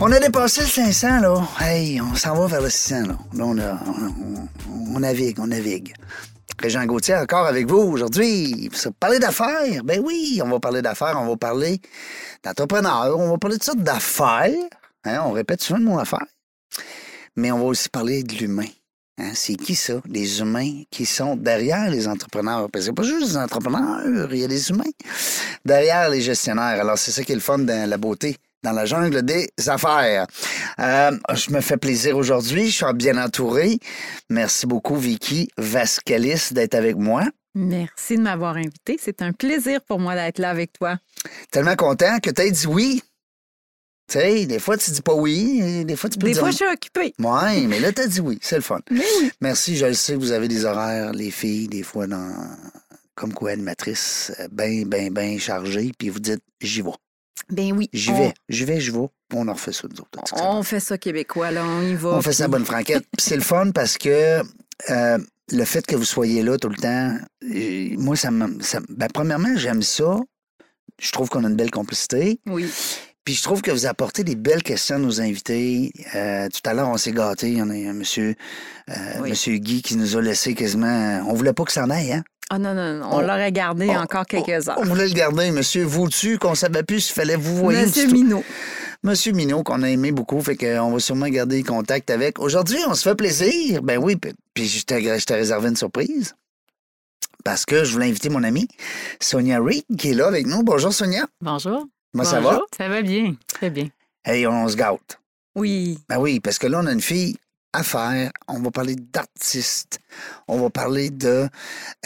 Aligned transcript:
On 0.00 0.12
a 0.12 0.20
dépassé 0.20 0.60
le 0.60 0.66
500, 0.68 1.20
là. 1.20 1.48
Hey, 1.60 2.00
on 2.00 2.14
s'en 2.14 2.34
va 2.34 2.46
vers 2.46 2.60
le 2.62 2.70
600, 2.70 3.00
là. 3.08 3.18
Là, 3.34 3.44
on, 3.44 3.58
a- 3.58 3.80
on- 3.86 4.94
on 4.94 5.00
navigue, 5.00 5.38
on 5.40 5.48
navigue. 5.48 5.92
Régent 6.60 6.84
Gauthier, 6.86 7.16
encore 7.16 7.46
avec 7.46 7.68
vous 7.68 7.76
aujourd'hui. 7.78 8.70
Parler 9.00 9.18
d'affaires? 9.18 9.82
Ben 9.84 10.00
oui, 10.04 10.40
on 10.44 10.48
va 10.48 10.60
parler 10.60 10.82
d'affaires, 10.82 11.16
on 11.20 11.26
va 11.26 11.36
parler 11.36 11.80
d'entrepreneurs, 12.44 13.18
on 13.18 13.30
va 13.30 13.38
parler 13.38 13.58
de 13.58 13.62
sortes 13.64 13.78
d'affaires. 13.82 14.50
Hein, 15.04 15.20
on 15.24 15.32
répète 15.32 15.62
souvent 15.62 15.78
le 15.78 15.84
mot 15.84 15.98
affaires. 15.98 16.26
Mais 17.36 17.50
on 17.52 17.58
va 17.58 17.64
aussi 17.64 17.88
parler 17.88 18.22
de 18.22 18.34
l'humain. 18.34 18.66
Hein, 19.20 19.30
c'est 19.34 19.54
qui 19.54 19.74
ça? 19.74 19.94
Les 20.06 20.40
humains 20.40 20.82
qui 20.90 21.06
sont 21.06 21.34
derrière 21.36 21.90
les 21.90 22.06
entrepreneurs? 22.08 22.68
Parce 22.70 22.84
que 22.84 22.90
c'est 22.90 22.94
pas 22.94 23.02
juste 23.04 23.28
des 23.30 23.36
entrepreneurs, 23.36 24.28
il 24.32 24.38
y 24.38 24.44
a 24.44 24.48
des 24.48 24.70
humains 24.70 24.84
derrière 25.64 26.08
les 26.10 26.20
gestionnaires. 26.20 26.80
Alors, 26.80 26.98
c'est 26.98 27.10
ça 27.12 27.22
qui 27.24 27.32
est 27.32 27.36
le 27.36 27.40
fun 27.40 27.58
dans 27.58 27.88
la 27.88 27.96
beauté, 27.98 28.36
dans 28.62 28.72
la 28.72 28.84
jungle 28.84 29.22
des 29.22 29.48
affaires. 29.66 30.26
Euh, 30.80 31.12
je 31.34 31.50
me 31.50 31.60
fais 31.60 31.76
plaisir 31.76 32.16
aujourd'hui. 32.16 32.70
Je 32.70 32.76
suis 32.84 32.94
bien 32.94 33.22
entouré. 33.22 33.78
Merci 34.30 34.66
beaucoup, 34.66 34.96
Vicky 34.96 35.48
Vascalis, 35.56 36.48
d'être 36.52 36.74
avec 36.74 36.96
moi. 36.96 37.24
Merci 37.54 38.16
de 38.16 38.22
m'avoir 38.22 38.56
invité. 38.56 38.98
C'est 39.00 39.22
un 39.22 39.32
plaisir 39.32 39.80
pour 39.82 39.98
moi 39.98 40.14
d'être 40.14 40.38
là 40.38 40.50
avec 40.50 40.72
toi. 40.72 40.98
Tellement 41.50 41.76
content 41.76 42.18
que 42.20 42.30
tu 42.30 42.42
aies 42.42 42.50
dit 42.50 42.66
oui. 42.66 43.02
Tu 44.08 44.18
sais, 44.18 44.46
des 44.46 44.58
fois, 44.58 44.78
tu 44.78 44.90
dis 44.90 45.02
pas 45.02 45.14
oui. 45.14 45.84
Des 45.84 45.96
fois, 45.96 46.08
tu 46.08 46.18
peux 46.18 46.26
Des 46.26 46.32
dire 46.32 46.40
fois, 46.40 46.50
je 46.50 46.56
suis 46.56 46.66
occupée. 46.66 47.14
Ouais, 47.18 47.66
mais 47.66 47.78
là, 47.78 47.92
t'as 47.92 48.06
dit 48.06 48.20
oui. 48.20 48.38
C'est 48.40 48.56
le 48.56 48.62
fun. 48.62 48.80
Mais 48.90 49.04
oui. 49.20 49.30
Merci, 49.40 49.76
je 49.76 49.86
le 49.86 49.94
sais, 49.94 50.14
vous 50.14 50.32
avez 50.32 50.48
des 50.48 50.64
horaires, 50.64 51.12
les 51.12 51.30
filles, 51.30 51.68
des 51.68 51.82
fois, 51.82 52.06
dans, 52.06 52.32
comme 53.14 53.34
quoi 53.34 53.50
animatrice, 53.50 54.32
bien, 54.50 54.84
bien, 54.86 55.10
bien 55.10 55.36
chargée, 55.38 55.92
puis 55.98 56.08
vous 56.08 56.20
dites, 56.20 56.42
j'y 56.60 56.80
vais. 56.80 56.90
Ben 57.50 57.72
oui. 57.72 57.88
J'y 57.92 58.10
on- 58.10 58.18
vais, 58.18 58.34
j'y 58.48 58.64
vais, 58.64 58.80
j'y 58.80 58.90
vais. 58.90 59.06
On 59.34 59.48
en 59.48 59.52
refait 59.52 59.72
ça, 59.72 59.86
nous 59.90 60.00
autres. 60.00 60.34
On 60.42 60.62
fait 60.62 60.80
ça 60.80 60.96
québécois, 60.98 61.50
là. 61.50 61.64
On 61.64 61.82
y 61.82 61.94
va. 61.94 62.10
On 62.10 62.22
fait 62.22 62.32
ça 62.32 62.44
à 62.44 62.48
bonne 62.48 62.64
franquette. 62.64 63.04
C'est 63.18 63.36
le 63.36 63.42
fun 63.42 63.70
parce 63.72 63.96
que 63.98 64.42
euh, 64.90 65.18
le 65.50 65.64
fait 65.64 65.84
que 65.86 65.96
vous 65.96 66.04
soyez 66.04 66.42
là 66.42 66.56
tout 66.58 66.68
le 66.68 66.76
temps, 66.76 67.16
euh, 67.44 67.88
moi, 67.98 68.16
ça 68.16 68.30
me. 68.30 68.60
ça- 68.62 68.80
ben, 68.88 69.08
premièrement, 69.12 69.56
j'aime 69.56 69.82
ça. 69.82 70.18
Je 71.00 71.12
trouve 71.12 71.28
qu'on 71.28 71.44
a 71.44 71.48
une 71.48 71.56
belle 71.56 71.70
complicité. 71.70 72.40
Oui. 72.46 72.68
Puis 73.28 73.34
je 73.34 73.42
trouve 73.42 73.60
que 73.60 73.70
vous 73.70 73.84
apportez 73.84 74.24
des 74.24 74.36
belles 74.36 74.62
questions 74.62 74.94
à 74.96 74.98
nos 74.98 75.20
invités. 75.20 75.92
Euh, 76.14 76.48
tout 76.48 76.62
à 76.64 76.72
l'heure, 76.72 76.88
on 76.88 76.96
s'est 76.96 77.12
gâtés. 77.12 77.50
Il 77.50 77.58
y 77.58 77.60
en 77.62 77.68
a 77.68 77.74
un 77.74 77.92
monsieur, 77.92 78.34
euh, 78.88 78.94
Oui. 79.20 79.28
monsieur 79.28 79.58
Guy 79.58 79.82
qui 79.82 79.96
nous 79.98 80.16
a 80.16 80.22
laissé 80.22 80.54
quasiment. 80.54 81.22
On 81.28 81.34
voulait 81.34 81.52
pas 81.52 81.64
que 81.64 81.72
ça 81.72 81.84
en 81.84 81.90
aille, 81.90 82.10
hein? 82.14 82.24
Ah 82.48 82.58
non, 82.58 82.72
non, 82.72 82.94
non. 82.94 83.06
On, 83.12 83.16
On- 83.18 83.20
l'aurait 83.20 83.52
gardé 83.52 83.86
on- 83.90 83.96
encore 83.98 84.24
quelques 84.24 84.66
heures. 84.70 84.78
On 84.78 84.84
voulait 84.84 85.06
le 85.08 85.12
garder, 85.12 85.50
monsieur 85.50 85.84
Vous-tu, 85.84 86.38
qu'on 86.38 86.54
savait 86.54 86.82
plus 86.84 87.00
s'il 87.02 87.14
fallait 87.16 87.36
vous 87.36 87.54
voyez. 87.54 87.82
Monsieur. 87.84 88.06
Minot. 88.10 88.42
Monsieur 89.02 89.32
Minot, 89.32 89.62
qu'on 89.62 89.82
a 89.82 89.90
aimé 89.90 90.10
beaucoup, 90.10 90.40
fait 90.40 90.56
qu'on 90.56 90.92
va 90.92 90.98
sûrement 90.98 91.28
garder 91.28 91.62
contact 91.62 92.08
avec. 92.08 92.38
Aujourd'hui, 92.38 92.78
on 92.88 92.94
se 92.94 93.06
fait 93.06 93.14
plaisir. 93.14 93.82
Ben 93.82 93.98
oui, 94.02 94.16
puis- 94.16 94.32
puis 94.54 94.66
je 94.68 94.86
t'ai 94.86 95.02
je 95.18 95.24
t'ai 95.26 95.34
réservé 95.34 95.68
une 95.68 95.76
surprise. 95.76 96.34
Parce 97.44 97.66
que 97.66 97.84
je 97.84 97.92
voulais 97.92 98.06
inviter 98.06 98.30
mon 98.30 98.42
amie 98.42 98.68
Sonia 99.20 99.60
Reed, 99.60 99.84
qui 99.98 100.12
est 100.12 100.14
là 100.14 100.28
avec 100.28 100.46
nous. 100.46 100.62
Bonjour 100.62 100.94
Sonia. 100.94 101.26
Bonjour. 101.42 101.84
Comment 102.12 102.24
ça 102.24 102.40
va? 102.40 102.50
Bonjour. 102.50 102.66
Ça 102.76 102.88
va 102.88 103.02
bien, 103.02 103.34
très 103.46 103.70
bien. 103.70 103.88
Hey, 104.24 104.46
on 104.46 104.68
se 104.68 104.76
gâte. 104.76 105.20
Oui. 105.54 105.98
Ben 106.08 106.18
oui, 106.18 106.40
parce 106.40 106.58
que 106.58 106.66
là, 106.66 106.80
on 106.82 106.86
a 106.86 106.92
une 106.92 107.00
fille 107.00 107.36
à 107.72 107.82
faire. 107.82 108.32
On 108.48 108.60
va 108.60 108.70
parler 108.70 108.96
d'artistes. 108.96 110.00
On 110.48 110.58
va 110.60 110.70
parler 110.70 111.10
de, 111.10 111.48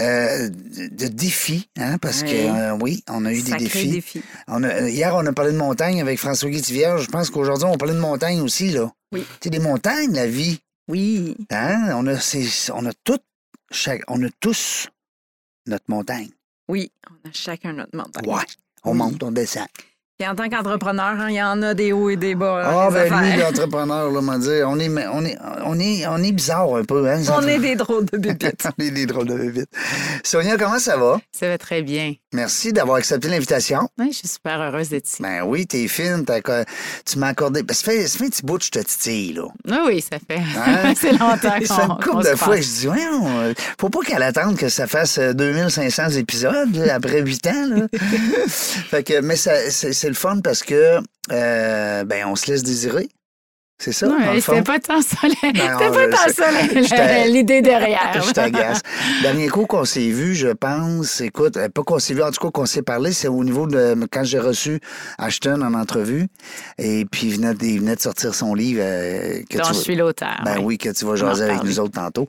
euh, 0.00 0.48
de, 0.48 1.06
défis, 1.08 1.68
hein, 1.78 1.98
parce 1.98 2.22
Oui. 2.22 2.28
que 2.30 2.34
euh, 2.34 2.78
oui, 2.80 3.04
on 3.08 3.24
a 3.24 3.32
eu 3.32 3.42
des 3.42 3.52
défis. 3.52 3.88
défi. 3.90 4.22
On 4.48 4.62
a- 4.64 4.88
hier, 4.88 5.14
on 5.14 5.24
a 5.26 5.32
parlé 5.32 5.52
de 5.52 5.56
montagne 5.56 6.00
avec 6.00 6.18
François 6.18 6.50
Guittivière. 6.50 6.98
Je 6.98 7.08
pense 7.10 7.30
qu'aujourd'hui, 7.30 7.64
on 7.66 7.72
va 7.72 7.76
parler 7.78 7.94
de 7.94 8.00
montagne 8.00 8.40
aussi, 8.40 8.70
là. 8.70 8.92
Oui. 9.12 9.24
C'est 9.40 9.50
des 9.50 9.60
montagnes, 9.60 10.12
la 10.14 10.26
vie. 10.26 10.60
Oui. 10.88 11.36
Hein? 11.50 11.92
On 11.94 12.06
a, 12.08 12.18
c'est- 12.18 12.70
on 12.72 12.84
a 12.86 12.92
toutes, 13.04 13.24
chaque- 13.70 14.02
on 14.08 14.22
a 14.24 14.28
tous 14.40 14.88
notre 15.66 15.84
montagne. 15.88 16.30
Oui. 16.68 16.90
On 17.10 17.28
a 17.28 17.32
chacun 17.32 17.72
notre 17.72 17.96
montagne. 17.96 18.26
Ouais. 18.26 18.42
On 18.84 18.92
Oui. 18.92 18.98
monte, 18.98 19.22
on 19.22 19.30
descend. 19.30 19.66
Et 20.22 20.28
en 20.28 20.36
tant 20.36 20.48
qu'entrepreneur, 20.48 21.16
hein, 21.18 21.26
il 21.30 21.34
y 21.34 21.42
en 21.42 21.60
a 21.62 21.74
des 21.74 21.92
hauts 21.92 22.08
et 22.08 22.14
des 22.14 22.36
bas. 22.36 22.62
Ah, 22.64 22.86
hein, 22.86 22.88
les 22.90 22.94
ben 22.94 23.20
lui, 23.20 23.30
affaires. 23.32 23.50
l'entrepreneur, 23.50 24.08
là, 24.12 24.20
m'a 24.20 24.38
dit, 24.38 24.48
on 24.64 24.78
est, 24.78 24.88
on 25.12 25.24
est, 25.24 25.36
on 25.64 25.80
est, 25.80 26.06
on 26.06 26.16
est 26.22 26.30
bizarre 26.30 26.76
un 26.76 26.84
peu, 26.84 27.10
hein? 27.10 27.20
On 27.36 27.42
est 27.48 27.58
des 27.58 27.74
drôles 27.74 28.04
de 28.04 28.18
bébites. 28.18 28.68
on 28.78 28.82
est 28.82 28.90
des 28.92 29.06
drôles 29.06 29.26
de 29.26 29.34
bébites. 29.36 29.70
Sonia, 30.22 30.56
comment 30.56 30.78
ça 30.78 30.96
va? 30.96 31.18
Ça 31.32 31.48
va 31.48 31.58
très 31.58 31.82
bien. 31.82 32.14
Merci 32.32 32.72
d'avoir 32.72 32.96
accepté 32.96 33.28
l'invitation. 33.28 33.88
Oui, 33.98 34.08
je 34.12 34.18
suis 34.18 34.28
super 34.28 34.60
heureuse 34.60 34.88
d'être 34.88 35.06
ici. 35.06 35.22
Ben 35.22 35.42
oui, 35.44 35.66
t'es 35.66 35.86
fine, 35.86 36.24
tu 37.04 37.18
m'as 37.18 37.28
accordé. 37.28 37.62
Ben, 37.62 37.74
ça, 37.74 37.84
fait, 37.84 38.06
ça 38.06 38.18
fait 38.18 38.24
un 38.24 38.28
petit 38.30 38.42
bout 38.42 38.58
que 38.58 38.64
je 38.64 38.70
te 38.70 38.78
titille, 38.78 39.34
là. 39.34 39.42
Oui, 39.68 39.76
oui, 39.86 40.00
ça 40.00 40.18
fait. 40.18 40.40
Hein? 40.58 40.94
c'est 41.00 41.12
longtemps 41.12 41.36
Ça 41.42 41.76
qu'on 41.76 41.82
une 41.82 41.88
qu'on 42.02 42.10
couple 42.12 42.30
de 42.30 42.36
fois 42.36 42.56
que 42.56 42.62
je 42.62 42.68
dis, 42.68 42.86
voyons, 42.86 43.38
euh, 43.40 43.52
faut 43.78 43.90
pas 43.90 44.00
qu'elle 44.00 44.22
attende 44.22 44.56
que 44.56 44.68
ça 44.68 44.86
fasse 44.86 45.18
euh, 45.18 45.32
2500 45.34 46.10
épisodes 46.10 46.74
là, 46.74 46.94
après 46.94 47.20
8 47.20 47.46
ans. 47.48 47.66
Là. 47.68 47.86
fait 48.48 49.02
que, 49.04 49.20
mais 49.20 49.36
ça- 49.36 49.70
c'est 49.70 49.92
c'est 49.92 50.08
le 50.08 50.14
fun 50.14 50.40
parce 50.42 50.62
que, 50.62 51.00
euh, 51.30 52.04
ben, 52.04 52.26
on 52.26 52.34
se 52.36 52.50
laisse 52.50 52.62
désirer. 52.62 53.08
C'est 53.84 53.90
ça, 53.90 54.06
Ouais, 54.06 54.40
c'était 54.40 54.62
pas 54.62 54.78
tant 54.78 55.00
ça, 55.02 55.26
Ben, 56.96 57.28
l'idée 57.32 57.62
derrière. 57.62 58.22
Je 58.26 58.30
t'agace. 58.30 58.80
Dernier 59.22 59.48
coup 59.48 59.66
qu'on 59.66 59.84
s'est 59.84 60.08
vu, 60.08 60.36
je 60.36 60.46
pense, 60.48 61.20
écoute, 61.20 61.56
euh, 61.56 61.68
pas 61.68 61.82
qu'on 61.82 61.98
s'est 61.98 62.14
vu, 62.14 62.22
en 62.22 62.30
tout 62.30 62.40
cas 62.40 62.50
qu'on 62.52 62.64
s'est 62.66 62.82
parlé, 62.82 63.12
c'est 63.12 63.26
au 63.26 63.42
niveau 63.42 63.66
de 63.66 63.96
quand 64.12 64.22
j'ai 64.22 64.38
reçu 64.38 64.78
Ashton 65.18 65.60
en 65.62 65.74
entrevue. 65.74 66.28
Et 66.78 67.04
puis 67.10 67.26
il 67.26 67.34
venait 67.36 67.54
de, 67.54 67.64
il 67.64 67.80
venait 67.80 67.96
de 67.96 68.00
sortir 68.00 68.36
son 68.36 68.54
livre. 68.54 68.80
euh, 68.84 69.40
que 69.50 69.58
Dont 69.58 69.64
tu 69.64 69.68
je 69.70 69.74
vas- 69.78 69.82
suis 69.82 69.96
l'auteur. 69.96 70.40
Ben 70.44 70.58
oui, 70.62 70.78
que 70.78 70.90
tu 70.90 71.04
vas 71.04 71.16
jaser 71.16 71.44
avec 71.44 71.64
nous 71.64 71.80
autres 71.80 71.94
tantôt. 72.00 72.28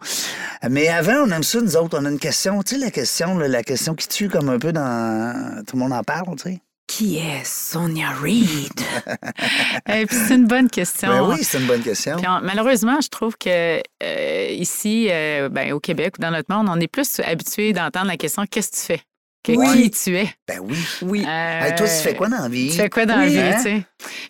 Mais 0.68 0.88
avant, 0.88 1.26
on 1.28 1.32
aime 1.32 1.44
ça, 1.44 1.62
nous 1.62 1.78
autres. 1.78 2.00
On 2.02 2.06
a 2.06 2.10
une 2.10 2.18
question, 2.20 2.64
tu 2.64 2.76
sais, 2.76 2.82
la 2.82 2.90
question, 2.90 3.38
là, 3.38 3.48
la 3.48 3.62
question 3.62 3.94
qui 3.94 4.08
tue 4.08 4.28
comme 4.28 4.50
un 4.50 4.58
peu 4.58 4.72
dans. 4.74 5.62
Tout 5.68 5.76
le 5.76 5.82
monde 5.84 5.94
en 5.94 6.02
parle, 6.04 6.36
tu 6.36 6.50
sais. 6.50 6.60
Qui 6.96 7.18
est 7.18 7.44
Sonia? 7.44 8.12
Et 8.24 10.06
puis 10.06 10.16
c'est 10.16 10.36
une 10.36 10.46
bonne 10.46 10.70
question. 10.70 11.10
Ben 11.10 11.28
oui, 11.28 11.44
c'est 11.44 11.60
une 11.60 11.66
bonne 11.66 11.82
question. 11.82 12.18
Puis 12.18 12.28
malheureusement, 12.44 13.02
je 13.02 13.08
trouve 13.08 13.36
que 13.36 13.82
euh, 14.04 14.48
ici, 14.52 15.08
euh, 15.10 15.50
ben, 15.50 15.74
au 15.74 15.80
Québec 15.80 16.14
ou 16.20 16.22
dans 16.22 16.30
notre 16.30 16.56
monde, 16.56 16.68
on 16.70 16.80
est 16.80 16.88
plus 16.88 17.20
habitué 17.22 17.74
d'entendre 17.74 18.06
la 18.06 18.18
question 18.18 18.46
qu'est-ce 18.46 18.70
que 18.70 18.76
tu 18.76 18.82
fais? 18.84 19.02
Que 19.44 19.52
Oui. 19.52 19.90
qui 19.90 19.92
tu 19.92 20.18
es? 20.18 20.30
Ben 20.48 20.60
oui. 20.62 20.78
Oui. 21.02 21.26
Hey, 21.28 21.76
toi, 21.76 21.86
tu 21.88 21.94
fais 21.94 22.16
quoi 22.16 22.30
dans 22.30 22.42
la 22.44 22.50
vie? 22.50 22.70
Tu 22.70 22.78
fais 22.78 22.90
quoi 22.90 23.06
dans 23.06 23.18
Oui, 23.20 23.26
la 23.26 23.30
vie, 23.30 23.40
hein? 23.40 23.56
tu 23.58 23.62
sais? 23.64 23.86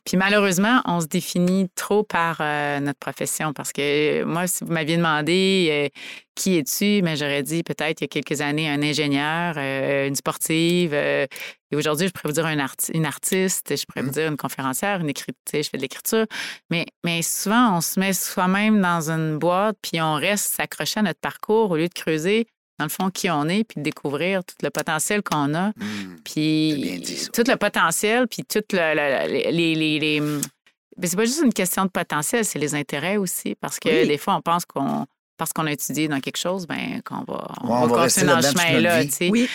Puis 0.05 0.17
malheureusement, 0.17 0.81
on 0.85 0.99
se 1.01 1.07
définit 1.07 1.67
trop 1.75 2.03
par 2.03 2.37
euh, 2.41 2.79
notre 2.79 2.99
profession 2.99 3.53
parce 3.53 3.71
que 3.71 4.21
euh, 4.21 4.25
moi, 4.25 4.47
si 4.47 4.63
vous 4.63 4.71
m'aviez 4.71 4.97
demandé 4.97 5.67
euh, 5.71 5.99
qui 6.35 6.57
es-tu, 6.57 7.01
mais 7.03 7.15
j'aurais 7.15 7.43
dit 7.43 7.63
peut-être 7.63 8.01
il 8.01 8.03
y 8.03 8.05
a 8.05 8.07
quelques 8.07 8.41
années 8.41 8.69
un 8.69 8.81
ingénieur, 8.81 9.53
euh, 9.57 10.07
une 10.07 10.15
sportive. 10.15 10.93
euh, 10.93 11.25
et 11.71 11.75
aujourd'hui, 11.75 12.07
je 12.07 12.11
pourrais 12.11 12.29
vous 12.29 12.33
dire 12.33 12.45
un 12.45 12.57
arti- 12.57 12.91
une 12.93 13.05
artiste, 13.05 13.75
je 13.75 13.83
pourrais 13.85 14.03
Mm. 14.03 14.05
vous 14.05 14.11
dire 14.11 14.27
une 14.29 14.37
conférencière, 14.37 14.99
une 14.99 15.09
écriture, 15.09 15.33
je 15.53 15.61
fais 15.63 15.77
de 15.77 15.81
l'écriture. 15.81 16.25
Mais, 16.69 16.85
mais 17.03 17.21
souvent, 17.23 17.77
on 17.77 17.81
se 17.81 17.99
met 17.99 18.13
soi-même 18.13 18.79
dans 18.81 19.09
une 19.11 19.37
boîte 19.39 19.77
puis 19.81 20.01
on 20.01 20.13
reste 20.15 20.55
s'accrocher 20.55 20.99
à 20.99 21.03
notre 21.03 21.19
parcours 21.19 21.71
au 21.71 21.77
lieu 21.77 21.87
de 21.87 21.93
creuser, 21.93 22.45
dans 22.79 22.85
le 22.85 22.89
fond, 22.89 23.09
qui 23.09 23.29
on 23.29 23.47
est 23.49 23.63
puis 23.63 23.75
de 23.77 23.83
découvrir 23.83 24.43
tout 24.43 24.55
le 24.63 24.69
potentiel 24.69 25.21
qu'on 25.21 25.53
a. 25.53 25.69
Hmm. 25.69 26.15
Puis 26.25 26.99
dit, 27.03 27.27
tout 27.33 27.43
le 27.47 27.55
potentiel, 27.55 28.27
puis 28.27 28.43
tout 28.43 28.63
le, 28.71 28.93
le- 28.95 29.27
le- 29.33 29.51
les, 29.51 29.75
les, 29.75 29.99
les- 29.99 30.19
Mais 30.97 31.07
c'est 31.07 31.15
pas 31.15 31.25
juste 31.25 31.41
une 31.43 31.53
question 31.53 31.85
de 31.85 31.89
potentiel, 31.89 32.43
c'est 32.45 32.59
les 32.59 32.75
intérêts 32.75 33.17
aussi. 33.17 33.55
Parce 33.59 33.79
que 33.79 33.89
Oui. 33.89 34.07
des 34.07 34.17
fois, 34.17 34.35
on 34.35 34.41
pense 34.41 34.65
qu'on 34.65 35.05
parce 35.37 35.51
qu'on 35.51 35.65
a 35.65 35.71
étudié 35.71 36.07
dans 36.07 36.19
quelque 36.19 36.37
chose, 36.37 36.67
ben 36.67 37.01
qu'on 37.03 37.23
va, 37.23 37.47
on 37.61 37.67
Ouais, 37.67 37.73
on 37.73 37.87
va 37.87 37.95
va 37.95 38.03
continuer 38.03 38.27
dans 38.27 38.41
ce 38.41 38.47
notre 38.47 38.61
chemin-là. 38.61 39.01
vie. 39.01 39.07
tu 39.07 39.13
sais. 39.15 39.29
Oui. 39.29 39.49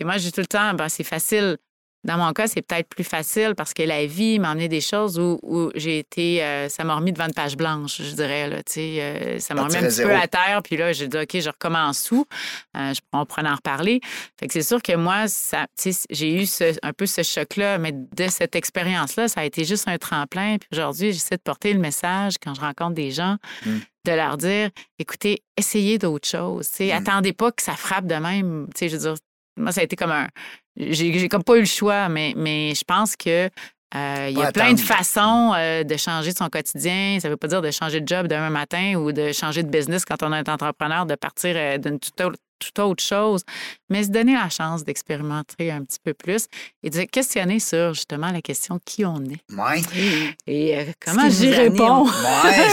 Et 0.00 0.04
moi, 0.04 0.16
je 0.16 0.22
dis 0.24 0.32
tout 0.32 0.40
le 0.40 0.46
temps, 0.46 0.74
ben, 0.74 0.88
c'est 0.88 1.02
facile 1.04 1.56
Dans 2.04 2.18
mon 2.18 2.32
cas, 2.32 2.46
c'est 2.46 2.60
peut-être 2.62 2.88
plus 2.88 3.02
facile 3.04 3.54
parce 3.56 3.72
que 3.72 3.82
la 3.82 4.04
vie 4.06 4.38
m'a 4.38 4.50
emmené 4.52 4.68
des 4.68 4.80
choses 4.82 5.18
où, 5.18 5.38
où 5.42 5.70
j'ai 5.74 5.98
été. 5.98 6.42
euh, 6.44 6.68
ça 6.68 6.84
m'a 6.84 6.94
remis 6.96 7.12
devant 7.12 7.24
une 7.26 7.32
page 7.34 7.56
blanche, 7.56 8.02
je 8.02 8.14
dirais. 8.14 8.48
Là, 8.48 8.58
euh, 8.76 9.38
ça 9.38 9.54
m'a 9.54 9.62
remis 9.62 9.76
un 9.76 9.80
petit 9.80 9.90
zéro. 9.90 10.10
peu 10.10 10.16
à 10.16 10.28
terre. 10.28 10.60
Puis 10.62 10.76
là, 10.76 10.92
j'ai 10.92 11.08
dit, 11.08 11.16
OK, 11.16 11.40
je 11.40 11.48
recommence 11.48 12.10
où? 12.10 12.26
Euh, 12.76 12.92
je, 12.94 13.00
on 13.12 13.24
pourrait 13.24 13.48
en 13.48 13.54
reparler. 13.54 14.00
Fait 14.38 14.46
que 14.46 14.52
c'est 14.52 14.62
sûr 14.62 14.82
que 14.82 14.94
moi, 14.94 15.24
j'ai 16.10 16.42
eu 16.42 16.46
ce- 16.46 16.76
un 16.82 16.92
peu 16.92 17.06
ce 17.06 17.22
choc-là, 17.22 17.78
mais 17.78 17.92
de 17.92 18.28
cette 18.28 18.54
expérience-là, 18.54 19.28
ça 19.28 19.40
a 19.40 19.44
été 19.44 19.64
juste 19.64 19.88
un 19.88 19.98
tremplin. 19.98 20.58
Puis 20.58 20.68
aujourd'hui, 20.72 21.12
j'essaie 21.12 21.36
de 21.36 21.42
porter 21.42 21.72
le 21.72 21.80
message 21.80 22.34
quand 22.42 22.54
je 22.54 22.60
rencontre 22.60 22.94
des 22.94 23.10
gens, 23.10 23.36
Mm. 23.64 23.78
de 24.06 24.12
leur 24.12 24.36
dire, 24.36 24.68
écoutez, 24.98 25.42
essayez 25.56 25.98
d'autres 25.98 26.28
choses. 26.28 26.68
tu 26.68 26.76
sais, 26.76 26.86
Mm. 26.88 26.96
Attendez 26.98 27.32
pas 27.32 27.50
que 27.50 27.62
ça 27.62 27.72
frappe 27.76 28.06
de 28.06 28.14
même. 28.16 28.66
Je 28.78 28.86
veux 28.88 28.98
dire, 28.98 29.14
moi, 29.56 29.72
ça 29.72 29.80
a 29.80 29.84
été 29.84 29.96
comme 29.96 30.10
un. 30.12 30.28
J'ai 30.76 31.28
comme 31.28 31.44
pas 31.44 31.56
eu 31.56 31.60
le 31.60 31.66
choix, 31.66 32.08
mais, 32.08 32.32
mais 32.36 32.74
je 32.74 32.84
pense 32.84 33.16
que. 33.16 33.48
euh, 33.94 34.26
il 34.28 34.36
y 34.38 34.42
a 34.42 34.50
plein 34.52 34.72
de 34.72 34.80
façons 34.80 35.52
euh, 35.56 35.84
de 35.84 35.96
changer 35.96 36.32
de 36.32 36.36
son 36.36 36.48
quotidien. 36.48 37.18
Ça 37.20 37.28
veut 37.28 37.36
pas 37.36 37.46
dire 37.46 37.62
de 37.62 37.70
changer 37.70 38.00
de 38.00 38.08
job 38.08 38.26
demain 38.26 38.50
matin 38.50 38.94
ou 38.96 39.12
de 39.12 39.30
changer 39.32 39.62
de 39.62 39.68
business 39.68 40.04
quand 40.04 40.22
on 40.22 40.32
est 40.32 40.48
entrepreneur, 40.48 41.06
de 41.06 41.14
partir 41.14 41.54
euh, 41.56 41.78
d'une 41.78 41.98
toute 42.00 42.78
autre 42.78 43.02
chose, 43.02 43.44
mais 43.94 44.02
se 44.02 44.08
donner 44.10 44.34
la 44.34 44.48
chance 44.48 44.82
d'expérimenter 44.84 45.70
un 45.70 45.84
petit 45.84 45.98
peu 46.02 46.14
plus 46.14 46.46
et 46.82 46.90
de 46.90 46.94
se 46.96 47.02
questionner 47.02 47.60
sur 47.60 47.94
justement 47.94 48.30
la 48.32 48.42
question 48.42 48.80
qui 48.84 49.04
on 49.04 49.22
est 49.24 49.54
Ouais. 49.56 49.80
et 50.48 50.76
euh, 50.76 50.82
comment 51.04 51.28
j'y 51.30 51.50
réponds? 51.50 52.04
Ouais, 52.06 52.10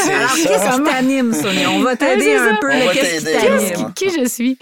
c'est 0.04 0.14
Alors, 0.16 0.32
qu'est-ce 0.34 0.78
qui 0.78 0.84
t'anime, 0.84 1.32
Sonia? 1.34 1.70
On 1.70 1.80
va 1.82 1.96
t'aider 1.96 2.34
un 2.34 2.56
peu. 2.60 2.72
On 2.74 2.86
va 2.88 2.94
Qu'est-ce 2.94 3.74
qui 3.74 3.94
t'aider, 3.94 4.22
je 4.24 4.28
suis? 4.28 4.58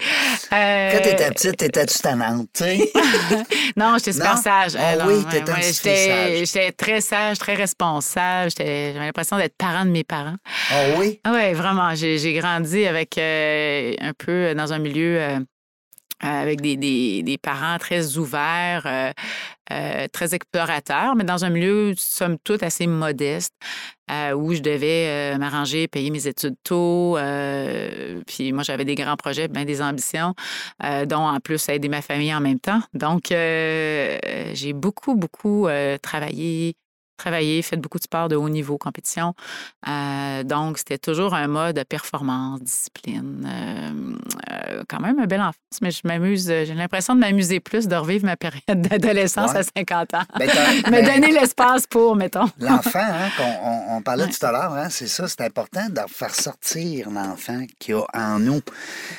Euh, 0.52 0.92
Quand 0.92 1.02
t'étais 1.02 1.30
petite, 1.30 1.56
t'étais-tu 1.56 1.98
tannante, 2.00 2.48
tu 2.52 2.64
sais? 2.64 2.92
Non, 3.76 3.94
j'étais 3.98 4.12
super 4.12 4.34
Non? 4.36 4.42
sage. 4.42 4.72
Ah 4.78 4.96
non, 4.96 5.04
oui, 5.06 5.24
t'étais 5.30 5.50
ouais, 5.52 5.62
j'étais- 5.62 6.06
sage. 6.08 6.38
J'étais 6.46 6.72
très 6.72 7.00
sage, 7.00 7.38
très 7.38 7.54
responsable. 7.54 8.50
J'étais- 8.50 8.92
J'avais 8.92 9.06
l'impression 9.06 9.36
d'être 9.38 9.56
parent 9.56 9.84
de 9.86 9.90
mes 9.90 10.04
parents. 10.04 10.36
Oh 10.72 10.74
oui? 10.98 11.20
Oui, 11.26 11.52
vraiment. 11.54 11.94
J'ai 11.94 12.18
j'ai 12.18 12.34
grandi 12.34 12.86
avec 12.86 13.16
euh, 13.18 13.94
un 14.00 14.12
peu 14.12 14.54
dans 14.54 14.72
un 14.72 14.78
milieu 14.78 15.20
euh, 15.20 15.38
avec 16.20 16.60
des, 16.60 16.76
des- 16.76 17.38
parents 17.38 17.78
très 17.78 18.16
ouverts, 18.18 18.82
euh, 18.86 19.10
euh, 19.72 20.06
très 20.12 20.34
explorateurs, 20.34 21.14
mais 21.16 21.24
dans 21.24 21.44
un 21.44 21.50
milieu, 21.50 21.94
somme 21.96 22.36
toute, 22.44 22.62
assez 22.62 22.86
modeste, 22.86 23.54
euh, 24.10 24.32
où 24.34 24.52
je 24.54 24.60
devais 24.60 25.36
m'arranger, 25.38 25.88
payer 25.88 26.10
mes 26.10 26.26
études 26.26 26.56
tôt. 26.64 27.16
puis 28.26 28.52
moi, 28.52 28.62
j'avais 28.62 28.84
des 28.84 28.94
grands 28.96 29.16
projets, 29.16 29.48
bien 29.48 29.64
des 29.64 29.80
ambitions, 29.80 30.34
dont 31.06 31.16
en 31.28 31.40
plus 31.40 31.68
aider 31.68 31.88
ma 31.88 32.02
famille 32.02 32.34
en 32.34 32.40
même 32.40 32.58
temps. 32.60 32.80
Donc, 32.94 33.26
j'ai 33.28 34.72
beaucoup, 34.74 35.14
beaucoup 35.14 35.68
travaillé 36.02 36.74
travaillé, 37.20 37.60
fait 37.62 37.76
beaucoup 37.76 37.98
de 37.98 38.04
sport 38.04 38.28
de 38.28 38.36
haut 38.36 38.48
niveau, 38.48 38.78
compétition. 38.78 39.34
Euh, 39.88 40.42
donc, 40.42 40.78
c'était 40.78 40.98
toujours 40.98 41.34
un 41.34 41.46
mode 41.48 41.76
de 41.76 41.82
performance, 41.82 42.60
discipline. 42.60 43.46
Euh, 43.46 43.90
euh, 44.52 44.82
quand 44.88 45.00
même 45.00 45.18
un 45.20 45.26
bel 45.26 45.40
enfance, 45.40 45.54
mais 45.82 45.90
je 45.90 46.00
m'amuse, 46.04 46.46
j'ai 46.46 46.74
l'impression 46.74 47.14
de 47.14 47.20
m'amuser 47.20 47.60
plus, 47.60 47.88
de 47.88 47.96
revivre 47.96 48.24
ma 48.26 48.36
période 48.36 48.62
d'adolescence 48.74 49.52
Ouais. 49.52 49.58
à 49.58 49.62
50 49.62 50.14
ans. 50.14 50.22
Ben, 50.38 50.48
Me 50.86 50.90
ben, 50.90 51.04
donner 51.14 51.32
l'espace 51.32 51.86
pour, 51.86 52.16
mettons. 52.16 52.48
L'enfant, 52.58 52.98
hein, 53.02 53.28
qu'on 53.36 53.68
on, 53.68 53.96
on 53.98 54.02
parlait 54.02 54.24
Ouais. 54.24 54.30
tout 54.30 54.44
à 54.46 54.52
l'heure, 54.52 54.72
hein, 54.72 54.88
c'est 54.90 55.06
ça, 55.08 55.28
c'est 55.28 55.40
important 55.42 55.86
de 55.88 56.00
faire 56.08 56.34
sortir 56.34 57.10
l'enfant 57.10 57.64
qu'il 57.78 57.94
y 57.94 57.98
a 57.98 58.04
en 58.14 58.38
nous. 58.38 58.60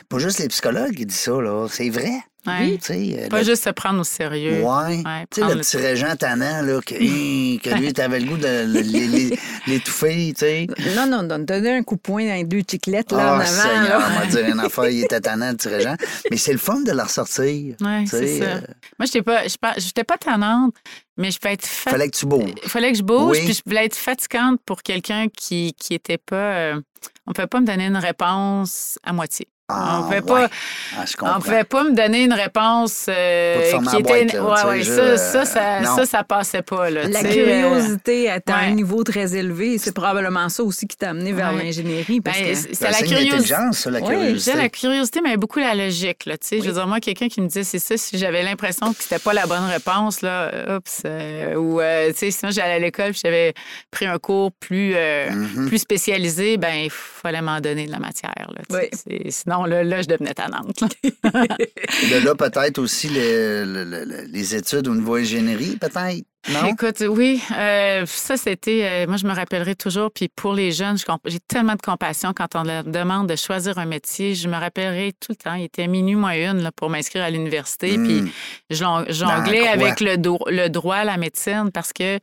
Pas 0.09 0.19
juste 0.19 0.39
les 0.39 0.47
psychologues 0.47 0.95
qui 0.95 1.05
disent 1.05 1.19
ça, 1.19 1.39
là. 1.41 1.67
C'est 1.69 1.89
vrai. 1.89 2.11
Ouais. 2.47 2.77
Tu 2.77 2.85
sais, 2.85 3.15
euh, 3.19 3.27
Pas 3.29 3.39
le- 3.39 3.45
juste 3.45 3.63
se 3.65 3.69
prendre 3.69 3.99
au 3.99 4.03
sérieux. 4.03 4.61
Ouais. 4.63 4.97
Ouais, 5.05 5.25
tu 5.29 5.41
sais, 5.41 5.47
le 5.47 5.53
le 5.55 5.59
petit 5.61 5.77
régent 5.77 6.15
tannant, 6.15 6.61
là, 6.63 6.79
que, 6.85 6.95
que 7.59 7.75
lui, 7.79 7.93
t'avais 7.93 8.19
le 8.19 8.25
goût 8.27 8.37
de 8.37 8.65
l'étouffer, 9.67 10.33
tu 10.33 10.39
sais. 10.39 10.67
Non, 10.95 11.05
non, 11.07 11.23
non, 11.23 11.39
donner 11.39 11.77
un 11.77 11.83
coup 11.83 11.95
de 11.95 12.01
poing 12.01 12.25
dans 12.25 12.33
les 12.35 12.43
deux 12.43 12.61
chiclettes 12.69 13.11
là, 13.11 13.17
en 13.17 13.21
Ah, 13.21 13.33
avant. 13.41 13.45
Seigneur, 13.45 13.99
là. 13.99 14.07
on 14.15 14.19
va 14.19 14.25
dire 14.25 14.45
une 14.47 14.59
affaire, 14.65 14.89
il 14.89 15.03
était 15.03 15.19
tannant, 15.21 15.51
le 15.51 15.57
petit 15.57 15.67
régent. 15.69 15.95
Mais 16.29 16.37
c'est 16.37 16.51
le 16.53 16.57
fun 16.57 16.79
de 16.81 16.91
le 16.91 17.01
ressortir. 17.01 17.75
Sais, 17.79 18.05
c'est 18.07 18.39
ça. 18.39 18.45
euh, 18.45 18.61
Moi, 18.99 19.05
je 19.05 19.05
n'étais 19.05 19.21
pas, 19.21 19.47
je 19.47 19.57
pas, 19.57 19.73
j'étais 19.77 20.03
pas 20.03 20.17
tannante, 20.17 20.73
mais 21.17 21.31
je 21.31 21.39
peux 21.39 21.49
être 21.49 21.65
fat- 21.65 21.91
fallait 21.91 22.09
que 22.09 22.17
tu 22.17 22.25
bouges. 22.25 22.53
Il 22.63 22.69
fallait 22.69 22.91
que 22.91 22.97
je 22.97 23.03
bouge, 23.03 23.37
Oui. 23.37 23.45
puis 23.45 23.53
je 23.53 23.61
voulais 23.65 23.85
être 23.85 23.95
fatigante 23.95 24.59
pour 24.65 24.81
quelqu'un 24.81 25.27
qui 25.35 25.73
qui 25.77 25.93
était 25.93 26.17
pas. 26.17 26.35
euh, 26.35 26.81
on 27.27 27.31
ne 27.31 27.33
pouvait 27.33 27.47
pas 27.47 27.59
me 27.59 27.65
donner 27.65 27.85
une 27.85 27.97
réponse 27.97 28.97
à 29.03 29.13
moitié. 29.13 29.47
Ah, 29.73 29.99
on 29.99 30.03
pouvait 30.03 30.15
ouais. 30.21 30.47
pas. 30.47 30.49
Ah, 30.97 31.35
On 31.37 31.39
pouvait 31.39 31.63
pas 31.63 31.83
me 31.83 31.95
donner 31.95 32.23
une 32.23 32.33
réponse 32.33 33.05
euh, 33.09 33.71
qui 33.79 33.85
la 33.85 33.99
était. 33.99 34.01
boîte, 34.01 34.33
là, 34.33 34.65
ouais, 34.67 34.77
ouais, 34.79 34.83
ça, 34.83 35.17
ça, 35.17 35.45
ça, 35.45 35.59
euh, 35.79 35.83
ça, 35.83 36.05
ça 36.05 36.23
passait 36.23 36.61
pas. 36.61 36.89
Là, 36.89 37.07
La 37.07 37.19
euh, 37.19 37.23
curiosité 37.33 38.29
atteint 38.29 38.59
ouais. 38.59 38.65
un 38.67 38.71
niveau 38.71 39.03
très 39.03 39.35
élevé. 39.35 39.77
C'est 39.77 39.93
probablement 39.93 40.49
ça 40.49 40.63
aussi 40.63 40.87
qui 40.87 40.97
t'a 40.97 41.09
amené 41.11 41.31
vers 41.33 41.51
l'ingénierie. 41.53 42.21
Parce 42.21 42.39
ben, 42.39 42.51
que... 42.53 42.55
c'est 42.55 42.81
la 42.81 42.93
signe 42.93 43.07
curiosité. 43.07 43.53
la 43.89 43.99
Oui, 43.99 44.05
curiosité. 44.07 44.53
la 44.57 44.69
curiosité, 44.69 45.21
mais 45.23 45.37
beaucoup 45.37 45.59
la 45.59 45.75
logique. 45.75 46.25
Là, 46.25 46.37
tu 46.37 46.47
sais. 46.47 46.59
Je 46.59 46.65
veux 46.65 46.73
dire, 46.73 46.87
moi, 46.87 46.99
quelqu'un 46.99 47.27
qui 47.27 47.41
me 47.41 47.47
disait 47.47 47.63
c'est 47.63 47.79
ça, 47.79 47.97
si 47.97 48.17
j'avais 48.17 48.43
l'impression 48.43 48.93
que 48.93 49.01
c'était 49.01 49.19
pas 49.19 49.33
la 49.33 49.45
bonne 49.45 49.65
réponse, 49.65 50.21
là, 50.21 50.51
oups, 50.77 51.01
euh, 51.05 51.55
ou, 51.55 51.79
euh, 51.81 52.09
tu 52.11 52.17
sais, 52.17 52.31
sinon 52.31 52.51
j'allais 52.51 52.73
à 52.73 52.79
l'école 52.79 53.11
j'avais 53.13 53.53
pris 53.91 54.05
un 54.05 54.17
cours 54.17 54.51
plus, 54.51 54.93
euh, 54.95 55.29
Mhm. 55.31 55.67
plus 55.67 55.77
spécialisé, 55.79 56.57
ben 56.57 56.73
il 56.85 56.89
fallait 56.91 57.41
m'en 57.41 57.59
donner 57.59 57.85
de 57.87 57.91
la 57.91 57.99
matière. 57.99 58.33
Là, 58.49 58.61
sais. 58.91 59.29
Sinon, 59.63 59.75
là, 59.75 59.83
là, 59.83 60.01
je 60.01 60.07
devenais 60.07 60.33
tannante. 60.33 60.81
là. 60.81 60.87
De 61.23 62.25
là, 62.25 62.35
peut-être 62.35 62.79
aussi 62.79 63.09
le- 63.09 63.65
le- 63.65 63.83
le- 63.83 64.05
le- 64.05 64.23
les 64.31 64.55
études 64.55 64.87
au 64.87 64.95
niveau 64.95 65.15
ingénierie, 65.15 65.77
peut-être. 65.77 66.25
Non? 66.51 66.65
Écoute, 66.69 67.03
oui, 67.07 67.39
euh, 67.55 68.03
ça, 68.07 68.35
c'était. 68.35 68.81
euh, 68.83 69.07
moi, 69.07 69.17
je 69.17 69.27
me 69.27 69.33
rappellerai 69.33 69.75
toujours. 69.75 70.09
Puis 70.11 70.27
pour 70.27 70.53
les 70.53 70.71
jeunes, 70.71 70.97
je 70.97 71.03
j'ai 71.25 71.39
tellement 71.39 71.75
de 71.75 71.81
compassion 71.81 72.33
quand 72.35 72.55
on 72.55 72.63
leur 72.63 72.83
demande 72.83 73.29
de 73.29 73.35
choisir 73.35 73.77
un 73.77 73.85
métier. 73.85 74.33
Je 74.33 74.47
me 74.47 74.55
rappellerai 74.57 75.13
tout 75.19 75.33
le 75.33 75.35
temps. 75.35 75.53
Il 75.53 75.65
était 75.65 75.85
minuit 75.85 76.15
moins 76.15 76.33
une 76.33 76.63
là, 76.63 76.71
pour 76.71 76.89
m'inscrire 76.89 77.23
à 77.23 77.29
l'université. 77.29 77.95
Hmm. 77.95 78.07
Puis 78.07 78.31
je 78.71 78.75
jon- 78.77 79.05
jonglais 79.09 79.67
avec 79.67 79.99
le, 79.99 80.17
do- 80.17 80.39
le 80.47 80.67
droit, 80.69 81.03
la 81.03 81.17
médecine, 81.17 81.69
parce 81.71 81.93
que. 81.93 82.17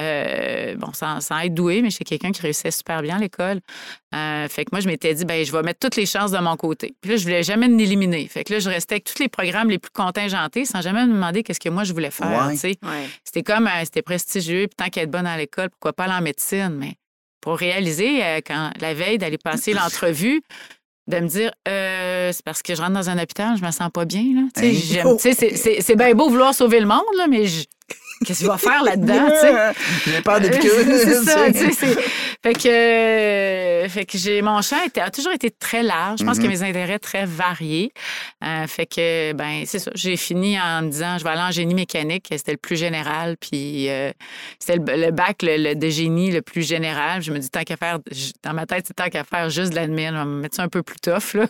Euh, 0.00 0.74
bon, 0.76 0.92
sans, 0.92 1.20
sans 1.20 1.38
être 1.40 1.54
doué, 1.54 1.82
mais 1.82 1.90
j'étais 1.90 2.04
quelqu'un 2.04 2.32
qui 2.32 2.42
réussissait 2.42 2.70
super 2.70 3.02
bien 3.02 3.16
à 3.16 3.18
l'école. 3.18 3.60
Euh, 4.14 4.48
fait 4.48 4.64
que 4.64 4.70
moi, 4.72 4.80
je 4.80 4.86
m'étais 4.88 5.12
dit, 5.14 5.24
ben, 5.24 5.44
je 5.44 5.52
vais 5.52 5.62
mettre 5.62 5.80
toutes 5.80 5.96
les 5.96 6.06
chances 6.06 6.30
de 6.30 6.38
mon 6.38 6.56
côté. 6.56 6.94
Puis 7.00 7.10
là, 7.10 7.16
je 7.16 7.22
voulais 7.24 7.42
jamais 7.42 7.68
m'éliminer. 7.68 8.28
Fait 8.28 8.44
que 8.44 8.52
là, 8.54 8.58
je 8.58 8.68
restais 8.68 8.94
avec 8.96 9.04
tous 9.04 9.18
les 9.22 9.28
programmes 9.28 9.70
les 9.70 9.78
plus 9.78 9.90
contingentés 9.90 10.64
sans 10.64 10.80
jamais 10.82 11.06
me 11.06 11.12
demander 11.12 11.42
qu'est-ce 11.42 11.60
que 11.60 11.68
moi, 11.68 11.84
je 11.84 11.92
voulais 11.92 12.10
faire. 12.10 12.28
Ouais. 12.48 12.54
Ouais. 12.82 13.08
C'était 13.24 13.42
comme, 13.42 13.66
euh, 13.66 13.84
c'était 13.84 14.02
prestigieux, 14.02 14.66
puis 14.68 14.76
tant 14.76 14.88
qu'être 14.90 15.10
bonne 15.10 15.26
à 15.26 15.36
l'école, 15.36 15.70
pourquoi 15.70 15.92
pas 15.92 16.04
aller 16.04 16.14
en 16.14 16.22
médecine? 16.22 16.70
Mais 16.78 16.94
pour 17.40 17.58
réaliser, 17.58 18.20
quand 18.46 18.70
la 18.80 18.94
veille 18.94 19.18
d'aller 19.18 19.38
passer 19.38 19.72
l'entrevue, 19.74 20.42
de 21.08 21.20
me 21.20 21.28
dire, 21.28 21.52
euh, 21.68 22.32
c'est 22.32 22.44
parce 22.44 22.62
que 22.62 22.74
je 22.74 22.80
rentre 22.82 22.94
dans 22.94 23.08
un 23.10 23.18
hôpital, 23.22 23.56
je 23.56 23.64
me 23.64 23.70
sens 23.70 23.90
pas 23.94 24.04
bien. 24.04 24.24
Là. 24.34 24.42
Tu 24.56 24.74
sais, 24.74 25.00
Hein? 25.02 25.16
c'est 25.20 25.80
c'est 25.80 25.94
bien 25.94 26.12
beau 26.14 26.28
vouloir 26.28 26.52
sauver 26.52 26.80
le 26.80 26.86
monde, 26.86 27.04
là, 27.16 27.26
mais 27.28 27.46
je- 27.46 27.64
qu'est-ce 28.24 28.40
que 28.40 28.44
tu 28.44 28.50
vas 28.50 28.58
faire 28.58 28.82
là-dedans? 28.82 29.28
tu 29.30 29.40
sais? 29.40 29.54
J'ai 30.16 30.20
peur 30.22 30.40
des 30.40 30.50
piqûres. 30.50 30.72
c'est 30.86 31.24
ça, 31.24 31.46
tu 31.52 31.72
sais. 31.72 31.96
Fait 32.42 32.52
que, 32.52 32.68
euh, 32.68 33.88
fait 33.88 34.04
que 34.06 34.16
j'ai, 34.18 34.40
mon 34.42 34.62
champ 34.62 34.76
a 35.00 35.10
toujours 35.10 35.32
été 35.32 35.50
très 35.50 35.82
large. 35.82 36.20
Je 36.20 36.24
pense 36.24 36.38
que 36.38 36.46
mes 36.46 36.62
intérêts 36.62 36.98
très 36.98 37.24
variés. 37.26 37.92
Euh, 38.44 38.66
fait 38.66 38.86
que, 38.86 39.32
ben, 39.32 39.64
c'est 39.66 39.78
ça. 39.80 39.90
J'ai 39.94 40.16
fini 40.16 40.58
en 40.60 40.82
me 40.82 40.90
disant, 40.90 41.18
je 41.18 41.24
vais 41.24 41.30
aller 41.30 41.40
en 41.42 41.50
génie 41.50 41.74
mécanique. 41.74 42.26
C'était 42.30 42.52
le 42.52 42.58
plus 42.58 42.76
général. 42.76 43.36
Puis, 43.40 43.88
euh, 43.88 44.12
c'était 44.60 44.76
le, 44.78 45.06
le 45.06 45.10
bac 45.10 45.42
le, 45.42 45.56
le- 45.56 45.74
de 45.74 45.88
génie 45.88 46.30
le 46.30 46.42
plus 46.42 46.62
général. 46.66 47.22
Je 47.22 47.32
me 47.32 47.38
dis, 47.38 47.50
tant 47.50 47.64
qu'à 47.64 47.76
faire, 47.76 47.98
je- 48.12 48.32
dans 48.44 48.52
ma 48.54 48.66
tête, 48.66 48.84
c'est 48.86 48.94
tant 48.94 49.08
qu'à 49.08 49.24
faire 49.24 49.50
juste 49.50 49.70
de 49.70 49.76
l'admin. 49.76 50.10
On 50.14 50.18
va 50.18 50.24
me 50.24 50.40
mettre 50.42 50.56
ça 50.56 50.62
un 50.62 50.68
peu 50.68 50.82
plus 50.82 50.98
tough, 51.00 51.34
là. 51.34 51.46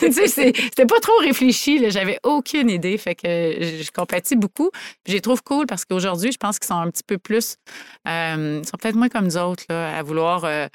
Tu 0.00 0.12
sais, 0.12 0.26
c'est- 0.28 0.52
c'était 0.56 0.86
pas 0.86 1.00
trop 1.00 1.16
réfléchi. 1.20 1.90
J'avais 1.90 2.18
aucune 2.22 2.70
idée. 2.70 2.96
Fait 2.98 3.14
que 3.14 3.26
je, 3.28 3.90
compatis 3.92 4.36
beaucoup. 4.36 4.70
Puis 5.04 5.08
je 5.08 5.12
les 5.14 5.20
trouve 5.20 5.42
cool 5.42 5.66
parce 5.66 5.84
qu'aujourd'hui, 5.84 6.32
je 6.32 6.38
pense 6.38 6.58
qu'ils 6.58 6.68
sont 6.68 6.74
un 6.80 6.90
petit 6.90 7.02
peu 7.06 7.18
plus. 7.18 7.56
euh, 8.08 8.60
ils 8.62 8.66
sont 8.68 8.76
peut-être 8.80 8.94
moins 8.96 9.08
comme 9.08 9.24
nous 9.24 9.36
autres, 9.36 9.64
là, 9.68 9.96
à 9.98 10.02
vouloir. 10.02 10.44
euh, 10.44 10.66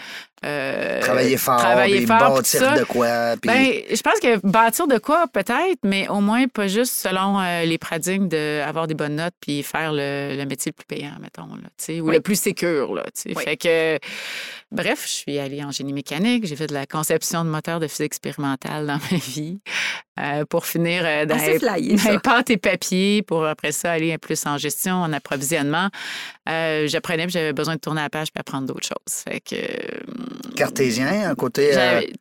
euh, 0.44 1.02
Travailler 1.02 1.38
fort, 1.38 1.58
Travailler 1.58 1.98
puis 1.98 2.06
fort, 2.08 2.36
bâtir 2.36 2.74
de 2.78 2.84
quoi. 2.84 3.36
Puis... 3.42 3.50
Ben, 3.50 3.82
je 3.96 4.02
pense 4.02 4.20
que 4.20 4.46
bâtir 4.46 4.86
de 4.88 4.98
quoi, 5.00 5.26
peut-être, 5.28 5.80
mais 5.84 6.08
au 6.10 6.20
moins 6.22 6.48
pas 6.48 6.68
juste 6.68 6.94
selon 6.94 7.40
les 7.64 7.78
paradigmes 7.80 8.28
d'avoir 8.28 8.86
des 8.88 8.94
bonnes 8.94 9.16
notes 9.16 9.34
puis 9.42 9.64
faire 9.64 9.92
le, 9.92 10.36
le 10.38 10.46
métier 10.46 10.72
le 10.72 10.84
plus 10.84 10.86
payant, 10.86 11.14
mettons, 11.22 11.48
là, 11.48 12.02
ou 12.02 12.08
Oui. 12.10 12.16
le 12.16 12.22
plus 12.22 12.40
sécure. 12.40 12.94
Là, 12.94 13.04
tu 13.06 13.32
sais. 13.32 13.34
Oui. 13.36 13.44
Fait 13.44 13.58
que, 13.58 13.98
bref, 14.72 15.04
je 15.06 15.12
suis 15.12 15.40
allée 15.40 15.64
en 15.64 15.72
génie 15.72 15.94
mécanique, 15.94 16.46
j'ai 16.46 16.56
fait 16.56 16.68
de 16.68 16.74
la 16.74 16.86
conception 16.86 17.44
de 17.46 17.50
moteurs 17.50 17.80
de 17.80 17.88
physique 17.88 18.06
expérimentale 18.08 18.86
dans 18.88 19.00
ma 19.12 19.18
vie 19.18 19.60
euh, 20.20 20.46
pour 20.46 20.66
finir 20.66 21.04
euh, 21.06 21.26
dans, 21.26 21.36
les- 21.36 21.60
flyé, 21.60 21.96
dans 21.96 21.98
ça. 22.04 22.12
les 22.12 22.20
pâtes 22.20 22.50
et 22.50 22.58
papiers, 22.58 23.22
pour 23.22 23.46
après 23.46 23.72
ça 23.72 23.92
aller 23.94 24.18
plus 24.18 24.46
en 24.46 24.58
gestion, 24.58 24.96
en 24.96 25.14
approvisionnement. 25.14 25.90
Euh, 26.50 26.88
J'apprenais, 26.88 27.24
puis 27.24 27.34
j'avais 27.34 27.54
besoin 27.54 27.76
de 27.76 27.80
tourner 27.80 28.02
la 28.02 28.10
page 28.10 28.32
puis 28.32 28.40
apprendre 28.40 28.68
d'autres 28.68 28.88
choses. 28.88 29.24
Fait 29.28 29.40
que, 29.40 29.56
euh, 29.56 30.54
Cartésien, 30.56 31.30
un 31.30 31.36
côté. 31.36 31.72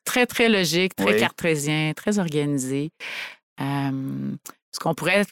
Très, 0.05 0.27
très 0.27 0.49
logique, 0.49 0.95
très 0.97 1.15
oui. 1.15 1.19
cartésien, 1.21 1.93
très 1.95 2.19
organisé. 2.19 2.91
Ce 3.61 4.79
qu'on 4.81 4.95
pourrait 4.95 5.25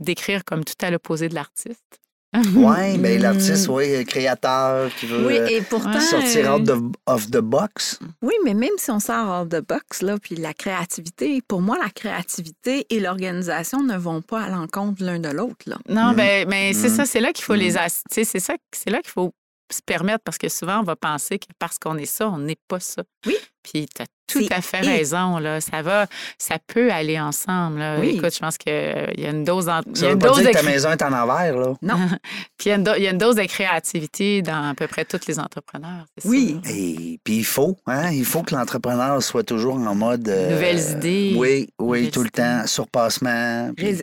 décrire 0.00 0.44
comme 0.44 0.64
tout 0.64 0.74
à 0.82 0.90
l'opposé 0.90 1.28
de 1.28 1.34
l'artiste. 1.34 2.00
Oui, 2.54 2.98
mais 2.98 3.18
l'artiste, 3.18 3.68
oui, 3.68 4.04
créateur 4.04 4.94
qui 4.94 5.06
veut 5.06 5.26
Oui, 5.26 5.36
euh, 5.38 5.46
et 5.48 5.60
pourtant. 5.62 5.98
sortir 6.00 6.52
euh, 6.52 6.58
out 6.58 6.68
of, 6.70 6.80
of 7.06 7.30
the 7.30 7.38
box. 7.38 7.98
Oui, 8.22 8.34
mais 8.44 8.54
même 8.54 8.70
si 8.78 8.90
on 8.90 9.00
sort 9.00 9.26
hors 9.28 9.46
de 9.46 9.60
box, 9.60 10.02
là, 10.02 10.16
puis 10.22 10.36
la 10.36 10.54
créativité, 10.54 11.42
pour 11.46 11.60
moi, 11.60 11.76
la 11.82 11.90
créativité 11.90 12.86
et 12.90 13.00
l'organisation 13.00 13.82
ne 13.82 13.96
vont 13.96 14.22
pas 14.22 14.42
à 14.42 14.48
l'encontre 14.48 15.02
l'un 15.02 15.18
de 15.18 15.28
l'autre. 15.28 15.64
là. 15.66 15.78
Non, 15.88 16.10
Mhm. 16.10 16.16
ben, 16.16 16.48
mais 16.48 16.72
c'est 16.72 16.88
Mhm. 16.88 16.94
ça, 16.96 17.06
c'est 17.06 17.20
là 17.20 17.32
qu'il 17.32 17.44
faut 17.44 17.54
les 17.54 17.76
ass- 17.76 18.02
tu 18.10 18.14
sais, 18.14 18.24
c'est 18.24 18.40
ça, 18.40 18.54
c'est 18.72 18.90
là 18.90 19.00
qu'il 19.02 19.10
faut 19.10 19.32
se 19.70 19.80
permettre 19.84 20.24
parce 20.24 20.38
que 20.38 20.48
souvent 20.48 20.80
on 20.80 20.84
va 20.84 20.96
penser 20.96 21.38
que 21.38 21.46
parce 21.58 21.78
qu'on 21.78 21.96
est 21.96 22.06
ça, 22.06 22.28
on 22.28 22.38
n'est 22.38 22.58
pas 22.68 22.80
ça. 22.80 23.02
Oui. 23.26 23.36
Puis 23.62 23.86
tu 23.94 24.02
as 24.02 24.06
tout 24.26 24.46
à 24.50 24.60
fait 24.62 24.80
raison 24.80 25.38
là, 25.38 25.60
ça 25.60 25.82
va 25.82 26.06
ça 26.38 26.56
peut 26.66 26.90
aller 26.92 27.18
ensemble 27.20 27.80
là. 27.80 27.98
Oui. 28.00 28.10
Écoute, 28.16 28.32
je 28.32 28.38
pense 28.38 28.56
que 28.56 28.64
euh, 28.68 29.06
il 29.16 29.24
y 29.24 29.26
a 29.26 29.30
une 29.30 29.44
dose 29.44 29.68
en- 29.68 29.80
il 29.86 29.96
y 29.96 29.98
Ça 29.98 30.04
a 30.04 30.08
veut 30.08 30.14
une 30.14 30.18
pas 30.20 30.28
dose 30.28 30.36
dire 30.38 30.46
de 30.46 30.52
que 30.52 30.56
ta 30.58 30.62
maison 30.62 30.90
est 30.92 31.02
en 31.02 31.12
envers, 31.12 31.56
là. 31.56 31.74
Non. 31.82 31.96
puis 32.56 32.66
il 32.66 32.68
y 32.68 32.72
a 32.72 32.74
une 32.76 32.84
do- 32.84 32.94
il 32.96 33.02
y 33.02 33.06
a 33.06 33.10
une 33.10 33.18
dose 33.18 33.34
de 33.36 33.42
créativité 33.44 34.40
dans 34.40 34.70
à 34.70 34.74
peu 34.74 34.86
près 34.86 35.04
tous 35.04 35.26
les 35.26 35.38
entrepreneurs, 35.38 36.06
c'est 36.16 36.28
Oui. 36.28 36.60
ça. 36.64 36.70
Et 36.72 37.18
puis 37.24 37.36
il 37.38 37.44
faut, 37.44 37.76
hein, 37.86 38.10
il 38.12 38.24
faut 38.24 38.42
que 38.42 38.54
l'entrepreneur 38.54 39.22
soit 39.22 39.42
toujours 39.44 39.74
en 39.74 39.94
mode... 39.94 40.28
euh, 40.28 40.52
Nouvelles 40.52 40.90
idées. 40.92 41.34
Oui, 41.36 41.68
oui, 41.78 41.98
Nouvelles 41.98 42.10
tout 42.12 42.20
le 42.22 42.28
idées. 42.28 42.36
temps, 42.42 42.66
surpassement. 42.66 43.72
puis- 43.76 44.00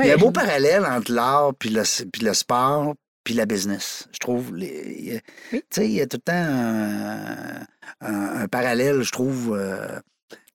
Il 0.00 0.06
y 0.06 0.10
a 0.10 0.14
un 0.14 0.18
beau 0.18 0.30
parallèle 0.30 0.86
entre 0.86 1.12
l'art 1.12 1.50
puis 1.58 1.70
le, 1.70 1.82
puis 2.12 2.22
le 2.22 2.32
sport 2.32 2.94
puis 3.24 3.34
la 3.34 3.46
business. 3.46 4.06
Je 4.12 4.18
trouve, 4.18 4.54
les- 4.54 4.96
il 4.98 5.04
y 5.14 5.16
a- 5.16 5.20
Oui. 5.52 5.60
tu 5.70 5.80
sais, 5.80 5.86
il 5.88 5.92
y 5.94 6.00
a 6.00 6.06
tout 6.06 6.18
le 6.18 6.22
temps 6.22 6.32
un, 6.34 7.60
un- 8.00 8.42
un 8.42 8.48
parallèle, 8.48 9.02
je 9.02 9.10
trouve, 9.10 9.56
euh, 9.58 9.98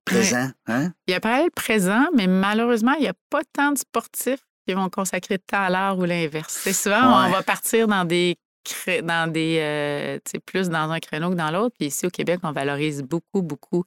présent. 0.06 0.50
Hein? 0.68 0.92
Il 1.08 1.12
y 1.12 1.14
a 1.14 1.18
un 1.18 1.20
parallèle 1.20 1.52
présent, 1.52 2.06
mais 2.16 2.28
malheureusement, 2.28 2.94
il 2.94 3.02
n'y 3.02 3.08
a 3.08 3.14
pas 3.30 3.42
tant 3.54 3.72
de 3.72 3.78
sportifs 3.78 4.40
qui 4.68 4.74
vont 4.74 4.90
consacrer 4.90 5.38
de 5.38 5.44
temps 5.46 5.64
à 5.64 5.70
l'art 5.70 5.98
ou 5.98 6.06
l'inverse. 6.06 6.60
C'est 6.64 6.74
souvent, 6.74 7.22
Ouais. 7.22 7.28
on 7.28 7.32
va 7.32 7.44
partir 7.44 7.88
dans 7.88 8.06
des 8.06 8.38
cré- 8.74 9.02
dans 9.02 9.32
des 9.32 9.58
euh, 9.60 10.20
plus 10.46 10.70
dans 10.70 10.90
un 10.92 11.00
créneau 11.00 11.30
que 11.30 11.36
dans 11.36 11.52
l'autre. 11.52 11.76
Puis 11.78 11.88
ici 11.88 12.06
au 12.06 12.10
Québec, 12.10 12.40
on 12.44 12.52
valorise 12.52 13.02
beaucoup, 13.04 13.42
beaucoup 13.42 13.84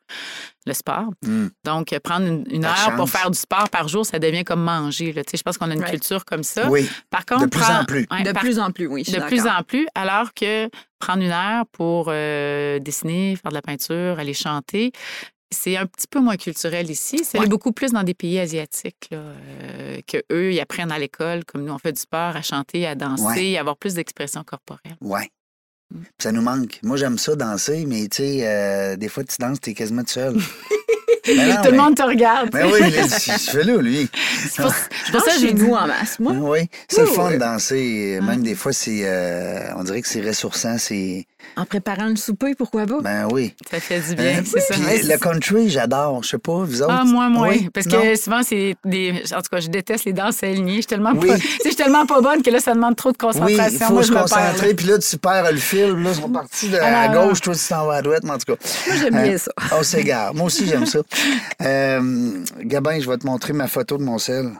le 0.66 0.72
sport. 0.74 1.06
Hmm. 1.22 1.48
Donc, 1.64 1.96
prendre 2.04 2.26
une, 2.50 2.64
heure 2.64 2.94
pour 2.96 3.08
faire 3.10 3.30
du 3.30 3.38
sport 3.38 3.68
par 3.70 3.88
jour, 3.88 4.06
ça 4.06 4.18
devient 4.18 4.44
comme 4.44 4.62
manger. 4.62 5.12
Là. 5.12 5.24
Tu 5.24 5.30
sais, 5.32 5.36
Je 5.38 5.42
pense 5.42 5.58
qu'on 5.58 5.70
a 5.70 5.74
une 5.74 5.84
culture 5.84 6.24
comme 6.24 6.42
ça. 6.44 6.68
Oui, 6.70 6.88
Par 7.10 7.26
contre, 7.26 7.44
de 7.44 7.50
plus 7.50 7.60
prendre- 7.60 7.80
en 7.80 7.84
plus. 7.84 8.06
Ouais, 8.10 8.22
De 8.22 8.32
par- 8.32 8.42
plus 8.42 8.58
en 8.58 8.70
plus, 8.70 8.86
oui. 8.86 9.02
De 9.04 9.20
plus 9.26 9.46
en 9.46 9.62
plus, 9.62 9.86
alors 9.94 10.32
que 10.34 10.68
prendre 10.98 11.22
une 11.22 11.32
heure 11.32 11.64
pour 11.72 12.06
euh, 12.08 12.78
dessiner, 12.78 13.36
faire 13.36 13.50
de 13.50 13.56
la 13.56 13.62
peinture, 13.62 14.18
aller 14.20 14.34
chanter, 14.34 14.92
c'est 15.52 15.76
un 15.76 15.86
petit 15.86 16.06
peu 16.08 16.18
moins 16.20 16.36
culturel 16.36 16.90
ici. 16.90 17.22
C'est 17.24 17.38
Ouais. 17.38 17.46
beaucoup 17.46 17.72
plus 17.72 17.92
dans 17.92 18.02
des 18.02 18.14
pays 18.14 18.38
asiatiques 18.40 19.08
là, 19.10 19.18
euh, 19.18 20.00
que 20.06 20.18
eux, 20.32 20.52
ils 20.52 20.60
apprennent 20.60 20.90
à 20.92 20.98
l'école, 20.98 21.44
comme 21.44 21.64
nous, 21.64 21.72
on 21.72 21.78
fait 21.78 21.92
du 21.92 22.00
sport, 22.00 22.34
à 22.36 22.42
chanter, 22.42 22.86
à 22.86 22.94
danser, 22.94 23.22
Ouais. 23.24 23.56
à 23.56 23.60
avoir 23.60 23.76
plus 23.76 23.94
d'expression 23.94 24.42
corporelle. 24.44 24.96
ouais. 25.00 25.28
Mm. 25.94 25.98
Ça 26.18 26.32
nous 26.32 26.40
manque. 26.42 26.78
Moi, 26.82 26.96
j'aime 26.96 27.18
ça 27.18 27.36
danser, 27.36 27.84
mais 27.86 28.08
tu 28.08 28.16
sais, 28.22 28.38
euh, 28.46 28.96
des 28.96 29.08
fois, 29.08 29.24
tu 29.24 29.36
danses, 29.38 29.60
tu 29.60 29.70
es 29.70 29.74
quasiment 29.74 30.02
tout 30.04 30.12
seul. 30.12 30.36
Non, 31.24 31.34
Tout 31.62 31.66
le 31.66 31.70
mais- 31.70 31.76
monde 31.76 31.94
te 31.96 32.02
regarde. 32.02 32.50
Mais 32.52 32.64
oui, 32.64 32.80
il 32.82 33.08
se 33.08 33.50
fait 33.52 33.62
là, 33.62 33.76
lui. 33.76 34.08
C'est 34.48 34.60
pour, 34.60 34.74
pour 35.12 35.20
Ça, 35.20 35.30
que 35.36 35.40
je 35.40 35.46
dis- 35.46 35.54
nous 35.54 35.72
en 35.72 35.86
masse, 35.86 36.18
moi. 36.18 36.32
Oui, 36.32 36.68
c'est 36.88 37.02
le 37.02 37.08
Oui, 37.10 37.14
fun 37.14 37.28
oui. 37.28 37.34
de 37.34 37.38
danser. 37.38 38.18
Même 38.20 38.42
des 38.42 38.56
fois, 38.56 38.72
c'est, 38.72 39.02
euh, 39.04 39.72
on 39.76 39.84
dirait 39.84 40.02
que 40.02 40.08
c'est 40.08 40.20
ressourçant. 40.20 40.78
C'est, 40.78 41.24
En 41.56 41.64
préparant 41.66 42.06
le 42.06 42.16
souper, 42.16 42.54
pourquoi 42.56 42.86
pas? 42.86 43.00
ben 43.02 43.28
oui. 43.30 43.54
Ça 43.70 43.78
fait 43.78 44.00
du 44.00 44.14
bien, 44.14 44.38
Hein? 44.38 44.42
c'est 44.44 44.60
ça. 44.60 44.74
Le 44.76 45.18
country, 45.18 45.68
j'adore. 45.68 46.22
Je 46.22 46.30
sais 46.30 46.38
pas, 46.38 46.64
vous 46.64 46.82
autres? 46.82 46.92
Ah, 46.98 47.04
moi, 47.04 47.28
moi. 47.28 47.48
Oui? 47.48 47.68
Parce 47.74 47.86
Non? 47.86 48.00
que 48.02 48.16
souvent, 48.16 48.42
c'est 48.42 48.74
des. 48.84 49.22
En 49.34 49.42
tout 49.42 49.48
cas, 49.50 49.60
je 49.60 49.68
déteste 49.68 50.04
les 50.06 50.12
danses 50.14 50.42
alignées. 50.42 50.76
Je 50.76 50.80
suis 50.80 50.86
tellement, 50.86 51.12
Oui. 51.14 51.28
pas... 51.28 51.36
je 51.36 51.68
suis 51.68 51.76
tellement 51.76 52.06
pas 52.06 52.20
bonne 52.22 52.42
que 52.42 52.50
là, 52.50 52.58
ça 52.60 52.72
demande 52.74 52.96
trop 52.96 53.10
de 53.12 53.16
Oui, 53.22 53.26
concentration. 53.32 53.68
il 53.70 53.78
faut 53.86 53.92
Moi, 53.92 54.02
se 54.02 54.08
je 54.08 54.12
concentrer. 54.18 54.74
Puis 54.74 54.86
là, 54.86 54.98
tu 54.98 55.18
perds 55.18 55.52
le 55.52 55.58
fil. 55.58 55.88
Là, 55.90 56.10
ils 56.10 56.14
sont 56.14 56.28
partis 56.30 56.68
de, 56.70 56.78
Ah, 56.80 57.02
à 57.02 57.08
gauche, 57.08 57.40
toi, 57.42 57.54
tu 57.54 57.68
t'en 57.68 57.86
vas 57.86 57.94
à 57.96 58.02
droite. 58.02 58.22
Mais 58.24 58.30
en 58.30 58.38
tout 58.38 58.54
cas. 58.56 58.62
Moi, 58.88 58.96
j'aime 59.00 59.14
Hein? 59.16 59.22
bien 59.22 59.38
ça. 59.38 59.52
On 59.78 59.82
s'égare. 59.82 60.34
Moi 60.34 60.46
aussi, 60.46 60.66
j'aime 60.66 60.86
ça. 60.86 61.00
Euh, 61.60 62.30
Gabin, 62.60 62.98
je 63.00 63.08
vais 63.08 63.18
te 63.18 63.26
montrer 63.26 63.52
ma 63.52 63.68
photo 63.68 63.98
de 63.98 64.02
mon 64.02 64.18
sel. 64.18 64.50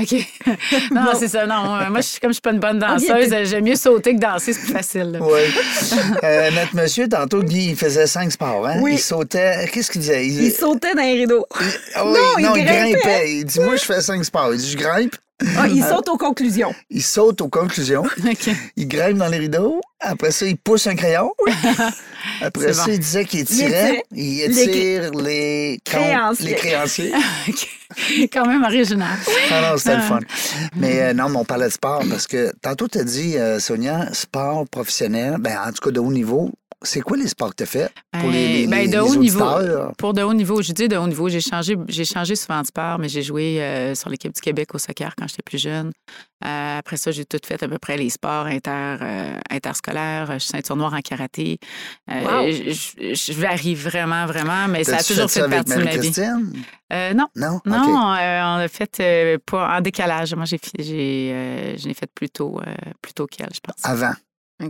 OK. 0.00 0.12
non, 0.92 1.04
Bon. 1.04 1.10
c'est 1.18 1.28
ça. 1.28 1.46
Non, 1.46 1.76
euh, 1.76 1.88
moi, 1.90 2.00
je 2.00 2.20
comme 2.20 2.30
je 2.30 2.34
suis 2.34 2.40
pas 2.40 2.52
une 2.52 2.58
bonne 2.60 2.78
danseuse, 2.78 3.28
t'es- 3.30 3.44
j'aime 3.46 3.64
mieux 3.64 3.76
sauter 3.76 4.14
que 4.14 4.20
danser, 4.20 4.52
c'est 4.52 4.60
plus 4.60 4.72
facile. 4.72 5.12
là. 5.12 5.18
Oui. 5.22 5.40
Euh, 6.24 6.50
notre 6.50 6.74
monsieur, 6.76 7.08
tantôt, 7.08 7.42
Guy, 7.42 7.70
il 7.70 7.76
faisait 7.76 8.06
cinq 8.06 8.30
sports. 8.32 8.66
Hein? 8.66 8.78
Oui. 8.80 8.94
Il 8.94 8.98
sautait. 8.98 9.68
Qu'est-ce 9.72 9.90
qu'il 9.90 10.00
disait? 10.00 10.26
Il 10.26 10.50
sautait 10.52 10.94
dans 10.94 11.02
les 11.02 11.14
rideaux. 11.14 11.46
Ah 11.94 12.04
oui, 12.06 12.12
Non, 12.12 12.18
il 12.38 12.44
non, 12.44 12.54
il 12.56 12.64
grimpait. 12.64 12.92
grimpait. 12.92 13.32
Il 13.38 13.44
dit, 13.44 13.60
moi, 13.60 13.76
je 13.76 13.84
fais 13.84 14.00
cinq 14.00 14.24
sports. 14.24 14.52
Il 14.52 14.58
dit, 14.60 14.70
je 14.70 14.76
grimpe. 14.76 15.14
Ah, 15.58 15.66
il 15.68 15.82
saute 15.84 16.08
aux 16.08 16.16
conclusions. 16.16 16.74
Il 16.90 17.02
saute 17.02 17.40
aux 17.42 17.48
conclusions. 17.48 18.02
OK. 18.26 18.50
Il 18.76 18.88
grimpe 18.88 19.18
dans 19.18 19.28
les 19.28 19.36
rideaux. 19.38 19.80
Après 20.00 20.30
ça, 20.30 20.46
il 20.46 20.56
pousse 20.56 20.86
un 20.86 20.94
crayon. 20.96 21.30
Après 22.42 22.72
ça, 22.72 22.84
bon. 22.86 22.92
il 22.92 22.98
disait 22.98 23.24
qu'il 23.24 23.40
étirait. 23.40 24.02
Il 24.12 24.40
étire 24.42 25.10
les, 25.12 25.78
Créanciers. 25.84 26.48
les 26.50 26.54
créanciers. 26.54 27.12
Quand 28.32 28.46
même 28.46 28.62
original. 28.64 29.16
Ah 29.50 29.70
non, 29.70 29.78
c'était 29.78 29.96
le 29.96 30.02
Ah. 30.02 30.08
fun. 30.08 30.18
Mais 30.76 31.00
euh, 31.02 31.12
non, 31.14 31.28
mais 31.28 31.36
on 31.36 31.44
parlait 31.44 31.66
de 31.68 31.72
sport 31.72 32.02
parce 32.10 32.26
que 32.26 32.52
tantôt, 32.60 32.88
tu 32.88 32.98
as 32.98 33.04
dit, 33.04 33.36
euh, 33.38 33.58
Sonia, 33.60 34.12
sport 34.12 34.66
professionnel, 34.68 35.36
ben, 35.38 35.56
en 35.66 35.70
tout 35.72 35.82
cas 35.84 35.90
de 35.92 36.00
haut 36.00 36.12
niveau. 36.12 36.50
C'est 36.86 37.00
quoi 37.00 37.16
les 37.16 37.26
sports 37.28 37.50
que 37.50 37.56
tu 37.56 37.62
as 37.64 37.66
fait 37.66 37.92
pour 38.12 38.30
les, 38.30 38.48
les, 38.48 38.66
Ben, 38.66 38.78
les- 38.80 38.86
de 38.88 38.92
les 38.92 38.98
haut 39.00 39.16
niveau. 39.16 39.44
Pour 39.98 40.14
de 40.14 40.22
haut 40.22 40.32
niveau, 40.34 40.62
je 40.62 40.72
dis 40.72 40.88
de 40.88 40.96
haut 40.96 41.06
niveau, 41.06 41.28
j'ai 41.28 41.40
changé, 41.40 41.76
j'ai 41.88 42.04
changé 42.04 42.36
souvent 42.36 42.62
de 42.62 42.66
sport, 42.66 42.98
mais 42.98 43.08
j'ai 43.08 43.22
joué 43.22 43.60
euh, 43.62 43.94
sur 43.94 44.08
l'équipe 44.08 44.32
du 44.32 44.40
Québec 44.40 44.74
au 44.74 44.78
soccer 44.78 45.14
quand 45.16 45.26
j'étais 45.28 45.42
plus 45.42 45.58
jeune. 45.58 45.92
Euh, 46.44 46.78
après 46.78 46.96
ça, 46.96 47.10
j'ai 47.10 47.24
tout 47.24 47.38
fait 47.44 47.62
à 47.62 47.68
peu 47.68 47.78
près 47.78 47.96
les 47.96 48.10
sports 48.10 48.46
inter, 48.46 48.96
euh, 49.00 49.38
interscolaires. 49.50 50.32
Je 50.34 50.38
suis 50.38 50.50
ceinture 50.50 50.76
noire 50.76 50.94
en 50.94 51.00
karaté. 51.00 51.58
Euh, 52.10 52.22
Wow. 52.22 52.50
je, 52.50 53.32
varie 53.32 53.74
vraiment, 53.74 54.26
vraiment, 54.26 54.68
mais 54.68 54.84
ça 54.84 54.96
a 54.98 55.02
toujours 55.02 55.30
fait 55.30 55.48
partie 55.48 55.74
de 55.76 55.82
ma 55.84 55.96
vie. 55.96 56.12
Euh, 56.92 57.14
non. 57.14 57.26
Non? 57.34 57.60
Non, 57.66 58.12
euh, 58.14 58.42
on 58.42 58.56
a 58.58 58.68
fait 58.68 58.98
euh, 59.00 59.38
pas 59.44 59.76
en 59.76 59.80
décalage. 59.80 60.34
Moi, 60.34 60.44
j'ai, 60.44 60.60
j'ai, 60.78 61.30
euh, 61.32 61.76
je 61.76 61.88
l'ai 61.88 61.94
fait 61.94 62.08
plus 62.14 62.30
tôt, 62.30 62.60
euh, 62.64 62.72
plus 63.02 63.12
tôt 63.12 63.26
qu'elle, 63.26 63.48
je 63.52 63.60
pense. 63.60 63.76
Avant? 63.82 64.12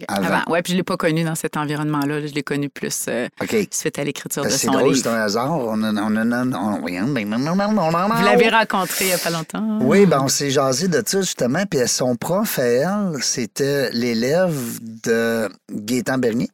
Avant. 0.09 0.27
Avant. 0.27 0.51
Ouais, 0.53 0.63
puis 0.63 0.73
je 0.73 0.77
l'ai 0.79 0.83
pas 0.83 0.97
connu 0.97 1.23
dans 1.23 1.35
cet 1.37 1.57
environnement-là. 1.57 2.19
là. 2.21 2.27
Je 2.27 2.35
l'ai 2.35 2.43
connu 2.43 2.69
plus 2.69 3.07
euh, 3.09 3.29
suite 3.71 3.99
à 3.99 4.05
l'écriture 4.05 4.45
de 4.45 4.49
C'est 4.49 4.67
son 4.67 4.73
drôle, 4.73 4.97
c'est 4.97 5.03
livre. 5.05 5.11
un 5.15 5.21
hasard. 5.23 5.53
On 5.59 5.81
a, 5.85 5.93
on 6.03 6.81
Vous 6.81 8.25
l'avez 8.25 8.49
rencontré 8.49 9.05
il 9.07 9.11
y 9.11 9.13
a 9.13 9.19
pas 9.19 9.31
longtemps. 9.31 9.79
Oui, 9.83 10.07
ben 10.07 10.21
on 10.23 10.29
s'est 10.29 10.51
jasé 10.51 10.89
de 10.89 11.03
ça 11.07 11.21
justement. 11.21 11.65
Puis 11.67 11.87
son 11.87 12.17
prof 12.17 12.59
à 12.59 12.65
elle, 12.65 13.23
c'était 13.23 13.91
l'élève 13.93 14.57
de 15.05 15.49
Gaétan 15.73 16.19
Bernier, 16.19 16.51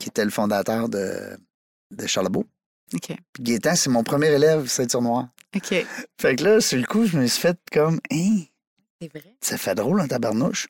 qui 0.00 0.08
était 0.08 0.24
le 0.24 0.30
fondateur 0.30 0.88
de, 0.88 1.38
de 1.92 2.06
Charlebourg. 2.06 2.44
OK. 2.94 3.16
Puis 3.32 3.42
Gaétan, 3.42 3.76
c'est 3.76 3.90
mon 3.90 4.02
premier 4.02 4.28
élève, 4.28 4.66
ceinture-noire. 4.66 5.28
OK. 5.54 5.74
Fait 6.20 6.36
que 6.36 6.44
là, 6.44 6.60
sur 6.60 6.78
le 6.78 6.84
coup, 6.84 7.06
je 7.06 7.16
me 7.16 7.26
suis 7.26 7.40
fait 7.40 7.58
comme, 7.72 8.00
hein, 8.12 8.38
C'est 9.00 9.08
vrai? 9.12 9.36
ça 9.40 9.56
fait 9.56 9.74
drôle 9.74 10.00
en 10.00 10.08
tabarnouche. 10.08 10.66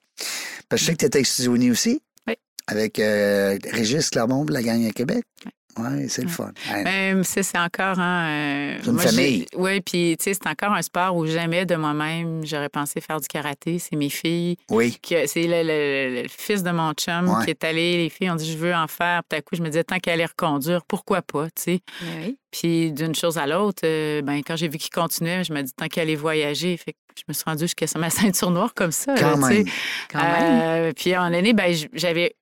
Parce 0.69 0.81
que 0.81 0.85
je 0.85 0.87
sais 0.87 0.93
que 0.93 1.01
tu 1.01 1.07
étais 1.07 1.21
avec 1.21 1.71
aussi. 1.71 2.01
Oui. 2.27 2.35
Avec 2.67 2.99
euh, 2.99 3.59
Régis 3.71 4.11
Clermont 4.11 4.45
de 4.45 4.53
la 4.53 4.63
gang 4.63 4.85
à 4.85 4.91
Québec. 4.91 5.25
Oui. 5.45 5.53
Oui, 5.79 6.09
c'est 6.09 6.23
le 6.23 6.29
Ouais. 6.29 6.33
fun. 6.35 6.53
Même 6.85 7.23
si 7.25 7.45
c'est 7.45 7.59
encore 7.59 7.99
un. 7.99 8.77
C'est 8.83 8.91
une 8.91 8.99
famille. 8.99 9.47
Oui, 9.57 9.81
puis 9.81 10.17
tu 10.19 10.25
sais, 10.25 10.35
c'est 10.35 10.47
encore 10.49 10.73
un 10.73 10.83
sport 10.83 11.15
où 11.17 11.27
jamais 11.27 11.67
de 11.67 11.77
moi-même 11.77 12.45
j'aurais 12.47 12.69
pensé 12.69 13.01
faire 13.01 13.21
du 13.21 13.29
karaté. 13.29 13.79
C'est 13.79 13.97
mes 13.97 14.09
filles. 14.09 14.57
Oui. 14.71 14.99
C'est 15.27 15.43
le, 15.47 15.63
le- 15.63 16.23
le 16.23 16.29
fils 16.29 16.63
de 16.63 16.71
mon 16.71 16.93
chum 16.95 17.29
Ouais. 17.29 17.45
qui 17.45 17.51
est 17.51 17.65
allé. 17.65 17.97
Les 18.05 18.09
filles 18.11 18.31
ont 18.31 18.37
dit 18.37 18.51
je 18.51 18.57
veux 18.57 18.75
en 18.75 18.87
faire. 18.87 19.23
Puis 19.29 19.39
à 19.39 19.43
coup, 19.43 19.55
je 19.57 19.63
me 19.63 19.69
disais 19.69 19.85
tant 19.85 19.99
qu'elle 19.99 20.15
allait 20.15 20.27
reconduire, 20.27 20.85
pourquoi 20.87 21.23
pas, 21.23 21.47
tu 21.51 21.63
sais. 21.63 21.81
Oui. 22.03 22.39
Puis 22.51 22.93
d'une 22.93 23.15
chose 23.15 23.37
à 23.37 23.47
l'autre, 23.47 23.83
euh, 23.85 24.23
ben, 24.23 24.41
quand 24.47 24.57
j'ai 24.57 24.69
vu 24.69 24.79
qu'il 24.79 24.91
continuait, 24.91 25.45
je 25.45 25.53
me 25.53 25.61
dis 25.63 25.73
tant 25.75 25.89
qu'elle 25.89 26.05
allait 26.05 26.15
voyager. 26.17 26.77
Fait 26.79 26.93
que 26.93 26.99
je 27.19 27.23
me 27.29 27.35
suis 27.35 27.45
rendue 27.45 27.65
jusqu'à 27.65 27.87
ma 27.99 28.09
ceinture 28.11 28.51
noire 28.51 28.73
comme 28.75 28.93
ça. 28.93 29.15
Quand 29.19 29.37
même. 29.37 29.65
Quand 30.11 30.23
même. 30.23 30.61
Euh, 30.63 30.93
puis 30.97 31.13
à 31.13 31.21
un 31.21 31.25
moment 31.27 31.37
donné, 31.37 31.53
ben, 31.53 31.75
j'avais, 31.93 32.35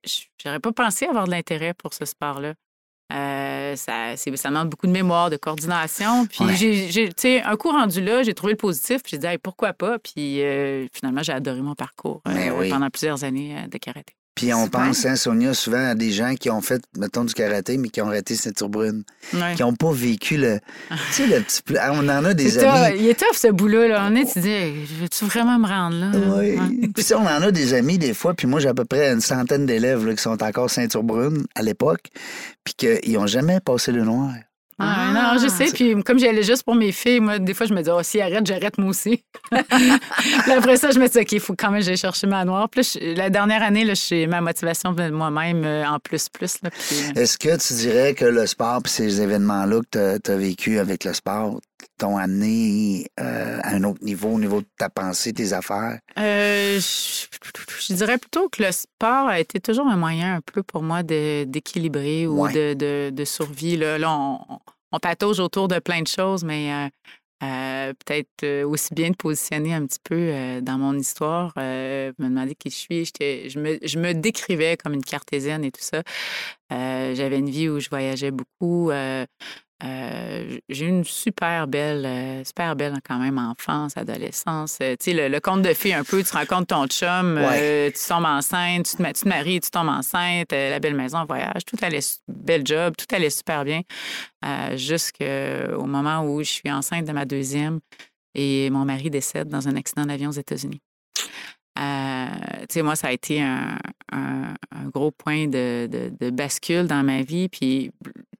j'aurais 0.42 0.60
pas 0.60 0.72
pensé 0.72 1.06
avoir 1.06 1.24
de 1.26 1.32
l'intérêt 1.32 1.74
pour 1.74 1.94
ce 1.94 2.04
sport-là. 2.04 2.54
Euh, 3.74 3.76
ça, 3.76 4.16
c'est- 4.16 4.36
ça 4.36 4.48
demande 4.48 4.70
beaucoup 4.70 4.86
de 4.86 4.92
mémoire, 4.92 5.30
de 5.30 5.36
coordination. 5.36 6.26
Puis 6.26 6.44
Ouais. 6.44 6.56
j'ai, 6.56 6.88
j'ai- 6.90 7.08
tu 7.08 7.14
sais, 7.18 7.42
un 7.42 7.56
coup 7.56 7.70
rendu 7.70 8.00
là, 8.02 8.22
j'ai 8.22 8.34
trouvé 8.34 8.52
le 8.52 8.56
positif. 8.56 9.02
Puis 9.02 9.10
j'ai 9.12 9.18
dit, 9.18 9.26
Hey, 9.26 9.38
pourquoi 9.38 9.72
pas? 9.72 9.98
Puis 9.98 10.42
euh, 10.42 10.86
finalement, 10.92 11.22
j'ai 11.22 11.32
adoré 11.32 11.60
mon 11.60 11.74
parcours 11.74 12.22
euh, 12.28 12.32
Ben 12.34 12.52
oui. 12.58 12.70
pendant 12.70 12.88
plusieurs 12.90 13.24
années 13.24 13.56
euh, 13.58 13.66
de 13.68 13.78
karaté. 13.78 14.14
Puis 14.34 14.52
on 14.52 14.64
Super. 14.64 14.80
pense, 14.86 15.06
hein, 15.06 15.14
Sonia, 15.14 15.54
souvent 15.54 15.90
à 15.90 15.94
des 15.94 16.10
gens 16.10 16.34
qui 16.34 16.50
ont 16.50 16.60
fait, 16.60 16.82
mettons, 16.98 17.22
du 17.24 17.32
karaté, 17.34 17.78
mais 17.78 17.88
qui 17.88 18.00
ont 18.02 18.08
arrêté 18.08 18.34
ceinture 18.34 18.68
brune, 18.68 19.04
Ouais. 19.32 19.54
qui 19.54 19.62
n'ont 19.62 19.74
pas 19.74 19.92
vécu 19.92 20.36
le. 20.36 20.58
tu 20.90 20.96
sais, 21.12 21.26
le 21.28 21.40
petit. 21.40 21.62
pla- 21.62 21.92
On 21.92 22.08
en 22.08 22.24
a 22.24 22.34
des 22.34 22.50
tough. 22.52 22.64
amis. 22.64 22.96
Il 22.98 23.06
est 23.08 23.18
tough, 23.18 23.36
ce 23.36 23.48
boulot 23.52 23.86
là 23.86 24.08
On 24.10 24.16
est, 24.16 24.24
tu 24.32 24.40
dis, 24.40 24.50
Hey, 24.50 24.74
veux-tu 25.00 25.24
vraiment 25.26 25.56
me 25.58 25.68
rendre 25.68 25.96
là? 25.98 26.10
Oui. 26.36 26.56
Ouais. 26.58 26.88
Puis 26.96 27.06
on 27.14 27.20
en 27.20 27.42
a 27.42 27.50
des 27.52 27.74
amis 27.74 27.96
des 27.98 28.12
fois, 28.12 28.34
puis 28.34 28.48
moi 28.48 28.58
j'ai 28.58 28.68
à 28.68 28.74
peu 28.74 28.84
près 28.84 29.12
une 29.12 29.20
centaine 29.20 29.66
d'élèves 29.66 30.12
qui 30.14 30.20
sont 30.22 30.42
encore 30.42 30.68
ceinture 30.68 31.04
brune 31.04 31.44
à 31.54 31.62
l'époque, 31.62 32.08
puis 32.64 32.74
qu'ils 32.74 33.12
n'ont 33.14 33.28
jamais 33.28 33.60
passé 33.60 33.92
le 33.92 34.02
noir. 34.02 34.32
Ah, 34.78 35.12
non, 35.14 35.38
je 35.42 35.48
sais. 35.48 35.66
Puis 35.72 35.94
comme 36.02 36.18
j'y 36.18 36.26
allais 36.26 36.42
juste 36.42 36.62
pour 36.64 36.74
mes 36.74 36.90
filles, 36.92 37.20
moi, 37.20 37.38
des 37.38 37.54
fois, 37.54 37.66
je 37.66 37.74
me 37.74 37.82
dis, 37.82 37.90
oh, 37.90 38.02
si 38.02 38.20
arrête, 38.20 38.46
j'arrête 38.46 38.76
moi 38.78 38.90
aussi. 38.90 39.22
puis 39.50 40.52
après 40.52 40.76
ça, 40.76 40.90
je 40.90 40.98
me 40.98 41.08
dis, 41.08 41.18
OK, 41.18 41.32
il 41.32 41.40
faut 41.40 41.54
quand 41.56 41.70
même 41.70 41.80
que 41.80 41.86
j'aille 41.86 41.96
chercher 41.96 42.26
ma 42.26 42.44
noire. 42.44 42.68
Puis 42.68 42.82
là, 43.00 43.14
la 43.14 43.30
dernière 43.30 43.62
année, 43.62 43.84
là, 43.84 43.94
je- 43.94 44.26
ma 44.26 44.40
motivation 44.40 44.92
venait 44.92 45.10
de 45.10 45.14
moi-même 45.14 45.64
euh, 45.64 45.86
en 45.86 45.98
plus, 45.98 46.28
plus. 46.28 46.56
Là, 46.62 46.70
puis, 46.70 46.96
euh, 47.16 47.20
Est-ce 47.22 47.38
que 47.38 47.56
tu 47.56 47.74
dirais 47.74 48.14
que 48.14 48.24
le 48.24 48.46
sport 48.46 48.80
et 48.84 48.88
ces 48.88 49.20
événements-là 49.20 49.80
que 49.90 50.18
tu 50.18 50.30
as, 50.30 50.36
vécu 50.36 50.78
avec 50.78 51.04
le 51.04 51.12
sport 51.14 51.60
t'ont 51.98 52.16
amené 52.16 53.06
euh, 53.20 53.60
à 53.62 53.74
un 53.74 53.84
autre 53.84 54.02
niveau, 54.02 54.28
au 54.30 54.38
niveau 54.38 54.60
de 54.60 54.66
ta 54.78 54.88
pensée, 54.88 55.32
tes 55.32 55.52
affaires? 55.52 55.98
Euh, 56.18 56.78
je, 56.78 57.26
je 57.88 57.94
dirais 57.94 58.18
plutôt 58.18 58.48
que 58.48 58.62
le 58.62 58.72
sport 58.72 59.28
a 59.28 59.40
été 59.40 59.60
toujours 59.60 59.86
un 59.88 59.96
moyen 59.96 60.36
un 60.36 60.40
peu 60.40 60.62
pour 60.62 60.82
moi 60.82 61.02
d'équilibrer 61.02 62.26
ou 62.26 62.42
Ouais. 62.44 62.52
de, 62.52 62.74
de- 62.74 63.10
de 63.10 63.24
survie. 63.24 63.76
Là, 63.76 63.98
Là, 63.98 64.12
on, 64.16 64.38
on 64.92 64.98
patauge 64.98 65.40
autour 65.40 65.68
de 65.68 65.78
plein 65.78 66.02
de 66.02 66.06
choses, 66.08 66.44
mais 66.44 66.72
euh, 66.72 66.88
euh, 67.42 67.92
peut-être 68.04 68.62
aussi 68.64 68.94
bien 68.94 69.10
de 69.10 69.16
positionner 69.16 69.74
un 69.74 69.84
petit 69.86 69.98
peu 70.02 70.14
euh, 70.14 70.60
dans 70.60 70.78
mon 70.78 70.96
histoire, 70.98 71.52
euh, 71.58 72.12
me 72.18 72.28
demander 72.28 72.54
qui 72.54 72.70
je 72.70 72.76
suis. 72.76 73.04
Je 73.20 73.58
me, 73.58 73.78
je 73.82 73.98
me 73.98 74.14
décrivais 74.14 74.76
comme 74.76 74.94
une 74.94 75.04
cartésienne 75.04 75.64
et 75.64 75.70
tout 75.72 75.82
ça. 75.82 76.02
J'avais 76.70 77.38
une 77.38 77.50
vie 77.50 77.68
où 77.68 77.78
je 77.80 77.88
voyageais 77.88 78.30
beaucoup. 78.32 78.90
Euh, 79.82 80.58
j'ai 80.68 80.86
eu 80.86 80.88
une 80.88 81.04
super 81.04 81.66
belle, 81.66 82.06
euh, 82.06 82.44
super 82.44 82.76
belle 82.76 82.94
quand 83.06 83.18
même 83.18 83.38
enfance, 83.38 83.96
adolescence. 83.96 84.78
Euh, 84.80 84.94
tu 84.98 85.10
sais, 85.10 85.12
le, 85.12 85.28
le 85.28 85.40
conte 85.40 85.62
de 85.62 85.74
fées 85.74 85.92
un 85.92 86.04
peu, 86.04 86.22
tu 86.22 86.32
rencontres 86.32 86.68
ton 86.68 86.86
chum, 86.86 87.40
tu 87.92 88.08
tombes 88.08 88.24
enceinte, 88.24 88.86
tu 88.86 88.96
te, 88.96 89.02
tu 89.02 89.12
te 89.12 89.28
maries, 89.28 89.60
tu 89.60 89.70
tombes 89.70 89.88
enceinte, 89.88 90.52
la 90.52 90.78
belle 90.78 90.94
maison, 90.94 91.24
voyage, 91.24 91.64
tout 91.66 91.76
allait, 91.82 92.00
bel 92.28 92.64
job, 92.64 92.94
tout 92.96 93.12
allait 93.14 93.30
super 93.30 93.64
bien. 93.64 93.82
Jusqu'au 94.76 95.86
moment 95.86 96.24
où 96.24 96.42
je 96.42 96.50
suis 96.50 96.70
enceinte 96.70 97.06
de 97.06 97.12
ma 97.12 97.24
deuxième 97.24 97.80
et 98.34 98.70
mon 98.70 98.84
mari 98.84 99.10
décède 99.10 99.48
dans 99.48 99.68
un 99.68 99.76
accident 99.76 100.06
d'avion 100.06 100.30
aux 100.30 100.32
États-Unis. 100.32 100.80
Euh, 101.78 102.26
tu 102.60 102.66
sais, 102.74 102.82
moi, 102.82 102.94
ça 102.96 103.08
a 103.08 103.12
été 103.12 103.42
un, 103.42 103.76
un- 104.12 104.54
un 104.70 104.84
gros 104.92 105.10
point 105.10 105.46
de, 105.48 105.88
de- 105.90 106.12
de 106.20 106.30
bascule 106.30 106.86
dans 106.86 107.02
ma 107.02 107.22
vie. 107.22 107.48
Puis 107.48 107.90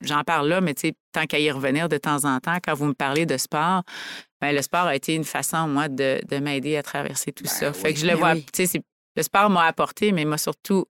j'en 0.01 0.23
parle 0.23 0.49
là, 0.49 0.61
mais 0.61 0.75
tu 0.75 0.89
sais, 0.89 0.95
tant 1.13 1.27
qu'à 1.27 1.39
y 1.39 1.51
revenir 1.51 1.89
de 1.89 1.97
temps 1.97 2.25
en 2.25 2.39
temps, 2.41 2.59
quand 2.65 2.75
vous 2.75 2.87
me 2.87 2.95
parlez 2.95 3.27
de 3.27 3.37
sport, 3.37 3.83
ben, 4.41 4.55
le 4.55 4.63
sport 4.63 4.87
a 4.87 4.95
été 4.95 5.15
une 5.15 5.25
façon, 5.25 5.67
moi, 5.69 5.89
de, 5.89 6.21
de 6.29 6.37
m'aider 6.39 6.77
à 6.77 6.83
traverser 6.83 7.33
tout 7.33 7.45
Ben 7.45 7.51
ça. 7.51 7.71
oui, 7.71 7.75
fait 7.75 7.95
que 7.95 8.01
je 8.01 8.07
le 8.07 8.13
ben 8.13 8.19
vois, 8.19 8.33
oui. 8.35 8.47
tu 8.53 8.67
sais, 8.67 8.81
le 9.17 9.23
sport 9.23 9.51
m'a 9.51 9.65
apporté, 9.65 10.13
mais 10.13 10.25
moi, 10.25 10.39
surtout, 10.39 10.85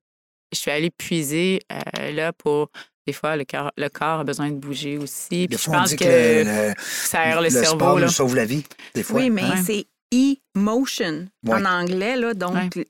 je 0.53 0.59
suis 0.59 0.71
allée 0.71 0.91
puiser 0.91 1.61
euh, 1.73 2.11
là 2.13 2.33
pour. 2.33 2.71
Des 3.07 3.13
fois, 3.13 3.37
le 3.37 3.45
corps, 3.45 3.71
le 3.77 3.89
corps 3.91 4.21
a 4.21 4.25
besoin 4.25 4.49
de 4.51 4.55
bouger 4.57 4.97
aussi. 4.97 5.47
Des 5.47 5.49
Puis 5.49 5.59
je 5.59 5.63
fois, 5.65 5.77
on 5.77 5.81
pense 5.81 5.91
dit 5.91 5.97
que, 5.97 6.05
que 6.05 6.09
le, 6.09 6.69
le- 6.71 6.75
ça 6.79 7.21
aère 7.21 7.37
le, 7.43 7.49
le 7.49 7.51
cerveau. 7.51 7.75
sport 7.79 7.99
là. 7.99 8.07
nous 8.07 8.11
sauve 8.13 8.35
la 8.35 8.47
vie, 8.47 8.65
des 8.95 9.03
fois. 9.03 9.21
Oui, 9.21 9.29
mais 9.29 9.43
Ouais. 9.43 9.63
c'est 9.63 9.85
e-motion 10.15 11.27
Ouais. 11.45 11.55
en 11.55 11.65
anglais. 11.65 12.17
Là, 12.17 12.35
donc, 12.35 12.55
Ouais. 12.77 12.87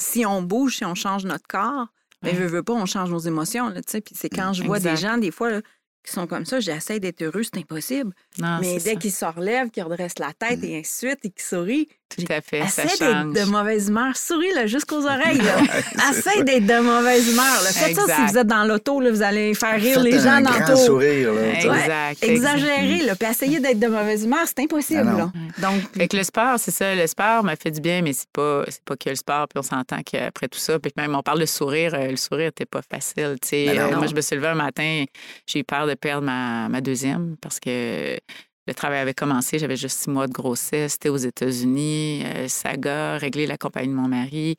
si 0.00 0.24
on 0.26 0.42
bouge, 0.42 0.76
si 0.78 0.84
on 0.84 0.94
change 0.94 1.24
notre 1.24 1.46
corps, 1.48 1.88
ben, 2.22 2.28
Ouais. 2.30 2.34
veux, 2.34 2.46
veux 2.46 2.62
pas, 2.62 2.72
on 2.74 2.86
change 2.86 3.10
nos 3.10 3.18
émotions. 3.18 3.68
Là, 3.68 3.82
tu 3.82 3.90
sais. 3.90 4.00
Puis 4.00 4.14
c'est 4.18 4.28
quand 4.28 4.52
je 4.52 4.62
vois 4.62 4.78
des 4.78 4.96
gens, 4.96 5.18
des 5.18 5.30
fois, 5.30 5.50
là, 5.50 5.60
qui 6.04 6.12
sont 6.12 6.26
comme 6.26 6.44
ça, 6.44 6.58
j'essaie 6.60 6.98
d'être 6.98 7.22
heureux, 7.22 7.42
c'est 7.44 7.58
impossible. 7.58 8.12
Non, 8.38 8.58
mais 8.60 8.78
dès 8.78 8.96
qu'ils 8.96 9.12
se 9.12 9.24
relèvent, 9.24 9.70
qu'ils 9.70 9.84
redressent 9.84 10.18
la 10.18 10.32
tête 10.32 10.62
et 10.64 10.78
ainsi 10.78 11.04
de 11.06 11.10
suite 11.10 11.24
et 11.24 11.30
qu'ils 11.30 11.42
sourient, 11.44 11.88
Tout 12.16 12.32
à 12.32 12.40
fait, 12.40 12.66
ça 12.68 12.84
essaie 12.84 12.98
d'être 13.06 13.32
de 13.32 13.50
mauvaise 13.50 13.88
humeur. 13.88 14.16
Souris 14.16 14.52
là, 14.54 14.66
jusqu'aux 14.66 15.04
oreilles. 15.04 15.38
Là. 15.38 16.10
essaie 16.10 16.42
d'être 16.44 16.66
de 16.66 16.80
mauvaise 16.80 17.32
humeur. 17.32 17.44
là. 17.62 17.70
Faites 17.72 17.96
ça 17.96 18.02
si 18.16 18.32
vous 18.32 18.38
êtes 18.38 18.46
dans 18.46 18.64
l'auto, 18.64 19.00
vous 19.00 19.22
allez 19.22 19.54
faire 19.54 19.74
rire 19.80 19.94
Faites 19.94 20.02
les 20.04 20.18
gens 20.18 20.30
un 20.32 20.40
dans 20.42 20.50
grand 20.50 20.68
l'auto. 20.68 20.76
sourire. 20.76 21.32
Là. 21.32 21.40
Ouais, 21.40 21.56
Exact. 21.56 22.22
Exagérer, 22.24 23.02
là, 23.06 23.14
puis 23.16 23.28
essayer 23.28 23.60
d'être 23.60 23.78
de 23.78 23.86
mauvaise 23.86 24.24
humeur, 24.24 24.40
c'est 24.46 24.60
impossible. 24.60 25.08
Ah 25.08 25.16
là. 25.16 25.32
Donc, 25.58 25.80
Fait 25.96 26.08
que 26.08 26.16
le 26.16 26.22
sport, 26.22 26.58
c'est 26.58 26.70
ça. 26.70 26.94
Le 26.94 27.06
sport 27.06 27.42
m'a 27.44 27.56
fait 27.56 27.70
du 27.70 27.80
bien, 27.80 28.02
mais 28.02 28.12
c'est 28.12 28.28
pas, 28.32 28.64
c'est 28.68 28.82
pas 28.84 28.96
que 28.96 29.08
le 29.10 29.16
sport. 29.16 29.48
Puis 29.48 29.58
on 29.58 29.62
s'entend 29.62 30.00
qu'après 30.04 30.48
tout 30.48 30.58
ça, 30.58 30.78
puis 30.78 30.92
même 30.96 31.14
on 31.14 31.22
parle 31.22 31.40
de 31.40 31.46
sourire, 31.46 31.94
euh, 31.94 32.08
le 32.08 32.16
sourire 32.16 32.46
n'était 32.46 32.66
pas 32.66 32.80
facile. 32.82 33.36
tu 33.40 33.48
sais. 33.48 33.66
Ben 33.66 33.76
non. 33.90 33.92
Euh, 33.92 33.96
moi, 33.98 34.06
je 34.06 34.14
me 34.14 34.20
suis 34.20 34.36
levée 34.36 34.48
un 34.48 34.54
matin, 34.54 35.04
j'ai 35.46 35.60
eu 35.60 35.64
peur 35.64 35.86
de 35.86 35.94
perdre 35.94 36.24
ma, 36.24 36.68
ma 36.68 36.80
deuxième 36.80 37.36
parce 37.40 37.58
que 37.60 38.18
le 38.66 38.74
travail 38.74 39.00
avait 39.00 39.14
commencé. 39.14 39.58
J'avais 39.58 39.76
juste 39.76 39.98
six 39.98 40.10
mois 40.10 40.26
de 40.26 40.32
grossesse. 40.32 40.92
C'était 40.92 41.08
aux 41.08 41.16
États-Unis. 41.16 42.22
euh, 42.24 42.48
saga, 42.48 43.16
régler 43.18 43.46
la 43.46 43.56
compagnie 43.56 43.88
de 43.88 43.94
mon 43.94 44.08
mari. 44.08 44.56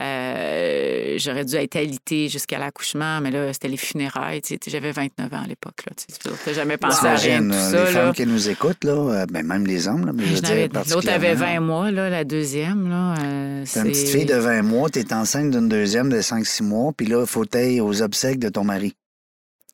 Euh, 0.00 1.16
j'aurais 1.18 1.44
dû 1.44 1.56
être 1.56 1.76
alitée 1.76 2.28
jusqu'à 2.28 2.58
l'accouchement, 2.58 3.20
mais 3.20 3.30
là, 3.30 3.52
c'était 3.52 3.68
les 3.68 3.76
funérailles. 3.76 4.42
tu 4.42 4.54
sais. 4.54 4.70
J'avais 4.70 4.92
29 4.92 5.32
ans 5.32 5.42
à 5.44 5.46
l'époque. 5.46 5.84
tu 5.96 6.06
sais. 6.08 6.30
T'as 6.44 6.52
jamais 6.52 6.76
pensé 6.76 7.06
à 7.06 7.14
rien 7.14 7.42
de 7.42 7.48
tout 7.48 7.54
euh, 7.54 7.70
ça. 7.70 7.84
les 7.84 7.92
là. 7.92 8.00
femmes 8.04 8.14
qui 8.14 8.26
nous 8.26 8.48
écoutent, 8.48 8.84
là, 8.84 9.26
ben, 9.26 9.46
même 9.46 9.66
les 9.66 9.88
hommes, 9.88 10.06
là, 10.06 10.12
mais 10.14 10.24
je 10.24 10.34
veux 10.34 10.40
dire, 10.40 10.68
L'autre 10.90 11.08
avait 11.08 11.34
particulièrement. 11.34 11.54
20 11.54 11.60
mois, 11.60 11.90
là, 11.90 12.10
la 12.10 12.24
deuxième. 12.24 12.88
Là, 12.88 13.14
euh, 13.22 13.64
T'as 13.72 13.84
une 13.84 13.92
petite 13.92 14.08
fille 14.08 14.26
de 14.26 14.34
20 14.34 14.62
mois, 14.62 14.90
t'es 14.90 15.12
enceinte 15.12 15.50
d'une 15.50 15.68
deuxième 15.68 16.10
de 16.10 16.20
5-6 16.20 16.62
mois, 16.62 16.92
puis 16.96 17.06
là, 17.06 17.26
faut 17.26 17.44
aux 17.80 18.02
obsèques 18.02 18.38
de 18.38 18.48
ton 18.48 18.64
mari. 18.64 18.94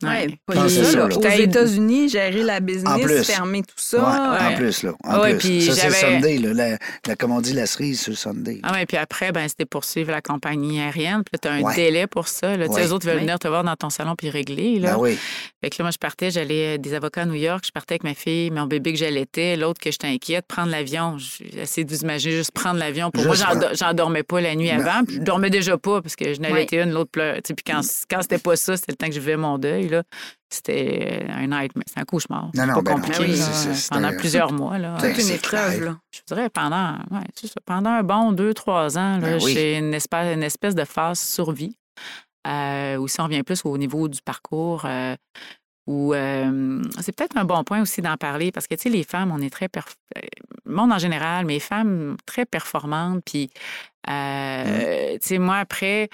Ouais. 0.03 0.39
pas 0.47 0.69
juste 0.69 0.85
ça, 0.85 1.09
là. 1.09 1.17
Aux 1.17 1.21
États-Unis, 1.21 2.09
gérer 2.09 2.43
la 2.43 2.57
En 2.57 2.61
business, 2.61 3.03
plus. 3.03 3.25
fermer 3.25 3.63
tout 3.63 3.75
Ouais, 3.97 4.01
ça. 4.01 4.39
En 4.51 4.55
plus, 4.57 4.83
là. 4.83 4.93
En 5.05 5.21
Ouais, 5.21 5.35
plus. 5.37 5.61
ça, 5.75 5.75
c'est 5.75 5.91
Sunday, 5.91 6.39
là. 6.39 6.53
La, 6.53 6.79
la- 7.07 7.17
comme 7.17 7.33
on 7.33 7.41
dit, 7.41 7.53
la 7.53 7.67
cerise 7.67 8.01
sur 8.01 8.17
Sunday. 8.17 8.61
Ah 8.63 8.73
ouais, 8.73 8.87
puis 8.87 8.97
après, 8.97 9.33
ben, 9.33 9.49
c'était 9.49 9.65
poursuivre 9.65 10.11
la 10.11 10.21
compagnie 10.21 10.81
aérienne. 10.81 11.23
Puis 11.25 11.31
là, 11.35 11.39
tu 11.43 11.49
as 11.49 11.53
un 11.53 11.61
Ouais. 11.63 11.75
délai 11.75 12.07
pour 12.07 12.29
ça. 12.29 12.57
Là. 12.57 12.67
Eux 12.67 12.93
autres 12.93 13.07
veulent 13.07 13.17
Ouais. 13.17 13.21
venir 13.23 13.39
te 13.39 13.49
voir 13.49 13.65
dans 13.65 13.77
ton 13.77 13.91
salon 13.91 14.15
puis 14.17 14.31
régler. 14.31 14.79
Là. 14.79 14.93
Ben 14.93 14.99
oui. 14.99 15.19
Fait 15.63 15.71
que 15.71 15.77
là, 15.79 15.85
moi, 15.85 15.91
je 15.91 15.99
partais, 15.99 16.31
j'allais 16.31 16.75
euh, 16.75 16.79
des 16.79 16.95
avocats 16.95 17.23
à 17.23 17.27
New 17.27 17.35
York, 17.35 17.65
je 17.67 17.71
partais 17.73 17.95
avec 17.95 18.05
ma 18.05 18.15
fille, 18.15 18.51
mon 18.51 18.67
bébé 18.67 18.93
que 18.93 18.99
j'allaitais, 18.99 19.57
l'autre 19.57 19.81
que 19.81 19.91
j'étais 19.91 20.07
inquiète, 20.09 20.47
prendre 20.47 20.71
l'avion. 20.71 21.17
J'ai 21.19 21.61
essayé 21.63 21.85
d'imaginer 21.85 22.37
juste 22.37 22.53
prendre 22.53 22.79
l'avion. 22.79 23.11
Pour 23.11 23.23
Juste 23.23 23.43
moi, 23.45 23.55
j'en, 23.55 23.59
prendre- 23.61 23.75
j'en 23.77 23.95
dormais 23.95 24.23
pas 24.23 24.41
la 24.41 24.55
nuit 24.55 24.69
Ben- 24.69 24.81
avant. 24.87 25.05
Puis 25.05 25.17
je 25.17 25.21
dormais 25.23 25.51
déjà 25.51 25.77
pas 25.79 26.03
parce 26.03 26.17
que 26.17 26.35
je 26.35 26.41
n'allaitais 26.41 26.79
Ouais. 26.79 26.85
une, 26.85 26.91
l'autre 26.93 27.11
pleurait. 27.11 27.41
Puis 27.43 27.55
quand, 27.67 27.81
quand 28.11 28.23
c'était 28.23 28.39
pas 28.39 28.57
ça, 28.57 28.77
c'était 28.77 28.93
le 28.93 28.97
temps 28.97 29.07
que 29.09 29.15
je 29.15 29.21
vivais 29.21 29.37
mon 29.37 29.59
deuil. 29.59 29.86
Là. 29.89 30.03
C'était 30.51 31.27
un 31.29 31.47
nightmare, 31.49 31.85
c'était 31.87 32.01
un 32.01 32.05
cauchemar. 32.05 32.51
Non, 32.55 32.67
non, 32.67 32.75
pas 32.75 32.83
ben 32.83 32.91
non, 32.93 32.97
compliqué. 32.99 33.21
oui, 33.23 33.29
là, 33.31 33.35
c'est- 33.37 33.75
c'est- 33.75 33.89
pendant 33.93 34.17
plusieurs 34.17 34.53
mois. 34.53 34.79
Là. 34.79 34.97
C'est- 35.01 35.15
C'est 35.15 35.21
une 35.23 35.27
c'est 35.29 35.35
épreuve, 35.37 35.81
là. 35.85 35.97
Je 36.13 36.21
dirais 36.27 36.49
pendant, 36.51 36.93
ouais, 37.11 37.25
c'est 37.35 37.49
ça, 37.49 37.61
pendant 37.65 37.91
un 37.91 38.03
bon 38.03 38.33
deux, 38.33 38.55
trois 38.55 38.97
ans, 38.97 39.19
là, 39.19 39.21
Ben 39.21 39.41
oui. 39.43 39.53
j'ai 39.53 39.77
une 39.79 39.93
espèce, 39.95 40.35
une 40.37 40.43
espèce 40.43 40.75
de 40.75 40.85
phase 40.85 41.19
survie. 41.21 41.77
Euh, 42.47 42.97
ou 42.99 43.09
si 43.09 43.21
on 43.21 43.25
revient 43.25 43.43
plus 43.43 43.63
au 43.65 43.77
niveau 43.77 44.07
du 44.09 44.23
parcours, 44.23 44.83
euh, 44.85 45.17
où 45.89 46.15
euh, 46.15 46.81
c'est 47.01 47.11
peut-être 47.15 47.37
un 47.37 47.45
bon 47.45 47.65
point 47.65 47.81
aussi 47.83 48.03
d'en 48.03 48.17
parler 48.17 48.53
parce 48.53 48.69
que, 48.69 48.77
tu 48.77 48.83
sais, 48.83 48.89
les 48.89 49.03
femmes, 49.03 49.33
on 49.33 49.41
est 49.41 49.51
très... 49.51 49.67
perf- 49.67 49.95
euh, 50.17 50.21
Le 50.65 50.73
monde 50.75 50.93
en 50.93 50.99
général, 50.99 51.45
mais 51.45 51.55
les 51.55 51.61
femmes 51.61 52.17
très 52.25 52.45
performantes. 52.45 53.23
Puis, 53.25 53.51
euh, 54.09 55.13
tu 55.15 55.29
sais, 55.29 55.39
moi, 55.39 55.57
après... 55.59 56.09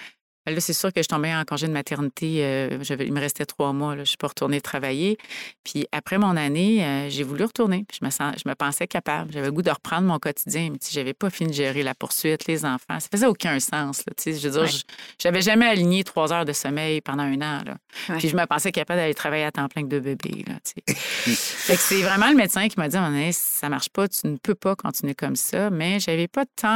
Là, 0.47 0.61
c'est 0.61 0.73
sûr 0.73 0.93
que 0.93 1.03
je 1.03 1.09
tombais 1.09 1.33
en 1.35 1.45
congé 1.45 1.69
de 1.69 1.73
maternité. 1.73 2.45
euh, 2.45 2.79
il 2.99 3.13
me 3.13 3.21
restait 3.21 3.45
trois 3.47 3.73
mois. 3.73 3.91
Là, 3.91 3.97
je 3.99 4.01
ne 4.01 4.05
suis 4.07 4.17
pas 4.17 4.27
retournée 4.29 4.61
travailler. 4.61 5.17
Puis 5.65 5.87
après 5.93 6.19
mon 6.19 6.37
année, 6.37 6.85
euh, 6.85 7.09
j'ai 7.09 7.23
voulu 7.23 7.45
retourner. 7.45 7.85
Puis 7.89 7.99
je 8.01 8.05
me, 8.05 8.11
sens, 8.11 8.35
je 8.45 8.49
me 8.49 8.55
pensais 8.55 8.87
capable. 8.89 9.33
J'avais 9.33 9.47
le 9.47 9.53
goût 9.53 9.63
de 9.63 9.71
reprendre 9.71 10.03
mon 10.09 10.19
quotidien. 10.19 10.71
Mais 10.73 10.79
je 10.91 10.99
n'avais 10.99 11.15
pas 11.15 11.31
fini 11.31 11.51
de 11.51 11.55
gérer 11.55 11.83
la 11.85 11.95
poursuite, 11.95 12.47
les 12.47 12.65
enfants. 12.65 12.99
Ça 12.99 13.09
faisait 13.11 13.27
aucun 13.27 13.61
sens. 13.61 14.03
Là, 14.07 14.13
je 14.25 14.31
veux 14.33 14.51
dire, 14.51 14.63
Ouais. 14.63 14.69
je 14.69 15.29
n'avais 15.29 15.43
jamais 15.43 15.67
aligné 15.67 16.03
trois 16.05 16.33
heures 16.33 16.45
de 16.45 16.53
sommeil 16.53 17.01
pendant 17.01 17.23
un 17.23 17.37
an. 17.41 17.63
Là. 17.65 17.77
Ouais. 18.09 18.19
Puis 18.19 18.29
je 18.29 18.37
me 18.37 18.45
pensais 18.47 18.73
capable 18.73 18.99
d'aller 19.01 19.15
travailler 19.15 19.45
à 19.45 19.53
temps 19.53 19.69
plein 19.69 19.83
avec 19.83 19.91
deux 19.91 20.01
bébés. 20.01 20.45
Là, 20.49 20.55
fait 20.95 21.75
que 21.77 21.81
c'est 21.81 22.03
vraiment 22.03 22.29
le 22.31 22.37
médecin 22.37 22.69
qui 22.69 22.79
m'a 22.79 22.89
dit, 22.89 22.97
moment 22.97 23.11
donné, 23.11 23.31
ça 23.33 23.69
marche 23.69 23.91
pas, 23.91 24.09
tu 24.09 24.27
ne 24.27 24.37
peux 24.37 24.55
pas 24.57 24.75
continuer 24.75 25.15
comme 25.15 25.37
ça. 25.37 25.71
Mais 25.71 26.01
j'avais 26.01 26.27
pas. 26.29 26.45
Tu 26.47 26.67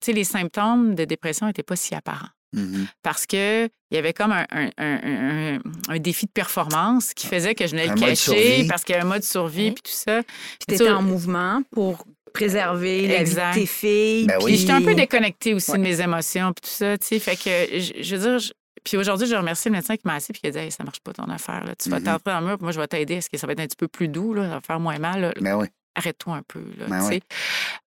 sais, 0.00 0.12
les 0.12 0.24
symptômes 0.24 0.94
de 0.94 1.04
dépression 1.04 1.46
n'étaient 1.46 1.62
pas 1.62 1.76
si 1.76 1.94
apparents 1.94 2.28
Mhm. 2.54 2.86
parce 3.02 3.26
que 3.26 3.66
il 3.90 3.94
y 3.94 3.98
avait 3.98 4.12
comme 4.12 4.32
un, 4.32 4.46
un- 4.50 4.70
un- 4.78 5.56
un- 5.56 5.58
un 5.88 5.98
défi 5.98 6.26
de 6.26 6.30
performance 6.32 7.14
qui 7.14 7.26
faisait 7.26 7.54
que 7.54 7.66
je 7.66 7.72
venais 7.72 7.88
Un 7.88 7.94
le 7.94 8.00
cacher 8.00 8.66
parce 8.68 8.82
qu'il 8.84 8.94
y 8.94 8.98
a 8.98 9.02
un 9.02 9.06
mode 9.06 9.22
survie 9.22 9.66
Oui. 9.66 9.70
puis 9.72 9.82
tout 9.82 9.90
ça. 9.98 10.22
Puis 10.22 10.66
t'étais 10.66 10.90
en 10.90 11.02
mouvement 11.02 11.62
pour 11.70 12.04
préserver 12.32 13.02
la 13.06 13.14
vie 13.16 13.20
Exact. 13.20 13.54
de 13.54 13.60
tes 13.60 13.66
filles. 13.66 14.26
Ben 14.26 14.38
oui. 14.40 14.46
Puis 14.52 14.56
j'étais 14.56 14.72
un 14.72 14.82
peu 14.82 14.94
déconnectée 14.94 15.54
aussi 15.54 15.70
Ouais. 15.70 15.78
de 15.78 15.82
mes 15.84 16.00
émotions 16.00 16.52
puis 16.52 16.62
tout 16.68 16.76
ça, 16.76 16.98
tu 16.98 17.06
sais, 17.06 17.18
fait 17.20 17.36
que 17.36 17.78
je, 17.80 18.02
je 18.02 18.16
veux 18.16 18.22
dire 18.30 18.38
je- 18.40 18.52
puis 18.82 18.96
aujourd'hui, 18.96 19.26
je 19.26 19.34
remercie 19.36 19.68
le 19.68 19.74
médecin 19.76 19.96
qui 19.96 20.02
m'a 20.04 20.14
assis 20.14 20.32
puis 20.32 20.40
qui 20.42 20.48
a 20.48 20.50
dit 20.50 20.58
hey, 20.58 20.70
ça 20.72 20.82
marche 20.84 21.00
pas 21.00 21.12
ton 21.12 21.24
affaire 21.30 21.62
là. 21.64 21.74
Tu 21.76 21.88
vas 21.88 21.98
Mhm. 22.00 22.04
t'entrer 22.06 22.32
dans 22.32 22.40
le 22.40 22.46
mur, 22.46 22.56
puis 22.56 22.64
moi 22.64 22.72
je 22.72 22.80
vais 22.80 22.86
t'aider, 22.88 23.14
est-ce 23.14 23.30
que 23.30 23.38
ça 23.38 23.46
va 23.46 23.52
être 23.54 23.60
un 23.60 23.66
petit 23.66 23.76
peu 23.76 23.88
plus 23.88 24.08
doux 24.08 24.34
là, 24.34 24.42
ça 24.42 24.54
va 24.56 24.60
faire 24.60 24.80
moins 24.80 24.98
mal 24.98 25.20
là. 25.20 25.32
Ben 25.40 25.54
oui. 25.56 25.66
arrête-toi 25.94 26.34
un 26.34 26.42
peu. 26.42 26.60
Là, 26.78 26.86
Ben. 26.88 27.20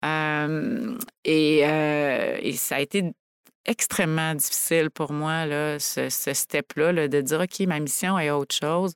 Euh, 0.05 0.97
et, 1.25 1.61
euh, 1.63 2.37
et 2.41 2.53
ça 2.53 2.77
a 2.77 2.79
été 2.79 3.03
extrêmement 3.67 4.33
difficile 4.35 4.89
pour 4.89 5.11
moi, 5.13 5.45
là, 5.45 5.77
ce, 5.79 6.09
ce 6.09 6.33
step-là, 6.33 6.91
là, 6.91 7.07
de 7.07 7.21
dire, 7.21 7.41
OK, 7.41 7.59
ma 7.67 7.79
mission 7.79 8.17
est 8.17 8.31
autre 8.31 8.55
chose. 8.55 8.93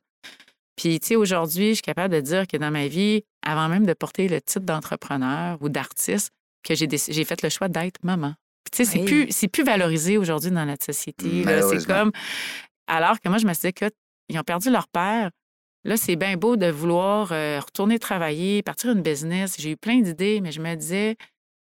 Puis, 0.76 0.98
tu 1.00 1.08
sais, 1.08 1.16
aujourd'hui, 1.16 1.68
je 1.70 1.74
suis 1.74 1.82
capable 1.82 2.14
de 2.14 2.20
dire 2.20 2.46
que 2.46 2.56
dans 2.56 2.70
ma 2.70 2.88
vie, 2.88 3.22
avant 3.44 3.68
même 3.68 3.84
de 3.86 3.92
porter 3.92 4.26
le 4.28 4.40
titre 4.40 4.64
d'entrepreneur 4.64 5.58
ou 5.60 5.68
d'artiste, 5.68 6.30
que 6.64 6.74
j'ai 6.74 7.24
fait 7.24 7.42
le 7.42 7.48
choix 7.48 7.68
d'être 7.68 8.02
maman. 8.02 8.34
Puis, 8.64 8.70
tu 8.72 8.84
sais, 8.84 8.90
c'est 8.90 8.98
Oui. 9.00 9.04
plus, 9.04 9.26
c'est 9.30 9.48
plus 9.48 9.64
valorisé 9.64 10.16
aujourd'hui 10.16 10.50
dans 10.50 10.64
notre 10.64 10.84
société. 10.84 11.44
là. 11.44 11.62
C'est 11.62 11.84
comme... 11.86 12.12
Alors 12.86 13.20
que 13.20 13.28
moi, 13.28 13.38
je 13.38 13.46
me 13.46 13.52
suis 13.52 13.68
dit 13.68 13.72
que 13.74 13.86
ils 14.28 14.38
ont 14.38 14.42
perdu 14.44 14.70
leur 14.70 14.88
père, 14.88 15.30
là, 15.84 15.96
c'est 15.96 16.16
bien 16.16 16.36
beau 16.36 16.56
de 16.56 16.66
vouloir 16.70 17.32
euh, 17.32 17.60
retourner 17.60 17.98
travailler, 17.98 18.62
partir 18.62 18.92
une 18.92 19.02
business. 19.02 19.56
J'ai 19.58 19.72
eu 19.72 19.76
plein 19.76 20.00
d'idées, 20.00 20.40
mais 20.40 20.52
je 20.52 20.60
me 20.60 20.74
disais, 20.74 21.16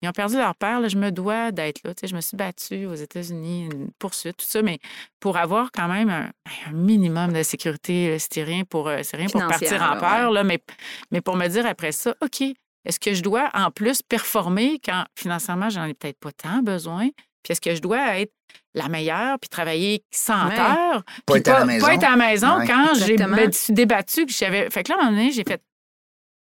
ils 0.05 0.09
ont 0.09 0.13
perdu 0.13 0.37
leur 0.37 0.55
père, 0.55 0.79
là, 0.79 0.87
je 0.87 0.97
me 0.97 1.11
dois 1.11 1.51
d'être 1.51 1.81
là. 1.83 1.93
Tu 1.93 2.01
sais, 2.01 2.07
je 2.07 2.15
me 2.15 2.21
suis 2.21 2.37
battue 2.37 2.85
aux 2.85 2.95
États-Unis, 2.95 3.65
une 3.71 3.89
poursuite, 3.99 4.37
tout 4.37 4.45
ça, 4.45 4.61
mais 4.61 4.79
pour 5.19 5.37
avoir 5.37 5.71
quand 5.71 5.87
même 5.87 6.09
un, 6.09 6.29
un 6.67 6.71
minimum 6.71 7.33
de 7.33 7.43
sécurité, 7.43 8.11
là, 8.11 8.17
c'est 8.19 8.43
rien 8.43 8.63
pour, 8.63 8.87
euh, 8.87 8.99
c'est 9.03 9.17
rien 9.17 9.27
pour 9.27 9.41
partir 9.47 9.81
en 9.81 9.97
peur, 9.97 10.31
là, 10.31 10.43
mais, 10.43 10.59
mais 11.11 11.21
pour 11.21 11.35
me 11.35 11.47
dire 11.47 11.65
après 11.65 11.91
ça, 11.91 12.15
OK, 12.21 12.41
est-ce 12.85 12.99
que 12.99 13.13
je 13.13 13.23
dois 13.23 13.49
en 13.53 13.71
plus 13.71 14.01
performer 14.01 14.79
quand 14.83 15.03
financièrement, 15.17 15.69
j'en 15.69 15.85
ai 15.85 15.93
peut-être 15.93 16.19
pas 16.19 16.31
tant 16.31 16.61
besoin? 16.61 17.09
Puis 17.43 17.51
est-ce 17.51 17.61
que 17.61 17.75
je 17.75 17.81
dois 17.81 18.19
être 18.19 18.33
la 18.73 18.89
meilleure 18.89 19.37
puis 19.39 19.49
travailler 19.49 20.03
100 20.11 20.47
Ouais. 20.49 20.59
heures? 20.59 21.03
Pas 21.25 21.33
puis 21.33 21.39
être 21.41 21.47
à 21.49 21.59
la 21.59 21.65
maison. 21.65 21.85
Pas 21.85 21.93
être 21.93 22.03
à 22.03 22.09
la 22.11 22.15
maison 22.15 22.57
Ouais. 22.57 22.67
quand 22.67 22.93
j'ai 22.95 23.17
me 23.17 23.51
suis 23.51 23.73
débattue 23.73 24.25
que 24.25 24.31
j'avais. 24.33 24.69
Fait 24.71 24.83
que 24.83 24.91
là, 24.91 24.97
à 24.97 25.01
un 25.01 25.05
moment 25.05 25.17
donné, 25.17 25.31
j'ai 25.31 25.43
fait 25.43 25.61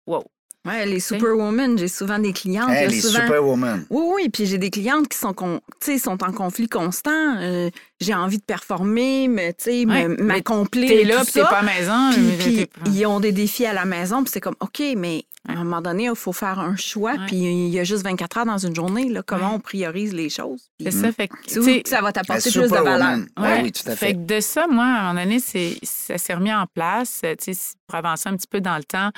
Wow. 0.07 0.25
Ouais, 0.67 0.87
les 0.87 1.01
superwomen, 1.01 1.77
j'ai 1.79 1.89
souvent 1.89 2.19
des 2.19 2.33
clientes. 2.33 2.71
Hey, 2.71 2.89
les 2.89 3.01
souvent... 3.01 3.21
superwomen. 3.21 3.87
Oui, 3.91 4.05
oui, 4.15 4.29
puis 4.31 4.47
j'ai 4.47 4.57
des 4.59 4.71
clientes 4.71 5.09
qui 5.09 5.19
sont, 5.19 5.35
con- 5.35 5.61
sont 5.99 6.25
en 6.25 6.33
conflit 6.33 6.69
constant. 6.69 7.37
Euh, 7.39 7.69
j'ai 8.01 8.15
envie 8.15 8.39
de 8.39 8.43
performer, 8.45 9.29
mais 9.29 9.53
tu 9.53 9.65
sais, 9.65 9.87
Ouais, 9.87 10.09
m'accomplir. 10.09 10.89
T'es 10.89 11.05
là 11.05 11.19
tout 11.19 11.25
puis 11.25 11.33
t'es 11.35 11.41
pas 11.43 11.59
à 11.59 11.63
la 11.63 11.73
maison. 11.75 12.11
Puis, 12.39 12.67
pas- 12.67 12.91
ils 12.91 13.07
ont 13.07 13.21
des 13.21 13.33
défis 13.33 13.67
à 13.67 13.73
la 13.75 13.85
maison, 13.85 14.23
puis 14.23 14.31
c'est 14.33 14.41
comme, 14.41 14.57
OK, 14.61 14.83
mais 14.97 15.25
à 15.47 15.53
un 15.53 15.57
moment 15.65 15.83
donné, 15.83 16.05
il 16.05 16.17
faut 16.17 16.33
faire 16.33 16.59
un 16.59 16.77
choix, 16.77 17.15
puis 17.27 17.37
il 17.37 17.69
y 17.69 17.79
a 17.79 17.85
juste 17.85 18.03
24 18.03 18.39
heures 18.39 18.47
dans 18.47 18.57
une 18.57 18.75
journée. 18.75 19.11
Là, 19.11 19.23
comment 19.27 19.49
Ouais. 19.51 19.55
on 19.57 19.61
priorise 19.61 20.15
les 20.15 20.31
choses? 20.31 20.71
C'est 20.81 20.91
ça. 20.91 21.13
Fait 21.13 21.29
que, 21.29 21.35
ça 21.87 22.01
va 22.01 22.13
t'apporter 22.13 22.51
plus 22.51 22.63
de 22.63 22.67
valeur. 22.69 22.95
superwoman. 22.97 23.27
Ouais, 23.39 23.45
Ouais. 23.45 23.61
oui, 23.65 23.73
tout 23.73 23.83
à 23.91 23.95
Fait 23.97 24.07
fait. 24.07 24.15
que 24.15 24.19
de 24.21 24.41
ça, 24.41 24.67
moi, 24.67 24.85
à 24.87 24.89
un 25.11 25.13
moment 25.13 25.25
donné, 25.27 25.41
ça 25.83 26.17
s'est 26.19 26.35
remis 26.35 26.53
en 26.55 26.65
place. 26.75 27.21
euh, 27.27 27.35
Tu 27.39 27.53
sais, 27.53 27.75
pour 27.87 27.97
avancer 27.97 28.31
un 28.31 28.37
petit 28.37 28.47
peu 28.49 28.63
dans 28.63 28.79
le 28.79 28.85
temps, 28.85 29.11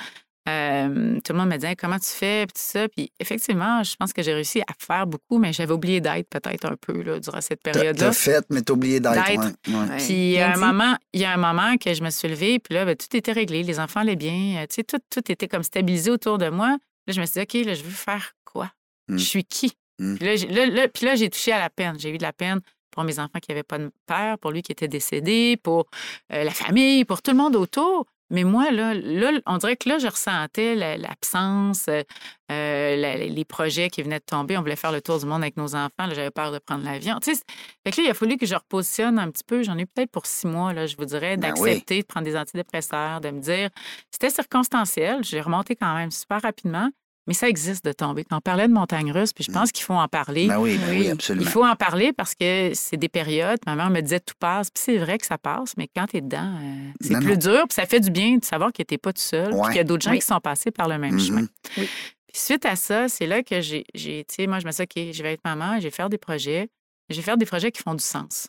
euh, 0.47 1.19
tout 1.23 1.33
le 1.33 1.39
monde 1.39 1.49
me 1.49 1.55
disait 1.55 1.75
comment 1.75 1.99
tu 1.99 2.09
fais, 2.09 2.45
puis 2.47 2.53
tout 2.53 2.61
ça. 2.71 2.87
Puis 2.89 3.11
effectivement, 3.19 3.83
je 3.83 3.95
pense 3.95 4.13
que 4.13 4.21
j'ai 4.23 4.33
réussi 4.33 4.61
à 4.61 4.73
faire 4.79 5.05
beaucoup, 5.07 5.37
mais 5.39 5.51
j'avais 5.53 5.73
oublié 5.73 5.99
d'être 6.01 6.29
peut-être 6.29 6.65
un 6.65 6.75
peu 6.79 7.01
là, 7.01 7.19
durant 7.19 7.41
cette 7.41 7.61
période-là. 7.61 8.07
t'as 8.07 8.13
fait, 8.13 8.45
mais 8.49 8.61
t'as 8.61 8.73
oublié 8.73 8.99
d'être. 8.99 9.13
D'être. 9.13 9.39
ouais, 9.41 9.73
ouais. 9.73 9.89
Ouais, 9.91 9.97
Puis 9.97 10.13
il 10.13 10.31
y, 10.31 10.39
a 10.39 10.53
un 10.53 10.57
moment, 10.57 10.95
il 11.13 11.21
y 11.21 11.25
a 11.25 11.33
un 11.33 11.37
moment 11.37 11.75
que 11.77 11.93
je 11.93 12.01
me 12.03 12.09
suis 12.09 12.27
levée, 12.27 12.59
puis 12.59 12.73
là, 12.73 12.85
ben, 12.85 12.95
tout 12.95 13.15
était 13.15 13.31
réglé, 13.33 13.63
les 13.63 13.79
enfants 13.79 13.99
allaient 14.01 14.15
bien, 14.15 14.61
euh, 14.63 14.65
tu 14.67 14.75
sais, 14.75 14.83
tout, 14.83 14.99
tout 15.09 15.31
était 15.31 15.47
comme 15.47 15.63
stabilisé 15.63 16.09
autour 16.11 16.37
de 16.37 16.49
moi. 16.49 16.69
Là, 16.69 17.13
je 17.13 17.19
me 17.21 17.25
suis 17.25 17.45
dit, 17.45 17.59
OK, 17.61 17.65
là, 17.65 17.73
je 17.73 17.83
veux 17.83 17.89
faire 17.89 18.31
quoi? 18.45 18.71
Mm. 19.09 19.17
Je 19.17 19.23
suis 19.23 19.43
qui? 19.43 19.73
Mm. 19.99 20.15
Puis 20.15 20.25
là, 20.25 20.35
j'ai- 20.35 20.47
là, 20.47 20.65
là- 20.65 20.87
puis 20.87 21.05
là, 21.05 21.15
j'ai 21.15 21.29
touché 21.29 21.51
à 21.51 21.59
la 21.59 21.69
peine. 21.69 21.99
J'ai 21.99 22.09
eu 22.13 22.17
de 22.17 22.23
la 22.23 22.33
peine 22.33 22.59
pour 22.91 23.03
mes 23.03 23.19
enfants 23.19 23.39
qui 23.41 23.51
n'avaient 23.51 23.63
pas 23.63 23.77
de 23.79 23.91
père, 24.05 24.37
pour 24.39 24.51
lui 24.51 24.61
qui 24.61 24.71
était 24.71 24.87
décédé, 24.87 25.57
pour 25.61 25.87
euh, 26.33 26.43
la 26.43 26.51
famille, 26.51 27.05
pour 27.05 27.21
tout 27.21 27.31
le 27.31 27.37
monde 27.37 27.55
autour. 27.55 28.05
Mais 28.29 28.43
moi, 28.43 28.71
là, 28.71 28.93
là, 28.93 29.31
on 29.45 29.57
dirait 29.57 29.77
que 29.77 29.87
là, 29.87 29.99
je 29.99 30.07
ressentais 30.07 30.75
la- 30.75 30.97
l'absence, 30.97 31.85
euh, 31.89 32.03
euh, 32.51 32.95
les 33.27 33.45
projets 33.45 33.89
qui 33.89 34.01
venaient 34.01 34.19
de 34.19 34.25
tomber. 34.25 34.57
On 34.57 34.61
voulait 34.61 34.75
faire 34.75 34.91
le 34.91 35.01
tour 35.01 35.19
du 35.19 35.25
monde 35.25 35.41
avec 35.41 35.57
nos 35.57 35.75
enfants. 35.75 36.09
J'avais 36.09 36.31
peur 36.31 36.51
de 36.51 36.59
prendre 36.59 36.83
l'avion. 36.83 37.19
Tu 37.21 37.33
sais, 37.35 37.41
fait 37.85 37.91
que 37.91 38.01
là, 38.01 38.07
il 38.07 38.11
a 38.11 38.13
fallu 38.13 38.37
que 38.37 38.45
je 38.45 38.55
repositionne 38.55 39.17
un 39.19 39.29
petit 39.31 39.43
peu. 39.45 39.63
J'en 39.63 39.77
ai 39.77 39.81
eu 39.83 39.87
peut-être 39.87 40.11
pour 40.11 40.25
six 40.25 40.47
mois, 40.47 40.73
là, 40.73 40.85
je 40.87 40.95
vous 40.97 41.05
dirais, 41.05 41.37
Ben 41.37 41.53
d'accepter 41.53 42.01
de 42.01 42.05
prendre 42.07 42.25
des 42.25 42.35
antidépresseurs, 42.35 43.21
de 43.21 43.29
me 43.31 43.39
dire, 43.39 43.69
c'était 44.11 44.29
circonstanciel. 44.29 45.23
J'ai 45.23 45.41
remonté 45.41 45.75
quand 45.75 45.95
même 45.95 46.11
super 46.11 46.41
rapidement. 46.41 46.89
Mais 47.27 47.33
ça 47.33 47.49
existe 47.49 47.83
de 47.83 47.91
tomber. 47.91 48.23
Quand 48.23 48.37
on 48.37 48.41
parlait 48.41 48.67
de 48.69 48.73
montagne 48.73 49.11
russe, 49.11 49.33
puis 49.33 49.43
je 49.43 49.51
pense 49.51 49.71
qu'il 49.73 49.83
faut 49.83 49.93
en 49.93 50.07
parler. 50.07 50.47
Ben 50.47 50.59
oui, 50.59 50.77
ben 50.77 50.89
oui, 50.91 50.99
Oui. 50.99 51.09
absolument. 51.09 51.45
Il 51.45 51.51
faut 51.51 51.65
en 51.65 51.75
parler 51.75 52.13
parce 52.13 52.33
que 52.35 52.71
c'est 52.73 52.95
des 52.97 53.09
périodes. 53.09 53.59
Ma 53.65 53.75
mère 53.75 53.89
me 53.89 53.99
disait 54.01 54.21
tout 54.21 54.33
passe. 54.39 54.69
Puis 54.71 54.81
c'est 54.85 54.97
vrai 54.97 55.17
que 55.17 55.25
ça 55.25 55.37
passe, 55.37 55.75
mais 55.77 55.89
quand 55.93 56.05
tu 56.07 56.17
es 56.17 56.21
dedans, 56.21 56.55
euh, 56.61 56.91
c'est 57.01 57.15
plus 57.19 57.31
non. 57.33 57.35
dur. 57.35 57.63
Puis 57.67 57.75
ça 57.75 57.85
fait 57.85 57.99
du 57.99 58.09
bien 58.11 58.37
de 58.37 58.45
savoir 58.45 58.71
que 58.71 58.81
tu 58.81 58.93
n'es 58.93 58.97
pas 58.97 59.11
tout 59.11 59.21
seul. 59.21 59.49
Puis 59.51 59.61
qu'il 59.67 59.75
y 59.75 59.79
a 59.79 59.83
d'autres 59.83 60.03
gens 60.03 60.11
Oui. 60.11 60.19
qui 60.19 60.25
sont 60.25 60.39
passés 60.39 60.71
par 60.71 60.87
le 60.87 60.97
même 60.97 61.19
chemin. 61.19 61.47
Oui. 61.77 61.87
Puis 62.27 62.41
suite 62.41 62.65
à 62.65 62.75
ça, 62.75 63.09
c'est 63.09 63.25
là 63.27 63.43
que 63.43 63.59
j'ai, 63.61 63.83
j'ai- 63.93 64.23
tu 64.27 64.35
sais, 64.35 64.47
moi, 64.47 64.59
je 64.59 64.65
me 64.65 64.71
suis 64.71 64.85
dit, 64.85 65.07
OK, 65.07 65.13
je 65.13 65.23
vais 65.23 65.33
être 65.33 65.43
maman, 65.43 65.77
je 65.79 65.83
vais 65.83 65.91
faire 65.91 66.09
des 66.09 66.17
projets. 66.17 66.69
Je 67.09 67.15
vais 67.17 67.21
faire 67.21 67.37
des 67.37 67.45
projets 67.45 67.71
qui 67.71 67.81
font 67.81 67.93
du 67.95 68.03
sens. 68.03 68.47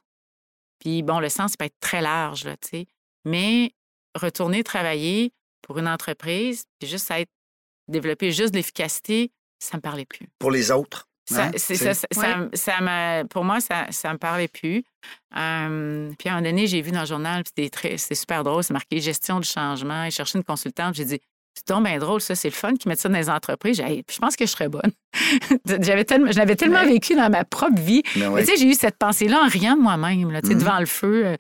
Puis 0.81 1.03
bon, 1.03 1.19
le 1.21 1.29
sens 1.29 1.57
peut 1.57 1.65
être 1.65 1.79
très 1.81 2.01
large, 2.01 2.45
là, 2.45 2.57
tu 2.57 2.69
sais. 2.71 2.87
Mais 3.25 3.73
retourner 4.15 4.63
travailler 4.63 5.33
pour 5.63 5.79
une 5.79 5.89
entreprise, 5.89 6.65
puis 6.79 6.89
juste 6.89 7.11
être, 7.11 7.31
développer 7.89 8.33
juste 8.33 8.55
l'efficacité, 8.55 9.31
ça 9.59 9.77
me 9.77 9.81
parlait 9.83 10.07
plus. 10.07 10.29
Pour 10.39 10.51
les 10.51 10.71
autres. 10.71 11.07
Ça, 11.31 11.45
hein, 11.47 11.51
c'est, 11.57 11.75
c'est- 11.77 11.93
ça, 11.93 11.95
ça, 11.95 12.07
ça 12.11 12.37
me- 12.39 12.51
ça 12.55 12.81
me- 12.81 13.25
pour 13.25 13.45
moi, 13.45 13.61
ça 13.61 13.87
ne 13.87 14.13
me 14.13 14.19
parlait 14.19 14.49
plus. 14.49 14.83
Euh, 15.37 16.11
puis 16.19 16.29
à 16.29 16.33
un 16.33 16.37
moment 16.37 16.49
donné, 16.49 16.67
j'ai 16.67 16.81
vu 16.81 16.91
dans 16.91 17.01
le 17.01 17.07
journal, 17.07 17.43
c'était, 17.55 17.97
super 18.15 18.45
drôle, 18.45 18.65
c'est 18.65 18.73
marqué 18.73 19.01
gestion 19.01 19.39
du 19.41 19.49
changement. 19.49 20.05
Ils 20.05 20.11
cherchaient 20.11 20.39
une 20.39 20.45
consultante. 20.45 20.95
J'ai 20.95 21.05
dit, 21.05 21.21
c'est 21.55 21.69
donc 21.69 21.85
bien 21.85 21.99
drôle, 21.99 22.21
ça, 22.23 22.35
c'est 22.35 22.49
le 22.49 22.55
fun 22.55 22.75
qu'ils 22.77 22.89
mettent 22.89 23.01
ça 23.01 23.09
dans 23.11 23.19
les 23.19 23.29
entreprises. 23.29 23.79
Hey, 23.81 24.05
je 24.11 24.19
pense 24.19 24.37
que 24.37 24.47
je 24.47 24.51
serais 24.51 24.69
bonne. 24.71 24.91
J'avais 25.67 26.05
tellement, 26.05 26.33
je 26.33 26.39
l'avais 26.39 26.57
tellement 26.57 26.81
Ouais. 26.81 26.89
vécu 26.93 27.15
dans 27.15 27.29
ma 27.31 27.45
propre 27.45 27.79
vie. 27.81 28.03
Mais 28.17 28.45
tu 28.45 28.53
sais, 28.53 28.57
j'ai 28.57 28.67
eu 28.69 28.75
cette 28.75 28.97
pensée-là 28.97 29.43
en 29.45 29.49
riant 29.49 29.77
de 29.77 29.83
moi-même, 29.83 30.31
tu 30.41 30.49
sais, 30.49 30.55
Mhm. 30.55 30.61
devant 30.61 30.79
le 30.79 30.87
feu. 30.87 31.27
euh. 31.27 31.37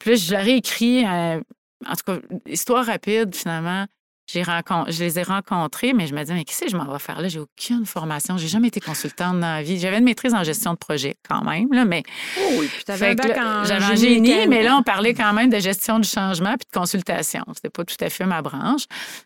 Puis 0.00 0.10
là, 0.10 0.16
je 0.16 0.32
leur 0.32 0.44
ai 0.46 0.56
écrit, 0.56 1.04
euh, 1.06 1.40
en 1.86 1.94
tout 1.94 2.04
cas, 2.04 2.18
histoire 2.46 2.84
rapide, 2.84 3.34
finalement. 3.34 3.86
J'ai 4.26 4.42
rencon- 4.42 4.90
je 4.90 5.04
les 5.04 5.18
ai 5.18 5.22
rencontrés, 5.22 5.92
mais 5.92 6.06
je 6.06 6.14
me 6.14 6.24
dis, 6.24 6.32
mais 6.32 6.44
qu'est-ce 6.44 6.64
que 6.64 6.70
je 6.70 6.76
m'en 6.76 6.90
vais 6.90 6.98
faire 6.98 7.20
là? 7.20 7.28
J'ai 7.28 7.40
aucune 7.40 7.84
formation. 7.84 8.38
J'ai 8.38 8.48
jamais 8.48 8.68
été 8.68 8.80
consultante 8.80 9.34
dans 9.40 9.56
la 9.56 9.62
vie. 9.62 9.78
J'avais 9.78 9.98
une 9.98 10.04
maîtrise 10.04 10.32
en 10.32 10.42
gestion 10.44 10.72
de 10.72 10.78
projet 10.78 11.16
quand 11.28 11.42
même, 11.44 11.68
là, 11.72 11.84
mais 11.84 12.02
Oh 12.38 12.40
oui, 12.58 12.68
puis 12.72 12.84
t'avais 12.84 12.98
fait 12.98 13.10
un 13.10 13.14
que 13.16 13.28
bac 13.28 13.36
là, 13.36 13.60
en 13.60 13.64
j'avais 13.64 13.84
un 13.84 13.94
génie, 13.94 14.46
mais 14.48 14.62
là, 14.62 14.76
on 14.76 14.82
parlait 14.82 15.12
quand 15.12 15.32
même 15.34 15.50
de 15.50 15.58
gestion 15.58 15.98
du 15.98 16.08
changement 16.08 16.54
puis 16.56 16.66
de 16.72 16.78
consultation. 16.78 17.44
C'était 17.54 17.68
pas 17.70 17.84
tout 17.84 17.96
à 18.00 18.08
fait 18.08 18.24
ma 18.24 18.40
branche. 18.40 18.84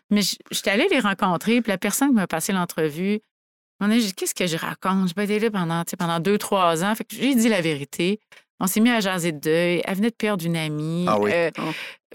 Mais 0.09 0.21
j'étais 0.51 0.71
allée 0.71 0.87
les 0.91 0.99
rencontrer, 0.99 1.61
puis 1.61 1.71
la 1.71 1.77
personne 1.77 2.09
qui 2.09 2.15
m'a 2.15 2.27
passé 2.27 2.51
l'entrevue, 2.51 3.21
on 3.79 3.89
a 3.89 3.95
dit, 3.95 4.13
qu'est-ce 4.13 4.35
que 4.35 4.47
je 4.47 4.57
raconte? 4.57 5.07
J'ai 5.07 5.13
pas 5.13 5.23
été 5.23 5.39
là 5.39 5.49
pendant, 5.49 5.85
tu 5.85 5.91
sais, 5.91 5.97
pendant 5.97 6.19
deux, 6.19 6.37
trois 6.37 6.83
ans. 6.83 6.93
Fait 6.95 7.05
que 7.05 7.15
j'ai 7.15 7.33
dit 7.35 7.47
la 7.47 7.61
vérité. 7.61 8.19
On 8.59 8.67
s'est 8.67 8.81
mis 8.81 8.89
à 8.89 8.99
jaser 8.99 9.31
de 9.31 9.39
deuil. 9.39 9.81
Elle 9.85 9.95
venait 9.95 10.09
de 10.09 10.15
perdre 10.15 10.45
une 10.45 10.57
amie. 10.57 11.05
Ah 11.07 11.17
oui. 11.17 11.31
Euh, 11.33 11.49
Oh. 11.59 11.61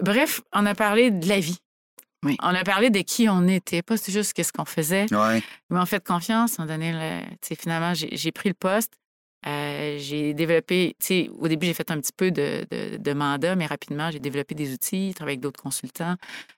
Bref, 0.03 0.41
on 0.53 0.63
a 0.67 0.75
parlé 0.75 1.09
de 1.09 1.27
la 1.27 1.39
vie. 1.39 1.57
Oui. 2.25 2.37
On 2.41 2.53
a 2.53 2.63
parlé 2.63 2.89
de 2.89 2.99
qui 2.99 3.29
on 3.29 3.47
était, 3.47 3.81
pas 3.81 3.95
juste 4.07 4.33
qu'est-ce 4.33 4.51
qu'on 4.51 4.65
faisait. 4.65 5.05
Ouais. 5.13 5.41
Ils 5.69 5.75
m'ont 5.75 5.85
fait 5.85 6.03
confiance, 6.03 6.59
m'ont 6.59 6.65
donné 6.65 6.91
le. 6.91 7.55
Finalement, 7.55 7.93
j'ai 7.93 8.31
pris 8.31 8.49
le 8.49 8.55
poste. 8.55 8.93
Euh, 9.47 9.97
j'ai 9.99 10.33
développé, 10.33 10.95
tu 10.99 11.05
sais, 11.05 11.29
au 11.37 11.47
début, 11.47 11.67
j'ai 11.67 11.75
fait 11.75 11.91
un 11.91 11.99
petit 11.99 12.13
peu 12.17 12.31
de, 12.31 12.65
de, 12.71 12.97
de 12.97 13.13
mandat, 13.13 13.55
mais 13.55 13.67
rapidement, 13.67 14.09
j'ai 14.09 14.17
développé 14.17 14.55
des 14.55 14.73
outils, 14.73 15.13
travaillé 15.15 15.33
avec 15.33 15.41
d'autres 15.41 15.61
consultants. 15.61 16.15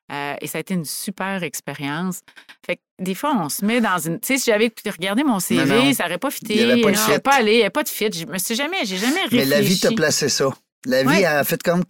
Euh, 0.10 0.36
et 0.40 0.48
ça 0.48 0.58
a 0.58 0.62
été 0.62 0.74
une 0.74 0.86
super 0.86 1.44
expérience. 1.44 2.22
Fait 2.66 2.78
que 2.78 2.82
des 3.00 3.14
fois, 3.14 3.36
on 3.38 3.50
se 3.50 3.66
met 3.66 3.82
dans 3.82 3.98
une. 3.98 4.22
Tu 4.22 4.28
sais, 4.28 4.38
si 4.38 4.50
j'avais 4.52 4.72
regardé 4.90 5.26
mon 5.26 5.42
CV, 5.42 5.66
Non, 5.66 5.84
non. 5.84 5.94
ça 5.94 6.04
n'aurait 6.06 6.18
pas 6.18 6.32
fité. 6.32 6.54
Il 6.56 6.62
y 6.62 6.72
avait 6.72 6.82
pas 6.82 6.92
de 6.92 7.18
pas 7.20 7.34
allé, 7.36 7.54
il 7.56 7.58
n'y 7.58 7.64
a 7.66 7.70
pas 7.72 7.84
de 7.84 7.90
fit. 7.90 8.08
Je 8.10 8.26
me 8.26 8.38
suis 8.38 8.56
jamais, 8.56 8.86
j'ai 8.86 8.96
jamais 8.98 9.22
réfléchi. 9.24 9.36
Mais 9.36 9.46
la 9.46 9.60
vie 9.60 9.78
t'a 9.78 9.92
placé 9.92 10.30
ça. 10.30 10.48
La 10.86 11.02
vie 11.04 11.10
Ouais. 11.10 11.26
a 11.26 11.44
fait 11.44 11.62
comme. 11.62 11.84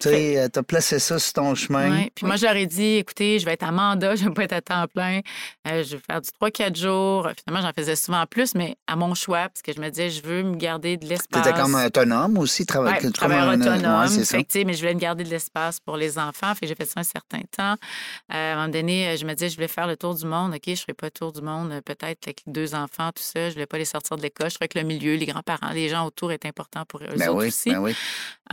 Tu 0.00 0.08
sais, 0.08 0.32
elle 0.34 0.50
t'a 0.50 0.62
placé 0.62 0.98
ça 0.98 1.18
sur 1.18 1.32
ton 1.32 1.54
chemin. 1.54 1.90
Ouais. 1.90 2.12
Puis 2.14 2.26
moi, 2.26 2.36
ai 2.36 2.66
dit, 2.66 2.96
écoutez, 2.96 3.38
je 3.38 3.44
vais 3.44 3.52
être 3.52 3.62
à 3.64 3.72
mandat, 3.72 4.14
je 4.16 4.24
ne 4.24 4.28
vais 4.28 4.34
pas 4.34 4.44
être 4.44 4.52
à 4.52 4.60
temps 4.60 4.86
plein. 4.86 5.20
Euh, 5.68 5.82
je 5.84 5.96
vais 5.96 6.02
faire 6.10 6.20
du 6.20 6.28
3-4 6.30 6.76
jours. 6.76 7.28
Finalement, 7.44 7.66
j'en 7.66 7.72
faisais 7.74 7.96
souvent 7.96 8.24
plus, 8.26 8.54
mais 8.54 8.76
à 8.86 8.96
mon 8.96 9.14
choix, 9.14 9.48
parce 9.48 9.62
que 9.62 9.72
je 9.72 9.80
me 9.80 9.88
disais, 9.90 10.10
je 10.10 10.22
veux 10.22 10.42
me 10.42 10.56
garder 10.56 10.96
de 10.96 11.06
l'espace. 11.06 11.42
T'étais 11.42 11.56
comme 11.58 11.74
autonome 11.74 12.38
aussi, 12.38 12.66
travail, 12.66 13.02
Ouais, 13.02 13.10
travailleur 13.10 13.48
un- 13.48 13.60
autonome. 13.60 14.00
Ouais, 14.02 14.08
c'est 14.08 14.24
ça. 14.24 14.36
Fait 14.38 14.44
que, 14.44 14.52
tu 14.52 14.58
sais, 14.60 14.64
mais 14.64 14.74
je 14.74 14.80
voulais 14.80 14.94
me 14.94 15.00
garder 15.00 15.24
de 15.24 15.30
l'espace 15.30 15.80
pour 15.80 15.96
les 15.96 16.18
enfants. 16.18 16.54
Fait 16.54 16.60
que 16.62 16.66
j'ai 16.66 16.74
fait 16.74 16.86
ça 16.86 17.00
un 17.00 17.04
certain 17.04 17.40
temps. 17.56 17.74
Euh, 18.32 18.34
à 18.34 18.36
un 18.36 18.56
moment 18.56 18.68
donné, 18.68 19.08
euh, 19.08 19.16
je 19.16 19.24
me 19.24 19.34
disais, 19.34 19.48
je 19.48 19.54
voulais 19.56 19.68
faire 19.68 19.86
le 19.86 19.96
tour 19.96 20.14
du 20.14 20.26
monde. 20.26 20.54
OK, 20.54 20.60
je 20.66 20.70
ne 20.72 20.76
ferai 20.76 20.94
pas 20.94 21.06
le 21.06 21.10
tour 21.12 21.32
du 21.32 21.40
monde, 21.42 21.72
euh, 21.72 21.80
peut-être 21.80 22.24
avec 22.24 22.42
deux 22.46 22.74
enfants, 22.74 23.10
tout 23.14 23.22
ça. 23.22 23.40
Je 23.44 23.46
ne 23.48 23.52
voulais 23.52 23.66
pas 23.66 23.78
les 23.78 23.84
sortir 23.84 24.16
de 24.16 24.22
l'école. 24.22 24.50
Je 24.50 24.54
trouvais 24.56 24.68
que 24.68 24.78
le 24.78 24.84
milieu, 24.84 25.14
les 25.14 25.26
grands-parents, 25.26 25.70
les 25.72 25.88
gens 25.88 26.06
autour 26.06 26.32
étaient 26.32 26.48
importants 26.48 26.84
pour 26.86 27.00
eux 27.02 27.06
Ben 27.16 27.28
autres 27.28 27.38
oui, 27.40 27.48
aussi. 27.48 27.70
ben 27.70 27.78
oui. 27.80 27.94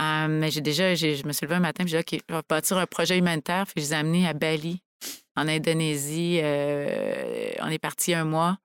Euh, 0.00 0.26
mais 0.28 0.50
j'ai 0.50 0.60
déjà, 0.60 0.94
j'ai- 0.94 1.17
je 1.18 1.26
me 1.26 1.32
suis 1.32 1.46
levée 1.46 1.56
un 1.56 1.60
matin 1.60 1.84
et 1.84 1.86
j'ai 1.88 2.02
dit, 2.02 2.16
OK, 2.16 2.20
je 2.28 2.34
vais 2.34 2.40
bâtir 2.48 2.78
un 2.78 2.86
projet 2.86 3.18
humanitaire. 3.18 3.64
Puis 3.66 3.74
je 3.76 3.88
les 3.88 3.92
ai 3.92 3.96
amenés 3.96 4.26
à 4.28 4.32
Bali, 4.32 4.82
en 5.36 5.46
Indonésie. 5.48 6.40
Euh, 6.42 7.50
on 7.60 7.68
est 7.68 7.78
parti 7.78 8.14
un 8.14 8.24
mois. 8.24 8.58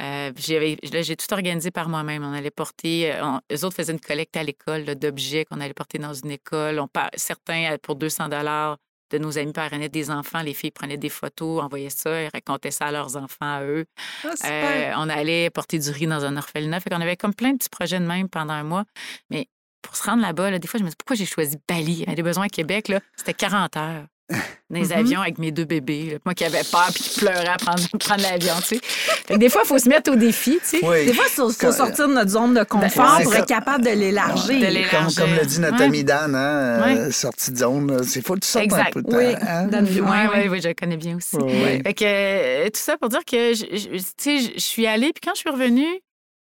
Euh, 0.00 0.32
puis 0.32 0.44
j'ai 0.44 1.16
tout 1.16 1.32
organisé 1.32 1.70
par 1.72 1.88
moi-même. 1.88 2.22
On 2.24 2.32
allait 2.32 2.52
porter, 2.52 3.12
euh, 3.12 3.24
on- 3.24 3.40
eux 3.52 3.64
autres 3.64 3.74
faisaient 3.74 3.92
une 3.92 4.00
collecte 4.00 4.36
à 4.36 4.44
l'école 4.44 4.84
d'objets 4.94 5.44
qu'on 5.44 5.60
allait 5.60 5.74
porter 5.74 5.98
dans 5.98 6.14
une 6.14 6.30
école. 6.30 6.78
On 6.78 6.88
certains, 7.16 7.76
pour 7.82 7.96
200 7.96 8.28
dollars 8.28 8.76
de 9.10 9.18
nos 9.18 9.38
amis 9.38 9.52
parrainaient 9.52 9.88
des 9.88 10.10
enfants. 10.10 10.42
Les 10.42 10.54
filles 10.54 10.70
prenaient 10.70 10.98
des 10.98 11.08
photos, 11.08 11.62
envoyaient 11.62 11.90
ça, 11.90 12.22
ils 12.22 12.28
racontaient 12.28 12.70
ça 12.70 12.86
à 12.86 12.92
leurs 12.92 13.16
enfants, 13.16 13.56
à 13.56 13.64
eux. 13.64 13.86
Ah. 14.22 14.28
Euh, 14.44 14.92
on 14.98 15.08
allait 15.08 15.50
porter 15.50 15.78
du 15.78 15.90
riz 15.90 16.06
dans 16.06 16.24
un 16.24 16.36
orphelinat. 16.36 16.78
Fait 16.80 16.90
qu'on 16.90 17.00
avait 17.00 17.16
comme 17.16 17.34
plein 17.34 17.52
de 17.52 17.56
petits 17.56 17.70
projets 17.70 17.98
de 17.98 18.04
même 18.04 18.28
pendant 18.28 18.52
un 18.52 18.64
mois. 18.64 18.84
Mais 19.30 19.48
pour 19.82 19.96
se 19.96 20.02
rendre 20.04 20.22
là-bas, 20.22 20.50
là, 20.50 20.58
des 20.58 20.68
fois, 20.68 20.78
je 20.78 20.84
me 20.84 20.88
dis 20.90 20.96
pourquoi 20.96 21.16
j'ai 21.16 21.26
choisi 21.26 21.56
Bali? 21.68 21.92
Il 21.92 21.98
y 22.00 22.04
avait 22.04 22.16
des 22.16 22.22
besoins 22.22 22.46
à 22.46 22.48
Québec, 22.48 22.88
là, 22.88 23.00
c'était 23.16 23.34
40 23.34 23.76
heures. 23.76 24.04
dans 24.30 24.36
les 24.78 24.82
Mhm. 24.88 24.92
avions 24.92 25.20
avec 25.22 25.38
mes 25.38 25.50
deux 25.52 25.64
bébés. 25.64 26.10
là. 26.12 26.18
Moi 26.26 26.34
qui 26.34 26.44
avais 26.44 26.60
peur 26.70 26.88
puis 26.94 27.02
qui 27.02 27.20
pleurais 27.20 27.48
à 27.48 27.56
prendre, 27.56 27.80
prendre 27.98 28.20
l'avion, 28.22 28.52
tu 28.58 28.76
sais. 28.76 28.80
Fait 28.82 29.34
que 29.34 29.38
des 29.38 29.48
fois, 29.48 29.62
il 29.64 29.68
faut 29.68 29.78
se 29.78 29.88
mettre 29.88 30.12
au 30.12 30.16
défi, 30.16 30.58
tu 30.62 30.78
sais. 30.80 30.84
Oui. 30.86 31.06
Des 31.06 31.14
fois, 31.14 31.24
il 31.26 31.30
faut, 31.32 31.48
faut 31.50 31.58
Comme- 31.58 31.72
sortir 31.72 32.08
de 32.08 32.12
notre 32.12 32.30
zone 32.30 32.52
de 32.52 32.62
confort 32.64 33.16
Ouais, 33.16 33.24
pour 33.24 33.34
être 33.34 33.46
capable 33.46 33.84
de 33.84 33.90
l'élargir. 33.90 34.90
Comme, 34.90 35.14
comme 35.14 35.34
le 35.34 35.46
dit 35.46 35.60
notre 35.60 35.78
Ouais. 35.78 35.84
ami 35.84 36.04
Dan, 36.04 36.34
hein, 36.34 36.82
euh, 37.06 37.10
sortie 37.10 37.52
de 37.52 37.56
zone, 37.56 38.02
c'est 38.04 38.20
faut 38.26 38.34
que 38.34 38.40
tu 38.40 38.48
sortes 38.48 38.64
un 38.64 38.64
Exact. 38.64 38.92
peu 38.92 39.02
de 39.02 39.10
temps. 39.10 39.16
Oui, 39.16 39.34
hein? 39.40 39.68
Oui, 39.72 40.00
Ouais, 40.00 40.48
oui, 40.50 40.60
je 40.60 40.68
le 40.68 40.74
connais 40.74 40.98
bien 40.98 41.16
aussi. 41.16 41.36
Ouais. 41.36 41.80
Fait 41.82 41.94
que, 41.94 42.04
euh, 42.04 42.64
tout 42.66 42.80
ça 42.80 42.98
pour 42.98 43.08
dire 43.08 43.24
que, 43.24 43.54
je, 43.54 43.64
je- 43.72 43.88
tu 43.98 44.02
sais, 44.18 44.38
je- 44.40 44.52
je 44.56 44.60
suis 44.60 44.86
allée, 44.86 45.12
puis 45.14 45.22
quand 45.24 45.32
je 45.34 45.40
suis 45.40 45.48
revenue, 45.50 45.86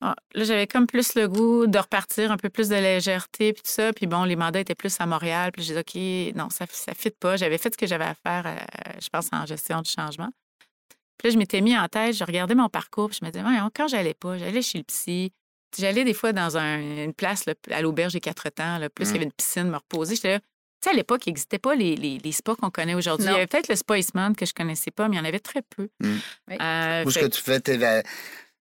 ah, 0.02 0.16
là, 0.34 0.44
j'avais 0.44 0.66
comme 0.68 0.88
plus 0.88 1.14
le 1.16 1.28
goût 1.28 1.68
de 1.68 1.78
repartir, 1.78 2.32
un 2.32 2.38
peu 2.38 2.50
plus 2.50 2.70
de 2.70 2.76
légèreté, 2.76 3.54
puis 3.54 3.62
tout 3.62 3.70
ça. 3.72 3.94
Puis 3.94 4.08
bon, 4.08 4.24
les 4.24 4.36
mandats 4.36 4.60
étaient 4.60 4.76
plus 4.76 4.96
à 5.00 5.06
Montréal, 5.06 5.52
puis 5.54 5.64
j'ai 5.64 5.74
dit, 5.76 6.32
OK, 6.32 6.36
non, 6.36 6.50
ça 6.50 6.66
ne 6.66 6.94
fit 6.96 7.12
pas. 7.12 7.38
J'avais 7.38 7.58
fait 7.58 7.72
ce 7.74 7.78
que 7.78 7.86
j'avais 7.88 8.06
à 8.06 8.16
faire, 8.16 8.46
euh, 8.48 8.92
je 9.02 9.08
pense, 9.10 9.28
en 9.32 9.46
gestion 9.46 9.82
du 9.82 9.90
changement. 9.92 10.30
Puis 11.18 11.28
là, 11.28 11.34
je 11.34 11.38
m'étais 11.38 11.62
mis 11.62 11.78
en 11.78 11.88
tête, 11.88 12.16
je 12.16 12.24
regardais 12.24 12.56
mon 12.56 12.68
parcours, 12.70 13.10
puis 13.10 13.20
je 13.22 13.26
me 13.26 13.32
disais, 13.32 13.46
quand 13.76 13.88
j'allais 13.88 14.16
pas, 14.16 14.38
j'allais 14.40 14.62
chez 14.64 14.80
le 14.80 14.84
psy. 14.86 15.32
J'allais 15.78 16.04
des 16.04 16.14
fois 16.16 16.34
dans 16.34 16.58
un- 16.58 16.80
une 17.04 17.14
place 17.14 17.46
là, 17.46 17.54
à 17.70 17.82
l'auberge 17.82 18.14
des 18.14 18.20
quatre 18.20 18.50
temps, 18.50 18.78
là, 18.80 18.90
plus 18.90 19.08
il 19.10 19.12
y 19.14 19.16
avait 19.18 19.26
une 19.26 19.32
piscine, 19.32 19.70
me 19.70 19.78
reposer. 19.78 20.16
J'étais 20.16 20.32
là, 20.34 20.40
tu 20.40 20.46
sais, 20.84 20.90
à 20.90 20.94
l'époque, 20.94 21.22
il 21.28 21.30
n'existait 21.30 21.60
pas 21.60 21.76
les, 21.76 21.96
les, 21.96 22.18
les 22.18 22.32
spas 22.32 22.56
qu'on 22.56 22.72
connaît 22.72 22.96
aujourd'hui. 22.96 23.28
Il 23.28 23.32
y 23.32 23.36
avait 23.36 23.46
peut-être 23.48 23.68
le 23.70 23.76
Spa 23.76 24.00
Eastman 24.00 24.36
que 24.36 24.46
je 24.48 24.54
connaissais 24.54 24.90
pas, 24.90 25.08
mais 25.08 25.16
il 25.16 25.20
y 25.20 25.22
en 25.22 25.26
avait 25.26 25.40
très 25.40 25.62
peu. 25.62 25.90
Mm. 26.02 26.16
Oui. 26.50 26.58
Euh, 26.60 27.04
Où 27.06 27.10
est-ce 27.10 27.20
fait- 27.20 27.30
que 27.30 27.36
tu 27.36 27.42
fais 27.42 28.04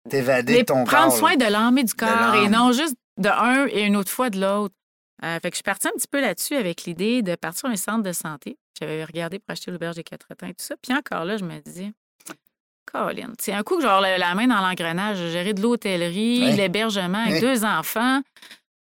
t'évader 0.08 0.64
ton 0.64 0.84
prendre 0.84 1.08
corps? 1.08 1.16
soin 1.18 1.30
là? 1.36 1.46
de 1.46 1.52
l'âme 1.52 1.78
et 1.78 1.84
du 1.84 1.94
corps 1.94 2.34
et 2.34 2.48
non 2.48 2.72
juste 2.72 2.94
de 3.18 3.28
un 3.28 3.66
et 3.66 3.82
une 3.82 3.96
autre 3.96 4.10
fois 4.10 4.30
de 4.30 4.40
l'autre. 4.40 4.74
Euh, 5.22 5.38
fait 5.40 5.50
que 5.50 5.54
je 5.54 5.56
suis 5.56 5.62
partie 5.62 5.88
un 5.88 5.92
petit 5.92 6.08
peu 6.08 6.20
là-dessus 6.20 6.54
avec 6.56 6.84
l'idée 6.84 7.20
de 7.22 7.34
partir 7.34 7.60
sur 7.60 7.68
un 7.68 7.76
centre 7.76 8.02
de 8.02 8.12
santé. 8.12 8.56
J'avais 8.80 9.04
regardé 9.04 9.38
pour 9.38 9.50
acheter 9.52 9.70
l'auberge 9.70 9.96
des 9.96 10.04
quatre 10.04 10.26
temps 10.34 10.46
et 10.46 10.54
tout 10.54 10.64
ça. 10.64 10.74
Puis 10.82 10.94
encore 10.96 11.26
là, 11.26 11.36
je 11.36 11.44
me 11.44 11.58
disais, 11.60 11.92
Colin, 12.86 13.32
c'est 13.38 13.52
un 13.52 13.62
coup 13.62 13.76
que 13.76 13.82
j'aurai 13.82 14.16
la, 14.18 14.34
main 14.34 14.46
dans 14.46 14.60
l'engrenage, 14.60 15.18
gérer 15.30 15.52
de 15.52 15.60
l'hôtellerie, 15.60 16.44
Ouais. 16.46 16.56
l'hébergement 16.56 17.18
avec 17.26 17.40
deux 17.40 17.64
enfants. 17.64 18.20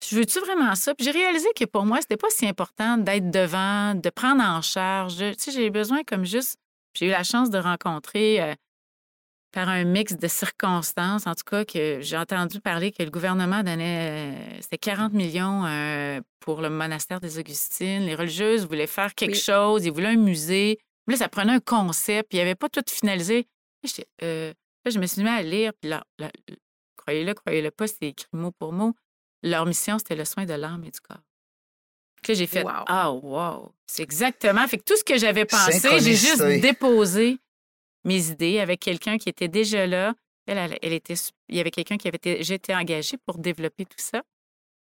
Je 0.08 0.16
veux-tu 0.16 0.38
vraiment 0.40 0.74
ça? 0.74 0.94
Puis 0.94 1.04
j'ai 1.04 1.12
réalisé 1.12 1.48
que 1.58 1.64
pour 1.64 1.84
moi, 1.84 1.98
c'était 2.00 2.16
pas 2.16 2.28
si 2.30 2.46
important 2.46 2.96
d'être 2.98 3.30
devant, 3.30 3.94
de 3.94 4.10
prendre 4.10 4.42
en 4.42 4.60
charge. 4.62 5.16
Tu 5.16 5.34
sais, 5.38 5.50
j'ai 5.52 5.70
besoin 5.70 6.02
comme 6.04 6.24
juste. 6.24 6.56
J'ai 6.94 7.06
eu 7.06 7.10
la 7.10 7.24
chance 7.24 7.50
de 7.50 7.58
rencontrer 7.58 8.40
euh, 8.40 8.54
par 9.54 9.68
un 9.68 9.84
mix 9.84 10.14
de 10.16 10.26
circonstances, 10.26 11.28
en 11.28 11.34
tout 11.36 11.44
cas, 11.48 11.64
que 11.64 12.00
j'ai 12.00 12.16
entendu 12.16 12.58
parler 12.60 12.90
que 12.90 13.04
le 13.04 13.10
gouvernement 13.10 13.62
donnait, 13.62 14.34
euh, 14.34 14.58
c'était 14.60 14.78
40 14.78 15.12
millions 15.12 15.64
euh, 15.64 16.20
pour 16.40 16.60
le 16.60 16.70
monastère 16.70 17.20
des 17.20 17.38
Augustines. 17.38 18.04
Les 18.04 18.16
religieuses 18.16 18.66
voulaient 18.66 18.88
faire 18.88 19.14
quelque 19.14 19.34
Oui. 19.34 19.38
chose, 19.40 19.84
ils 19.86 19.92
voulaient 19.92 20.08
un 20.08 20.16
musée. 20.16 20.78
Là, 21.06 21.16
ça 21.16 21.28
prenait 21.28 21.52
un 21.52 21.60
concept, 21.60 22.30
puis 22.30 22.38
il 22.38 22.40
n'y 22.40 22.42
avait 22.42 22.56
pas 22.56 22.68
tout 22.68 22.82
finalisé. 22.90 23.46
Euh, 24.24 24.52
là, 24.84 24.90
je 24.90 24.98
me 24.98 25.06
suis 25.06 25.22
mis 25.22 25.28
à 25.28 25.40
lire, 25.42 25.70
puis 25.80 25.88
là, 25.88 26.02
là, 26.18 26.32
croyez-le, 26.96 27.32
croyez-le 27.34 27.70
pas, 27.70 27.86
c'est 27.86 28.02
écrit 28.02 28.26
mot 28.32 28.50
pour 28.50 28.72
mot. 28.72 28.92
Leur 29.44 29.66
mission, 29.66 29.98
c'était 29.98 30.16
le 30.16 30.24
soin 30.24 30.46
de 30.46 30.54
l'âme 30.54 30.82
et 30.84 30.90
du 30.90 30.98
corps. 31.00 31.20
Puis 32.22 32.32
là, 32.32 32.38
j'ai 32.38 32.46
fait, 32.48 32.64
Wow. 32.64 32.70
ah, 32.88 33.12
wow, 33.12 33.72
c'est 33.86 34.02
exactement. 34.02 34.66
Fait 34.66 34.78
que 34.78 34.84
tout 34.84 34.96
ce 34.96 35.04
que 35.04 35.16
j'avais 35.16 35.44
pensé, 35.44 36.00
j'ai 36.00 36.16
juste 36.16 36.42
déposé 36.60 37.38
mes 38.04 38.28
idées 38.30 38.60
avec 38.60 38.80
quelqu'un 38.80 39.18
qui 39.18 39.28
était 39.28 39.48
déjà 39.48 39.86
là. 39.86 40.14
Elle, 40.46 40.58
elle, 40.58 40.78
elle 40.82 40.92
était, 40.92 41.14
il 41.48 41.56
y 41.56 41.60
avait 41.60 41.70
quelqu'un 41.70 41.96
qui 41.96 42.06
avait 42.08 42.16
été, 42.16 42.52
été 42.52 42.74
engagée 42.74 43.16
pour 43.26 43.38
développer 43.38 43.84
tout 43.86 43.96
ça. 43.98 44.22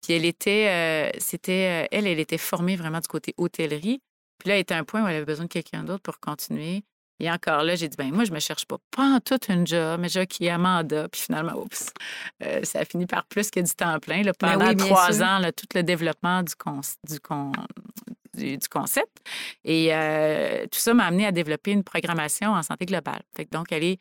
Puis 0.02 0.14
elle 0.14 0.26
était, 0.26 0.68
euh, 1.16 1.18
c'était, 1.20 1.84
euh, 1.84 1.88
elle, 1.92 2.08
elle 2.08 2.20
était 2.20 2.38
formée 2.40 2.76
vraiment 2.76 3.00
du 3.00 3.08
côté 3.08 3.34
hôtellerie. 3.38 4.02
Puis 4.40 4.50
là, 4.50 4.56
elle 4.56 4.62
était 4.62 4.74
à 4.74 4.80
un 4.80 4.84
point 4.84 5.04
où 5.04 5.08
elle 5.08 5.16
avait 5.16 5.26
besoin 5.26 5.46
de 5.46 5.50
quelqu'un 5.50 5.84
d'autre 5.84 6.02
pour 6.02 6.20
continuer. 6.20 6.84
Et 7.20 7.32
encore 7.32 7.64
là, 7.64 7.76
j'ai 7.76 7.88
dit, 7.88 7.96
ben 7.96 8.12
moi, 8.12 8.26
je 8.26 8.32
me 8.32 8.40
cherche 8.40 8.66
pas, 8.66 8.78
pas 8.92 9.04
en 9.04 9.20
toute 9.20 9.48
une 9.48 9.66
job, 9.66 10.00
mais 10.02 10.10
j'ai 10.10 10.26
qui 10.28 10.50
Amanda. 10.50 11.08
Puis 11.08 11.22
finalement, 11.22 11.54
oups, 11.54 11.94
euh, 12.42 12.64
ça 12.64 12.80
a 12.80 12.86
fini 12.86 13.06
par 13.06 13.26
plus 13.28 13.50
que 13.52 13.60
du 13.60 13.72
temps 13.72 13.98
plein. 14.00 14.24
Là, 14.24 14.34
Ben 14.40 14.58
pendant 14.58 14.70
oui, 14.70 14.76
trois 14.76 15.14
sûr. 15.14 15.24
ans, 15.24 15.38
là, 15.38 15.52
tout 15.54 15.68
le 15.76 15.84
développement 15.84 16.42
du, 16.44 16.56
con- 16.56 16.82
du, 17.08 17.20
con- 17.20 17.52
du, 18.36 18.58
du 18.58 18.68
concept. 18.68 19.18
Et 19.64 19.94
euh, 19.94 20.64
tout 20.72 20.80
ça 20.80 20.94
m'a 20.94 21.06
amené 21.06 21.26
à 21.26 21.32
développer 21.32 21.72
une 21.72 21.84
programmation 21.84 22.52
en 22.52 22.64
santé 22.64 22.86
globale. 22.86 23.22
Fait 23.36 23.46
que 23.46 23.50
donc, 23.52 23.72
aller, 23.72 24.00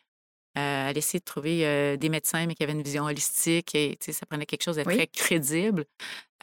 euh, 0.58 0.88
aller 0.88 0.98
essayer 0.98 1.20
de 1.20 1.24
trouver 1.24 1.66
euh, 1.66 1.96
des 1.96 2.08
médecins, 2.08 2.46
mais 2.46 2.54
qui 2.54 2.62
avaient 2.62 2.72
une 2.72 2.82
vision 2.82 3.04
holistique. 3.04 3.74
Et 3.74 3.96
tu 4.00 4.06
sais, 4.06 4.12
ça 4.12 4.26
prenait 4.26 4.46
quelque 4.46 4.62
chose 4.64 4.76
de 4.76 4.82
Oui. 4.86 4.94
très 4.96 5.06
crédible. 5.06 5.84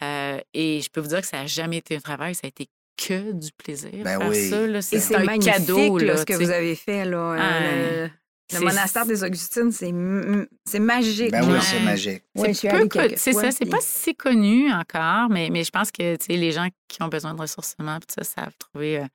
Euh, 0.04 0.40
et 0.54 0.82
je 0.82 0.90
peux 0.90 1.02
vous 1.02 1.10
dire 1.10 1.22
que 1.22 1.28
ça 1.28 1.38
n'a 1.38 1.46
jamais 1.48 1.78
été 1.78 1.96
un 1.96 2.00
travail, 2.00 2.34
ça 2.36 2.42
a 2.46 2.48
été 2.48 2.68
que 2.98 3.32
du 3.32 3.50
plaisir. 3.54 3.92
Ben 4.04 4.20
faire 4.20 4.30
oui. 4.30 4.50
ça, 4.50 4.68
là, 4.68 4.80
Et 4.80 4.82
c'est 4.82 5.16
un 5.16 5.24
magnifique 5.24 5.54
cadeau. 5.54 5.98
là, 6.00 6.18
ce 6.18 6.26
que 6.26 6.34
vous 6.34 6.50
avez 6.50 6.76
fait. 6.76 7.06
Là, 7.06 8.10
le, 8.54 8.60
monastère 8.66 9.06
des 9.06 9.24
Augustines, 9.24 9.72
c'est 9.72 10.80
magique. 10.80 11.32
Ben 11.32 11.44
oui, 11.46 11.54
Ouais. 11.54 11.62
c'est 11.62 11.80
magique. 11.82 12.24
C'est 12.36 13.18
C'est 13.18 13.34
ça, 13.34 13.52
c'est 13.52 13.66
pas 13.70 13.78
si 13.82 14.16
connu 14.16 14.72
encore, 14.72 15.30
mais, 15.30 15.50
mais 15.52 15.64
je 15.64 15.70
pense 15.72 15.92
que 15.92 16.16
tu 16.16 16.26
sais, 16.26 16.34
les 16.38 16.52
gens 16.52 16.68
qui 16.88 17.02
ont 17.04 17.08
besoin 17.10 17.34
de 17.34 17.42
ressourcement, 17.42 17.98
puis 18.00 18.08
ça, 18.16 18.24
savent 18.24 18.54
trouver, 18.58 19.00
euh, 19.00 19.06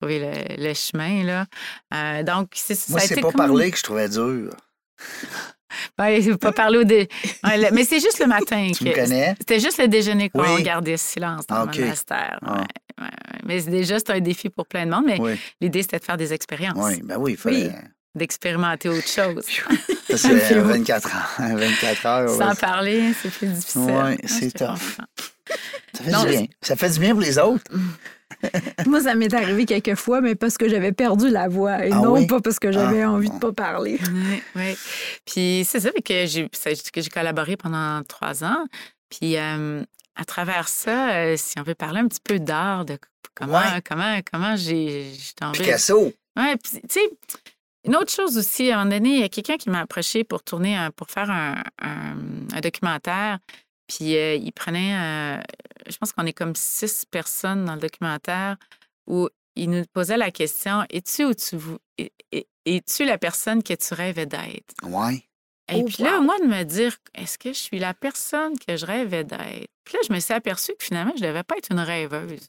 trouver 0.00 0.18
le, 0.20 0.62
le 0.68 0.74
chemin. 0.74 1.24
Là. 1.24 1.46
Euh, 1.94 2.22
donc, 2.22 2.48
c'est, 2.54 2.88
Moi, 2.90 3.00
c'est 3.00 3.14
pas 3.16 3.22
comme- 3.22 3.32
parler 3.32 3.70
que 3.70 3.78
je 3.78 3.82
trouvais 3.82 4.08
dur. 4.08 4.50
Ouais, 5.98 6.20
il 6.20 6.32
faut 6.32 6.38
pas 6.38 6.52
parler 6.52 6.78
au 6.78 6.84
dé... 6.84 7.08
Ouais, 7.44 7.58
le- 7.58 7.74
Mais 7.74 7.84
c'est 7.84 8.00
juste 8.00 8.18
le 8.18 8.26
matin. 8.26 8.70
Tu 8.76 8.84
que- 8.84 8.88
me 8.90 8.94
connais? 8.94 9.34
C'était 9.38 9.60
juste 9.60 9.78
le 9.78 9.88
déjeuner 9.88 10.30
qu'on 10.30 10.54
Oui. 10.54 10.62
gardait 10.62 10.96
silence 10.96 11.46
dans 11.46 11.56
Ah, 11.56 11.64
le 11.64 11.70
OK. 11.70 11.78
monastère. 11.80 12.38
Ah. 12.42 12.64
Ouais. 13.00 13.06
Mais 13.44 13.60
c'est 13.60 13.70
déjà, 13.70 13.98
c'est 13.98 14.10
un 14.10 14.20
défi 14.20 14.48
pour 14.48 14.66
plein 14.66 14.86
de 14.86 14.90
monde. 14.90 15.04
Mais 15.06 15.20
Oui, 15.20 15.32
l'idée, 15.60 15.82
c'était 15.82 15.98
de 15.98 16.04
faire 16.04 16.16
des 16.16 16.32
expériences, 16.32 16.76
oui, 16.78 17.02
ben 17.02 17.16
oui, 17.18 17.32
il 17.32 17.36
fallait. 17.36 17.72
D'expérimenter 18.16 18.88
autre 18.88 19.06
chose. 19.08 19.44
Ça, 20.08 20.16
c'est 20.16 20.56
euh, 20.56 20.62
24 20.62 21.08
heures. 21.14 21.56
24 21.58 22.06
heures. 22.06 22.28
Sans 22.30 22.48
ouais. 22.50 22.54
parler, 22.60 23.12
c'est 23.22 23.30
plus 23.30 23.48
difficile. 23.48 23.80
Ouais, 23.82 24.16
Ah, 24.22 24.26
c'est 24.26 24.50
tough. 24.52 24.96
Ça 25.94 26.04
fait 26.04 26.10
Non, 26.10 26.24
du 26.24 26.30
bien. 26.30 26.46
Ça 26.62 26.76
fait 26.76 26.90
du 26.90 26.98
bien 27.00 27.10
pour 27.12 27.20
les 27.20 27.38
autres. 27.38 27.64
Moi, 28.86 29.00
ça 29.02 29.14
m'est 29.14 29.32
arrivé 29.32 29.64
quelques 29.64 29.94
fois, 29.94 30.20
mais 30.20 30.34
parce 30.34 30.58
que 30.58 30.68
j'avais 30.68 30.92
perdu 30.92 31.28
la 31.30 31.48
voix 31.48 31.84
et 31.86 31.90
Ah 31.92 31.96
non 31.96 32.12
oui? 32.14 32.26
pas 32.26 32.40
parce 32.40 32.58
que 32.58 32.72
j'avais 32.72 33.02
Ah, 33.02 33.10
envie 33.12 33.30
de 33.30 33.38
pas 33.38 33.52
parler. 33.52 33.98
Oui, 34.12 34.42
oui. 34.56 34.76
Puis 35.24 35.64
c'est 35.68 35.80
ça, 35.80 35.90
fait 35.92 36.02
que 36.02 36.26
j'ai 36.26 36.48
que 36.48 37.00
j'ai 37.00 37.08
collaboré 37.10 37.56
pendant 37.56 38.02
trois 38.02 38.42
ans. 38.44 38.66
Puis 39.10 39.36
euh, 39.36 39.82
à 40.16 40.24
travers 40.24 40.68
ça, 40.68 41.10
euh, 41.14 41.34
si 41.36 41.58
on 41.58 41.62
veut 41.62 41.74
parler 41.76 42.00
un 42.00 42.08
petit 42.08 42.20
peu 42.22 42.38
d'art, 42.40 42.84
de 42.84 42.98
comment, 43.34 43.58
Ouais. 43.58 43.80
comment, 43.88 44.18
comment 44.30 44.56
j'ai 44.56 45.12
j'ai 45.14 45.32
tombé. 45.40 45.58
Picasso. 45.58 46.12
Ouais, 46.36 46.56
puis 46.56 46.80
tu 46.82 46.88
sais, 46.90 47.10
une 47.86 47.96
autre 47.96 48.12
chose 48.12 48.36
aussi, 48.38 48.70
à 48.70 48.80
un 48.80 48.84
moment 48.84 48.96
donné, 48.96 49.14
il 49.14 49.20
y 49.20 49.24
a 49.24 49.28
quelqu'un 49.28 49.56
qui 49.56 49.70
m'a 49.70 49.80
approché 49.80 50.24
pour 50.24 50.42
tourner, 50.42 50.76
un- 50.76 50.90
pour 50.90 51.08
faire 51.10 51.30
un, 51.30 51.62
un- 51.80 52.16
un 52.52 52.60
documentaire. 52.60 53.38
Puis 53.86 54.16
euh, 54.16 54.34
il 54.34 54.52
prenait, 54.52 54.94
euh, 55.38 55.42
je 55.88 55.96
pense 55.96 56.12
qu'on 56.12 56.26
est 56.26 56.32
comme 56.32 56.54
six 56.56 57.04
personnes 57.08 57.64
dans 57.64 57.74
le 57.74 57.80
documentaire, 57.80 58.56
où 59.06 59.28
il 59.54 59.70
nous 59.70 59.84
posait 59.92 60.16
la 60.16 60.30
question 60.32 60.84
Es-tu 60.90 61.24
où 61.24 61.32
tu 61.34 61.56
es-tu 62.66 63.04
la 63.04 63.18
personne 63.18 63.62
que 63.62 63.74
tu 63.74 63.94
rêvais 63.94 64.26
d'être? 64.26 64.74
Ouais. 64.82 65.24
Et 65.72 65.82
Oh, 65.82 65.84
puis 65.84 66.02
là, 66.04 66.18
wow. 66.18 66.22
moi, 66.24 66.38
de 66.38 66.46
me 66.46 66.62
dire 66.64 66.96
Est-ce 67.14 67.38
que 67.38 67.50
je 67.52 67.58
suis 67.58 67.78
la 67.78 67.94
personne 67.94 68.58
que 68.58 68.76
je 68.76 68.84
rêvais 68.86 69.24
d'être? 69.24 69.68
Puis 69.84 69.94
là, 69.94 70.00
je 70.08 70.12
me 70.12 70.20
suis 70.20 70.34
aperçue 70.34 70.72
que 70.78 70.84
finalement, 70.84 71.12
je 71.16 71.22
ne 71.22 71.28
devais 71.28 71.42
pas 71.44 71.56
être 71.56 71.70
une 71.72 71.80
rêveuse. 71.80 72.48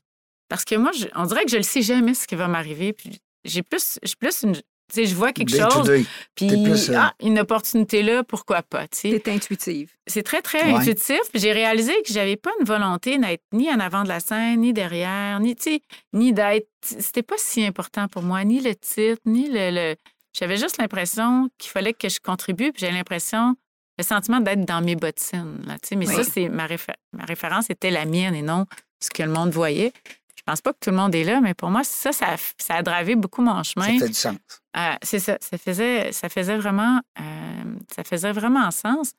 Parce 0.50 0.66
que 0.66 0.76
moi, 0.76 0.92
je- 0.92 1.06
on 1.16 1.26
dirait 1.26 1.44
que 1.44 1.50
je 1.52 1.56
ne 1.58 1.62
le 1.62 1.66
sais 1.66 1.82
jamais 1.82 2.14
ce 2.14 2.28
qui 2.28 2.36
va 2.36 2.48
m'arriver. 2.48 2.94
Puis 2.94 3.20
j'ai 3.44 3.62
plus, 3.64 4.00
suis 4.04 4.16
plus 4.16 4.44
une. 4.44 4.56
Tu 4.90 5.02
sais, 5.02 5.06
je 5.06 5.16
vois 5.16 5.34
quelque 5.34 5.52
Day 5.52 5.60
chose, 5.70 5.92
puis 6.34 6.50
euh, 6.50 6.96
ah, 6.96 7.14
une 7.22 7.40
opportunité 7.40 8.04
là, 8.04 8.24
pourquoi 8.24 8.62
pas, 8.64 8.88
tu 8.88 8.98
sais. 9.00 9.10
C'est 9.12 9.28
intuitive. 9.32 9.92
C'est 10.08 10.24
très, 10.24 10.42
très 10.42 10.64
Ouais. 10.64 10.80
intuitif. 10.80 11.20
Puis 11.34 11.42
j'ai 11.42 11.52
réalisé 11.52 11.92
que 12.06 12.14
j'avais 12.14 12.38
pas 12.38 12.52
une 12.60 12.66
volonté 12.66 13.18
d'être 13.18 13.44
ni 13.52 13.70
en 13.70 13.82
avant 13.82 14.04
de 14.04 14.08
la 14.08 14.22
scène, 14.22 14.62
ni 14.62 14.72
derrière, 14.72 15.40
ni, 15.42 15.56
tu 15.58 15.64
sais, 15.64 15.82
ni 16.14 16.32
d'être... 16.32 16.70
C'était 16.82 17.22
pas 17.24 17.36
si 17.38 17.66
important 17.66 18.08
pour 18.08 18.22
moi, 18.24 18.44
ni 18.46 18.62
le 18.62 18.76
titre, 18.76 19.22
ni 19.26 19.50
le... 19.50 19.72
le- 19.72 19.96
J'avais 20.40 20.56
juste 20.58 20.78
l'impression 20.78 21.50
qu'il 21.58 21.72
fallait 21.72 21.94
que 21.94 22.08
je 22.08 22.20
contribue, 22.22 22.72
puis 22.72 22.86
j'ai 22.86 22.92
l'impression, 22.92 23.56
le 23.98 24.04
sentiment 24.06 24.40
d'être 24.40 24.64
dans 24.64 24.82
mes 24.82 24.96
bottines, 24.96 25.62
là, 25.66 25.74
tu 25.82 25.90
sais. 25.90 25.96
Mais 25.98 26.08
Oui. 26.08 26.16
ça, 26.16 26.24
c'est 26.24 26.48
ma, 26.48 26.66
réfé- 26.66 26.96
ma 27.12 27.26
référence 27.26 27.70
était 27.70 27.92
la 27.92 28.06
mienne 28.06 28.36
et 28.36 28.42
non 28.42 28.66
ce 29.02 29.10
que 29.10 29.24
le 29.24 29.32
monde 29.32 29.50
voyait. 29.52 29.92
Je 30.38 30.44
pense 30.54 30.62
pas 30.62 30.72
que 30.72 30.78
tout 30.80 30.92
le 30.92 30.96
monde 30.96 31.14
est 31.14 31.26
là, 31.26 31.42
mais 31.42 31.54
pour 31.54 31.70
moi, 31.70 31.84
ça, 31.84 32.14
ça 32.14 32.28
a, 32.28 32.38
ça 32.58 32.76
a 32.76 32.82
dravé 32.84 33.16
beaucoup 33.16 33.42
mon 33.42 33.64
Ça 33.64 33.74
chemin. 33.84 34.00
fait 34.00 34.08
du 34.08 34.14
sens. 34.14 34.38
Euh, 34.78 34.96
c'est 35.02 35.20
ça. 35.20 35.38
Ça 35.42 35.58
faisait, 35.58 36.12
ça 36.12 36.30
faisait 36.30 36.58
vraiment, 36.58 37.02
euh, 37.20 37.76
ça 37.94 38.04
faisait 38.04 38.32
vraiment 38.32 38.70
sens. 38.72 39.14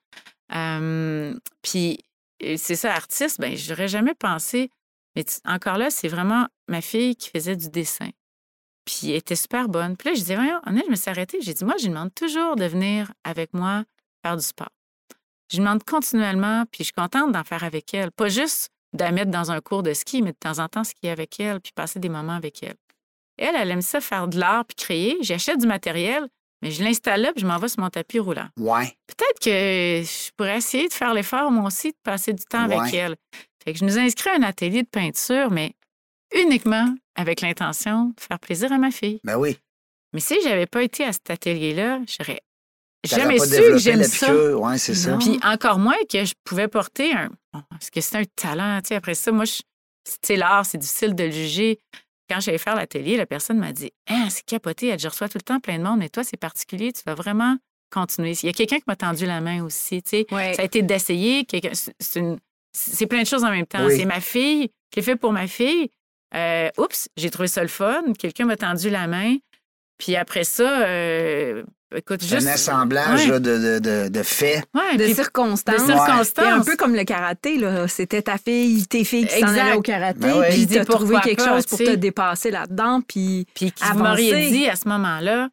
Puis 1.62 1.98
c'est 2.56 2.76
ça, 2.76 2.94
artiste. 2.94 3.40
Ben, 3.40 3.56
j'aurais 3.56 3.88
jamais 3.88 4.14
pensé. 4.14 4.70
Mais 5.16 5.24
encore 5.44 5.78
là, 5.78 5.90
c'est 5.90 6.08
vraiment 6.08 6.46
ma 6.68 6.80
fille 6.80 7.16
qui 7.16 7.30
faisait 7.30 7.56
du 7.56 7.68
dessin. 7.70 8.10
Puis 8.84 9.10
elle 9.10 9.16
était 9.16 9.36
super 9.36 9.68
bonne. 9.68 9.96
Puis 9.96 10.08
là, 10.08 10.14
je 10.14 10.20
disais, 10.20 10.36
voyons, 10.36 10.60
honnêtement, 10.64 10.84
je 10.86 10.90
me 10.92 10.96
suis 10.96 11.10
arrêtée. 11.10 11.38
J'ai 11.42 11.54
dit, 11.54 11.64
moi, 11.64 11.74
je 11.78 11.84
lui 11.84 11.90
demande 11.90 12.14
toujours 12.14 12.56
de 12.56 12.64
venir 12.64 13.12
avec 13.24 13.52
moi 13.52 13.84
faire 14.24 14.36
du 14.36 14.42
sport. 14.42 14.70
Je 15.50 15.56
lui 15.56 15.64
demande 15.64 15.82
continuellement, 15.84 16.64
puis 16.70 16.78
je 16.78 16.84
suis 16.84 16.92
contente 16.92 17.32
d'en 17.32 17.44
faire 17.44 17.64
avec 17.64 17.92
elle. 17.94 18.12
Pas 18.12 18.28
juste 18.28 18.70
de 18.92 19.00
la 19.00 19.12
mettre 19.12 19.30
dans 19.30 19.50
un 19.50 19.60
cours 19.60 19.82
de 19.82 19.92
ski, 19.92 20.22
mais 20.22 20.32
de 20.32 20.38
temps 20.38 20.58
en 20.58 20.68
temps 20.68 20.84
skier 20.84 21.10
avec 21.10 21.38
elle, 21.40 21.60
puis 21.60 21.72
passer 21.72 22.00
des 22.00 22.08
moments 22.08 22.34
avec 22.34 22.62
elle. 22.62 22.76
Elle, 23.38 23.54
elle 23.54 23.70
aime 23.70 23.82
ça 23.82 24.00
faire 24.00 24.28
de 24.28 24.38
l'art 24.38 24.64
puis 24.64 24.74
créer. 24.74 25.16
J'achète 25.20 25.58
du 25.58 25.66
matériel, 25.66 26.26
mais 26.62 26.70
je 26.70 26.82
l'installe 26.82 27.22
là 27.22 27.32
puis 27.32 27.42
je 27.42 27.46
m'en 27.46 27.56
vais 27.58 27.68
sur 27.68 27.80
mon 27.80 27.90
tapis 27.90 28.18
roulant. 28.18 28.48
Ouais. 28.58 28.92
Peut-être 29.06 29.38
que 29.40 30.04
je 30.04 30.30
pourrais 30.36 30.58
essayer 30.58 30.88
de 30.88 30.92
faire 30.92 31.14
l'effort, 31.14 31.50
moi 31.50 31.66
aussi, 31.66 31.90
de 31.90 31.98
passer 32.02 32.32
du 32.32 32.44
temps 32.44 32.70
avec 32.70 32.92
elle. 32.92 33.16
Fait 33.64 33.72
que 33.72 33.78
je 33.78 33.84
nous 33.84 33.98
ai 33.98 34.02
inscrit 34.02 34.30
à 34.30 34.34
un 34.34 34.42
atelier 34.42 34.82
de 34.82 34.88
peinture, 34.88 35.50
mais 35.50 35.72
uniquement 36.34 36.94
avec 37.14 37.40
l'intention 37.40 38.12
de 38.16 38.20
faire 38.20 38.38
plaisir 38.38 38.72
à 38.72 38.78
ma 38.78 38.90
fille. 38.90 39.20
Ben 39.24 39.36
oui. 39.36 39.58
Mais 40.12 40.20
si 40.20 40.40
j'avais 40.42 40.66
pas 40.66 40.82
été 40.82 41.04
à 41.04 41.12
cet 41.12 41.30
atelier-là, 41.30 42.00
j'aurais 42.06 42.40
jamais 43.04 43.38
su 43.38 43.56
que 43.56 43.78
j'aime 43.78 44.02
ça. 44.04 44.56
Ouais, 44.56 44.78
c'est 44.78 44.94
ça. 44.94 45.16
Puis 45.18 45.38
encore 45.44 45.78
moins 45.78 45.96
que 46.10 46.24
je 46.24 46.34
pouvais 46.44 46.68
porter 46.68 47.12
un. 47.12 47.30
Est-ce 47.78 47.90
que 47.90 48.00
c'est 48.00 48.16
un 48.16 48.24
talent? 48.24 48.80
Tu 48.82 48.88
sais, 48.88 48.94
après 48.94 49.14
ça, 49.14 49.32
moi, 49.32 49.44
je... 49.44 49.60
sais, 50.22 50.36
l'art, 50.36 50.64
c'est 50.64 50.78
difficile 50.78 51.14
de 51.14 51.24
le 51.24 51.30
juger. 51.30 51.80
Quand 52.28 52.40
j'allais 52.40 52.58
faire 52.58 52.74
l'atelier, 52.74 53.16
la 53.16 53.26
personne 53.26 53.58
m'a 53.58 53.72
dit 53.72 53.90
Ah, 54.08 54.26
c'est 54.30 54.44
capoté, 54.44 54.88
elle 54.88 54.96
dit, 54.96 55.04
je 55.04 55.08
reçois 55.08 55.28
tout 55.28 55.38
le 55.38 55.42
temps 55.42 55.60
plein 55.60 55.78
de 55.78 55.82
monde, 55.84 55.98
mais 55.98 56.08
toi, 56.08 56.22
c'est 56.24 56.36
particulier, 56.36 56.92
tu 56.92 57.02
vas 57.06 57.14
vraiment 57.14 57.56
continuer. 57.90 58.32
Il 58.42 58.46
y 58.46 58.50
a 58.50 58.52
quelqu'un 58.52 58.76
qui 58.76 58.84
m'a 58.86 58.96
tendu 58.96 59.24
la 59.24 59.40
main 59.40 59.64
aussi. 59.64 60.02
Tu 60.02 60.10
sais. 60.10 60.26
Ouais. 60.30 60.52
Ça 60.54 60.62
a 60.62 60.64
été 60.66 60.82
d'essayer. 60.82 61.46
c'est- 61.72 62.20
une- 62.20 62.38
plein 63.08 63.22
de 63.22 63.26
choses 63.26 63.44
en 63.44 63.50
même 63.50 63.66
temps. 63.66 63.86
Oui. 63.86 63.96
C'est 63.96 64.04
ma 64.04 64.20
fille, 64.20 64.68
je 64.92 65.00
l'ai 65.00 65.02
fait 65.02 65.16
pour 65.16 65.32
ma 65.32 65.46
fille. 65.46 65.90
Euh, 66.34 66.68
oups, 66.76 67.08
j'ai 67.16 67.30
trouvé 67.30 67.48
ça 67.48 67.62
le 67.62 67.68
fun. 67.68 68.02
Quelqu'un 68.18 68.44
m'a 68.44 68.56
tendu 68.56 68.90
la 68.90 69.06
main. 69.06 69.36
Puis 69.96 70.14
après 70.16 70.44
ça, 70.44 70.82
euh, 70.86 71.64
écoute, 71.96 72.22
juste. 72.22 72.46
un 72.46 72.50
assemblage 72.52 73.20
Ouais. 73.24 73.28
là, 73.28 73.38
de, 73.38 73.58
de, 73.58 73.78
de, 73.78 74.08
de 74.08 74.22
faits. 74.22 74.64
Ouais, 74.74 74.96
De 74.96 75.04
puis- 75.04 75.14
circonstances. 75.14 75.80
de 75.82 75.86
circonstances. 75.92 76.38
un 76.38 76.60
peu 76.62 76.76
comme 76.76 76.94
le 76.94 77.04
karaté, 77.04 77.58
là. 77.58 77.88
C'était 77.88 78.22
ta 78.22 78.38
fille, 78.38 78.86
tes 78.86 79.04
filles 79.04 79.26
qui 79.26 79.40
s'en 79.40 79.46
allaient 79.48 79.74
au 79.74 79.82
karaté, 79.82 80.18
Ben 80.20 80.38
ouais. 80.38 80.48
puis 80.50 80.66
dis 80.66 80.74
t'as 80.74 80.84
trouvé 80.84 81.16
quelque 81.22 81.42
pas, 81.44 81.54
chose 81.56 81.66
pour 81.66 81.78
tu 81.78 81.84
te 81.84 81.90
dépasser 81.94 82.50
là-dedans, 82.50 83.00
puis 83.00 83.46
Puis 83.54 83.72
qui 83.72 83.84
m'aurait 83.94 84.50
dit 84.50 84.68
à 84.68 84.76
ce 84.76 84.88
moment-là, 84.88 85.48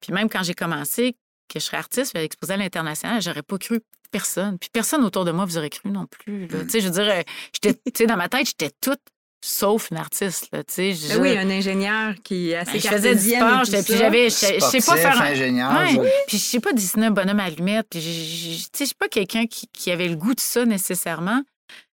puis 0.00 0.12
même 0.12 0.28
quand 0.28 0.42
j'ai 0.42 0.54
commencé, 0.54 1.16
que 1.48 1.58
je 1.58 1.64
serais 1.64 1.78
artiste, 1.78 2.12
je 2.14 2.18
vais 2.18 2.24
exposer 2.24 2.52
à 2.52 2.56
l'international, 2.58 3.22
j'aurais 3.22 3.42
pas 3.42 3.56
cru 3.58 3.80
personne. 4.10 4.58
Puis 4.58 4.68
personne 4.72 5.02
autour 5.04 5.24
de 5.24 5.32
moi 5.32 5.44
vous 5.46 5.58
aurait 5.58 5.70
cru 5.70 5.90
non 5.90 6.06
plus. 6.06 6.46
Mm. 6.46 6.48
là. 6.52 6.64
Tu 6.64 6.70
sais, 6.70 6.80
je 6.80 6.86
veux 6.88 6.92
dire, 7.02 7.10
euh, 7.10 7.22
j'étais, 7.52 7.74
tu 7.74 7.80
sais, 7.96 8.06
dans 8.06 8.16
ma 8.16 8.28
tête, 8.28 8.46
j'étais 8.46 8.70
toute 8.80 9.00
sauf 9.40 9.90
une 9.90 9.96
artiste. 9.98 10.48
Là, 10.52 10.64
tu 10.64 10.74
sais, 10.74 10.92
je, 10.94 11.08
Ben 11.08 11.20
oui, 11.20 11.36
un 11.38 11.48
ingénieur 11.50 12.14
qui 12.24 12.50
est 12.50 12.56
assez 12.56 12.72
ben, 12.72 12.80
je 12.80 12.88
faisais 12.88 13.14
du 13.14 13.30
cartésienne 13.30 13.40
sport, 13.40 13.60
et 13.60 13.64
tout 13.64 13.70
j'étais- 13.70 13.82
puis 13.84 13.96
j'avais, 13.96 14.24
je 14.24 14.34
sais 14.34 14.54
je 14.60 14.64
sais 14.64 14.80
pas 14.80 14.96
faire 14.96 15.22
un- 15.22 15.24
ingénieur. 15.26 15.72
Ouais. 15.72 16.12
Puis 16.26 16.38
je 16.38 16.42
sais 16.42 16.60
pas 16.60 16.72
dessiner 16.72 17.06
un 17.06 17.10
bonhomme 17.10 17.40
à 17.40 17.44
allumettes. 17.44 17.86
Puis 17.90 18.00
je, 18.00 18.10
je- 18.10 18.52
je- 18.58 18.64
tu 18.64 18.70
sais, 18.72 18.78
je 18.80 18.84
suis 18.86 18.94
pas 18.94 19.08
quelqu'un 19.08 19.46
qui, 19.46 19.66
qui 19.72 19.90
avait 19.90 20.08
le 20.08 20.16
goût 20.16 20.34
de 20.34 20.40
ça 20.40 20.64
nécessairement. 20.64 21.42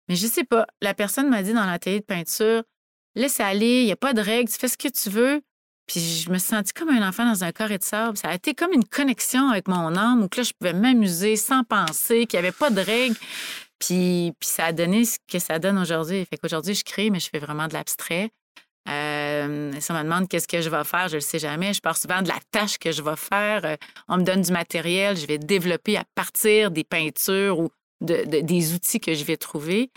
Mais 0.09 0.15
je 0.15 0.27
sais 0.27 0.43
pas. 0.43 0.65
La 0.81 0.93
personne 0.93 1.29
m'a 1.29 1.43
dit 1.43 1.53
dans 1.53 1.65
l'atelier 1.65 1.99
de 1.99 2.05
peinture, 2.05 2.63
laisse 3.15 3.39
aller, 3.39 3.81
il 3.81 3.85
n'y 3.85 3.91
a 3.91 3.95
pas 3.95 4.13
de 4.13 4.21
règles, 4.21 4.49
tu 4.51 4.57
fais 4.57 4.67
ce 4.67 4.77
que 4.77 4.87
tu 4.89 5.09
veux. 5.09 5.41
Puis 5.85 5.99
je 6.25 6.29
me 6.29 6.37
suis 6.37 6.47
sentie 6.47 6.71
comme 6.71 6.89
un 6.89 7.05
enfant 7.07 7.29
dans 7.29 7.43
un 7.43 7.51
carré 7.51 7.77
de 7.77 7.83
sable. 7.83 8.17
Ça 8.17 8.29
a 8.29 8.35
été 8.35 8.53
comme 8.53 8.71
une 8.71 8.85
connexion 8.85 9.49
avec 9.49 9.67
mon 9.67 9.95
âme 9.97 10.23
où 10.23 10.29
que 10.29 10.37
là, 10.39 10.43
je 10.43 10.53
pouvais 10.57 10.71
m'amuser 10.71 11.35
sans 11.35 11.65
penser, 11.65 12.25
qu'il 12.25 12.39
n'y 12.39 12.45
avait 12.45 12.55
pas 12.57 12.69
de 12.69 12.79
règles. 12.79 13.17
Puis, 13.79 14.31
puis 14.39 14.47
ça 14.49 14.65
a 14.65 14.71
donné 14.73 15.05
ce 15.05 15.17
que 15.31 15.39
ça 15.39 15.59
donne 15.59 15.77
aujourd'hui. 15.77 16.25
Fait 16.25 16.37
qu'aujourd'hui, 16.37 16.73
je 16.75 16.83
crée, 16.83 17.09
mais 17.09 17.19
je 17.19 17.29
fais 17.29 17.39
vraiment 17.39 17.67
de 17.67 17.73
l'abstrait. 17.73 18.29
Euh, 18.89 19.71
si 19.79 19.91
on 19.91 19.95
me 19.95 20.03
demande 20.03 20.27
qu'est-ce 20.27 20.47
que 20.47 20.61
je 20.61 20.69
vais 20.69 20.83
faire, 20.83 21.07
je 21.07 21.13
ne 21.13 21.17
le 21.17 21.21
sais 21.21 21.39
jamais. 21.39 21.73
Je 21.73 21.79
pars 21.81 21.97
souvent 21.97 22.21
de 22.21 22.27
la 22.27 22.39
tâche 22.51 22.77
que 22.77 22.91
je 22.91 23.01
vais 23.01 23.15
faire. 23.15 23.63
Euh, 23.65 23.75
on 24.09 24.17
me 24.17 24.23
donne 24.23 24.41
du 24.41 24.51
matériel, 24.51 25.15
je 25.17 25.25
vais 25.25 25.37
développer 25.37 25.97
à 25.97 26.03
partir 26.15 26.69
des 26.71 26.83
peintures 26.83 27.59
ou 27.59 27.69
de- 28.01 28.25
de- 28.25 28.41
des 28.41 28.73
outils 28.73 28.99
que 28.99 29.13
je 29.13 29.23
vais 29.23 29.37
trouver. 29.37 29.89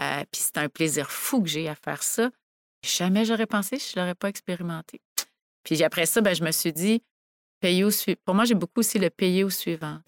Euh, 0.00 0.24
puis 0.32 0.40
c'est 0.42 0.58
un 0.58 0.68
plaisir 0.68 1.10
fou 1.10 1.40
que 1.42 1.48
j'ai 1.48 1.68
à 1.68 1.76
faire 1.76 2.02
ça. 2.02 2.30
Jamais 2.84 3.24
j'aurais 3.24 3.46
pensé 3.46 3.78
je 3.78 3.96
ne 3.96 4.02
l'aurais 4.02 4.16
pas 4.16 4.28
expérimenté. 4.28 5.00
Puis 5.62 5.84
après 5.84 6.06
ça, 6.06 6.20
ben, 6.20 6.34
je 6.34 6.42
me 6.42 6.50
suis 6.50 6.72
dit, 6.72 7.00
payer 7.60 7.84
au 7.84 7.92
suivant. 7.92 8.18
Pour 8.24 8.34
moi, 8.34 8.44
j'ai 8.44 8.54
beaucoup 8.54 8.80
aussi 8.80 8.98
le 8.98 9.10
payer 9.10 9.44
au 9.44 9.50
suivant. 9.50 10.00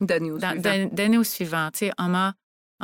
Donner 0.00 0.30
au 0.30 0.38
suivant. 0.38 0.54
don- 0.56 0.88
Donner 0.90 1.18
au 1.18 1.24
suivant. 1.24 1.68
On 1.98 2.08
m'a 2.08 2.34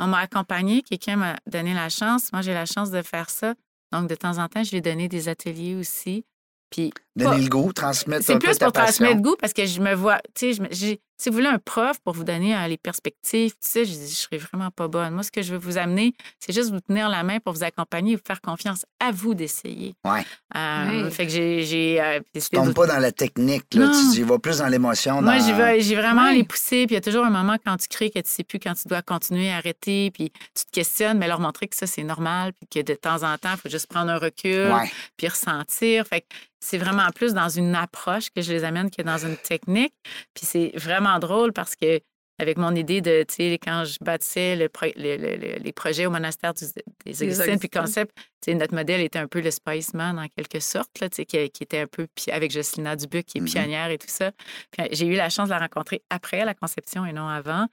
on 0.01 0.07
m'a 0.07 0.17
accompagné, 0.17 0.81
quelqu'un 0.81 1.15
m'a 1.15 1.37
donné 1.45 1.75
la 1.75 1.87
chance. 1.89 2.33
Moi, 2.33 2.41
j'ai 2.41 2.55
la 2.55 2.65
chance 2.65 2.89
de 2.89 3.03
faire 3.03 3.29
ça. 3.29 3.53
Donc, 3.91 4.09
de 4.09 4.15
temps 4.15 4.39
en 4.39 4.47
temps, 4.47 4.63
je 4.63 4.71
vais 4.71 4.81
donner 4.81 5.07
des 5.07 5.29
ateliers 5.29 5.75
aussi. 5.75 6.25
Puis, 6.71 6.91
Donner 7.15 7.31
pas- 7.31 7.37
le 7.43 7.49
goût, 7.49 7.73
transmettre 7.73 8.25
c'est 8.25 8.33
un 8.33 8.39
peu 8.39 8.47
plus 8.47 8.57
ta 8.57 8.65
pour 8.65 8.73
transmettre 8.73 8.99
passion. 9.15 9.21
goût 9.21 9.35
parce 9.39 9.53
que 9.53 9.65
je 9.65 9.81
me 9.81 9.93
vois, 9.93 10.19
tu 10.33 10.53
sais, 10.53 10.99
si 11.17 11.29
vous 11.29 11.35
voulez 11.35 11.47
un 11.49 11.59
prof 11.59 11.99
pour 12.03 12.13
vous 12.13 12.23
donner 12.23 12.55
euh, 12.55 12.67
les 12.67 12.77
perspectives, 12.77 13.51
tu 13.51 13.57
sais, 13.69 13.85
je 13.85 13.91
dis, 13.91 14.09
je 14.09 14.15
serais 14.15 14.37
vraiment 14.37 14.71
pas 14.71 14.87
bonne. 14.87 15.13
Moi, 15.13 15.21
ce 15.21 15.29
que 15.29 15.41
je 15.43 15.51
veux 15.51 15.59
vous 15.59 15.77
amener, 15.77 16.13
c'est 16.39 16.51
juste 16.51 16.71
vous 16.71 16.79
tenir 16.79 17.09
la 17.09 17.21
main 17.23 17.39
pour 17.39 17.53
vous 17.53 17.63
accompagner 17.63 18.13
et 18.13 18.15
vous 18.15 18.21
faire 18.25 18.41
confiance 18.41 18.85
à 18.99 19.11
vous 19.11 19.35
d'essayer. 19.35 19.93
Ouais. 20.03 20.25
Euh, 20.55 21.03
Oui. 21.05 21.11
Fait 21.11 21.25
que 21.27 21.31
j'ai. 21.31 22.01
euh, 22.01 22.21
Tu 22.33 22.41
tombes 22.49 22.73
pas 22.73 22.87
dans 22.87 22.97
la 22.97 23.11
technique, 23.11 23.65
là. 23.75 23.87
Non. 23.87 24.11
Tu 24.13 24.21
y 24.21 24.23
vas 24.23 24.39
plus 24.39 24.57
dans 24.59 24.67
l'émotion. 24.67 25.21
Moi, 25.21 25.37
dans- 25.37 25.45
j'y 25.45 25.53
vais- 25.53 25.81
j'ai 25.81 25.95
vraiment 25.95 26.23
Ouais. 26.25 26.35
les 26.37 26.43
poussé, 26.43 26.87
puis 26.87 26.91
il 26.91 26.93
y 26.93 26.97
a 26.97 27.01
toujours 27.01 27.25
un 27.25 27.29
moment 27.29 27.57
quand 27.63 27.77
tu 27.77 27.87
crées 27.87 28.09
que 28.09 28.19
tu 28.19 28.29
sais 28.31 28.43
plus 28.43 28.57
quand 28.59 28.73
tu 28.73 28.87
dois 28.87 29.01
continuer, 29.03 29.51
arrêter, 29.51 30.09
puis 30.11 30.31
tu 30.55 30.65
te 30.65 30.71
questionnes, 30.71 31.17
mais 31.19 31.27
leur 31.27 31.39
montrer 31.39 31.67
que 31.67 31.75
ça, 31.75 31.85
c'est 31.87 32.03
normal, 32.03 32.53
puis 32.53 32.67
que 32.83 32.89
de 32.91 32.95
temps 32.95 33.21
en 33.23 33.37
temps, 33.37 33.51
il 33.53 33.57
faut 33.57 33.69
juste 33.69 33.87
prendre 33.87 34.09
un 34.11 34.17
recul, 34.17 34.71
Ouais. 34.71 34.89
puis 35.17 35.27
ressentir. 35.27 36.07
Fait 36.07 36.21
que 36.21 36.27
c'est 36.59 36.77
vraiment 36.77 37.00
plus 37.09 37.33
dans 37.33 37.49
une 37.49 37.73
approche 37.75 38.29
que 38.29 38.41
je 38.41 38.51
les 38.53 38.63
amène 38.63 38.91
que 38.91 39.01
dans 39.01 39.17
une 39.17 39.37
technique. 39.37 39.93
Puis 40.35 40.45
c'est 40.45 40.71
vraiment 40.75 41.17
drôle 41.19 41.53
parce 41.53 41.75
que 41.75 41.99
avec 42.39 42.57
mon 42.57 42.73
idée 42.75 43.01
de, 43.01 43.23
tu 43.27 43.35
sais, 43.35 43.59
quand 43.61 43.83
je 43.85 43.97
bâtissais 44.01 44.55
le 44.55 44.67
pro- 44.67 44.87
le- 44.95 45.15
le- 45.17 45.35
le- 45.35 45.59
les 45.59 45.71
projets 45.71 46.07
au 46.07 46.09
monastère 46.09 46.55
du- 46.55 46.65
des 47.05 47.21
Augustines, 47.23 47.59
puis 47.59 47.69
concept, 47.69 48.15
tu 48.17 48.23
sais, 48.45 48.53
notre 48.55 48.73
modèle 48.73 48.99
était 49.01 49.19
un 49.19 49.27
peu 49.27 49.41
le 49.41 49.51
Spiceman 49.51 50.17
en 50.17 50.27
quelque 50.27 50.59
sorte, 50.59 50.89
là, 50.99 51.09
tu 51.09 51.17
sais, 51.17 51.25
qui, 51.25 51.49
qui 51.51 51.61
était 51.63 51.81
un 51.81 51.87
peu 51.87 52.07
avec 52.31 52.49
Jocelyna 52.51 52.95
Dubuc, 52.95 53.27
qui 53.27 53.37
est 53.37 53.41
Mhm. 53.41 53.47
pionnière 53.47 53.89
et 53.91 53.99
tout 53.99 54.07
ça. 54.09 54.31
Puis 54.71 54.87
j'ai 54.91 55.05
eu 55.05 55.13
la 55.15 55.29
chance 55.29 55.49
de 55.49 55.53
la 55.53 55.59
rencontrer 55.59 56.01
après 56.09 56.43
la 56.43 56.55
conception 56.55 57.05
et 57.05 57.13
non 57.13 57.27
avant, 57.27 57.67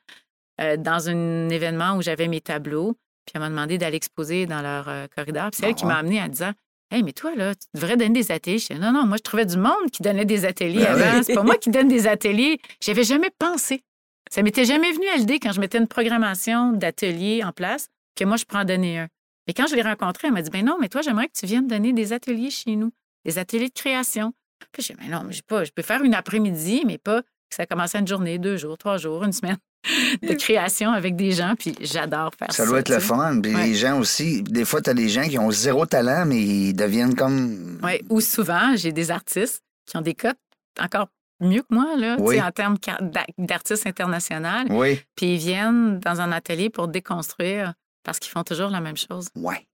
euh, 0.61 0.77
dans 0.77 1.09
un 1.09 1.49
événement 1.49 1.95
où 1.97 2.03
j'avais 2.03 2.29
mes 2.29 2.43
tableaux. 2.43 2.93
Puis 3.25 3.33
elle 3.37 3.41
m'a 3.41 3.49
demandé 3.49 3.79
d'aller 3.79 3.97
exposer 3.97 4.45
dans 4.45 4.61
leur 4.61 4.89
euh, 4.91 5.07
corridor. 5.17 5.51
Puis 5.51 5.61
c'est 5.61 5.69
elle 5.69 5.75
qui 5.77 5.85
Ah 5.85 5.89
m'a 5.89 5.97
amenée 5.97 6.21
en 6.21 6.29
disant 6.29 6.53
Hey, 6.91 7.03
mais 7.03 7.13
toi, 7.13 7.35
là, 7.35 7.55
tu 7.55 7.67
devrais 7.75 7.97
donner 7.97 8.11
des 8.15 8.33
ateliers. 8.33 8.59
Je 8.59 8.69
disais, 8.69 8.79
non, 8.81 8.93
non, 8.93 9.07
moi, 9.07 9.19
je 9.19 9.23
trouvais 9.23 9.45
du 9.45 9.59
monde 9.59 9.91
qui 9.93 10.03
donnait 10.03 10.25
des 10.25 10.45
ateliers 10.47 10.85
Ben 10.85 10.95
oui. 10.97 11.03
avant. 11.03 11.23
C'est 11.23 11.35
pas 11.35 11.43
moi 11.43 11.57
qui 11.59 11.71
donne 11.71 11.89
des 11.89 12.07
ateliers. 12.09 12.59
J'avais 12.81 13.05
jamais 13.05 13.31
pensé. 13.39 13.83
Ça 14.31 14.43
m'était 14.43 14.65
jamais 14.65 14.91
venu 14.93 15.07
à 15.09 15.17
l'idée 15.17 15.39
quand 15.39 15.53
je 15.53 15.61
mettais 15.61 15.79
une 15.79 15.87
programmation 15.89 16.73
d'ateliers 16.73 17.43
en 17.45 17.53
place 17.53 17.89
que 18.17 18.25
moi, 18.25 18.37
je 18.37 18.45
prends 18.45 18.61
en 18.61 18.65
donner 18.65 18.99
un. 19.01 19.09
Et 19.47 19.55
quand 19.55 19.67
je 19.67 19.75
l'ai 19.75 19.83
rencontrée, 19.83 20.29
elle 20.29 20.35
m'a 20.35 20.43
dit 20.43 20.51
Ben 20.51 20.65
non, 20.65 20.77
mais 20.81 20.89
toi, 20.89 21.03
j'aimerais 21.03 21.27
que 21.29 21.39
tu 21.39 21.47
viennes 21.47 21.67
donner 21.67 21.93
des 21.93 22.13
ateliers 22.13 22.51
chez 22.51 22.77
nous, 22.77 22.91
des 23.25 23.39
ateliers 23.39 23.69
de 23.69 23.75
création. 23.75 24.33
Puis 24.73 24.83
j'ai 24.83 24.95
dit 24.95 25.01
Mais 25.03 25.09
non, 25.09 25.25
mais 25.25 25.33
j'ai 25.33 25.43
pas, 25.43 25.65
je 25.65 25.71
peux 25.71 25.83
faire 25.83 26.03
une 26.03 26.15
après-midi, 26.15 26.83
mais 26.87 26.99
pas 26.99 27.23
ça 27.51 27.67
commence 27.67 27.95
à 27.95 27.99
une 28.01 28.09
journée, 28.09 28.39
deux 28.39 28.57
jours, 28.57 28.77
trois 28.79 28.97
jours, 28.99 29.25
une 29.25 29.33
semaine 29.33 29.57
de 30.23 30.35
création 30.35 30.91
avec 30.93 31.17
des 31.17 31.33
gens. 31.33 31.55
Puis 31.59 31.75
j'adore 31.81 32.33
faire 32.39 32.51
ça. 32.53 32.65
Ça 32.65 32.67
doit 32.67 32.81
être 32.81 32.89
le 32.91 33.01
fun. 33.01 33.41
Puis 33.41 33.55
Ouais. 33.55 33.67
les 33.69 33.75
gens 33.75 33.99
aussi, 33.99 34.43
des 34.43 34.65
fois, 34.65 34.83
tu 34.83 34.91
as 34.91 34.95
des 34.95 35.09
gens 35.09 35.23
qui 35.29 35.39
ont 35.39 35.51
zéro 35.51 35.87
talent, 35.87 36.25
mais 36.27 36.41
ils 36.43 36.73
deviennent 36.75 37.15
comme. 37.15 37.79
Oui, 37.83 38.01
ou 38.11 38.21
souvent, 38.21 38.75
j'ai 38.77 38.93
des 38.93 39.11
artistes 39.11 39.63
qui 39.87 39.97
ont 39.97 40.03
des 40.03 40.15
cotes 40.15 40.37
encore 40.81 41.09
mieux 41.41 41.63
que 41.63 41.73
moi, 41.75 41.97
là, 41.97 42.17
Oui. 42.19 42.41
en 42.43 42.51
termes 42.51 42.77
d'artistes 43.39 43.87
internationaux. 43.87 44.67
Oui. 44.71 45.01
Puis 45.15 45.35
ils 45.35 45.39
viennent 45.39 45.99
dans 46.01 46.21
un 46.21 46.33
atelier 46.33 46.69
pour 46.71 46.89
déconstruire 46.89 47.75
parce 48.03 48.19
qu'ils 48.19 48.31
font 48.33 48.43
toujours 48.45 48.71
la 48.71 48.81
même 48.81 48.97
chose. 48.97 49.29
Ouais. 49.37 49.65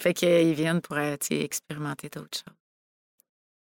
Fait 0.00 0.12
qu'ils 0.12 0.54
viennent 0.54 0.80
pour 0.80 0.96
euh, 0.96 1.16
expérimenter 1.30 2.08
d'autres 2.08 2.36
choses. 2.38 2.54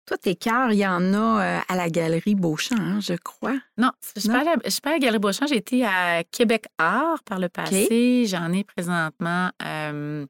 Toi, 0.07 0.19
tes 0.19 0.35
cœurs, 0.35 0.71
il 0.73 0.79
y 0.79 0.87
en 0.87 1.14
a 1.14 1.43
euh, 1.43 1.61
à 1.67 1.77
la 1.77 1.88
galerie 1.88 2.35
Beauchamp, 2.35 2.77
hein, 2.79 3.01
je 3.01 3.14
crois. 3.14 3.57
Non, 3.79 3.90
je 4.14 4.21
suis 4.21 4.29
Non? 4.29 4.35
pas 4.35 4.40
à 4.43 4.45
la- 4.45 4.62
je 4.64 4.71
suis 4.71 4.81
pas 4.83 4.90
à 4.90 4.93
la 4.95 4.99
Galerie 4.99 5.19
Beauchamp. 5.19 5.47
J'ai 5.47 5.57
été 5.57 5.85
à 5.85 6.23
Québec 6.25 6.67
Art 6.77 7.23
par 7.25 7.38
le 7.38 7.49
passé. 7.49 8.25
J'en 8.27 8.53
ai 8.53 8.64
présentement, 8.64 9.51
euh, 9.64 10.27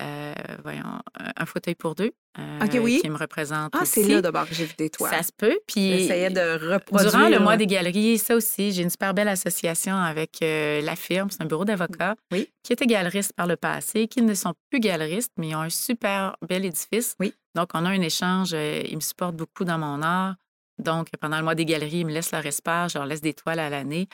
euh, 0.00 0.34
voyons, 0.62 1.00
un 1.36 1.46
fauteuil 1.46 1.74
pour 1.74 1.94
deux 1.94 2.12
euh, 2.38 2.78
oui. 2.80 3.00
qui 3.02 3.08
me 3.10 3.16
représente 3.16 3.72
Ah, 3.74 3.84
c'est 3.84 4.02
là 4.04 4.20
d'abord 4.22 4.48
que 4.48 4.54
j'ai 4.54 4.64
vu 4.64 4.74
des 4.78 4.90
toiles. 4.90 5.12
Ça 5.12 5.22
se 5.22 5.32
peut. 5.36 5.58
Puis 5.66 5.98
J'essayais 5.98 6.30
de 6.30 6.72
reproduire. 6.72 7.10
Durant 7.10 7.28
le 7.28 7.38
mois 7.40 7.56
des 7.56 7.66
galeries, 7.66 8.18
ça 8.18 8.34
aussi, 8.36 8.72
j'ai 8.72 8.82
une 8.82 8.90
super 8.90 9.14
belle 9.14 9.28
association 9.28 9.96
avec 9.96 10.38
euh, 10.42 10.80
la 10.82 10.96
firme, 10.96 11.30
c'est 11.30 11.42
un 11.42 11.46
bureau 11.46 11.64
d'avocats, 11.64 12.14
Oui. 12.32 12.48
qui 12.62 12.72
était 12.72 12.86
galeriste 12.86 13.32
par 13.34 13.46
le 13.46 13.56
passé, 13.56 14.08
qui 14.08 14.22
ne 14.22 14.34
sont 14.34 14.54
plus 14.70 14.80
galeristes, 14.80 15.32
mais 15.36 15.48
ils 15.48 15.54
ont 15.56 15.60
un 15.62 15.70
super 15.70 16.36
bel 16.48 16.64
édifice. 16.64 17.14
Oui. 17.20 17.32
Donc, 17.54 17.70
on 17.74 17.84
a 17.84 17.88
un 17.90 18.00
échange, 18.00 18.50
euh, 18.52 18.82
ils 18.88 18.96
me 18.96 19.00
supportent 19.00 19.36
beaucoup 19.36 19.64
dans 19.64 19.78
mon 19.78 20.02
art. 20.02 20.34
Donc, 20.78 21.08
pendant 21.20 21.38
le 21.38 21.44
mois 21.44 21.54
des 21.56 21.64
galeries, 21.64 21.98
ils 22.00 22.06
me 22.06 22.12
laissent 22.12 22.30
leur 22.32 22.46
espace, 22.46 22.92
je 22.92 22.98
leur 22.98 23.06
laisse 23.06 23.20
des 23.20 23.34
toiles 23.34 23.58
à 23.58 23.68
l'année. 23.68 24.08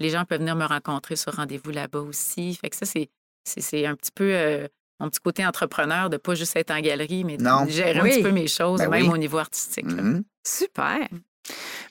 Les 0.00 0.10
gens 0.10 0.24
peuvent 0.24 0.40
venir 0.40 0.56
me 0.56 0.64
rencontrer 0.66 1.16
sur 1.16 1.34
rendez-vous 1.34 1.70
là-bas 1.70 2.00
aussi. 2.00 2.54
Fait 2.54 2.68
que 2.70 2.76
ça, 2.76 2.84
c'est 2.86 3.86
un 3.86 3.94
petit 3.96 4.10
peu 4.14 4.30
euh, 4.34 4.66
mon 5.00 5.08
petit 5.08 5.20
côté 5.20 5.44
entrepreneur 5.46 6.10
de 6.10 6.16
pas 6.18 6.34
juste 6.34 6.54
être 6.56 6.70
en 6.70 6.80
galerie, 6.80 7.24
mais 7.24 7.36
Non. 7.38 7.64
de 7.64 7.70
gérer 7.70 8.00
Oui. 8.00 8.10
un 8.10 8.14
petit 8.14 8.22
peu 8.22 8.30
mes 8.32 8.46
choses, 8.46 8.80
Ben 8.80 8.88
même 8.90 9.02
oui. 9.06 9.12
au 9.14 9.16
niveau 9.16 9.38
artistique. 9.38 9.86
Mhm. 9.86 10.22
Super. 10.46 11.08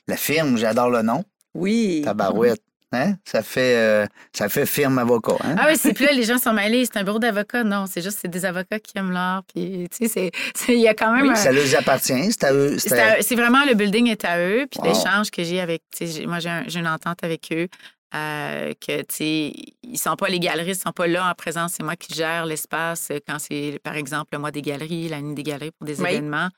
La 0.07 0.15
firme, 0.17 0.57
j'adore 0.57 0.89
le 0.89 1.01
nom. 1.01 1.23
Oui. 1.53 2.01
Tabarouette. 2.05 2.61
Hein? 2.91 3.17
Ça 3.23 3.43
fait 3.43 3.75
euh, 3.75 4.07
ça 4.35 4.49
fait 4.49 4.65
firme 4.65 4.97
avocat. 4.97 5.35
Hein? 5.43 5.55
Ah 5.59 5.67
oui, 5.69 5.77
c'est 5.77 5.93
plus 5.93 6.05
là, 6.07 6.11
les 6.11 6.23
gens 6.23 6.39
sont 6.39 6.53
mêlés, 6.53 6.85
c'est 6.85 6.97
un 6.97 7.03
bureau 7.03 7.19
d'avocats. 7.19 7.63
Non, 7.63 7.85
c'est 7.85 8.01
juste 8.01 8.17
c'est 8.19 8.27
des 8.27 8.45
avocats 8.45 8.79
qui 8.79 8.97
aiment 8.97 9.11
l'art. 9.11 9.43
Puis, 9.53 9.87
tu 9.95 10.07
sais, 10.07 10.31
il 10.69 10.79
y 10.79 10.87
a 10.87 10.95
quand 10.95 11.11
même 11.13 11.25
Oui, 11.25 11.29
un- 11.29 11.35
ça 11.35 11.51
leur 11.51 11.63
appartient. 11.77 12.31
C'est 12.31 12.43
à 12.45 12.51
eux. 12.53 12.77
C'est 12.79 13.35
vraiment 13.35 13.63
le 13.65 13.75
building 13.75 14.07
est 14.07 14.25
à 14.25 14.39
eux. 14.39 14.65
Puis 14.71 14.79
Wow. 14.79 14.87
l'échange 14.87 15.29
que 15.29 15.43
j'ai 15.43 15.61
avec, 15.61 15.83
moi 16.25 16.39
j'ai 16.39 16.49
un- 16.49 16.63
j'ai 16.65 16.79
une 16.79 16.87
entente 16.87 17.23
avec 17.23 17.49
eux. 17.51 17.67
Euh, 18.15 18.73
que 18.85 19.01
tu 19.01 19.05
sais, 19.09 19.53
ils 19.83 19.97
sont 19.97 20.15
pas 20.15 20.27
les 20.29 20.39
galeristes, 20.39 20.81
ils 20.81 20.87
sont 20.87 20.93
pas 20.93 21.07
là 21.07 21.29
en 21.29 21.33
présence. 21.35 21.73
C'est 21.77 21.83
moi 21.83 21.95
qui 21.95 22.13
gère 22.13 22.45
l'espace 22.45 23.09
euh, 23.11 23.19
quand 23.27 23.37
c'est, 23.39 23.79
par 23.83 23.95
exemple, 23.95 24.29
le 24.33 24.39
mois 24.39 24.51
des 24.51 24.61
galeries, 24.61 25.07
la 25.09 25.21
nuit 25.21 25.35
des 25.35 25.43
galeries 25.43 25.71
pour 25.71 25.85
des 25.87 25.99
Oui. 26.01 26.09
événements. 26.09 26.49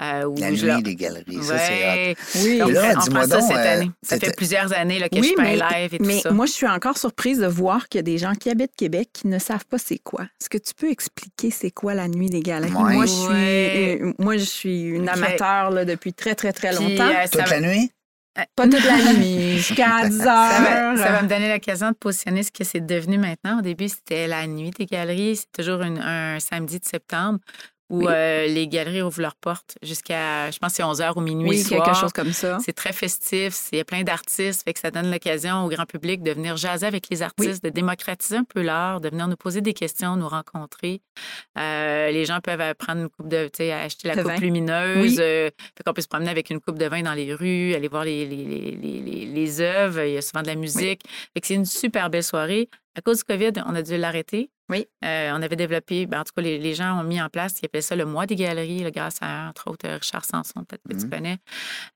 euh, 0.00 0.24
où 0.24 0.36
La 0.38 0.50
nuit 0.50 0.60
leur- 0.60 0.82
des 0.82 0.94
galeries. 0.94 1.42
Ça, 1.42 1.58
c'est 1.58 1.72
hot. 1.84 1.86
Ouais. 1.88 2.16
Oui. 2.36 2.60
On, 2.62 2.68
Et 2.68 2.72
là, 2.72 2.92
on 2.96 3.00
ça 3.00 3.26
donc, 3.26 3.42
cette 3.48 3.56
euh, 3.56 3.74
année. 3.74 3.90
Ça 4.02 4.18
fait 4.18 4.36
plusieurs 4.36 4.72
années 4.72 4.98
là, 4.98 5.08
que 5.08 5.16
Oui, 5.18 5.34
je 5.36 5.42
fais 5.42 5.56
live 5.56 5.94
et 5.94 5.98
tout 5.98 6.04
mais 6.04 6.20
ça. 6.20 6.30
moi, 6.30 6.46
je 6.46 6.52
suis 6.52 6.66
encore 6.68 6.96
surprise 6.98 7.38
de 7.40 7.46
voir 7.46 7.88
qu'il 7.88 7.98
y 7.98 8.00
a 8.00 8.02
des 8.02 8.18
gens 8.18 8.34
qui 8.34 8.48
habitent 8.50 8.76
Québec 8.76 9.08
qui 9.12 9.26
ne 9.26 9.38
savent 9.38 9.66
pas 9.66 9.78
c'est 9.78 9.98
quoi. 9.98 10.22
Est-ce 10.40 10.48
que 10.48 10.58
tu 10.58 10.72
peux 10.74 10.90
expliquer 10.90 11.50
c'est 11.50 11.70
quoi 11.72 11.94
la 11.94 12.06
nuit 12.08 12.28
des 12.30 12.40
galeries? 12.40 12.72
Ouais. 12.72 12.94
Moi, 12.94 13.06
je 13.06 13.10
suis, 13.12 13.28
Ouais. 13.28 13.98
euh, 14.02 14.12
moi, 14.18 14.36
je 14.36 14.44
suis 14.44 14.82
une 14.82 15.08
amateur 15.08 15.70
là, 15.70 15.84
depuis 15.84 16.12
très, 16.12 16.34
très, 16.34 16.52
très 16.52 16.74
Puis, 16.76 16.96
longtemps. 16.96 17.08
euh, 17.10 17.26
ça 17.32 17.42
Toute 17.42 17.50
la 17.50 17.60
nuit? 17.60 17.90
Pas 18.56 18.64
toute 18.68 18.84
la 18.84 19.12
nuit, 19.14 19.56
jusqu'à 19.58 20.08
10 20.08 20.18
Ça 20.18 20.24
va, 20.24 20.90
heures. 20.92 20.98
ça 20.98 21.12
va 21.12 21.22
me 21.22 21.28
donner 21.28 21.52
l'occasion 21.52 21.90
de 21.90 21.96
positionner 21.96 22.42
ce 22.42 22.50
que 22.52 22.64
c'est 22.64 22.84
devenu 22.84 23.18
maintenant. 23.18 23.58
Au 23.58 23.62
début, 23.62 23.88
c'était 23.88 24.26
la 24.26 24.46
nuit 24.46 24.70
des 24.70 24.86
galeries. 24.86 25.36
C'est 25.36 25.52
toujours 25.52 25.82
une- 25.82 25.98
un 25.98 26.38
samedi 26.40 26.78
de 26.78 26.84
septembre 26.84 27.38
où 27.90 28.00
Oui. 28.00 28.06
euh, 28.08 28.46
les 28.46 28.68
galeries 28.68 29.02
ouvrent 29.02 29.20
leurs 29.22 29.34
portes 29.36 29.78
jusqu'à, 29.82 30.50
je 30.50 30.58
pense, 30.58 30.74
c'est 30.74 30.82
11 30.82 31.00
h 31.00 31.12
ou 31.16 31.20
minuit 31.20 31.48
Oui, 31.48 31.58
soir. 31.62 31.84
quelque 31.84 31.96
chose 31.98 32.12
comme 32.12 32.32
ça. 32.32 32.58
C'est 32.64 32.72
très 32.74 32.92
festif, 32.92 33.54
c'est- 33.54 33.76
il 33.76 33.78
y 33.78 33.80
a 33.80 33.84
plein 33.84 34.02
d'artistes, 34.02 34.62
fait 34.64 34.74
que 34.74 34.80
ça 34.80 34.90
donne 34.90 35.10
l'occasion 35.10 35.64
au 35.64 35.68
grand 35.68 35.86
public 35.86 36.22
de 36.22 36.32
venir 36.32 36.56
jaser 36.56 36.86
avec 36.86 37.08
les 37.10 37.22
artistes, 37.22 37.64
de 37.64 37.70
démocratiser 37.70 38.36
un 38.36 38.44
peu 38.44 38.60
l'art, 38.62 39.00
de 39.00 39.08
venir 39.08 39.26
nous 39.28 39.36
poser 39.36 39.60
des 39.60 39.72
questions, 39.74 40.16
nous 40.16 40.28
rencontrer. 40.28 41.00
Euh, 41.58 42.10
les 42.10 42.24
gens 42.24 42.40
peuvent 42.40 42.60
euh, 42.60 42.74
prendre 42.74 43.02
une 43.02 43.08
coupe 43.08 43.28
de, 43.28 43.44
tu 43.46 43.58
sais, 43.58 43.72
acheter 43.72 44.08
la 44.08 44.16
De 44.16 44.22
coupe 44.22 44.32
vin. 44.32 44.38
lumineuse, 44.38 45.14
Oui. 45.14 45.16
euh, 45.20 45.50
fait 45.76 45.82
qu'on 45.84 45.92
peut 45.92 46.02
se 46.02 46.08
promener 46.08 46.30
avec 46.30 46.50
une 46.50 46.60
coupe 46.60 46.78
de 46.78 46.86
vin 46.86 47.02
dans 47.02 47.14
les 47.14 47.34
rues, 47.34 47.74
aller 47.74 47.88
voir 47.88 48.04
les, 48.04 48.26
les, 48.26 48.44
les, 48.44 48.70
les, 48.72 49.00
les- 49.00 49.26
les 49.26 49.60
œuvres, 49.60 50.00
il 50.02 50.14
y 50.14 50.16
a 50.16 50.22
souvent 50.22 50.42
de 50.42 50.48
la 50.48 50.54
musique. 50.54 51.02
Fait 51.34 51.40
que 51.40 51.46
c'est 51.46 51.54
une 51.54 51.64
super 51.64 52.10
belle 52.10 52.22
soirée. 52.24 52.68
À 52.96 53.00
cause 53.00 53.18
du 53.18 53.24
COVID, 53.24 53.52
on 53.66 53.74
a 53.74 53.82
dû 53.82 53.96
l'arrêter. 53.96 54.50
Oui. 54.70 54.86
Euh, 55.04 55.30
on 55.34 55.40
avait 55.40 55.56
développé, 55.56 56.06
ben, 56.06 56.20
en 56.20 56.24
tout 56.24 56.32
cas, 56.36 56.42
les, 56.42 56.58
les 56.58 56.74
gens 56.74 57.00
ont 57.00 57.04
mis 57.04 57.22
en 57.22 57.28
place, 57.30 57.54
ils 57.62 57.66
appelaient 57.66 57.80
ça 57.80 57.96
le 57.96 58.04
mois 58.04 58.26
des 58.26 58.34
galeries, 58.36 58.82
là, 58.82 58.90
grâce 58.90 59.16
à, 59.22 59.48
entre 59.48 59.70
autres, 59.70 59.88
Richard 59.88 60.24
Sanson, 60.24 60.64
peut-être 60.64 60.82
que 60.88 60.94
tu 60.94 61.04
Mhm. 61.06 61.10
connais, 61.10 61.36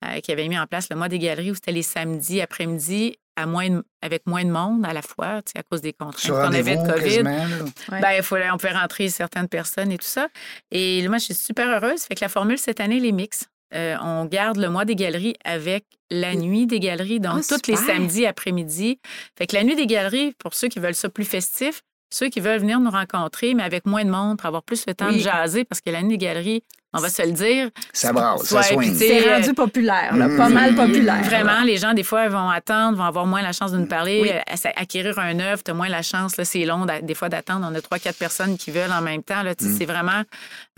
euh, 0.05 0.20
qui 0.20 0.32
avait 0.32 0.49
mis 0.49 0.59
en 0.59 0.66
place 0.66 0.88
le 0.90 0.97
mois 0.97 1.09
des 1.09 1.18
galeries 1.18 1.51
où 1.51 1.55
c'était 1.55 1.72
les 1.72 1.82
samedis 1.82 2.40
après-midi 2.40 3.16
à 3.36 3.47
moins 3.47 3.68
de- 3.68 3.84
avec 4.03 4.26
moins 4.26 4.45
de 4.45 4.51
monde 4.51 4.84
à 4.86 4.93
la 4.93 5.03
fois, 5.03 5.43
tu 5.43 5.53
sais, 5.53 5.59
à 5.59 5.62
cause 5.62 5.80
des 5.82 5.93
contraintes 5.93 6.30
qu'on 6.30 6.53
avait 6.55 6.76
de 6.76 6.90
COVID. 6.93 7.22
là. 7.22 7.47
Ouais. 7.90 8.01
Ben, 8.01 8.12
il 8.18 8.22
faut, 8.22 8.36
on 8.36 8.57
peut 8.59 8.68
rentrer 8.72 9.09
certaines 9.09 9.49
personnes 9.49 9.90
et 9.93 9.99
tout 9.99 10.07
ça. 10.07 10.28
Et 10.70 11.03
là, 11.03 11.09
moi, 11.09 11.18
je 11.18 11.24
suis 11.24 11.34
super 11.34 11.66
heureuse. 11.68 12.03
Fait 12.05 12.14
que 12.14 12.20
la 12.20 12.28
formule 12.28 12.59
cette 12.59 12.80
année, 12.80 13.01
les 13.01 13.12
mix. 13.12 13.49
Euh, 13.75 13.97
on 14.03 14.27
garde 14.27 14.59
le 14.59 14.68
mois 14.68 14.85
des 14.85 14.97
galeries 14.97 15.35
avec 15.45 15.85
la 16.11 16.35
nuit 16.35 16.66
des 16.66 16.79
galeries, 16.79 17.20
donc 17.20 17.43
Ah, 17.51 17.59
tous 17.59 17.70
les 17.70 17.77
samedis 17.77 18.27
après-midi. 18.27 18.99
Fait 19.37 19.47
que 19.47 19.57
la 19.57 19.64
nuit 19.64 19.77
des 19.77 19.87
galeries, 19.87 20.33
pour 20.39 20.53
ceux 20.55 20.68
qui 20.68 20.79
veulent 20.79 20.95
ça 20.95 21.09
plus 21.09 21.25
festif, 21.25 21.83
ceux 22.13 22.29
qui 22.29 22.41
veulent 22.41 22.61
venir 22.61 22.79
nous 22.81 22.91
rencontrer, 22.91 23.55
mais 23.55 23.63
avec 23.63 23.87
moins 23.87 24.05
de 24.05 24.11
monde, 24.11 24.39
pour 24.39 24.47
avoir 24.47 24.63
plus 24.63 24.85
le 24.87 24.95
temps 24.95 25.09
Oui. 25.09 25.17
de 25.19 25.23
jaser, 25.23 25.65
parce 25.65 25.81
que 25.81 25.91
la 25.91 26.03
nuit 26.03 26.19
des 26.19 26.27
galeries, 26.27 26.63
on 26.95 26.99
va 27.01 27.09
se 27.09 27.23
le 27.23 27.33
dire. 27.33 27.71
Ça 27.95 28.13
brasse, 28.13 28.43
ça 28.43 28.63
sais, 28.63 28.77
C'est 28.95 29.33
rendu 29.35 29.55
populaire, 29.55 30.15
là, 30.15 30.29
Mm. 30.29 30.37
pas 30.37 30.49
mal 30.51 30.75
populaire. 30.75 31.23
Vraiment, 31.23 31.63
les 31.65 31.79
gens, 31.79 31.95
des 31.95 32.03
fois, 32.03 32.29
vont 32.29 32.51
attendre, 32.51 32.99
vont 32.99 33.05
avoir 33.05 33.25
moins 33.25 33.41
la 33.41 33.53
chance 33.53 33.73
de 33.73 33.79
nous 33.79 33.87
parler. 33.87 34.21
Oui. 34.23 34.31
Euh, 34.31 34.71
acquérir 34.77 35.19
un 35.19 35.41
œuvre, 35.41 35.63
tu 35.65 35.71
as 35.71 35.75
moins 35.75 35.89
la 35.89 36.03
chance. 36.03 36.37
là, 36.37 36.45
C'est 36.45 36.67
long, 36.67 36.85
des 37.03 37.15
fois, 37.15 37.31
d'attendre. 37.31 37.67
On 37.71 37.75
a 37.75 37.81
trois, 37.81 37.99
quatre 37.99 38.19
personnes 38.19 38.59
qui 38.59 38.71
veulent 38.71 38.93
en 38.93 39.01
même 39.01 39.23
temps. 39.23 39.43
Là, 39.43 39.55
tu 39.55 39.65
sais, 39.65 39.71
Mm. 39.71 39.77
C'est 39.79 39.87
vraiment. 39.87 40.23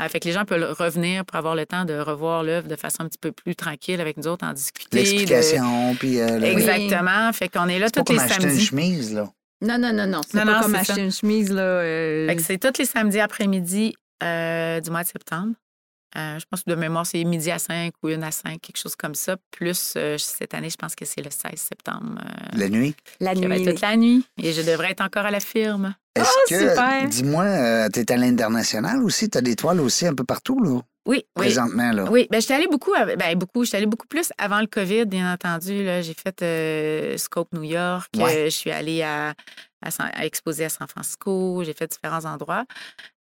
euh, 0.01 0.09
fait 0.09 0.21
que 0.21 0.27
les 0.29 0.33
gens 0.35 0.45
peuvent 0.45 0.73
revenir 0.79 1.25
pour 1.25 1.37
avoir 1.37 1.57
le 1.57 1.67
temps 1.67 1.85
de 1.85 1.95
revoir 1.99 2.45
l'œuvre 2.45 2.69
de 2.69 2.77
façon 2.77 3.03
un 3.03 3.09
petit 3.09 3.19
peu 3.19 3.33
plus 3.33 3.57
tranquille 3.57 4.01
avec 4.01 4.17
nous 4.17 4.29
autres, 4.29 4.47
en 4.47 4.53
discuter. 4.53 4.97
de- 4.97 5.03
L'explication, 5.03 5.97
puis... 5.99 6.21
euh, 6.21 6.39
le- 6.39 6.47
Exactement. 6.47 7.33
Fait 7.33 7.49
qu'on 7.49 7.67
est 7.69 7.81
là 7.81 7.89
pas 7.91 8.03
tous 8.05 8.13
les 8.13 8.21
acheter 8.21 8.35
une 8.45 8.51
samedis. 8.51 8.65
chemise, 8.67 9.15
là. 9.15 9.27
Non, 9.65 9.79
non, 9.79 9.93
non, 9.93 10.07
non. 10.07 10.21
C'est 10.29 10.39
Non, 10.39 10.45
pas 10.45 10.53
non, 10.57 10.61
comme 10.63 10.73
c'est 10.73 10.79
acheter 10.81 10.95
ça. 10.95 11.01
une 11.01 11.13
chemise, 11.13 11.51
là. 11.51 11.63
euh, 11.63 12.29
Fait 12.29 12.37
que 12.37 12.43
c'est 12.43 12.59
tous 12.59 12.79
les 12.79 12.85
samedis 12.87 13.21
après-midi 13.21 13.95
euh, 14.23 14.81
du 14.81 14.91
mois 14.91 15.03
de 15.03 15.09
septembre. 15.09 15.55
Euh, 16.17 16.39
je 16.39 16.45
pense 16.49 16.63
que 16.63 16.71
de 16.71 16.77
mémoire, 16.77 17.05
c'est 17.05 17.25
midi 17.25 17.51
à 17.51 17.59
5 17.59 17.93
ou 18.05 18.09
une 18.09 18.23
à 18.23 18.31
5, 18.31 18.61
quelque 18.61 18.77
chose 18.79 18.95
comme 18.95 19.17
ça. 19.17 19.37
Plus 19.51 19.95
euh, 19.97 20.17
cette 20.17 20.55
année, 20.55 20.71
je 20.71 20.77
pense 20.77 20.95
que 20.95 21.05
c'est 21.05 21.23
le 21.23 21.31
16 21.31 21.55
septembre. 21.57 22.21
euh, 22.21 22.57
La 22.57 22.69
nuit? 22.69 22.95
la 23.19 23.35
qui 23.35 23.41
va 23.47 23.49
nuit. 23.59 23.63
être 23.65 23.73
toute 23.73 23.81
la 23.81 23.97
nuit. 23.97 24.25
Et 24.41 24.53
je 24.53 24.63
devrais 24.63 24.93
être 24.93 25.01
encore 25.01 25.27
à 25.27 25.33
la 25.33 25.41
firme. 25.41 25.95
Est-ce 26.15 26.29
que, 26.55 26.69
super. 26.71 27.09
dis-moi, 27.09 27.89
tu 27.91 27.99
es 27.99 28.13
à 28.13 28.17
l'international 28.17 29.03
aussi? 29.03 29.29
Tu 29.29 29.39
as 29.39 29.41
des 29.41 29.57
toiles 29.57 29.81
aussi 29.81 30.07
un 30.07 30.15
peu 30.15 30.23
partout, 30.23 30.63
là, 30.63 30.81
Oui, 31.07 31.23
oui. 31.37 31.45
présentement, 31.47 31.93
là. 31.93 32.05
Oui, 32.11 32.27
ben, 32.31 32.41
j'étais 32.41 32.55
allée 32.55 32.67
beaucoup, 32.67 32.95
av- 32.95 33.17
ben, 33.17 33.37
beaucoup, 33.39 33.65
j'étais 33.65 33.77
allée 33.77 33.87
beaucoup 33.87 34.07
plus 34.07 34.31
avant 34.39 34.61
le 34.61 34.67
COVID, 34.67 35.05
bien 35.05 35.33
entendu. 35.33 35.85
Là, 35.85 36.01
j'ai 36.01 36.15
fait 36.15 36.41
euh, 36.43 37.17
Scope 37.19 37.53
New 37.53 37.63
York, 37.63 38.11
Ouais. 38.17 38.37
euh, 38.37 38.45
je 38.47 38.51
suis 38.51 38.71
allée 38.71 39.03
à, 39.03 39.35
à 39.83 40.25
exposer 40.25 40.65
à 40.65 40.69
San 40.71 40.89
Francisco, 40.89 41.63
j'ai 41.65 41.75
fait 41.75 41.87
différents 41.89 42.25
endroits. 42.25 42.65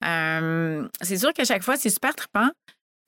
Euh, 0.05 0.87
c'est 1.01 1.17
sûr 1.19 1.33
qu'à 1.33 1.45
chaque 1.45 1.63
fois, 1.63 1.77
c'est 1.77 1.91
super 1.91 2.15
trippant. 2.15 2.51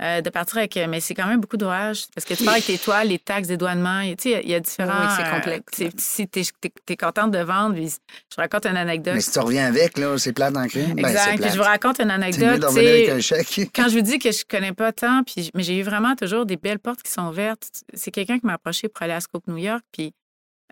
Euh, 0.00 0.20
de 0.20 0.30
partir 0.30 0.58
avec, 0.58 0.76
mais 0.88 1.00
c'est 1.00 1.14
quand 1.14 1.26
même 1.26 1.40
beaucoup 1.40 1.56
d'ouvrage 1.56 2.06
parce 2.14 2.24
que 2.24 2.34
tu 2.34 2.44
pars 2.44 2.54
avec 2.54 2.64
tes 2.64 2.78
toiles, 2.78 3.08
les 3.08 3.18
taxes, 3.18 3.48
dédouanements, 3.48 4.00
et, 4.00 4.16
tu 4.16 4.30
sais, 4.30 4.40
il 4.42 4.50
y 4.50 4.54
a 4.54 4.60
différents. 4.60 5.00
Oui, 5.00 5.12
c'est 5.16 5.26
euh, 5.26 5.30
complexe, 5.30 5.78
ouais. 5.78 5.90
si 5.96 6.28
tu 6.28 6.40
es, 6.88 6.96
contente 6.96 7.30
de 7.30 7.38
vendre, 7.38 7.74
puis 7.74 7.88
je 7.88 8.36
raconte 8.36 8.66
une 8.66 8.76
anecdote. 8.76 9.14
Mais 9.14 9.20
si 9.20 9.30
tu 9.30 9.38
reviens 9.38 9.66
avec, 9.66 9.98
là, 9.98 10.16
c'est 10.18 10.32
plate 10.32 10.54
dans 10.54 10.62
le 10.62 10.68
crime. 10.68 10.94
Ben, 10.94 11.06
exact. 11.06 11.40
puis 11.40 11.50
je 11.50 11.56
vous 11.56 11.62
raconte 11.62 12.00
une 12.00 12.06
mieux 12.06 12.12
anecdote. 12.14 12.64
revenir 12.64 12.90
avec 12.90 13.08
un 13.10 13.20
chèque. 13.20 13.70
quand 13.74 13.88
je 13.88 13.94
vous 13.96 14.02
dis 14.02 14.18
que 14.18 14.32
je 14.32 14.44
connais 14.48 14.72
pas 14.72 14.92
tant, 14.92 15.22
puis, 15.24 15.50
mais 15.54 15.62
j'ai 15.62 15.78
eu 15.78 15.82
vraiment 15.82 16.16
toujours 16.16 16.46
des 16.46 16.56
belles 16.56 16.78
portes 16.80 17.02
qui 17.02 17.10
sont 17.12 17.28
ouvertes. 17.28 17.68
C'est 17.94 18.10
quelqu'un 18.10 18.38
qui 18.38 18.46
m'a 18.46 18.54
approché 18.54 18.88
pour 18.88 19.02
aller 19.02 19.12
à 19.14 19.20
Scope 19.20 19.46
New 19.46 19.58
York, 19.58 19.82
puis 19.92 20.14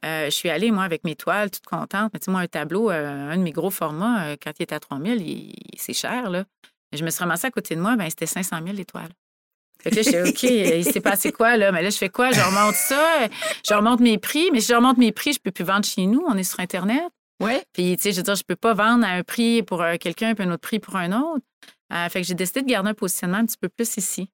euh, 0.05 0.27
je 0.27 0.31
suis 0.31 0.49
allée, 0.49 0.71
moi, 0.71 0.85
avec 0.85 1.05
mes 1.05 1.15
toiles, 1.15 1.51
toute 1.51 1.67
contente. 1.67 2.11
Mais 2.13 2.21
tu 2.21 2.25
sais, 2.25 2.31
moi, 2.31 2.41
un 2.41 2.47
tableau, 2.47 2.91
euh, 2.91 3.31
un 3.31 3.37
de 3.37 3.43
mes 3.43 3.53
gros 3.53 3.71
formats, 3.71 4.25
euh, 4.25 4.37
quand 4.43 4.53
il 4.59 4.63
est 4.63 4.73
à 4.73 4.81
3000, 4.81 5.21
il- 5.21 5.55
c'est 5.77 5.93
cher, 5.93 6.31
là. 6.31 6.45
Mais 6.93 6.99
je 6.99 7.05
me 7.05 7.11
suis 7.11 7.21
ramassée 7.21 7.47
à 7.47 7.51
côté 7.51 7.75
de 7.77 7.81
moi, 7.81 7.97
ben 7.97 8.09
c'était 8.11 8.27
500 8.27 8.59
000 8.65 8.77
les 8.77 8.85
toiles. 8.85 9.09
Fait 9.83 9.91
que 9.91 9.97
là, 9.97 10.03
j'étais 10.03 10.23
OK, 10.29 10.43
il 10.43 10.85
s'est 10.85 11.01
passé 11.01 11.33
quoi, 11.33 11.57
là? 11.57 11.73
Mais 11.73 11.83
là, 11.83 11.91
je 11.91 11.97
fais 11.97 12.09
quoi? 12.11 12.33
Je 12.33 12.41
remonte 12.41 12.75
ça, 12.75 13.29
je 13.67 13.75
remonte 13.75 14.01
mes 14.01 14.19
prix, 14.19 14.51
mais 14.53 14.61
si 14.61 14.69
je 14.69 14.75
remonte 14.75 14.99
mes 14.99 15.13
prix, 15.13 15.33
je 15.33 15.41
peux 15.41 15.51
plus 15.51 15.65
vendre 15.65 15.85
chez 15.87 16.07
nous, 16.07 16.23
on 16.29 16.37
est 16.37 16.45
sur 16.45 16.61
Internet. 16.61 17.03
Ouais. 17.43 17.63
Puis, 17.73 17.97
tu 17.97 18.03
sais, 18.03 18.13
je 18.13 18.19
veux 18.19 18.23
dire, 18.23 18.35
je 18.35 18.43
peux 18.45 18.57
pas 18.57 18.75
vendre 18.75 19.05
à 19.07 19.11
un 19.11 19.23
prix 19.23 19.63
pour 19.63 19.81
euh, 19.83 19.97
quelqu'un 19.97 20.35
puis 20.35 20.45
un 20.45 20.51
autre 20.51 20.61
prix 20.61 20.79
pour 20.79 20.97
un 20.97 21.11
autre. 21.13 21.45
Euh, 21.93 22.09
fait 22.11 22.21
que 22.21 22.27
j'ai 22.27 22.35
décidé 22.35 22.61
de 22.63 22.67
garder 22.69 22.91
un 22.91 22.95
positionnement 22.95 23.39
un 23.39 23.47
petit 23.47 23.57
peu 23.59 23.69
plus 23.71 23.97
ici. 23.97 24.29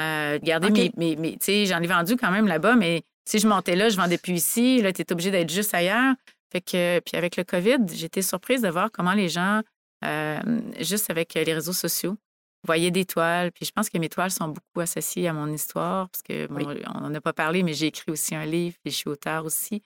Euh, 0.00 0.38
de 0.38 0.44
garder 0.44 0.70
mes, 0.70 0.92
mes, 0.96 1.16
mes- 1.16 1.32
tu 1.32 1.46
sais, 1.46 1.66
j'en 1.66 1.80
ai 1.82 1.86
vendu 1.88 2.16
quand 2.16 2.30
même 2.30 2.46
là-bas, 2.46 2.76
mais 2.76 3.02
si 3.28 3.38
je 3.40 3.48
montais 3.48 3.74
là, 3.74 3.88
je 3.88 3.96
vendais 3.96 4.18
plus 4.18 4.34
ici. 4.34 4.80
Là, 4.82 4.92
tu 4.92 5.02
es 5.02 5.12
obligé 5.12 5.30
d'être 5.32 5.50
juste 5.50 5.74
ailleurs. 5.74 6.14
Fait 6.52 6.60
que, 6.60 7.00
puis 7.00 7.16
avec 7.18 7.36
le 7.36 7.42
COVID, 7.42 7.78
été 8.04 8.22
surprise 8.22 8.62
de 8.62 8.68
voir 8.68 8.90
comment 8.92 9.14
les 9.14 9.28
gens, 9.28 9.60
euh, 10.04 10.60
juste 10.80 11.10
avec 11.10 11.34
les 11.34 11.52
réseaux 11.52 11.72
sociaux, 11.72 12.16
voyaient 12.64 12.90
des 12.90 13.04
toiles. 13.04 13.52
Puis 13.52 13.66
je 13.66 13.72
pense 13.72 13.88
que 13.90 13.98
mes 13.98 14.08
toiles 14.08 14.30
sont 14.30 14.48
beaucoup 14.48 14.80
associées 14.80 15.28
à 15.28 15.32
mon 15.32 15.52
histoire, 15.52 16.08
parce 16.08 16.22
que, 16.22 16.46
bon, 16.46 16.76
on 16.94 17.00
n'en 17.00 17.14
a 17.14 17.20
pas 17.20 17.32
parlé, 17.32 17.62
mais 17.62 17.74
j'ai 17.74 17.86
écrit 17.86 18.10
aussi 18.10 18.34
un 18.34 18.44
livre, 18.44 18.76
et 18.84 18.90
je 18.90 18.96
suis 18.96 19.08
auteur 19.08 19.44
aussi. 19.44 19.82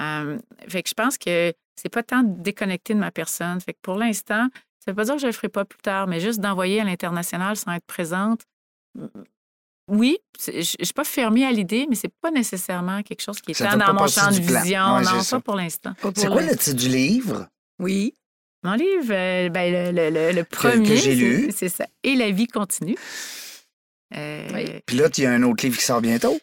Euh, 0.00 0.38
fait 0.68 0.82
que 0.82 0.88
je 0.88 0.94
pense 0.94 1.18
que 1.18 1.52
c'est 1.76 1.88
pas 1.88 2.02
tant 2.02 2.22
de 2.22 2.40
déconnecter 2.40 2.94
de 2.94 2.98
ma 2.98 3.10
personne. 3.10 3.60
Fait 3.60 3.72
que 3.72 3.80
pour 3.82 3.96
l'instant, 3.96 4.48
ça 4.84 4.90
veut 4.90 4.94
pas 4.94 5.04
dire 5.04 5.14
que 5.14 5.20
je 5.20 5.26
le 5.26 5.32
ferai 5.32 5.48
pas 5.48 5.64
plus 5.64 5.80
tard, 5.80 6.06
mais 6.06 6.20
juste 6.20 6.40
d'envoyer 6.40 6.80
à 6.80 6.84
l'international 6.84 7.56
sans 7.56 7.72
être 7.72 7.86
présente. 7.86 8.42
Oui, 9.90 10.18
je 10.46 10.62
suis 10.62 10.94
pas 10.94 11.04
fermée 11.04 11.44
à 11.44 11.52
l'idée, 11.52 11.86
mais 11.88 11.94
c'est 11.94 12.12
pas 12.22 12.30
nécessairement 12.30 13.02
quelque 13.02 13.20
chose 13.20 13.40
qui 13.40 13.52
est 13.52 13.62
dans 13.62 13.94
mon 13.94 14.06
champ 14.06 14.30
de 14.30 14.36
vision. 14.36 14.96
Ouais, 14.96 15.02
non, 15.02 15.20
ça. 15.22 15.36
pas 15.36 15.42
pour 15.42 15.56
l'instant. 15.56 15.92
C'est 16.14 16.28
quoi 16.28 16.42
le 16.42 16.56
titre 16.56 16.76
du 16.76 16.88
livre? 16.88 17.48
Oui. 17.78 18.14
Mon 18.64 18.72
livre, 18.74 19.10
euh, 19.10 19.48
ben, 19.50 19.94
le, 19.94 20.10
le- 20.10 20.32
le- 20.32 20.44
premier, 20.44 20.88
que 20.88 20.94
j'ai 20.96 21.00
c'est- 21.10 21.14
lu. 21.14 21.50
c'est 21.54 21.68
ça. 21.68 21.86
Et 22.02 22.14
la 22.16 22.30
vie 22.30 22.46
continue. 22.46 22.96
Euh, 24.16 24.46
Oui. 24.54 24.64
Puis 24.86 24.96
là, 24.96 25.08
il 25.16 25.22
y 25.22 25.26
a 25.26 25.32
un 25.32 25.42
autre 25.42 25.64
livre 25.64 25.76
qui 25.78 25.84
sort 25.84 26.00
bientôt. 26.00 26.38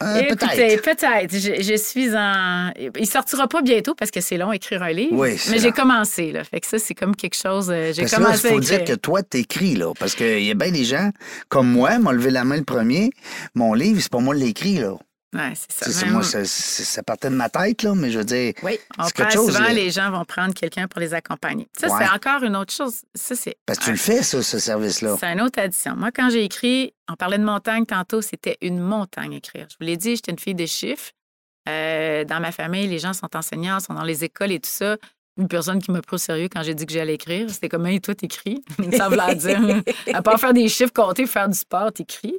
Euh, 0.00 0.22
Peut-être. 0.28 0.82
peut-être. 0.82 1.32
Je, 1.34 1.60
je 1.60 1.76
suis 1.76 2.14
en. 2.16 2.70
Il 2.96 3.06
sortira 3.06 3.48
pas 3.48 3.62
bientôt 3.62 3.96
parce 3.96 4.12
que 4.12 4.20
c'est 4.20 4.36
long 4.36 4.52
écrire 4.52 4.80
un 4.84 4.92
livre. 4.92 5.14
Oui, 5.16 5.30
mais 5.50 5.58
j'ai 5.58 5.72
commencé, 5.72 6.30
là. 6.30 6.44
Fait 6.44 6.60
que 6.60 6.68
ça, 6.68 6.78
c'est 6.78 6.94
comme 6.94 7.16
quelque 7.16 7.34
chose. 7.36 7.66
J'ai 7.66 8.02
Parce 8.02 8.12
là, 8.12 8.18
il 8.20 8.24
commencé 8.24 8.48
faut 8.48 8.56
à 8.58 8.60
dire 8.60 8.84
que 8.84 8.92
toi, 8.94 9.24
t'écris, 9.24 9.74
là. 9.74 9.92
Parce 9.98 10.14
qu'il 10.14 10.44
y 10.44 10.52
a 10.52 10.54
bien 10.54 10.70
des 10.70 10.84
gens 10.84 11.10
comme 11.48 11.68
moi, 11.68 11.98
m'ont 11.98 12.12
levé 12.12 12.30
la 12.30 12.44
main 12.44 12.56
le 12.56 12.62
premier. 12.62 13.10
Mon 13.56 13.74
livre, 13.74 14.00
c'est 14.00 14.12
pas 14.12 14.20
moi 14.20 14.36
l'écrit, 14.36 14.76
là. 14.76 14.94
Ouais, 15.34 15.52
c'est 15.54 15.90
ça. 15.92 16.06
Mais 16.06 16.12
moi, 16.12 16.22
ça, 16.22 17.02
partait 17.02 17.28
de 17.28 17.34
ma 17.34 17.50
tête, 17.50 17.82
là, 17.82 17.94
mais 17.94 18.10
je 18.10 18.18
veux 18.18 18.24
dire, 18.24 18.54
Oui. 18.62 18.78
On 18.98 19.04
c'est 19.04 19.14
prend 19.14 19.24
quelque 19.24 19.34
chose, 19.34 19.52
souvent, 19.54 19.64
là. 19.68 19.74
les 19.74 19.90
gens 19.90 20.10
vont 20.10 20.24
prendre 20.24 20.54
quelqu'un 20.54 20.88
pour 20.88 21.00
les 21.00 21.12
accompagner. 21.12 21.68
Ça, 21.78 21.88
Ouais. 21.88 22.02
c'est 22.06 22.10
encore 22.10 22.42
une 22.44 22.56
autre 22.56 22.72
chose. 22.72 23.02
Ça, 23.14 23.34
c'est. 23.34 23.56
parce 23.66 23.78
que 23.78 23.84
tu 23.84 23.90
le 23.90 23.96
fais, 23.98 24.22
ça, 24.22 24.42
ce 24.42 24.58
service-là. 24.58 25.16
C'est 25.20 25.26
une 25.32 25.42
autre 25.42 25.60
addition. 25.60 25.94
Moi, 25.96 26.10
quand 26.12 26.30
j'ai 26.30 26.44
écrit, 26.44 26.94
on 27.10 27.14
parlait 27.14 27.36
de 27.38 27.44
montagne 27.44 27.84
tantôt, 27.84 28.22
c'était 28.22 28.56
une 28.62 28.78
montagne 28.80 29.34
écrire. 29.34 29.66
Je 29.70 29.76
vous 29.78 29.86
l'ai 29.86 29.98
dit, 29.98 30.16
j'étais 30.16 30.32
une 30.32 30.38
fille 30.38 30.54
de 30.54 30.64
chiffres. 30.66 31.10
Euh, 31.68 32.24
dans 32.24 32.40
ma 32.40 32.50
famille, 32.50 32.86
les 32.86 32.98
gens 32.98 33.12
sont 33.12 33.28
enseignants, 33.36 33.80
sont 33.80 33.92
dans 33.92 34.04
les 34.04 34.24
écoles 34.24 34.52
et 34.52 34.60
tout 34.60 34.70
ça. 34.70 34.96
Une 35.38 35.46
personne 35.48 35.80
qui 35.80 35.90
m'a 35.92 36.02
pris 36.02 36.16
au 36.16 36.18
sérieux 36.18 36.48
quand 36.52 36.62
j'ai 36.64 36.74
dit 36.74 36.84
que 36.84 36.92
j'allais 36.92 37.14
écrire. 37.14 37.48
C'était 37.48 37.68
comme, 37.68 37.86
hey, 37.86 38.00
toi, 38.00 38.14
t'écris? 38.14 38.62
Ça 38.96 39.08
voulait 39.08 39.34
dire, 39.36 39.60
à 40.12 40.20
part 40.20 40.38
faire 40.40 40.52
des 40.52 40.68
chiffres, 40.68 40.92
compter, 40.92 41.26
faire 41.26 41.48
du 41.48 41.56
sport, 41.56 41.92
t'écris. 41.92 42.34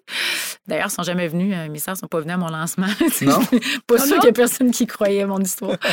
D'ailleurs, 0.67 0.87
ils 0.89 0.93
sont 0.93 1.03
jamais 1.03 1.27
venus. 1.29 1.55
euh, 1.57 1.69
mes 1.69 1.79
sœurs 1.79 1.95
sont 1.97 2.07
pas 2.07 2.19
venues 2.19 2.33
à 2.33 2.37
mon 2.37 2.49
lancement. 2.49 2.87
Non? 3.21 3.39
pas 3.87 3.97
sûr 3.99 4.15
qu'il 4.17 4.25
y 4.25 4.29
a 4.29 4.33
personne 4.33 4.71
qui 4.71 4.85
croyait 4.85 5.25
mon 5.25 5.39
histoire. 5.39 5.77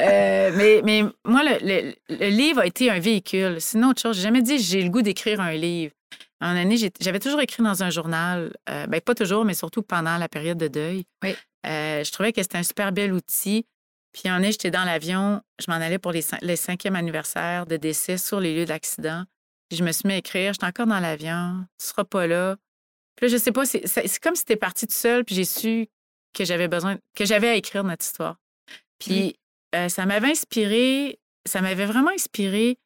Euh, 0.00 0.50
mais, 0.56 0.80
mais 0.84 1.02
moi, 1.24 1.42
le, 1.44 1.58
le- 1.66 1.94
le 2.16 2.28
livre 2.28 2.60
a 2.60 2.66
été 2.66 2.90
un 2.90 2.98
véhicule. 2.98 3.56
Sinon, 3.60 3.90
autre 3.90 4.00
chose, 4.02 4.16
j'ai 4.16 4.22
jamais 4.22 4.42
dit 4.42 4.58
j'ai 4.58 4.82
le 4.82 4.88
goût 4.90 5.02
d'écrire 5.02 5.40
un 5.40 5.52
livre. 5.52 5.92
En 6.40 6.56
année, 6.56 6.76
j'avais 7.00 7.18
toujours 7.20 7.40
écrit 7.40 7.62
dans 7.62 7.82
un 7.82 7.90
journal. 7.90 8.52
Euh, 8.70 8.86
ben, 8.86 9.00
pas 9.00 9.14
toujours, 9.14 9.44
mais 9.44 9.54
surtout 9.54 9.82
pendant 9.82 10.16
la 10.16 10.28
période 10.28 10.56
de 10.58 10.68
deuil. 10.68 11.04
Oui. 11.22 11.34
Euh, 11.66 12.02
je 12.02 12.10
trouvais 12.12 12.32
que 12.32 12.40
c'était 12.42 12.56
un 12.58 12.62
super 12.62 12.92
bel 12.92 13.12
outil. 13.12 13.66
Puis 14.12 14.28
en 14.30 14.34
année, 14.34 14.52
j'étais 14.52 14.70
dans 14.70 14.84
l'avion. 14.84 15.40
Je 15.60 15.70
m'en 15.70 15.76
allais 15.76 15.98
pour 15.98 16.12
les, 16.12 16.22
cin- 16.22 16.38
le 16.42 16.56
cinquième 16.56 16.96
anniversaire 16.96 17.66
de 17.66 17.76
décès 17.76 18.18
sur 18.18 18.40
les 18.40 18.54
lieux 18.56 18.64
d'accident. 18.64 19.24
Puis 19.68 19.78
je 19.78 19.84
me 19.84 19.92
suis 19.92 20.06
mis 20.08 20.14
à 20.14 20.16
écrire. 20.16 20.52
J'étais 20.52 20.66
encore 20.66 20.86
dans 20.86 20.98
l'avion. 21.00 21.64
Tu 21.78 21.86
seras 21.86 22.04
pas 22.04 22.26
là. 22.26 22.56
Puis 23.16 23.26
là, 23.26 23.32
je 23.32 23.36
sais 23.36 23.52
pas, 23.52 23.64
c'est 23.66 24.18
comme 24.20 24.34
si 24.34 24.40
c'était 24.40 24.56
parti 24.56 24.86
tout 24.86 24.94
seul. 24.94 25.24
Puis 25.24 25.34
j'ai 25.36 25.44
su 25.44 25.86
que 26.34 26.44
j'avais 26.44 26.68
besoin, 26.68 26.96
que 27.14 27.24
j'avais 27.24 27.48
à 27.48 27.54
écrire 27.54 27.84
notre 27.84 28.04
histoire. 28.04 28.36
Puis 28.98 29.36
euh, 29.74 29.88
ça 29.88 30.06
m'avait 30.06 30.30
inspiré, 30.30 31.18
ça 31.46 31.60
m'avait 31.60 31.86
vraiment 31.86 32.10
inspiré, 32.10 32.78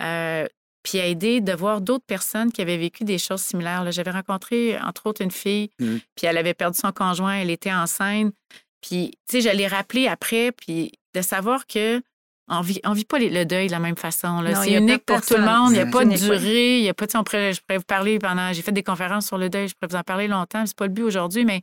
euh, 0.00 0.46
puis 0.82 0.98
aidé 0.98 1.40
de 1.40 1.52
voir 1.52 1.80
d'autres 1.80 2.04
personnes 2.06 2.52
qui 2.52 2.62
avaient 2.62 2.76
vécu 2.76 3.04
des 3.04 3.18
choses 3.18 3.40
similaires. 3.42 3.90
J'avais 3.92 4.10
rencontré, 4.12 4.78
entre 4.80 5.06
autres, 5.06 5.22
une 5.22 5.30
fille, 5.30 5.70
Mhm. 5.80 6.00
puis 6.14 6.26
elle 6.26 6.38
avait 6.38 6.54
perdu 6.54 6.78
son 6.78 6.92
conjoint, 6.92 7.34
elle 7.34 7.50
était 7.50 7.72
enceinte. 7.72 8.32
Puis, 8.80 9.12
tu 9.28 9.40
sais, 9.40 9.50
je 9.50 9.56
l'ai 9.56 9.66
rappelé 9.66 10.06
après, 10.06 10.52
puis 10.52 10.92
de 11.14 11.22
savoir 11.22 11.66
que 11.66 12.02
on 12.48 12.60
vit, 12.60 12.80
on 12.84 12.92
vit 12.92 13.04
pas 13.04 13.18
le 13.18 13.44
deuil 13.44 13.66
de 13.66 13.72
la 13.72 13.80
même 13.80 13.96
façon. 13.96 14.40
C'est 14.62 14.74
unique 14.74 15.04
pour 15.04 15.20
tout 15.20 15.34
le 15.34 15.42
monde. 15.42 15.70
Il 15.70 15.74
n'y 15.74 15.80
a 15.80 15.86
pas 15.86 16.04
de 16.04 16.16
durée. 16.16 16.78
Il 16.78 16.84
y 16.84 16.88
a 16.88 16.94
pas, 16.94 17.06
on 17.14 17.24
pourrait, 17.24 17.52
je 17.52 17.60
pourrais 17.60 17.78
vous 17.78 17.84
parler 17.84 18.20
pendant. 18.20 18.52
J'ai 18.52 18.62
fait 18.62 18.70
des 18.70 18.84
conférences 18.84 19.26
sur 19.26 19.36
le 19.36 19.48
deuil. 19.50 19.66
Je 19.66 19.74
pourrais 19.74 19.90
vous 19.90 19.98
en 19.98 20.04
parler 20.04 20.28
longtemps. 20.28 20.64
C'est 20.64 20.76
pas 20.76 20.86
le 20.86 20.92
but 20.92 21.02
aujourd'hui, 21.02 21.44
mais 21.44 21.62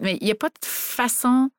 mais 0.00 0.18
il 0.20 0.24
n'y 0.24 0.30
a 0.30 0.36
pas 0.36 0.48
de 0.48 0.54
façon, 0.62 1.50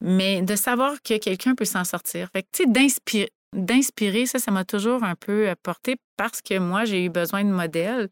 mais 0.00 0.42
de 0.42 0.56
savoir 0.56 1.02
que 1.02 1.18
quelqu'un 1.18 1.54
peut 1.54 1.64
s'en 1.64 1.84
sortir. 1.84 2.28
Fait 2.32 2.42
que, 2.42 2.48
tu 2.52 2.64
sais, 2.64 3.28
d'inspirer, 3.54 4.26
ça, 4.26 4.38
ça 4.38 4.50
m'a 4.50 4.64
toujours 4.64 5.02
un 5.04 5.14
peu 5.14 5.48
euh, 5.48 5.54
porté 5.62 5.96
parce 6.16 6.42
que 6.42 6.58
moi, 6.58 6.84
j'ai 6.84 7.04
eu 7.04 7.08
besoin 7.08 7.44
de 7.44 7.50
modèles, 7.50 8.08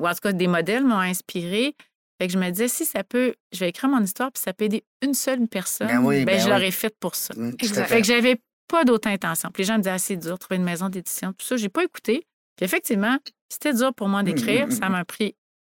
ou 0.00 0.06
en 0.06 0.12
tout 0.12 0.20
cas, 0.22 0.32
des 0.32 0.46
modèles 0.46 0.84
m'ont 0.84 0.98
inspiré. 0.98 1.74
Fait 2.20 2.28
que 2.28 2.32
je 2.32 2.38
me 2.38 2.48
disais, 2.50 2.68
si 2.68 2.84
ça 2.84 3.02
peut, 3.02 3.34
je 3.52 3.60
vais 3.60 3.68
écrire 3.70 3.90
mon 3.90 4.00
histoire, 4.00 4.30
puis 4.30 4.42
ça 4.42 4.52
peut 4.52 4.66
aider 4.66 4.84
une 5.02 5.14
seule 5.14 5.46
personne, 5.48 5.88
Ben 5.88 5.98
oui, 6.04 6.24
ben 6.24 6.38
je 6.38 6.44
oui. 6.44 6.50
l'aurais 6.50 6.70
faite 6.70 6.96
pour 7.00 7.14
ça. 7.14 7.34
Exact. 7.58 7.86
Fait 7.86 8.00
que 8.00 8.06
j'avais 8.06 8.36
pas 8.68 8.84
d'autre 8.84 9.08
intention. 9.08 9.50
Puis 9.52 9.62
les 9.62 9.66
gens 9.66 9.74
me 9.74 9.78
disaient, 9.78 9.90
ah, 9.90 9.98
c'est 9.98 10.16
dur, 10.16 10.38
trouver 10.38 10.56
une 10.56 10.64
maison 10.64 10.88
d'édition. 10.88 11.32
Tout 11.32 11.44
ça, 11.44 11.56
j'ai 11.56 11.68
pas 11.68 11.84
écouté. 11.84 12.26
Puis 12.56 12.64
effectivement, 12.64 13.18
c'était 13.48 13.74
dur 13.74 13.92
pour 13.94 14.08
moi 14.08 14.22
d'écrire. 14.22 14.70
Ça 14.72 14.88
m'a 14.88 15.04
pris 15.04 15.34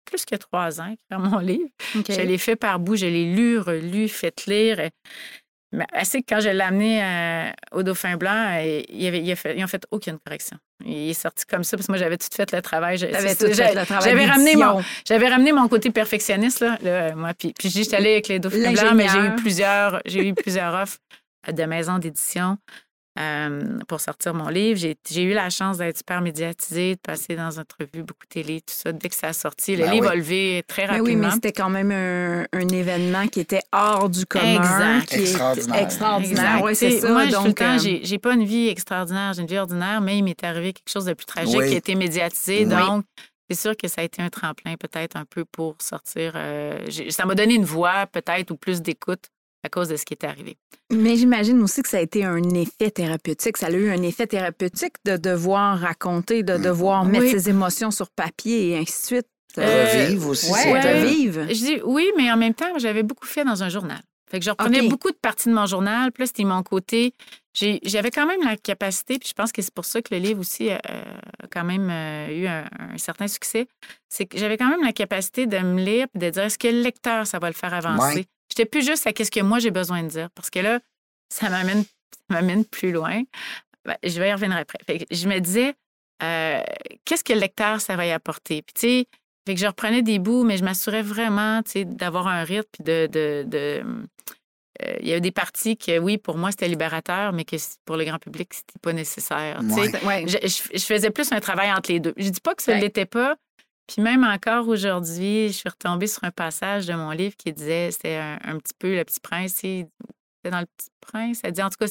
plus 0.05 0.25
que 0.25 0.35
trois 0.37 0.81
ans 0.81 0.93
écrire 0.93 1.19
mon 1.19 1.39
livre. 1.39 1.69
OK. 1.97 2.07
Je 2.11 2.21
l'ai 2.21 2.39
fait 2.39 2.57
par 2.57 2.79
bout, 2.79 2.97
je 2.97 3.07
l'ai 3.07 3.33
lu, 3.35 3.59
relu, 3.59 4.09
fait 4.09 4.45
lire. 4.47 4.91
Mais 5.75 5.87
assez 5.93 6.23
que 6.23 6.27
quand 6.29 6.41
je 6.41 6.49
l'ai 6.49 6.61
amené 6.61 7.03
euh, 7.03 7.51
au 7.73 7.83
Dauphin 7.83 8.17
Blanc, 8.17 8.59
euh, 8.59 8.83
il 8.89 9.07
avait, 9.07 9.21
il 9.21 9.33
a 9.33 9.37
fait, 9.37 9.57
ils 9.57 9.61
n'ont 9.61 9.67
fait 9.67 9.85
aucune 9.91 10.19
correction. 10.19 10.57
Il 10.85 11.11
est 11.11 11.15
sorti 11.15 11.45
comme 11.47 11.65
ça 11.65 11.77
parce 11.77 11.87
que 11.87 11.93
moi, 11.93 11.99
j'avais 11.99 12.17
tout 12.17 12.29
fait 12.35 12.53
le 12.53 12.63
travail. 12.63 12.99
C'est 12.99 13.09
tout 13.37 13.53
fait 13.53 13.75
le 13.75 13.85
travail 13.85 14.11
J'avais 14.11 14.27
ramené, 14.27 14.57
mon, 14.57 14.83
j'avais 15.07 15.29
ramené 15.29 15.53
mon 15.53 15.67
côté 15.69 15.91
perfectionniste, 15.91 16.61
là, 16.61 16.79
là, 16.83 17.15
moi. 17.15 17.33
Puis, 17.37 17.53
puis 17.59 17.71
j'étais 17.71 17.97
allée 17.97 18.13
avec 18.13 18.29
les 18.29 18.39
Dauphins 18.39 18.73
Blancs, 18.73 18.95
mais 18.95 19.09
j'ai 19.09 19.19
eu 19.19 19.35
plusieurs, 19.35 20.01
j'ai 20.07 20.29
eu 20.29 20.35
plusieurs 20.35 20.75
offres 20.75 20.99
de 21.53 21.65
maisons 21.65 21.99
d'édition 21.99 22.57
euh, 23.19 23.79
pour 23.89 24.01
sortir 24.01 24.35
mon 24.35 24.49
livre. 24.49 24.79
J'ai, 24.79 25.23
eu 25.23 25.33
la 25.33 25.51
chance 25.51 25.79
d'être 25.79 25.99
super 25.99 26.21
médiatisée, 26.21 26.95
de 26.97 27.01
passer 27.01 27.37
dans 27.37 27.51
une 27.51 27.61
entrevue, 27.61 28.03
beaucoup 28.03 28.25
de 28.25 28.29
télé, 28.43 28.61
tout 28.61 28.75
ça. 28.75 28.93
Dès 28.93 29.09
que 29.09 29.15
ça 29.15 29.29
a 29.29 29.33
sorti, 29.33 29.77
le 29.77 29.85
Ben 29.85 29.93
livre 29.93 30.07
oui. 30.07 30.13
a 30.13 30.15
levé 30.17 30.65
très 30.67 30.83
Mais 30.83 30.89
rapidement. 30.99 31.07
oui, 31.11 31.17
mais 31.17 31.31
c'était 31.31 31.53
quand 31.53 31.71
même 31.71 31.91
un, 31.93 32.45
un 32.53 32.69
événement 32.69 33.27
qui 33.29 33.41
était 33.41 33.63
hors 33.73 34.09
du 34.09 34.27
commun. 34.27 34.57
Exact. 34.57 35.07
Qui 35.09 35.15
est 35.15 35.21
Extraordinaire. 35.23 35.83
extraordinaire. 35.83 36.45
Exact. 36.57 36.65
Oui, 36.65 36.75
c'est 36.77 37.01
ça. 37.01 37.09
Moi, 37.13 37.27
je- 37.27 37.31
tout 37.33 37.41
le 37.43 37.47
Donc, 37.49 37.57
temps, 37.57 37.77
euh, 37.77 37.99
j'ai 38.03 38.19
pas 38.19 38.35
une 38.35 38.45
vie 38.45 38.69
extraordinaire, 38.69 39.33
j'ai 39.35 39.43
une 39.43 39.49
vie 39.49 39.59
ordinaire, 39.59 40.01
mais 40.01 40.19
il 40.19 40.23
m'est 40.25 40.43
arrivé 40.45 40.73
quelque 40.73 40.91
chose 40.91 41.05
de 41.05 41.13
plus 41.15 41.27
tragique 41.27 41.57
Oui. 41.57 41.69
qui 41.69 41.75
a 41.75 41.79
été 41.79 41.95
médiatisé. 41.95 42.67
Oui. 42.67 42.75
Donc, 42.75 43.05
c'est 43.51 43.59
sûr 43.61 43.77
que 43.77 43.87
ça 43.89 44.01
a 44.01 44.05
été 44.05 44.23
un 44.23 44.31
tremplin 44.31 44.75
peut-être 44.77 45.17
un 45.17 45.25
peu 45.27 45.45
pour 45.45 45.77
sortir. 45.81 46.33
euh, 46.35 46.79
ça 47.11 47.27
m'a 47.27 47.35
donné 47.35 47.55
une 47.55 47.65
voix 47.67 48.07
peut-être 48.07 48.51
ou 48.51 48.57
plus 48.57 48.81
d'écoute 48.83 49.27
à 49.65 49.69
cause 49.69 49.89
de 49.89 49.97
ce 49.97 50.05
qui 50.05 50.15
est 50.15 50.25
arrivé. 50.25 50.57
Mais 50.93 51.17
j'imagine 51.17 51.61
aussi 51.63 51.83
que 51.83 51.89
ça 51.89 51.97
a 51.97 52.01
été 52.01 52.25
un 52.25 52.43
effet 52.51 52.91
thérapeutique. 52.91 53.57
Ça 53.57 53.67
a 53.67 53.71
eu 53.71 53.91
un 53.91 54.03
effet 54.03 54.27
thérapeutique 54.27 54.95
de 55.05 55.17
devoir 55.17 55.79
raconter, 55.81 56.43
de 56.43 56.57
devoir 56.59 57.05
mettre 57.05 57.25
Oui. 57.25 57.31
ses 57.31 57.49
émotions 57.49 57.91
sur 57.91 58.11
papier 58.11 58.71
et 58.71 58.77
ainsi 58.79 59.01
de 59.01 59.07
suite. 59.07 59.27
Euh, 59.59 60.05
Revivre 60.05 60.29
aussi, 60.29 60.51
Ouais, 60.53 61.01
revivre. 61.01 61.43
Je 61.49 61.55
dis 61.55 61.81
oui, 61.85 62.11
mais 62.17 62.31
en 62.31 62.37
même 62.37 62.55
temps, 62.55 62.77
j'avais 62.79 63.03
beaucoup 63.03 63.27
fait 63.27 63.45
dans 63.45 63.63
un 63.63 63.69
journal. 63.69 64.01
Fait 64.31 64.39
que 64.41 64.45
je 64.45 64.51
reprenais 64.51 64.89
beaucoup 64.89 65.11
de 65.11 65.17
parties 65.21 65.49
de 65.49 65.55
mon 65.55 65.67
journal. 65.67 66.11
Puis 66.11 66.23
là, 66.23 66.27
c'était 66.27 66.43
mon 66.45 66.63
côté. 66.65 67.13
J'avais 67.55 68.11
quand 68.11 68.27
même 68.27 68.41
la 68.43 68.57
capacité, 68.57 69.19
puis 69.21 69.29
je 69.29 69.35
pense 69.35 69.53
que 69.53 69.63
c'est 69.63 69.73
pour 69.73 69.85
ça 69.85 70.03
que 70.03 70.13
le 70.13 70.21
livre 70.21 70.41
aussi 70.41 70.71
a 70.71 70.77
a 70.79 71.47
quand 71.53 71.63
même 71.63 71.89
euh, 71.89 72.29
eu 72.37 72.47
un, 72.49 72.65
un 72.95 72.99
certain 72.99 73.29
succès. 73.29 73.69
C'est 74.09 74.27
que 74.27 74.39
j'avais 74.39 74.57
quand 74.57 74.69
même 74.69 74.83
la 74.83 74.93
capacité 74.93 75.47
de 75.47 75.59
me 75.59 75.81
lire 75.81 76.09
puis 76.13 76.19
de 76.21 76.31
dire 76.31 76.43
est-ce 76.43 76.59
que 76.59 76.67
le 76.67 76.81
lecteur, 76.81 77.25
ça 77.27 77.39
va 77.39 77.47
le 77.49 77.55
faire 77.55 77.75
avancer? 77.75 78.17
Ouais. 78.17 78.25
J'étais 78.57 78.69
plus 78.69 78.87
juste 78.87 79.07
à 79.07 79.13
qu'est-ce 79.13 79.31
que 79.31 79.41
moi 79.41 79.59
j'ai 79.59 79.71
besoin 79.71 80.03
de 80.03 80.09
dire. 80.09 80.29
Parce 80.35 80.51
que 80.51 80.59
là, 80.61 80.81
ça 81.33 81.51
m'amène 81.51 81.83
ça 81.85 82.37
m'amène 82.41 82.65
plus 82.65 82.93
loin. 82.93 83.23
Ben, 83.85 83.97
je 84.03 84.19
vais 84.19 84.29
y 84.31 84.33
revenir 84.33 84.57
après. 84.57 84.79
Fait 84.87 84.99
que 85.01 85.05
je 85.11 85.29
me 85.29 85.39
disais, 85.41 85.75
euh, 86.23 86.63
qu'est-ce 87.05 87.25
que 87.25 87.33
le 87.33 87.41
lecteur, 87.41 87.81
ça 87.81 87.97
va 87.97 88.07
y 88.07 88.13
apporter? 88.13 88.63
Puis, 88.63 88.73
tu 88.75 88.81
sais, 88.81 89.07
fait 89.47 89.55
que 89.55 89.61
je 89.61 89.67
reprenais 89.67 90.01
des 90.03 90.19
bouts, 90.19 90.45
mais 90.45 90.57
je 90.57 90.65
m'assurais 90.65 91.03
vraiment, 91.03 91.63
tu 91.63 91.71
sais, 91.73 91.85
d'avoir 91.85 92.29
un 92.29 92.45
rythme, 92.45 92.69
puis 92.73 92.85
de... 92.85 93.07
de, 93.11 93.45
de- 93.47 93.85
euh, 94.83 94.97
il 95.01 95.09
y 95.09 95.13
a 95.13 95.21
des 95.21 95.31
parties 95.31 95.77
que, 95.77 95.99
oui, 95.99 96.19
pour 96.19 96.37
moi, 96.37 96.51
c'était 96.51 96.67
libérateur, 96.67 97.33
mais 97.33 97.45
que 97.45 97.55
pour 97.85 97.97
le 97.97 98.05
grand 98.05 98.19
public, 98.19 98.53
c'était 98.55 98.79
pas 98.83 98.93
nécessaire. 98.93 99.61
tu 99.61 99.69
sais. 99.71 99.81
Ouais. 99.99 100.05
Ouais. 100.05 100.25
Je, 100.27 100.39
je- 100.49 100.79
je 100.79 100.85
faisais 100.85 101.11
plus 101.11 101.31
un 101.31 101.41
travail 101.41 101.71
entre 101.73 101.93
les 101.93 102.01
deux. 102.01 102.13
Je 102.17 102.29
dis 102.31 102.41
pas 102.41 102.55
que 102.55 102.63
ça 102.63 102.73
ne 102.73 102.77
Ouais. 102.79 102.83
l'était 102.85 103.07
pas. 103.07 103.37
Puis 103.87 104.01
même 104.03 104.25
encore 104.25 104.69
aujourd'hui, 104.69 105.49
je 105.49 105.53
suis 105.53 105.69
retombée 105.69 106.07
sur 106.07 106.25
un 106.25 106.31
passage 106.31 106.87
de 106.87 106.95
mon 106.95 107.11
livre 107.11 107.37
qui 107.37 107.53
disait, 107.53 107.91
c'était 107.91 108.17
un, 108.17 108.39
un 108.45 108.59
petit 108.59 108.73
peu 108.79 108.95
le 108.97 109.05
petit 109.05 109.21
prince, 109.21 109.55
c'était 109.57 109.89
dans 110.51 110.61
le 110.61 110.67
petit 110.67 110.89
prince, 111.01 111.41
elle 111.43 111.53
dit 111.53 111.63
en 111.63 111.69
tout 111.71 111.77
cas, 111.79 111.87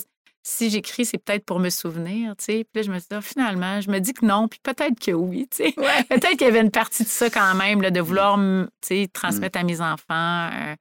si 0.46 0.70
j'écris, 0.70 1.06
c'est 1.06 1.18
peut-être 1.20 1.46
pour 1.46 1.60
me 1.60 1.70
souvenir, 1.70 2.36
tu 2.36 2.44
sais. 2.46 2.64
Puis 2.66 2.82
là, 2.82 2.82
je 2.82 2.92
me 2.92 3.00
suis 3.00 3.08
dit, 3.10 3.16
Ah, 3.16 3.22
finalement, 3.22 3.80
je 3.80 3.90
me 3.90 4.00
dis 4.00 4.14
que 4.14 4.26
non, 4.26 4.48
puis 4.50 4.60
peut-être 4.62 5.00
que 5.00 5.12
oui, 5.12 5.48
tu 5.50 5.58
sais. 5.64 5.72
Peut-être 6.10 6.32
qu'il 6.32 6.42
y 6.42 6.50
avait 6.50 6.60
une 6.60 6.70
partie 6.72 7.04
de 7.04 7.08
ça 7.08 7.30
quand 7.30 7.56
même, 7.56 7.82
là, 7.82 7.92
de 7.92 8.02
vouloir, 8.02 8.34
m- 8.38 8.68
tu 8.82 8.88
sais, 9.04 9.08
transmettre 9.14 9.58
à 9.60 9.64
mes 9.64 9.80
enfants, 9.80 10.50
euh, 10.52 10.76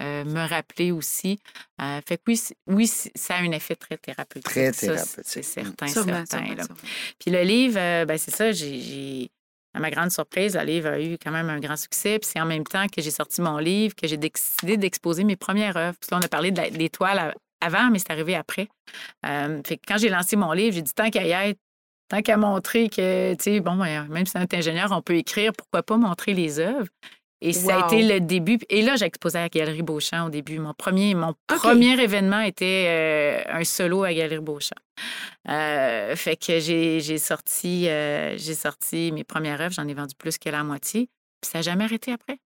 euh, 0.00 0.24
me 0.24 0.48
rappeler 0.48 0.92
aussi. 0.92 1.38
Euh, 1.82 2.00
fait 2.08 2.16
que 2.16 2.22
oui, 2.28 2.40
oui, 2.68 2.86
ça 2.86 3.34
a 3.36 3.40
un 3.42 3.50
effet 3.52 3.76
très 3.76 3.98
thérapeutique. 3.98 4.44
Très 4.44 4.72
Ça, 4.72 4.86
thérapeutique. 4.86 5.24
C'est 5.26 5.42
certain, 5.42 5.88
Sûrement, 5.88 6.24
certain. 6.26 6.38
sûrement, 6.46 6.54
là. 6.56 6.62
sûrement. 6.64 6.80
Puis 7.18 7.30
le 7.30 7.42
livre, 7.42 8.04
ben 8.06 8.16
c'est 8.16 8.30
ça, 8.34 8.50
j'ai- 8.52 9.30
à 9.74 9.80
ma 9.80 9.90
grande 9.90 10.10
surprise, 10.10 10.56
le 10.56 10.64
livre 10.64 10.88
a 10.88 11.00
eu 11.00 11.16
quand 11.22 11.30
même 11.30 11.48
un 11.48 11.58
grand 11.58 11.76
succès. 11.76 12.18
C'est 12.22 12.40
en 12.40 12.46
même 12.46 12.64
temps 12.64 12.86
que 12.88 13.00
j'ai 13.00 13.10
sorti 13.10 13.40
mon 13.40 13.58
livre 13.58 13.94
que 13.94 14.06
j'ai 14.06 14.16
décidé 14.18 14.76
d'exposer 14.76 15.24
mes 15.24 15.36
premières 15.36 15.76
œuvres. 15.76 15.96
Là, 16.10 16.18
on 16.18 16.24
a 16.24 16.28
parlé 16.28 16.50
de 16.50 16.60
à- 16.60 17.34
avant, 17.60 17.90
mais 17.90 17.98
c'est 17.98 18.10
arrivé 18.10 18.34
après. 18.34 18.68
Euh, 19.24 19.62
quand 19.86 19.96
j'ai 19.98 20.08
lancé 20.08 20.36
mon 20.36 20.52
livre, 20.52 20.74
j'ai 20.74 20.82
dit 20.82 20.92
tant 20.92 21.10
qu'à 21.10 21.24
y 21.24 21.30
être, 21.30 21.58
tant 22.08 22.20
qu'à 22.20 22.36
montrer 22.36 22.88
que, 22.88 23.34
tu 23.34 23.42
sais, 23.42 23.60
bon, 23.60 23.76
ben, 23.76 24.06
même 24.08 24.26
si 24.26 24.36
on 24.36 24.40
est 24.40 24.54
ingénieur, 24.54 24.90
on 24.92 25.00
peut 25.00 25.16
écrire, 25.16 25.52
pourquoi 25.56 25.82
pas 25.82 25.96
montrer 25.96 26.34
les 26.34 26.58
œuvres? 26.58 26.88
Et 27.44 27.52
ça 27.52 27.80
a 27.80 27.86
été 27.86 28.02
le 28.04 28.20
début. 28.20 28.60
Et 28.70 28.82
là, 28.82 28.94
j'ai 28.94 29.04
exposé 29.04 29.36
à 29.36 29.42
la 29.42 29.48
Galerie 29.48 29.82
Beauchamp 29.82 30.26
au 30.26 30.30
début. 30.30 30.60
Mon 30.60 30.74
premier, 30.74 31.14
mon 31.14 31.34
premier 31.48 32.00
événement 32.00 32.40
était 32.40 32.86
euh, 32.86 33.42
un 33.58 33.64
solo 33.64 34.04
à 34.04 34.14
Galerie 34.14 34.38
Beauchamp. 34.38 34.76
Euh, 35.48 36.14
fait 36.14 36.36
que 36.36 36.60
j'ai 36.60 37.18
sorti, 37.18 37.88
euh, 37.88 38.38
j'ai 38.38 38.54
sorti 38.54 39.10
mes 39.10 39.24
premières 39.24 39.60
œuvres, 39.60 39.74
j'en 39.74 39.88
ai 39.88 39.94
vendu 39.94 40.14
plus 40.16 40.38
que 40.38 40.48
la 40.50 40.62
moitié. 40.62 41.08
Puis 41.40 41.50
ça 41.50 41.58
n'a 41.58 41.62
jamais 41.62 41.82
arrêté 41.82 42.12
après. 42.12 42.38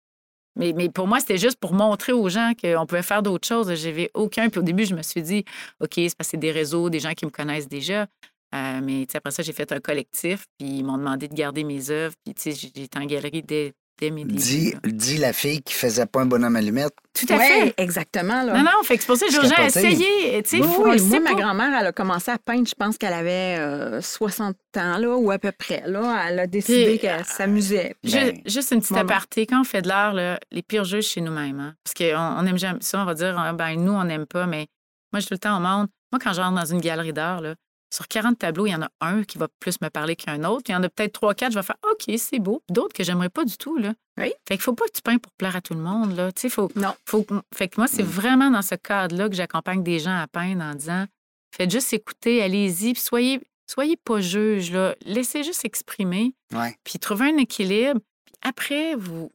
Mais, 0.59 0.73
mais 0.75 0.89
pour 0.89 1.07
moi, 1.07 1.21
c'était 1.21 1.37
juste 1.37 1.61
pour 1.61 1.75
montrer 1.75 2.13
aux 2.13 2.31
gens 2.31 2.53
qu'on 2.59 2.87
pouvait 2.87 3.03
faire 3.03 3.23
d'autres 3.23 3.47
choses. 3.47 3.75
J'avais 3.75 4.11
aucun. 4.15 4.49
Puis 4.49 4.61
au 4.61 4.63
début, 4.63 4.87
je 4.87 4.95
me 4.95 5.03
suis 5.03 5.21
dit, 5.21 5.45
OK, 5.81 5.93
c'est 5.97 6.17
parce 6.17 6.29
que 6.29 6.31
c'est 6.31 6.37
des 6.39 6.53
réseaux, 6.53 6.89
des 6.89 7.01
gens 7.01 7.13
qui 7.13 7.27
me 7.27 7.31
connaissent 7.31 7.69
déjà. 7.69 8.07
Euh, 8.55 8.81
mais 8.83 9.07
après 9.13 9.31
ça, 9.31 9.43
j'ai 9.43 9.53
fait 9.53 9.71
un 9.73 9.81
collectif, 9.81 10.47
puis 10.59 10.79
ils 10.79 10.85
m'ont 10.85 10.97
demandé 10.97 11.29
de 11.29 11.35
garder 11.35 11.65
mes 11.65 11.91
œuvres. 11.91 12.15
Puis 12.25 12.33
été 12.33 12.99
en 12.99 13.05
galerie 13.05 13.43
dès, 13.43 13.75
là. 14.01 14.81
dis 14.85 15.17
la 15.19 15.33
fille 15.33 15.63
qui 15.63 15.75
faisait 15.75 16.07
pas 16.07 16.21
un 16.21 16.27
bonhomme 16.27 16.57
allumette. 16.57 16.95
Tout 17.15 17.27
à 17.33 17.37
Ouais, 17.39 17.45
fait. 17.47 17.75
exactement. 17.79 18.43
Là. 18.43 18.53
Non, 18.59 18.63
non, 18.65 18.83
fait 18.85 18.97
que 18.97 19.03
c'est 19.03 19.07
pour 19.07 19.17
ça 19.17 19.27
que 19.27 19.33
j'ai 19.33 19.65
essayé. 19.65 20.43
Tu 20.43 20.59
sais, 20.59 20.63
Oui, 20.63 21.01
moi, 21.01 21.21
ma 21.21 21.35
grand-mère, 21.35 21.75
elle 21.81 21.87
a 21.87 21.93
commencé 21.93 22.31
à 22.31 22.39
peindre, 22.39 22.69
je 22.69 22.75
pense 22.75 22.99
qu'elle 22.99 23.15
avait 23.15 23.57
euh, 23.59 24.01
60 24.03 24.55
ans, 24.77 24.99
là, 24.99 25.17
ou 25.17 25.31
à 25.31 25.39
peu 25.39 25.53
près. 25.53 25.83
Là. 25.87 26.27
Elle 26.29 26.41
a 26.41 26.47
décidé 26.47 26.85
Puis, 26.91 26.99
qu'elle 26.99 27.25
s'amusait. 27.25 27.95
Ben, 28.05 28.35
juste 28.45 28.71
une 28.73 28.81
petite 28.81 28.91
moment. 28.91 29.03
aparté. 29.05 29.47
Quand 29.47 29.61
on 29.61 29.65
fait 29.65 29.83
de 29.83 29.89
l'art, 29.89 30.15
les 30.15 30.63
pires 30.63 30.85
jeux 30.85 31.01
chez 31.01 31.21
nous-mêmes. 31.21 31.61
hein. 31.61 31.75
Parce 31.85 31.95
qu'on 31.95 32.19
on 32.43 32.47
aime 32.47 32.59
jamais 32.59 32.81
ça, 32.83 33.01
on 33.01 33.05
va 33.07 33.15
dire, 33.15 33.35
ah, 33.39 33.53
ben, 33.55 33.75
nous, 33.77 33.93
on 33.93 34.05
n'aime 34.05 34.27
pas, 34.27 34.47
mais 34.47 34.67
Moi, 35.13 35.21
je 35.21 35.25
dis 35.25 35.29
tout 35.29 35.35
le 35.35 35.39
temps 35.39 35.57
au 35.57 35.61
monde, 35.61 35.87
moi, 36.13 36.19
quand 36.23 36.33
j'entre 36.35 36.55
dans 36.55 36.65
une 36.67 36.81
galerie 36.81 37.13
d'art, 37.13 37.41
là, 37.41 37.55
sur 37.91 38.09
40 38.09 38.39
tableaux, 38.39 38.67
il 38.67 38.71
y 38.71 38.75
en 38.75 38.83
a 38.83 38.91
un 39.01 39.23
qui 39.23 39.39
va 39.39 39.49
plus 39.61 39.81
me 39.81 39.89
parler 39.89 40.17
qu'un 40.17 40.43
autre. 40.45 40.65
Il 40.69 40.73
y 40.73 40.75
en 40.75 40.83
a 40.83 40.89
peut-être 40.89 41.13
trois, 41.13 41.35
quatre, 41.35 41.53
je 41.53 41.59
vais 41.59 41.63
faire 41.65 41.77
OK, 41.91 42.13
c'est 42.19 42.39
beau. 42.39 42.63
Puis 42.67 42.75
D'autres 42.75 42.93
que 42.95 43.05
j'aimerais 43.05 43.29
pas 43.31 43.45
du 43.45 43.57
tout. 43.57 43.77
Là. 43.79 43.95
Oui. 44.19 44.33
Fait 44.49 44.55
qu'il 44.57 44.61
faut 44.63 44.75
pas 44.75 44.87
que 44.87 44.93
tu 44.93 45.03
peins 45.03 45.19
pour 45.19 45.33
plaire 45.33 45.55
à 45.57 45.61
tout 45.61 45.75
le 45.75 45.81
monde. 45.81 46.15
Là. 46.17 46.33
Tu 46.33 46.43
sais, 46.43 46.49
faut, 46.49 46.71
Non. 46.75 46.95
faut... 47.07 47.25
Fait 47.55 47.69
que 47.69 47.75
moi, 47.79 47.87
c'est 47.87 48.03
vraiment 48.03 48.51
dans 48.51 48.63
ce 48.63 48.75
cadre-là 48.75 49.29
que 49.29 49.35
j'accompagne 49.37 49.83
des 49.83 49.99
gens 50.01 50.17
à 50.19 50.27
peindre 50.27 50.63
en 50.65 50.75
disant 50.75 51.07
faites 51.55 51.71
juste 51.71 51.93
écouter, 51.93 52.43
allez-y, 52.43 52.93
puis 52.93 53.01
soyez, 53.03 53.41
soyez 53.67 53.97
pas 53.97 54.21
juge. 54.21 54.73
Là. 54.73 54.95
Laissez 55.03 55.43
juste 55.45 55.65
exprimer, 55.65 56.35
Ouais. 56.53 56.77
puis 56.85 56.99
trouvez 56.99 57.31
un 57.31 57.37
équilibre. 57.39 58.01
Puis 58.27 58.35
après, 58.43 58.95
vous, 58.97 59.31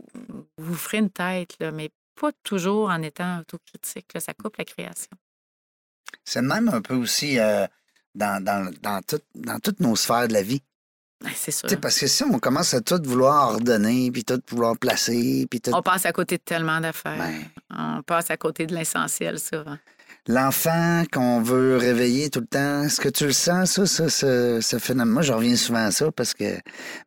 vous 0.57 0.75
ferez 0.75 0.97
une 0.99 1.09
tête, 1.09 1.55
là, 1.59 1.71
mais 1.71 1.89
pas 2.19 2.31
toujours 2.43 2.89
en 2.89 3.01
étant 3.01 3.39
autocritique. 3.39 4.13
Là. 4.13 4.19
Ça 4.19 4.33
coupe 4.33 4.57
la 4.57 4.65
création. 4.65 5.09
C'est 6.25 6.41
même 6.41 6.69
un 6.69 6.81
peu 6.81 6.93
aussi 6.95 7.39
euh, 7.39 7.65
dans, 8.15 8.43
dans, 8.43 8.69
dans, 8.81 9.01
tout- 9.01 9.19
dans 9.35 9.59
toutes 9.59 9.79
nos 9.79 9.95
sphères 9.95 10.27
de 10.27 10.33
la 10.33 10.41
vie. 10.43 10.61
C'est 11.35 11.51
sûr. 11.51 11.69
Tu 11.69 11.77
parce 11.77 11.99
que 11.99 12.07
si 12.07 12.23
on 12.23 12.39
commence 12.39 12.73
à 12.73 12.81
tout 12.81 12.99
vouloir 13.03 13.49
ordonner, 13.51 14.09
puis 14.11 14.23
tout 14.23 14.41
vouloir 14.49 14.75
placer, 14.77 15.45
puis 15.49 15.61
tout. 15.61 15.69
On 15.73 15.83
passe 15.83 16.05
à 16.07 16.11
côté 16.11 16.37
de 16.37 16.41
tellement 16.43 16.81
d'affaires. 16.81 17.17
Ben. 17.17 17.43
On 17.69 18.01
passe 18.01 18.31
à 18.31 18.37
côté 18.37 18.65
de 18.65 18.73
l'essentiel, 18.73 19.37
souvent. 19.39 19.77
L'enfant 20.27 21.03
qu'on 21.11 21.41
veut 21.41 21.77
réveiller 21.77 22.29
tout 22.29 22.41
le 22.41 22.45
temps, 22.45 22.83
est-ce 22.83 23.01
que 23.01 23.09
tu 23.09 23.25
le 23.25 23.31
sens, 23.33 23.71
ça, 23.71 23.85
ça, 23.87 24.07
ce, 24.09 24.59
ce 24.61 24.77
phénomène? 24.77 25.13
Moi, 25.13 25.21
je 25.23 25.33
reviens 25.33 25.55
souvent 25.55 25.85
à 25.85 25.91
ça 25.91 26.11
parce 26.11 26.35
que, 26.35 26.59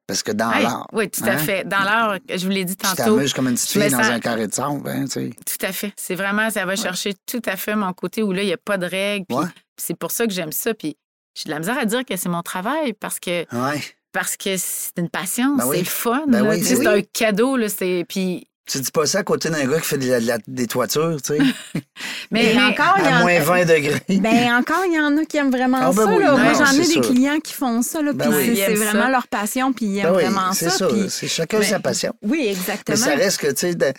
parce 0.07 0.23
que 0.25 0.33
dans 0.33 0.51
Hey, 0.53 0.65
l'art, 0.65 0.89
oui, 0.93 1.09
tout 1.09 1.23
à 1.25 1.31
hein? 1.31 1.39
fait. 1.39 1.63
Dans 1.65 1.79
l'art, 1.81 2.19
je 2.29 2.45
vous 2.45 2.51
l'ai 2.51 2.65
dit 2.65 2.77
tu 2.77 2.85
tantôt, 2.85 3.17
t'amuses 3.17 3.33
comme 3.33 3.47
une 3.49 3.55
petite 3.55 3.71
fille 3.71 3.89
dans 3.91 3.99
sens- 4.03 4.11
un 4.11 4.19
carré 4.21 4.49
de 4.49 4.53
sable, 4.55 4.89
hein, 4.89 5.05
tu 5.05 5.11
sais. 5.13 5.31
tout 5.31 5.65
à 5.67 5.71
fait. 5.73 5.93
C'est 5.97 6.17
vraiment, 6.17 6.51
ça 6.51 6.67
va 6.67 6.75
chercher 6.75 7.15
tout 7.27 7.43
à 7.47 7.57
fait 7.57 7.77
mon 7.77 7.93
côté 7.93 8.23
où 8.25 8.33
là, 8.33 8.43
il 8.43 8.47
n'y 8.47 8.53
a 8.53 8.57
pas 8.59 8.79
de 8.79 8.87
règles. 8.87 9.27
Ouais. 9.31 9.47
C'est 9.77 9.99
pour 9.99 10.11
ça 10.11 10.27
que 10.27 10.33
j'aime 10.33 10.53
ça. 10.53 10.75
Puis 10.75 10.97
j'ai 11.35 11.45
de 11.47 11.51
la 11.51 11.59
misère 11.59 11.79
à 11.79 11.85
dire 11.85 12.05
que 12.05 12.17
c'est 12.17 12.29
mon 12.29 12.43
travail 12.43 12.93
parce 12.93 13.19
que 13.21 13.41
Ouais. 13.55 13.81
parce 14.13 14.37
que 14.37 14.57
c'est 14.57 14.97
une 14.99 15.09
passion, 15.11 15.57
Ben 15.57 15.67
oui. 15.67 15.77
c'est 15.79 15.83
le 15.83 15.89
fun. 15.89 16.25
Ben 16.29 16.43
oui, 16.43 16.57
ben 16.59 16.63
c'est 16.65 16.79
oui. 16.79 16.87
un 16.87 17.03
cadeau. 17.03 17.57
Là, 17.57 17.69
c'est... 17.69 18.05
Puis, 18.09 18.47
Tu 18.67 18.81
dis 18.81 18.91
pas 18.91 19.05
ça 19.05 19.19
à 19.19 19.23
côté 19.23 19.51
d'un 19.51 19.67
gars 19.67 19.79
qui 19.79 19.87
fait 19.87 19.99
de 19.99 20.09
la- 20.09 20.21
de 20.21 20.27
la- 20.27 20.39
des 20.47 20.67
toitures, 20.67 21.21
tu 21.23 21.37
sais, 21.37 21.39
Mais, 22.31 22.55
mais- 22.55 22.63
encore, 22.63 22.95
il 22.99 23.05
y 23.05 23.09
à 23.09 23.19
en 23.19 23.21
moins 23.21 23.39
20 23.41 23.65
degrés. 23.67 24.01
Ben 24.09 24.55
encore, 24.55 24.85
il 24.87 24.95
y 24.95 24.99
en 24.99 25.15
a 25.19 25.25
qui 25.27 25.37
aiment 25.37 25.51
vraiment 25.51 25.79
Ah, 25.83 25.93
ben 25.95 26.05
ça. 26.07 26.15
oui, 26.15 26.23
là. 26.23 26.31
non, 26.33 26.39
Moi, 26.39 26.53
j'en 26.55 26.65
c'est 26.67 26.77
ai 26.77 26.79
des 26.79 26.85
sûr. 26.87 27.03
clients 27.03 27.39
qui 27.41 27.53
font 27.53 27.83
ça. 27.83 28.01
Là, 28.01 28.15
Ben 28.15 28.31
puis 28.31 28.37
oui. 28.39 28.57
c'est- 28.57 28.65
c'est 28.67 28.75
vraiment 28.75 29.03
ça. 29.05 29.11
leur 29.11 29.29
passion, 29.29 29.73
puis 29.75 29.85
ils 29.87 29.99
aiment 29.99 30.13
Ben 30.13 30.17
oui, 30.17 30.23
vraiment 30.25 30.53
c'est 30.55 30.71
ça. 30.71 30.79
ça. 30.79 30.87
puis- 30.89 31.11
C'est 31.11 31.29
chacun 31.29 31.59
Mais- 31.59 31.65
sa 31.67 31.79
passion. 31.81 32.15
Oui, 32.23 32.39
Mais 32.45 32.53
exactement. 32.53 32.97
ça 32.97 33.15
reste 33.15 33.41
que, 33.41 33.49
tu 33.49 33.55
sais, 33.57 33.75
de- 33.75 33.93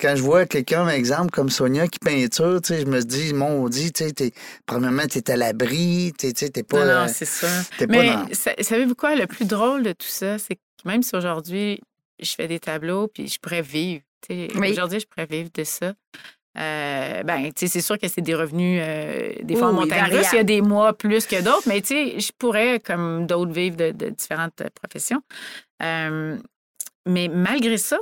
quand 0.00 0.14
je 0.16 0.22
vois 0.22 0.46
quelqu'un, 0.46 0.78
par 0.84 0.90
exemple, 0.90 1.30
comme 1.30 1.50
Sonia 1.50 1.86
qui 1.86 1.98
peinture, 1.98 2.60
tu 2.62 2.72
sais, 2.74 2.80
je 2.80 2.86
me 2.86 3.02
dis, 3.02 3.34
mon 3.34 3.68
dit, 3.68 3.92
tu 3.92 4.04
sais, 4.04 4.12
t'es- 4.12 4.32
premièrement, 4.64 5.06
t'es 5.06 5.30
à 5.30 5.36
l'abri, 5.36 6.14
tu 6.18 6.28
sais, 6.28 6.32
tu 6.32 6.46
sais, 6.46 6.50
t'es 6.50 6.62
pas. 6.62 6.86
non, 6.86 7.02
non, 7.06 7.12
c'est 7.14 7.26
t'es 7.78 7.86
pas 7.86 7.92
Mais 7.92 8.12
dans- 8.14 8.28
savez-vous 8.62 8.94
quoi? 8.94 9.14
Le 9.14 9.26
plus 9.26 9.44
drôle 9.44 9.82
de 9.82 9.92
tout 9.92 10.08
ça, 10.08 10.38
c'est 10.38 10.54
que 10.54 10.60
même 10.86 11.02
si 11.02 11.14
aujourd'hui, 11.14 11.80
je 12.18 12.30
fais 12.34 12.48
des 12.48 12.58
tableaux, 12.60 13.08
puis 13.08 13.28
je 13.28 13.38
pourrais 13.38 13.60
vivre. 13.60 14.00
Oui. 14.30 14.70
Aujourd'hui, 14.70 15.00
je 15.00 15.06
pourrais 15.06 15.26
vivre 15.26 15.50
de 15.54 15.64
ça. 15.64 15.94
Euh, 16.58 17.22
ben, 17.22 17.50
c'est 17.54 17.68
sûr 17.82 17.98
que 17.98 18.08
c'est 18.08 18.22
des 18.22 18.34
revenus, 18.34 18.80
euh, 18.82 19.32
des 19.42 19.56
fois, 19.56 19.68
Oui, 19.68 19.74
oui, 19.74 19.80
montagne 19.82 20.02
russe. 20.04 20.10
variables. 20.12 20.28
Il 20.32 20.36
y 20.36 20.40
a 20.40 20.44
des 20.44 20.60
mois 20.62 20.92
plus 20.94 21.26
que 21.26 21.42
d'autres, 21.42 21.68
mais 21.68 21.82
tu 21.82 21.88
sais, 21.88 22.18
je 22.20 22.32
pourrais, 22.38 22.80
comme 22.80 23.26
d'autres, 23.26 23.52
vivre 23.52 23.76
de, 23.76 23.90
de 23.90 24.08
différentes 24.08 24.60
euh, 24.62 24.68
professions. 24.74 25.20
Euh, 25.82 26.38
mais 27.06 27.28
malgré 27.28 27.76
ça, 27.76 27.98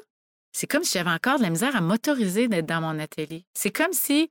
c'est 0.52 0.68
comme 0.68 0.84
si 0.84 0.96
j'avais 0.98 1.10
encore 1.10 1.38
de 1.38 1.42
la 1.42 1.50
misère 1.50 1.74
à 1.74 1.80
m'autoriser 1.80 2.46
d'être 2.46 2.66
dans 2.66 2.80
mon 2.80 2.98
atelier. 3.00 3.44
C'est 3.54 3.72
comme 3.72 3.92
si 3.92 4.30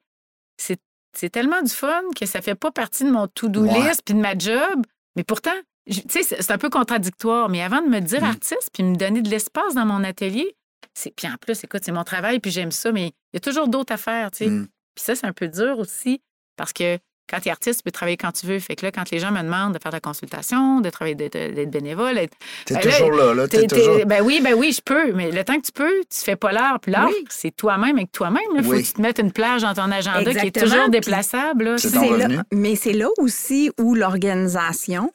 c'est 1.16 1.30
tellement 1.30 1.62
du 1.62 1.70
fun 1.70 2.02
que 2.16 2.26
ça 2.26 2.42
fait 2.42 2.56
pas 2.56 2.72
partie 2.72 3.04
de 3.04 3.12
mon 3.12 3.28
to-do 3.28 3.62
Ouais. 3.66 3.82
list 3.90 4.02
puis 4.04 4.16
de 4.16 4.20
ma 4.20 4.36
job. 4.38 4.84
Mais 5.16 5.24
pourtant, 5.24 5.52
je- 5.86 6.00
tu 6.00 6.24
sais, 6.24 6.24
c'est 6.24 6.52
un 6.52 6.58
peu 6.58 6.70
contradictoire. 6.72 7.50
Mais 7.50 7.62
avant 7.62 7.82
de 7.82 7.88
me 7.88 8.00
dire 8.00 8.22
Mm. 8.22 8.30
artiste 8.30 8.70
puis 8.74 8.84
me 8.84 8.96
donner 8.96 9.22
de 9.22 9.30
l'espace 9.30 9.76
dans 9.76 9.86
mon 9.86 10.04
atelier, 10.04 10.56
c'est 10.94 11.14
puis 11.16 11.28
en 11.28 11.36
plus, 11.40 11.64
écoute, 11.64 11.82
c'est 11.84 11.92
mon 11.92 12.04
travail 12.04 12.40
puis 12.40 12.52
j'aime 12.52 12.72
ça, 12.72 12.92
mais 12.92 13.08
il 13.08 13.36
y 13.36 13.38
a 13.38 13.40
toujours 13.40 13.68
d'autres 13.68 13.94
affaires, 13.94 14.32
tu 14.32 14.38
sais. 14.46 14.50
Mm. 14.50 14.68
Puis 14.96 15.04
ça, 15.06 15.16
c'est 15.16 15.26
un 15.26 15.34
peu 15.34 15.48
dur 15.48 15.80
aussi 15.80 16.22
parce 16.56 16.72
que 16.74 16.98
quand 17.30 17.40
tu 17.40 17.48
es 17.48 17.52
artiste, 17.52 17.80
tu 17.80 17.84
peux 17.84 17.92
travailler 17.92 18.18
quand 18.18 18.34
tu 18.34 18.46
veux. 18.46 18.60
Fait 18.60 18.76
que 18.76 18.86
là, 18.86 18.92
quand 18.92 19.10
les 19.10 19.18
gens 19.18 19.32
me 19.32 19.42
demandent 19.42 19.74
de 19.74 19.80
faire 19.82 19.92
de 19.94 19.96
la 19.96 20.02
consultation, 20.02 20.82
de 20.82 20.90
travailler, 20.90 21.16
d'être 21.16 21.38
d'être 21.56 21.72
bénévole, 21.72 22.18
être- 22.18 22.36
T'es 22.66 22.76
Ben 22.76 22.82
là, 22.86 22.92
toujours 22.92 23.12
là, 23.14 23.34
là. 23.34 23.48
T'es 23.48 23.62
T'es- 23.62 23.68
t'es- 23.68 23.76
toujours. 23.80 24.06
Ben 24.06 24.22
oui, 24.22 24.42
ben 24.44 24.54
oui, 24.54 24.74
je 24.74 24.82
peux. 24.82 25.14
Mais 25.14 25.32
le 25.32 25.44
temps 25.46 25.56
que 25.60 25.66
tu 25.66 25.72
peux, 25.72 26.02
tu 26.10 26.20
fais 26.20 26.36
pas 26.36 26.52
l'art. 26.52 26.80
Puis 26.82 26.92
l'art, 26.92 27.08
Oui. 27.08 27.26
c'est 27.30 27.56
toi-même 27.56 27.96
avec 27.96 28.12
toi-même. 28.12 28.44
Il 28.56 28.64
faut 28.64 28.72
Oui. 28.72 28.82
que 28.84 28.88
tu 28.88 28.94
te 28.94 29.02
mettes 29.02 29.20
une 29.20 29.32
plage 29.32 29.62
dans 29.62 29.74
ton 29.74 29.90
agenda 29.90 30.32
qui 30.34 30.48
est 30.48 30.60
toujours 30.64 30.90
déplaçable. 30.90 31.64
là. 31.64 31.78
C'est 31.78 31.88
C'est 31.90 31.96
ton 31.96 32.12
là- 32.14 32.26
revenu. 32.28 32.40
mais 32.52 32.76
c'est 32.76 32.94
là 32.94 33.08
aussi 33.18 33.72
où 33.80 33.96
l'organisation 33.96 35.12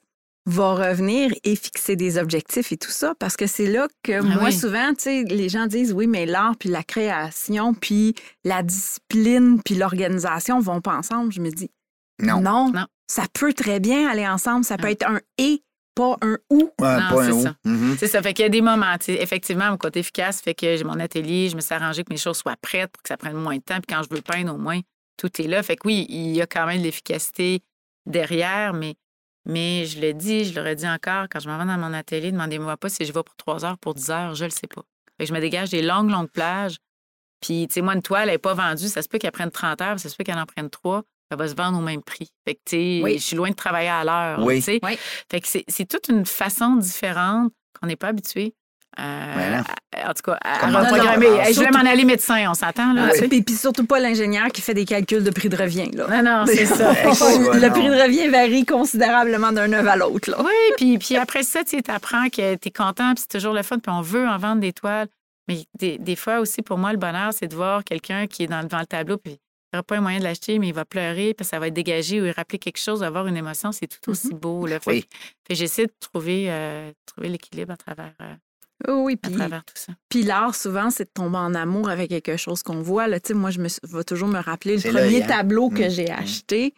va 0.51 0.75
revenir 0.75 1.31
et 1.45 1.57
fixer 1.57 1.95
des 1.95 2.17
objectifs 2.19 2.73
et 2.73 2.77
tout 2.77 2.91
ça, 2.91 3.15
parce 3.19 3.37
que 3.37 3.47
c'est 3.47 3.67
là 3.67 3.87
que 4.03 4.21
moi, 4.23 4.35
Ah 4.41 4.45
oui. 4.47 4.53
souvent, 4.53 4.89
tu 4.95 5.03
sais, 5.05 5.23
les 5.25 5.49
gens 5.49 5.67
disent, 5.67 5.93
oui, 5.93 6.07
mais 6.07 6.25
l'art, 6.27 6.55
puis 6.59 6.69
la 6.71 6.83
création, 6.83 7.75
puis 7.75 8.15
la 8.45 8.63
discipline, 8.63 9.61
puis 9.63 9.75
l'organisation 9.75 10.59
vont 10.61 10.81
pas 10.81 10.97
ensemble. 10.97 11.33
Je 11.33 11.41
me 11.41 11.51
dis, 11.51 11.71
Non. 12.21 12.41
non, 12.41 12.71
Non. 12.73 12.87
ça 13.11 13.25
peut 13.33 13.53
très 13.53 13.79
bien 13.79 14.09
aller 14.09 14.27
ensemble. 14.27 14.65
Ça 14.65 14.77
peut 14.77 14.85
Non. 14.87 14.93
être 14.93 15.07
un 15.09 15.21
«et», 15.39 15.63
pas 15.95 16.17
un 16.23 16.39
«ou 16.51 16.71
Ouais, 16.81 16.97
c'est 17.27 17.43
ça. 17.43 17.55
Mhm. 17.65 17.97
C'est 17.99 18.07
ça. 18.07 18.23
Fait 18.23 18.33
qu'il 18.33 18.45
y 18.45 18.47
a 18.47 18.49
des 18.49 18.63
moments. 18.63 18.97
tu 18.99 19.07
sais, 19.07 19.23
Effectivement, 19.23 19.71
mon 19.71 19.77
côté 19.77 20.01
efficace 20.01 20.41
fait 20.41 20.55
que 20.55 20.77
j'ai 20.77 20.85
mon 20.85 20.99
atelier, 20.99 21.49
je 21.51 21.57
me 21.57 21.61
suis 21.61 21.75
arrangé 21.75 22.05
que 22.05 22.13
mes 22.13 22.17
choses 22.19 22.39
soient 22.39 22.57
prêtes 22.63 22.91
pour 22.93 23.03
que 23.03 23.09
ça 23.09 23.17
prenne 23.17 23.37
moins 23.37 23.57
de 23.57 23.63
temps. 23.63 23.81
Puis 23.87 23.95
quand 23.95 24.03
je 24.09 24.15
veux 24.15 24.23
peindre, 24.23 24.55
au 24.55 24.59
moins, 24.59 24.81
tout 25.17 25.31
est 25.43 25.47
là. 25.47 25.63
Fait 25.63 25.77
que 25.77 25.87
oui, 25.87 26.07
il 26.09 26.35
y 26.35 26.41
a 26.41 26.47
quand 26.47 26.67
même 26.67 26.79
de 26.79 26.85
l'efficacité 26.85 27.61
derrière, 28.07 28.73
mais, 28.75 28.95
mais 29.49 29.87
je 29.87 30.01
le 30.01 30.13
dis, 30.15 30.45
je 30.45 30.55
le 30.55 30.67
redis 30.69 30.87
encore, 30.89 31.27
quand 31.31 31.41
je 31.41 31.49
m'en 31.49 31.59
vais 31.59 31.65
dans 31.65 31.79
mon 31.79 31.93
atelier, 31.93 32.31
demandez-moi 32.31 32.77
pas 32.77 32.89
si 32.89 33.05
je 33.05 33.13
vais 33.13 33.23
pour 33.23 33.35
trois 33.37 33.65
heures, 33.65 33.79
pour 33.79 33.95
10 33.95 34.11
heures, 34.11 34.35
je 34.35 34.45
le 34.45 34.51
sais 34.51 34.67
pas. 34.67 34.83
Fait 35.17 35.25
que 35.25 35.29
je 35.29 35.35
me 35.35 35.41
dégage 35.41 35.71
des 35.71 35.83
longues, 35.83 36.11
longues 36.11 36.31
plages. 36.31 36.77
Puis, 37.41 37.67
tu 37.69 37.75
sais, 37.75 37.81
moi, 37.83 37.95
une 37.95 38.03
toile, 38.03 38.29
elle 38.29 38.35
n'est 38.35 38.39
pas 38.39 38.55
vendue. 38.55 38.89
Ça 38.89 39.01
se 39.03 39.09
peut 39.09 39.19
qu'elle 39.19 39.33
prenne 39.33 39.51
30 39.51 39.81
heures, 39.81 39.99
ça 40.01 40.09
se 40.09 40.17
peut 40.17 40.25
qu'elle 40.25 40.39
en 40.39 40.47
prenne 40.47 40.71
3. 40.71 41.03
Elle 41.31 41.39
va 41.39 41.47
se 41.49 41.55
vendre 41.55 41.79
au 41.79 41.83
même 41.83 42.03
prix. 42.03 42.31
Fait 42.47 42.55
que, 42.55 42.61
tu 42.65 42.77
sais, 42.77 43.01
Oui. 43.03 43.19
je 43.19 43.23
suis 43.25 43.37
loin 43.37 43.51
de 43.51 43.55
travailler 43.55 43.89
à 43.91 44.03
l'heure. 44.05 44.45
Oui. 44.45 44.61
Fait 44.63 44.81
que 44.81 45.47
c'est 45.47 45.65
c'est 45.69 45.87
toute 45.87 46.09
une 46.09 46.25
façon 46.27 46.77
différente 46.77 47.53
qu'on 47.81 47.87
n'est 47.87 47.97
pas 47.97 48.09
habitué. 48.09 48.55
Euh, 49.01 49.31
Voilà. 49.35 49.59
à- 49.97 50.11
en 50.11 50.15
tout 50.15 50.23
cas, 50.23 50.39
à, 50.43 50.67
reprogrammer. 50.69 51.27
Hey, 51.27 51.55
je 51.55 51.61
vais 51.61 51.71
m'en 51.71 51.81
aller 51.81 52.05
médecin, 52.05 52.51
on 52.51 52.55
s'entend, 52.55 52.93
là. 52.93 53.07
Ah, 53.09 53.13
tu 53.13 53.19
sais. 53.21 53.29
Puis, 53.29 53.43
puis 53.43 53.55
surtout 53.55 53.85
pas 53.87 53.99
l'ingénieur 54.01 54.49
qui 54.49 54.61
fait 54.63 54.75
des 54.75 54.85
calculs 54.85 55.25
de 55.25 55.31
prix 55.31 55.49
de 55.49 55.57
revient. 55.57 55.91
Là. 55.93 56.23
Non, 56.23 56.23
non, 56.23 56.47
c'est 56.47 56.67
ça. 56.67 56.93
Le 57.03 57.69
prix 57.71 57.89
de 57.89 58.03
revient 58.03 58.29
varie 58.29 58.65
considérablement 58.67 59.53
d'un 59.53 59.73
œuvre 59.73 59.89
à 59.89 59.97
l'autre. 59.97 60.31
là. 60.31 60.37
Oui, 60.41 60.53
puis, 60.77 60.99
puis 60.99 61.17
après 61.17 61.43
ça, 61.43 61.65
tu 61.65 61.79
apprends 61.89 62.29
que 62.29 62.55
tu 62.57 62.69
es 62.69 62.71
content, 62.71 63.15
puis 63.15 63.25
c'est 63.29 63.39
toujours 63.39 63.55
le 63.55 63.63
fun, 63.63 63.79
puis 63.79 63.93
on 63.93 64.01
veut 64.03 64.27
en 64.27 64.39
vendre 64.39 64.61
des 64.61 64.73
toiles. 64.73 65.09
Mais 65.49 65.65
des, 65.79 65.97
des 65.99 66.17
fois 66.17 66.41
aussi, 66.41 66.61
pour 66.63 66.77
moi, 66.79 66.93
le 66.93 66.99
bonheur, 66.99 67.33
c'est 67.33 67.49
de 67.49 67.55
voir 67.57 67.83
quelqu'un 67.83 68.27
qui 68.27 68.43
est 68.45 68.47
dans, 68.49 68.63
devant 68.63 68.81
le 68.81 68.87
tableau, 68.87 69.17
puis 69.17 69.33
il 69.33 69.77
n'aura 69.77 69.83
pas 69.83 69.97
un 69.97 70.01
moyen 70.01 70.19
de 70.19 70.25
l'acheter, 70.25 70.59
mais 70.59 70.69
il 70.69 70.75
va 70.75 70.85
pleurer, 70.85 71.35
puis 71.35 71.45
ça 71.47 71.59
va 71.59 71.69
être 71.69 71.75
dégagé 71.75 72.21
ou 72.21 72.27
il 72.27 72.31
rappeler 72.33 72.59
quelque 72.59 72.79
chose, 72.79 73.03
avoir 73.03 73.27
une 73.27 73.37
émotion, 73.37 73.73
c'est 73.73 73.87
tout 73.87 74.11
aussi 74.11 74.33
beau. 74.35 74.67
Là. 74.67 74.79
Fait, 74.81 74.91
Oui. 74.91 75.07
j'essaie 75.51 75.87
de 75.87 75.93
trouver, 76.01 76.47
euh, 76.49 76.91
trouver 77.07 77.29
l'équilibre 77.31 77.73
à 77.73 77.77
travers, 77.77 78.13
euh, 78.23 78.35
Oh 78.87 79.03
oui, 79.05 79.15
à 79.23 79.29
puis 79.29 79.37
travers 79.37 79.65
tout 79.65 79.75
ça. 79.75 79.93
Puis 80.09 80.23
l'art, 80.23 80.55
souvent, 80.55 80.91
c'est 80.91 81.05
de 81.05 81.11
tomber 81.13 81.39
en 81.39 81.55
amour 81.55 81.89
avec 81.91 82.11
quelque 82.11 82.37
chose 82.37 82.63
qu'on 82.63 82.81
voit. 82.81 83.09
Là. 83.09 83.19
Tu 83.19 83.29
sais, 83.29 83.35
Moi, 83.35 83.51
je 83.51 83.59
me 83.61 83.69
vais 83.97 84.05
toujours 84.05 84.29
me 84.29 84.39
rappeler 84.41 84.77
le 84.77 84.93
premier 84.93 85.23
hein? 85.23 85.27
tableau 85.27 85.69
que 85.69 85.87
Mm, 85.87 85.91
j'ai 85.91 86.07
mm. 86.07 86.11
acheté. 86.19 86.75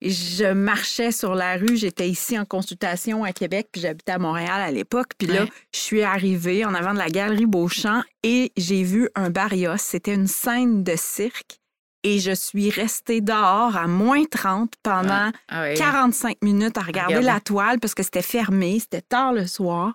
Je 0.00 0.52
marchais 0.52 1.12
sur 1.12 1.34
la 1.36 1.56
rue, 1.56 1.76
j'étais 1.76 2.08
ici 2.08 2.36
en 2.36 2.44
consultation 2.44 3.22
à 3.22 3.32
Québec, 3.32 3.68
puis 3.70 3.80
j'habitais 3.82 4.12
à 4.12 4.18
Montréal 4.18 4.60
à 4.60 4.70
l'époque. 4.72 5.12
Puis 5.16 5.28
là, 5.28 5.42
Ouais. 5.42 5.48
je 5.72 5.78
suis 5.78 6.02
arrivée 6.02 6.64
en 6.64 6.74
avant 6.74 6.92
de 6.92 6.98
la 6.98 7.08
galerie 7.08 7.46
Beauchamp 7.46 8.02
et 8.24 8.50
j'ai 8.56 8.82
vu 8.82 9.08
un 9.14 9.30
Barrios. 9.30 9.76
C'était 9.76 10.14
une 10.14 10.26
scène 10.26 10.82
de 10.82 10.94
cirque. 10.96 11.58
Et 12.04 12.18
je 12.18 12.32
suis 12.32 12.68
restée 12.68 13.20
dehors 13.20 13.76
à 13.76 13.86
moins 13.86 14.24
30 14.24 14.72
pendant 14.82 15.30
Ah 15.48 15.62
ouais. 15.62 15.74
45 15.74 16.38
minutes 16.42 16.76
à 16.76 16.80
regarder 16.80 17.14
Regarder. 17.14 17.26
la 17.34 17.38
toile 17.40 17.78
parce 17.78 17.94
que 17.94 18.02
c'était 18.02 18.22
fermé, 18.22 18.80
c'était 18.80 19.02
tard 19.02 19.32
le 19.32 19.46
soir. 19.46 19.94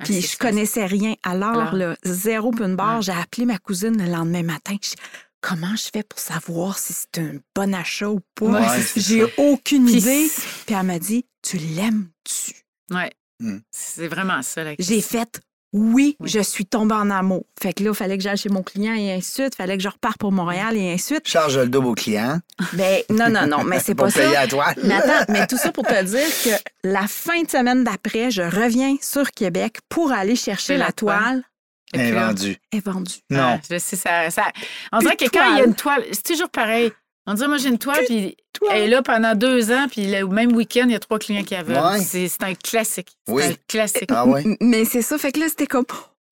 Ah, 0.00 0.04
Puis 0.04 0.20
je 0.22 0.36
connaissais 0.38 0.86
rien. 0.86 1.14
Alors, 1.24 1.58
Alors. 1.58 1.74
là, 1.74 1.96
zéro 2.04 2.52
une 2.60 2.76
barre, 2.76 2.96
Ouais. 2.96 3.02
j'ai 3.02 3.12
appelé 3.12 3.46
ma 3.46 3.58
cousine 3.58 3.96
le 4.02 4.10
lendemain 4.10 4.42
matin. 4.42 4.76
Je 4.80 4.90
dis, 4.90 4.96
comment 5.40 5.74
je 5.76 5.88
fais 5.92 6.02
pour 6.04 6.18
savoir 6.18 6.78
si 6.78 6.92
c'est 6.92 7.20
un 7.20 7.32
bon 7.54 7.74
achat 7.74 8.08
ou 8.10 8.20
pas? 8.34 8.46
Ouais, 8.46 8.82
j'ai 8.96 9.24
aucune 9.38 9.86
Puis 9.86 9.96
idée. 9.98 10.28
Puis 10.66 10.74
elle 10.74 10.86
m'a 10.86 10.98
dit, 10.98 11.26
tu 11.42 11.56
l'aimes-tu? 11.58 12.52
Ouais. 12.90 13.10
Hmm. 13.40 13.58
C'est 13.70 14.08
vraiment 14.08 14.42
ça. 14.42 14.64
La 14.64 14.74
J'ai 14.78 15.00
fait, 15.00 15.40
oui, 15.72 16.16
Oui. 16.20 16.30
je 16.30 16.40
suis 16.40 16.64
tombée 16.66 16.94
en 16.94 17.10
amour. 17.10 17.44
Fait 17.62 17.72
que 17.72 17.82
là, 17.84 17.90
il 17.90 17.96
fallait 17.96 18.16
que 18.16 18.22
j'aille 18.22 18.36
chez 18.38 18.48
mon 18.48 18.62
client 18.62 18.94
et 18.94 19.12
ainsi 19.12 19.36
de 19.38 19.42
suite. 19.44 19.54
fallait 19.54 19.76
que 19.76 19.82
je 19.82 19.88
reparte 19.88 20.16
pour 20.18 20.32
Montréal 20.32 20.76
et 20.76 20.92
ainsi 20.92 21.12
de 21.12 21.16
suite. 21.16 21.28
Charge 21.28 21.58
le 21.58 21.68
double 21.68 21.88
au 21.88 21.94
client. 21.94 22.40
Mais 22.74 23.04
non, 23.10 23.28
non, 23.28 23.46
non, 23.46 23.64
mais 23.64 23.78
c'est 23.80 23.94
pas 23.94 24.10
ça. 24.10 24.40
à 24.40 24.46
toi. 24.46 24.66
Mais 24.82 24.94
attends, 24.94 25.30
mais 25.32 25.46
tout 25.46 25.58
ça 25.58 25.70
pour 25.72 25.84
te 25.84 26.02
dire 26.04 26.26
que 26.44 26.50
la 26.88 27.06
fin 27.06 27.42
de 27.42 27.50
semaine 27.50 27.84
d'après, 27.84 28.30
je 28.30 28.42
reviens 28.42 28.96
sur 29.02 29.30
Québec 29.30 29.76
pour 29.88 30.12
aller 30.12 30.36
chercher 30.36 30.76
la 30.76 30.86
la 30.86 30.92
toile. 30.92 31.42
est 31.92 32.12
vendue. 32.12 32.58
Non. 33.30 33.58
Ah, 33.58 33.60
je 33.70 33.78
sais, 33.78 33.96
ça, 33.96 34.30
ça- 34.30 34.52
On 34.92 34.98
dirait 34.98 35.16
que 35.16 35.24
quand 35.30 35.52
il 35.52 35.58
y 35.58 35.60
a 35.62 35.64
une 35.64 35.74
toile, 35.74 36.02
c'est 36.12 36.22
toujours 36.24 36.50
pareil. 36.50 36.92
On 37.30 37.34
dirait, 37.34 37.48
moi, 37.48 37.58
j'ai 37.58 37.68
une 37.68 37.78
toile, 37.78 38.04
puis 38.06 38.36
toi? 38.54 38.74
Et 38.76 38.88
là, 38.88 39.02
pendant 39.02 39.34
deux 39.34 39.70
ans, 39.70 39.86
puis 39.90 40.06
le 40.10 40.26
même 40.26 40.52
week-end, 40.56 40.84
il 40.86 40.92
y 40.92 40.94
a 40.94 40.98
trois 40.98 41.18
clients 41.18 41.42
qui 41.44 41.54
avaient. 41.54 41.78
Ouais. 41.78 42.00
C'est 42.00 42.26
c'est 42.26 42.42
un 42.42 42.54
classique. 42.54 43.10
C'est 43.26 43.32
Oui. 43.34 43.42
un 43.44 43.54
classique. 43.68 44.08
Ah 44.10 44.26
ouais? 44.26 44.44
Mais 44.60 44.86
c'est 44.86 45.02
ça. 45.02 45.18
Fait 45.18 45.30
que 45.30 45.40
là, 45.40 45.46
c'était 45.48 45.66
comme. 45.66 45.84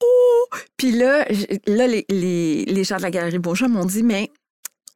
Oh! 0.03 0.57
Puis 0.79 0.93
là, 0.93 1.27
là 1.67 1.87
les, 1.87 2.07
les, 2.09 2.65
les 2.65 2.85
gens 2.85 2.97
de 2.97 3.03
la 3.03 3.11
Galerie 3.11 3.39
Beauchamp 3.39 3.69
m'ont 3.69 3.85
dit, 3.85 4.03
mais 4.03 4.31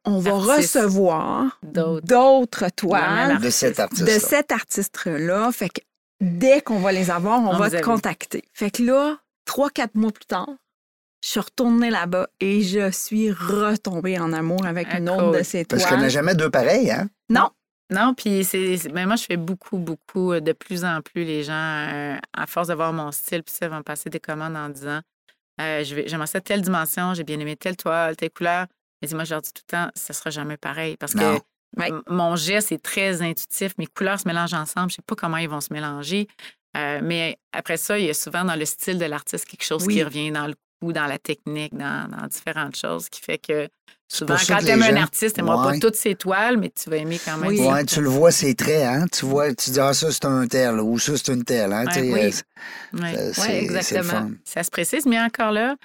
on 0.05 0.17
va 0.19 0.31
recevoir 0.31 1.59
D'autres. 1.61 2.65
toiles. 2.75 3.39
De 3.39 3.49
cet 3.51 3.79
artiste. 3.79 4.03
de 4.03 4.19
cet 4.19 4.51
artiste-là. 4.51 5.51
Fait 5.51 5.69
que 5.69 5.81
dès 6.19 6.61
qu'on 6.61 6.79
va 6.79 6.91
les 6.91 7.11
avoir, 7.11 7.39
on, 7.41 7.49
On 7.55 7.57
va 7.57 7.69
te 7.69 7.81
contacter. 7.81 8.43
Fait 8.53 8.71
que 8.71 8.81
là, 8.83 9.17
trois, 9.45 9.69
quatre 9.69 9.93
mois 9.95 10.11
plus 10.11 10.25
tard, 10.25 10.49
je 11.23 11.29
suis 11.29 11.39
retournée 11.39 11.89
là-bas 11.89 12.27
et 12.39 12.61
je 12.61 12.91
suis 12.91 13.31
retombée 13.31 14.19
en 14.19 14.33
amour 14.33 14.65
avec 14.65 14.87
Ah, 14.91 14.97
une 14.97 15.09
autre 15.09 15.29
cool. 15.29 15.37
de 15.39 15.43
ces 15.43 15.65
Parce 15.65 15.83
qu'il 15.83 15.91
n'y 15.91 15.95
en 15.95 15.97
a 15.97 16.01
toiles. 16.01 16.11
jamais 16.11 16.35
deux 16.35 16.49
pareils, 16.49 16.91
hein? 16.91 17.09
Non, 17.29 17.49
Non, 17.91 18.13
puis 18.13 18.43
c'est. 18.45 18.77
ben 18.91 19.05
moi, 19.05 19.17
je 19.17 19.25
fais 19.25 19.35
beaucoup, 19.37 19.77
beaucoup, 19.77 20.31
euh, 20.31 20.39
de 20.39 20.53
plus 20.53 20.85
en 20.85 21.01
plus, 21.01 21.23
les 21.25 21.43
gens, 21.43 21.51
euh, 21.53 22.15
à 22.33 22.47
force 22.47 22.69
de 22.69 22.73
voir 22.73 22.93
mon 22.93 23.11
style, 23.11 23.43
puis 23.43 23.53
ça, 23.53 23.67
vont 23.67 23.77
me 23.77 23.83
passer 23.83 24.09
des 24.09 24.19
commandes 24.19 24.55
en 24.55 24.69
disant 24.69 25.01
euh, 25.59 25.83
je 25.83 25.93
vais- 25.95 26.07
J'aimerais 26.07 26.27
ça 26.27 26.39
telle 26.41 26.61
dimension, 26.61 27.13
j'ai 27.13 27.23
bien 27.25 27.37
aimé 27.39 27.55
telle 27.57 27.75
toile, 27.75 28.15
telle 28.15 28.31
couleur. 28.31 28.65
Mais 29.01 29.07
moi, 29.13 29.25
je 29.25 29.31
leur 29.31 29.41
dis 29.41 29.51
tout 29.53 29.61
le 29.67 29.71
temps, 29.77 29.91
ça 29.95 30.13
sera 30.13 30.29
jamais 30.29 30.57
pareil. 30.57 30.95
Parce 30.97 31.13
Non. 31.15 31.37
que 31.37 31.41
Ouais. 31.81 31.91
mon 32.07 32.35
geste 32.35 32.71
est 32.71 32.81
très 32.81 33.21
intuitif, 33.21 33.73
mes 33.77 33.87
couleurs 33.87 34.19
se 34.19 34.27
mélangent 34.27 34.53
ensemble, 34.53 34.89
je 34.89 34.95
sais 34.95 35.01
pas 35.05 35.15
comment 35.15 35.37
ils 35.37 35.49
vont 35.49 35.61
se 35.61 35.71
mélanger. 35.73 36.27
Euh, 36.77 36.99
mais 37.03 37.37
après 37.51 37.77
ça, 37.77 37.99
il 37.99 38.05
y 38.05 38.09
a 38.09 38.13
souvent 38.13 38.43
dans 38.45 38.55
le 38.55 38.65
style 38.65 38.97
de 38.97 39.05
l'artiste 39.05 39.45
quelque 39.45 39.63
chose 39.65 39.83
Oui. 39.85 39.95
qui 39.95 40.03
revient 40.03 40.31
dans 40.31 40.47
le 40.47 40.55
dans 40.81 41.05
la 41.05 41.19
technique, 41.19 41.75
dans, 41.77 42.09
dans 42.09 42.27
différentes 42.27 42.75
choses, 42.75 43.07
qui 43.09 43.21
fait 43.21 43.37
que 43.37 43.69
souvent, 44.07 44.35
quand 44.35 44.57
tu 44.57 44.67
aimes 44.67 44.81
un 44.81 44.95
gens- 44.95 45.01
artiste, 45.03 45.35
tu 45.35 45.41
n'aimeras 45.41 45.67
Ouais. 45.67 45.73
pas 45.73 45.79
toutes 45.79 45.95
ses 45.95 46.15
toiles, 46.15 46.57
mais 46.57 46.69
tu 46.71 46.89
vas 46.89 46.97
aimer 46.97 47.19
quand 47.23 47.37
même. 47.37 47.49
Oui. 47.49 47.59
Ouais, 47.59 47.85
tu 47.85 48.01
le 48.01 48.09
vois, 48.09 48.31
ses 48.31 48.55
traits, 48.55 48.83
hein? 48.83 49.05
Tu 49.11 49.25
vois, 49.25 49.53
tu 49.53 49.69
dis, 49.69 49.79
ah, 49.79 49.93
ça, 49.93 50.11
c'est 50.11 50.25
un 50.25 50.47
tel, 50.47 50.79
ou 50.79 50.97
ça, 50.97 51.13
c'est 51.15 51.31
une 51.31 51.43
telle, 51.43 51.71
hein? 51.71 51.85
Oui. 51.95 52.33
euh, 52.93 53.31
exactement. 53.47 54.31
Ça 54.43 54.63
se 54.63 54.71
précise, 54.71 55.05
mais 55.05 55.19
encore 55.21 55.51
là, 55.51 55.75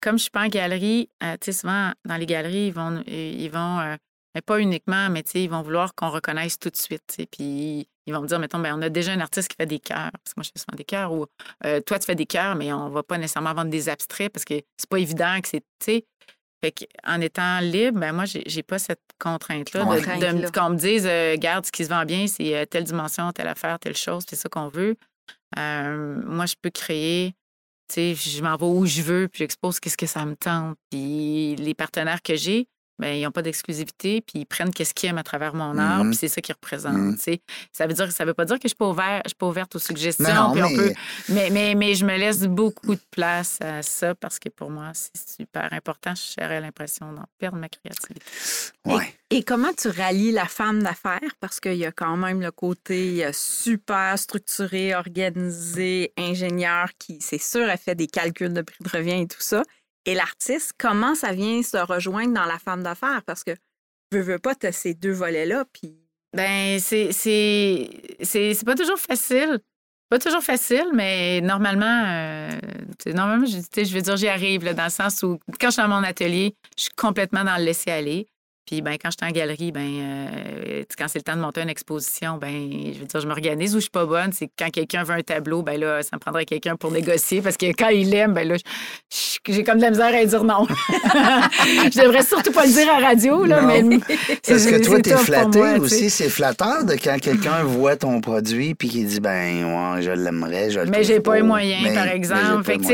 comme 0.00 0.18
je 0.18 0.22
suis 0.22 0.30
pas 0.30 0.42
en 0.42 0.48
galerie, 0.48 1.08
euh, 1.22 1.34
tu 1.40 1.52
sais, 1.52 1.60
souvent, 1.60 1.92
dans 2.04 2.16
les 2.16 2.26
galeries, 2.26 2.66
ils 2.66 2.72
vont, 2.72 3.02
ils 3.06 3.48
vont 3.48 3.78
euh, 3.80 3.96
mais 4.34 4.40
pas 4.40 4.58
uniquement, 4.58 5.08
mais 5.10 5.22
tu 5.22 5.32
sais, 5.32 5.44
ils 5.44 5.50
vont 5.50 5.62
vouloir 5.62 5.94
qu'on 5.94 6.10
reconnaisse 6.10 6.58
tout 6.58 6.70
de 6.70 6.76
suite, 6.76 7.16
puis 7.30 7.86
ils 8.06 8.14
vont 8.14 8.20
me 8.22 8.26
dire, 8.26 8.38
mettons, 8.38 8.58
ben, 8.58 8.74
on 8.78 8.82
a 8.82 8.88
déjà 8.88 9.12
un 9.12 9.20
artiste 9.20 9.48
qui 9.48 9.56
fait 9.56 9.66
des 9.66 9.78
cœurs, 9.78 10.10
parce 10.12 10.34
que 10.34 10.38
moi, 10.38 10.42
je 10.44 10.50
fais 10.54 10.58
souvent 10.58 10.76
des 10.76 10.84
cœurs, 10.84 11.12
ou 11.12 11.26
euh, 11.64 11.80
toi, 11.80 11.98
tu 11.98 12.06
fais 12.06 12.14
des 12.14 12.26
cœurs, 12.26 12.54
mais 12.56 12.72
on 12.72 12.88
va 12.90 13.02
pas 13.02 13.18
nécessairement 13.18 13.54
vendre 13.54 13.70
des 13.70 13.88
abstraits, 13.88 14.32
parce 14.32 14.44
que 14.44 14.54
c'est 14.76 14.88
pas 14.88 14.98
évident 14.98 15.40
que 15.40 15.48
c'est, 15.48 15.60
tu 15.60 15.84
sais, 15.84 16.04
fait 16.64 16.88
en 17.04 17.20
étant 17.20 17.58
libre, 17.60 17.98
ben 17.98 18.12
moi, 18.12 18.24
j'ai 18.24 18.62
pas 18.62 18.78
cette 18.78 19.00
contrainte-là 19.18 19.84
de- 20.20 20.50
qu'on 20.52 20.70
me 20.70 20.76
dise, 20.76 21.06
euh, 21.08 21.36
garde, 21.36 21.66
ce 21.66 21.72
qui 21.72 21.84
se 21.84 21.88
vend 21.90 22.04
bien, 22.04 22.26
c'est 22.28 22.54
euh, 22.56 22.64
telle 22.66 22.84
dimension, 22.84 23.32
telle 23.32 23.48
affaire, 23.48 23.78
telle 23.80 23.96
chose, 23.96 24.24
c'est 24.28 24.36
ça 24.36 24.48
qu'on 24.48 24.68
veut. 24.68 24.96
Euh, 25.58 26.20
moi, 26.24 26.46
je 26.46 26.54
peux 26.60 26.70
créer 26.70 27.34
tu 27.88 27.94
sais, 27.94 28.14
je 28.14 28.42
m'en 28.42 28.56
vais 28.56 28.64
où 28.64 28.86
je 28.86 29.02
veux, 29.02 29.28
puis 29.28 29.40
j'expose 29.40 29.78
qu'est-ce 29.78 29.98
que 29.98 30.06
ça 30.06 30.24
me 30.24 30.34
tente. 30.34 30.78
Puis 30.90 31.56
les 31.56 31.74
partenaires 31.74 32.22
que 32.22 32.36
j'ai, 32.36 32.66
ben, 32.98 33.14
ils 33.16 33.22
n'ont 33.24 33.30
pas 33.32 33.42
d'exclusivité, 33.42 34.20
puis 34.20 34.40
ils 34.40 34.46
prennent 34.46 34.70
qu'est-ce 34.72 34.94
qu'ils 34.94 35.08
aiment 35.10 35.18
à 35.18 35.22
travers 35.24 35.54
mon 35.54 35.76
art, 35.78 36.04
Mhm. 36.04 36.10
puis 36.10 36.18
c'est 36.18 36.28
ça 36.28 36.40
qu'ils 36.40 36.54
représentent. 36.54 37.16
Tu 37.16 37.22
sais. 37.22 37.40
Ça 37.72 37.86
veut 37.86 37.94
dire 37.94 38.10
ça 38.12 38.24
veut 38.24 38.34
pas 38.34 38.44
dire 38.44 38.56
que 38.56 38.62
je 38.64 38.68
suis 38.68 38.76
pas 38.76 38.88
ouverte, 38.88 39.22
je 39.24 39.30
suis 39.30 39.36
pas 39.36 39.46
ouverte 39.46 39.74
aux 39.74 39.78
suggestions, 39.80 40.24
Non, 40.32 40.48
non, 40.48 40.52
puis 40.52 40.62
on 40.62 40.68
mais- 40.70 40.76
peut, 40.76 40.92
mais, 41.30 41.50
mais, 41.50 41.74
mais 41.74 41.94
je 41.94 42.04
me 42.04 42.16
laisse 42.16 42.40
beaucoup 42.42 42.94
de 42.94 43.00
place 43.10 43.58
à 43.60 43.82
ça 43.82 44.14
parce 44.14 44.38
que 44.38 44.48
pour 44.50 44.70
moi, 44.70 44.92
c'est 44.94 45.42
super 45.42 45.72
important. 45.72 46.12
J'aurais 46.38 46.60
l'impression 46.60 47.12
d'en 47.12 47.24
perdre 47.38 47.58
ma 47.58 47.68
créativité. 47.68 48.20
Ouais. 48.84 49.14
Et 49.30 49.42
comment 49.42 49.72
tu 49.72 49.88
rallies 49.88 50.32
la 50.32 50.44
femme 50.46 50.82
d'affaires? 50.82 51.20
Parce 51.40 51.58
qu'il 51.60 51.76
y 51.76 51.86
a 51.86 51.92
quand 51.92 52.16
même 52.18 52.40
le 52.42 52.50
côté 52.50 53.24
euh, 53.24 53.30
super 53.32 54.18
structuré, 54.18 54.94
organisé, 54.94 56.12
ingénieur 56.18 56.90
qui, 56.98 57.18
c'est 57.20 57.38
sûr, 57.42 57.68
a 57.68 57.76
fait 57.76 57.94
des 57.94 58.06
calculs 58.06 58.52
de 58.52 58.60
prix 58.62 58.76
de 58.84 58.88
revient 58.88 59.22
et 59.22 59.26
tout 59.26 59.40
ça. 59.40 59.62
Et 60.06 60.14
l'artiste, 60.14 60.72
comment 60.78 61.14
ça 61.14 61.32
vient 61.32 61.62
se 61.62 61.76
rejoindre 61.76 62.34
dans 62.34 62.44
la 62.44 62.58
femme 62.58 62.82
d'affaires? 62.82 63.22
Parce 63.24 63.44
que 63.44 63.52
veux, 64.10 64.20
veux 64.20 64.38
pas, 64.38 64.54
tu 64.54 64.66
ces 64.72 64.94
deux 64.94 65.12
volets-là, 65.12 65.64
puis 65.72 65.94
Ben, 66.36 66.78
c'est 66.80 67.12
c'est 67.12 68.64
pas 68.64 68.74
toujours 68.74 68.98
facile. 68.98 69.60
Pas 70.08 70.18
toujours 70.18 70.42
facile, 70.42 70.88
mais 70.92 71.40
normalement, 71.40 72.04
euh, 72.06 72.50
normalement, 73.14 73.46
je, 73.46 73.82
je 73.82 73.94
veux 73.94 74.02
dire, 74.02 74.16
j'y 74.18 74.28
arrive, 74.28 74.62
là, 74.62 74.74
dans 74.74 74.84
le 74.84 74.90
sens 74.90 75.22
où, 75.22 75.38
quand 75.58 75.68
je 75.68 75.72
suis 75.72 75.82
dans 75.82 75.88
mon 75.88 76.04
atelier, 76.04 76.54
je 76.76 76.82
suis 76.82 76.92
complètement 76.94 77.44
dans 77.44 77.56
le 77.56 77.64
laisser-aller. 77.64 78.26
Puis, 78.66 78.80
ben, 78.80 78.92
quand 78.92 79.10
je 79.10 79.16
suis 79.20 79.30
en 79.30 79.34
galerie, 79.34 79.72
ben, 79.72 79.80
euh, 79.80 80.82
quand 80.96 81.06
c'est 81.08 81.18
le 81.18 81.24
temps 81.24 81.34
de 81.36 81.40
monter 81.40 81.60
une 81.62 81.68
exposition, 81.68 82.38
ben, 82.38 82.48
je 82.94 83.00
veux 83.00 83.06
dire, 83.06 83.20
je 83.20 83.26
m'organise 83.26 83.74
où 83.74 83.78
je 83.78 83.82
suis 83.82 83.90
pas 83.90 84.06
bonne. 84.06 84.32
C'est 84.32 84.48
quand 84.58 84.70
quelqu'un 84.70 85.02
veut 85.02 85.14
un 85.14 85.22
tableau, 85.22 85.62
ben 85.62 85.78
là, 85.80 86.02
ça 86.02 86.10
me 86.14 86.20
prendrait 86.20 86.44
quelqu'un 86.44 86.76
pour 86.76 86.90
négocier 86.92 87.42
parce 87.42 87.56
que 87.56 87.66
quand 87.66 87.88
il 87.88 88.10
l'aime, 88.10 88.32
ben 88.34 88.46
là, 88.46 88.54
j'ai 89.48 89.64
comme 89.64 89.78
de 89.78 89.82
la 89.82 89.90
misère 89.90 90.14
à 90.14 90.24
dire 90.24 90.44
non. 90.44 90.66
je 90.88 92.02
devrais 92.02 92.22
surtout 92.22 92.52
pas 92.52 92.64
le 92.66 92.72
dire 92.72 92.88
à 92.92 93.00
la 93.00 93.08
radio, 93.08 93.44
là, 93.44 93.62
Non. 93.62 93.66
mais. 93.68 93.98
Parce 94.46 94.66
que 94.66 94.84
toi, 94.84 95.00
t'es 95.00 95.16
flatté 95.16 95.58
moi, 95.58 95.78
aussi? 95.78 96.08
C'est 96.10 96.28
flatteur 96.28 96.84
de 96.84 96.92
quand 96.94 97.18
quelqu'un 97.20 97.64
voit 97.64 97.96
ton 97.96 98.20
produit 98.20 98.74
puis 98.74 98.88
qu'il 98.88 99.06
dit, 99.06 99.20
ben, 99.20 99.64
ouais, 99.64 100.02
je 100.02 100.10
l'aimerais, 100.12 100.70
je 100.70 100.80
le 100.80 100.86
Mais 100.86 101.02
j'ai 101.04 101.20
pas 101.20 101.36
les 101.36 101.42
moyens, 101.42 101.82
mais- 101.82 101.94
par 101.94 102.06
exemple. 102.08 102.64
Fait 102.64 102.78
que, 102.78 102.84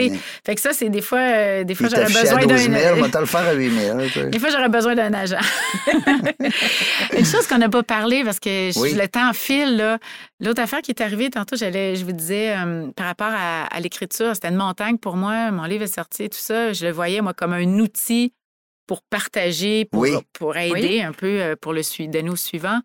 fait 0.47 0.59
ça, 0.59 0.73
c'est 0.73 0.89
des 0.89 1.03
fois, 1.03 1.19
euh, 1.19 1.65
des 1.65 1.75
fois, 1.75 1.89
j'aurais 1.89 2.05
besoin 2.07 2.47
12 2.47 2.61
000, 2.63 2.73
d'un. 2.73 2.95
on 2.97 3.01
va 3.03 3.09
te 3.09 3.19
le 3.19 3.27
faire 3.27 3.47
à 3.47 3.53
8 3.53 3.71
000. 3.71 3.99
tu 4.01 4.11
sais. 4.13 4.27
Des 4.31 4.39
fois, 4.39 4.49
j'aurais 4.51 4.69
besoin 4.69 4.95
d'un 4.95 5.13
agent. 5.13 5.37
Une 7.19 7.25
chose 7.25 7.47
qu'on 7.47 7.59
n'a 7.59 7.69
pas 7.69 7.83
parlé 7.83 8.25
parce 8.25 8.41
que 8.41 8.71
je- 8.75 8.79
Oui. 8.79 8.95
le 8.95 9.09
temps 9.09 9.33
file, 9.33 9.77
là. 9.77 9.99
L'autre 10.41 10.63
affaire 10.63 10.81
qui 10.83 10.91
est 10.91 11.01
arrivée, 11.01 11.31
tantôt, 11.31 11.57
j'allais, 11.57 11.97
je 11.97 12.05
vous 12.05 12.13
disais, 12.13 12.57
euh, 12.57 12.89
par 12.97 13.07
rapport 13.07 13.31
à, 13.31 13.65
à 13.65 13.81
l'écriture, 13.81 14.35
c'était 14.35 14.49
une 14.49 14.57
montagne 14.57 14.99
pour 14.99 15.17
moi. 15.17 15.51
Mon 15.51 15.65
livre 15.65 15.85
est 15.85 15.95
sorti 15.95 16.25
et 16.25 16.29
tout 16.29 16.39
ça. 16.39 16.73
Je 16.73 16.85
le 16.87 16.93
voyais, 16.93 17.21
moi, 17.21 17.35
comme 17.35 17.53
un 17.53 17.79
outil 17.79 18.33
pour 18.87 19.03
partager, 19.03 19.85
pour, 19.85 20.01
Oui. 20.01 20.13
pour 20.33 20.57
aider 20.57 21.03
un 21.03 21.13
peu 21.13 21.27
euh, 21.27 21.57
pour 21.61 21.75
le 21.75 21.83
sui- 21.83 22.09
donner 22.09 22.31
au 22.31 22.37
suivant. 22.37 22.81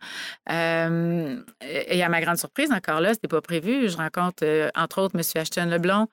Euh, 0.51 1.39
et 1.61 2.03
à 2.03 2.09
ma 2.09 2.19
grande 2.19 2.37
surprise, 2.37 2.71
encore 2.73 2.99
là, 2.99 3.13
c'était 3.13 3.29
pas 3.29 3.39
prévu. 3.41 3.87
Je 3.89 3.95
rencontre, 3.95 4.43
euh, 4.43 4.69
entre 4.75 5.01
autres, 5.01 5.15
M. 5.15 5.21
Ashton 5.41 5.65
Leblond, 5.67 6.07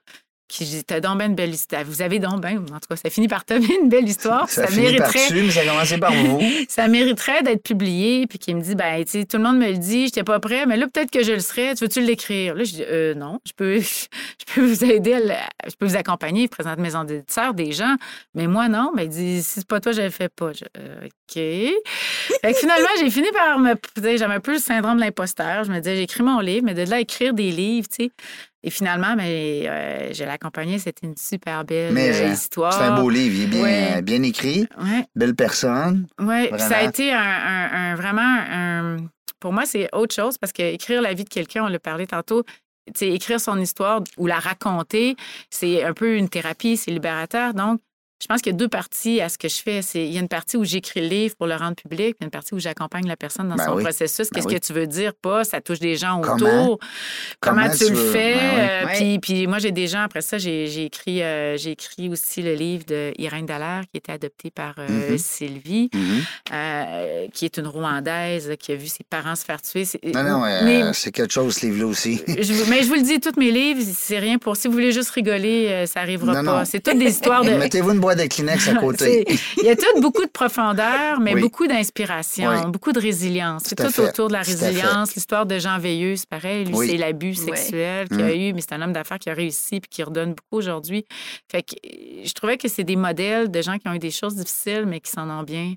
qui 0.50 0.64
dit 0.64 0.84
T'as 0.84 1.00
donc 1.00 1.18
ben 1.18 1.30
une 1.30 1.34
belle 1.34 1.54
histoire. 1.54 1.84
Vous 1.84 2.02
avez 2.02 2.18
donc 2.18 2.40
ben, 2.40 2.58
en 2.58 2.80
tout 2.80 2.88
cas, 2.88 2.96
ça 2.96 3.08
finit 3.08 3.28
par 3.28 3.44
te 3.44 3.54
une 3.54 3.88
belle 3.88 4.08
histoire. 4.08 4.48
Ça, 4.48 4.64
par 4.64 4.76
mériterait 4.76 5.30
mais 5.30 5.50
ça 5.50 5.60
a 5.60 5.64
commencé 5.64 5.98
par 5.98 6.12
vous. 6.12 6.40
ça 6.68 6.88
mériterait 6.88 7.42
d'être 7.42 7.62
publié, 7.62 8.26
puis 8.26 8.38
qu'il 8.38 8.56
me 8.56 8.62
dit, 8.62 8.74
ben, 8.74 9.04
tu 9.04 9.12
sais, 9.12 9.24
tout 9.24 9.36
le 9.36 9.44
monde 9.44 9.58
me 9.58 9.70
le 9.70 9.78
dit, 9.78 10.06
j'étais 10.06 10.24
pas 10.24 10.40
prêt, 10.40 10.66
mais 10.66 10.76
là, 10.76 10.86
peut-être 10.92 11.10
que 11.10 11.22
je 11.22 11.32
le 11.32 11.40
serais. 11.40 11.74
Tu 11.74 11.84
veux-tu 11.84 12.00
l'écrire? 12.00 12.54
Là, 12.54 12.64
je 12.64 12.72
dis, 12.72 12.84
euh, 12.86 13.14
non, 13.14 13.38
je 13.46 13.52
peux, 13.52 13.80
je 13.80 14.54
peux 14.54 14.66
vous 14.66 14.84
aider, 14.84 15.14
à 15.14 15.68
je 15.68 15.74
peux 15.78 15.86
vous 15.86 15.96
accompagner, 15.96 16.44
je 16.44 16.48
présente 16.48 16.78
mes 16.78 16.94
éditeurs, 17.14 17.54
des 17.54 17.72
gens, 17.72 17.94
mais 18.34 18.46
moi, 18.46 18.68
non. 18.68 18.90
Mais 18.94 19.04
il 19.04 19.10
dit, 19.10 19.42
si 19.42 19.60
c'est 19.60 19.68
pas 19.68 19.80
toi, 19.80 19.92
je 19.92 20.02
le 20.02 20.10
fais 20.10 20.28
pas. 20.28 20.52
Je, 20.52 20.64
euh, 20.78 21.06
OK. 21.06 21.34
Fait 21.34 22.52
que 22.52 22.58
finalement, 22.58 22.88
j'ai 22.98 23.10
fini 23.10 23.28
par 23.32 23.58
me. 23.58 23.74
J'avais 24.16 24.34
un 24.34 24.40
peu 24.40 24.54
le 24.54 24.58
syndrome 24.58 24.96
de 24.96 25.02
l'imposteur. 25.02 25.64
Je 25.64 25.70
me 25.70 25.78
disais, 25.78 25.96
j'ai 25.96 26.02
écrit 26.02 26.22
mon 26.22 26.40
livre, 26.40 26.64
mais 26.64 26.74
de 26.74 26.82
là, 26.90 26.98
écrire 26.98 27.34
des 27.34 27.52
livres, 27.52 27.86
tu 27.88 28.06
sais. 28.06 28.10
Et 28.62 28.70
finalement, 28.70 29.16
mais, 29.16 29.62
euh, 29.66 30.12
je 30.12 30.22
l'ai 30.24 30.30
accompagné. 30.30 30.78
C'était 30.78 31.06
une 31.06 31.16
super 31.16 31.64
belle 31.64 31.94
Mais, 31.94 32.10
euh, 32.22 32.28
hein, 32.28 32.32
histoire. 32.32 32.72
C'est 32.74 32.82
un 32.84 33.00
beau 33.00 33.08
livre, 33.08 33.34
il 33.36 33.42
est 33.44 33.46
bien, 33.46 33.62
Ouais. 33.62 34.02
bien 34.02 34.22
écrit, 34.22 34.66
Ouais. 34.78 35.04
belle 35.16 35.34
personne. 35.34 36.06
Oui, 36.20 36.48
ça 36.58 36.78
a 36.78 36.82
été 36.82 37.12
un, 37.12 37.18
un- 37.18 37.70
un- 37.72 37.94
vraiment 37.94 38.20
un. 38.50 38.96
Pour 39.40 39.52
moi, 39.54 39.64
c'est 39.64 39.88
autre 39.94 40.14
chose 40.14 40.36
parce 40.36 40.52
que 40.52 40.62
écrire 40.62 41.00
la 41.00 41.14
vie 41.14 41.24
de 41.24 41.28
quelqu'un, 41.30 41.64
on 41.64 41.68
l'a 41.68 41.78
parlé 41.78 42.06
tantôt, 42.06 42.44
écrire 43.00 43.40
son 43.40 43.58
histoire 43.58 44.02
ou 44.18 44.26
la 44.26 44.38
raconter, 44.38 45.16
c'est 45.48 45.82
un 45.84 45.94
peu 45.94 46.16
une 46.16 46.28
thérapie, 46.28 46.76
c'est 46.76 46.90
libérateur. 46.90 47.54
Donc, 47.54 47.80
je 48.20 48.26
pense 48.26 48.42
qu'il 48.42 48.52
y 48.52 48.54
a 48.54 48.58
deux 48.58 48.68
parties 48.68 49.20
à 49.20 49.28
ce 49.28 49.38
que 49.38 49.48
je 49.48 49.56
fais. 49.62 49.82
C'est, 49.82 50.04
il 50.04 50.12
y 50.12 50.16
a 50.18 50.20
une 50.20 50.28
partie 50.28 50.56
où 50.56 50.64
j'écris 50.64 51.00
le 51.00 51.06
livre 51.08 51.34
pour 51.36 51.46
le 51.46 51.54
rendre 51.56 51.74
public, 51.76 52.16
puis 52.18 52.24
une 52.24 52.30
partie 52.30 52.54
où 52.54 52.58
j'accompagne 52.58 53.06
la 53.08 53.16
personne 53.16 53.48
dans 53.48 53.56
Ben 53.56 53.64
son 53.66 53.74
oui. 53.76 53.82
processus. 53.82 54.28
Ben 54.30 54.36
Qu'est-ce 54.36 54.48
oui. 54.48 54.54
que 54.60 54.66
tu 54.66 54.72
veux 54.72 54.86
dire? 54.86 55.14
Pas, 55.14 55.44
ça 55.44 55.60
touche 55.60 55.78
des 55.80 55.96
gens 55.96 56.20
Comment? 56.20 56.34
autour. 56.34 56.78
Comment, 57.40 57.62
Comment 57.62 57.70
tu, 57.70 57.78
tu 57.86 57.90
le 57.90 57.96
veux? 57.96 58.12
fais? 58.12 58.34
Ben 58.34 58.40
oui. 58.40 58.60
Euh, 58.60 58.84
Ouais. 58.86 58.96
puis, 58.96 59.18
puis 59.18 59.46
moi, 59.46 59.58
j'ai 59.58 59.72
des 59.72 59.86
gens, 59.86 60.02
après 60.02 60.20
ça, 60.22 60.38
j'ai, 60.38 60.66
j'ai 60.66 60.84
écrit, 60.84 61.22
euh, 61.22 61.56
j'ai 61.56 61.70
écrit 61.72 62.08
aussi 62.08 62.42
le 62.42 62.54
livre 62.54 62.84
de 62.86 63.12
Irène 63.18 63.46
Dallaire 63.46 63.82
qui 63.90 63.98
était 63.98 64.12
adopté 64.12 64.50
par 64.50 64.74
euh, 64.78 65.10
Mhm. 65.12 65.18
Sylvie 65.18 65.90
Mhm. 65.94 66.22
euh, 66.52 67.26
qui 67.32 67.44
est 67.44 67.56
une 67.56 67.66
Rwandaise, 67.66 68.52
qui 68.58 68.72
a 68.72 68.76
vu 68.76 68.86
ses 68.86 69.04
parents 69.08 69.34
se 69.36 69.44
faire 69.44 69.60
tuer. 69.62 69.84
C'est- 69.84 70.02
Non, 70.14 70.22
non, 70.24 70.44
euh, 70.44 70.60
mais, 70.64 70.92
c'est 70.92 71.12
quelque 71.12 71.32
chose, 71.32 71.56
ce 71.56 71.66
livre-là 71.66 71.86
aussi. 71.86 72.20
je, 72.28 72.70
mais 72.70 72.82
je 72.82 72.88
vous 72.88 72.94
le 72.94 73.02
dis, 73.02 73.20
tous 73.20 73.38
mes 73.38 73.50
livres, 73.50 73.80
c'est 73.94 74.18
rien 74.18 74.38
pour. 74.38 74.56
Si 74.56 74.66
vous 74.68 74.74
voulez 74.74 74.92
juste 74.92 75.10
rigoler, 75.10 75.84
ça 75.86 76.00
arrivera 76.00 76.34
Non, 76.34 76.44
pas. 76.44 76.58
non. 76.60 76.64
C'est 76.64 76.80
toutes 76.80 76.98
des 76.98 77.06
histoires 77.10 77.44
de. 77.44 77.50
Mettez-vous 77.60 77.92
une 77.92 78.00
boîte 78.14 78.18
de 78.28 78.32
Kleenex 78.34 78.68
à 78.68 78.74
côté. 78.74 79.24
Il 79.58 79.64
y 79.64 79.70
a 79.70 79.76
tout 79.76 80.00
beaucoup 80.00 80.24
de 80.24 80.30
profondeur, 80.30 81.20
mais 81.20 81.34
Oui. 81.34 81.40
beaucoup 81.40 81.66
d'inspiration, 81.66 82.50
Oui. 82.50 82.70
beaucoup 82.70 82.92
de 82.92 83.00
résilience. 83.00 83.62
C'est 83.66 83.76
Tout 83.76 84.00
autour 84.00 84.28
de 84.28 84.32
la 84.34 84.42
résilience. 84.42 85.14
L'histoire 85.14 85.46
de 85.46 85.58
Jean 85.58 85.78
Veilleux, 85.78 86.16
c'est 86.16 86.28
pareil. 86.28 86.64
Lui, 86.64 86.74
Oui. 86.74 86.88
c'est 86.90 86.96
l'abus 86.96 87.34
sexuel 87.34 88.08
qu'il 88.08 88.20
a 88.20 88.24
Mm. 88.28 88.40
eu, 88.40 88.52
mais 88.52 88.60
c'est 88.60 88.72
un 88.74 88.82
homme 88.82 88.92
d'affaires 88.92 89.18
qui 89.18 89.30
a 89.30 89.34
réussi 89.34 89.80
puis 89.80 89.88
qui 89.90 90.02
redonne 90.02 90.30
beaucoup 90.30 90.56
aujourd'hui. 90.58 91.04
Fait 91.50 91.62
que 91.62 91.74
euh, 91.86 92.22
je 92.24 92.32
trouvais 92.32 92.56
que 92.56 92.68
c'est 92.68 92.84
des 92.84 92.96
modèles 92.96 93.50
de 93.50 93.62
gens 93.62 93.78
qui 93.78 93.88
ont 93.88 93.94
eu 93.94 93.98
des 93.98 94.10
choses 94.10 94.34
difficiles, 94.34 94.84
mais 94.86 95.00
qui 95.00 95.10
s'en 95.10 95.28
ont 95.30 95.42
bien 95.42 95.74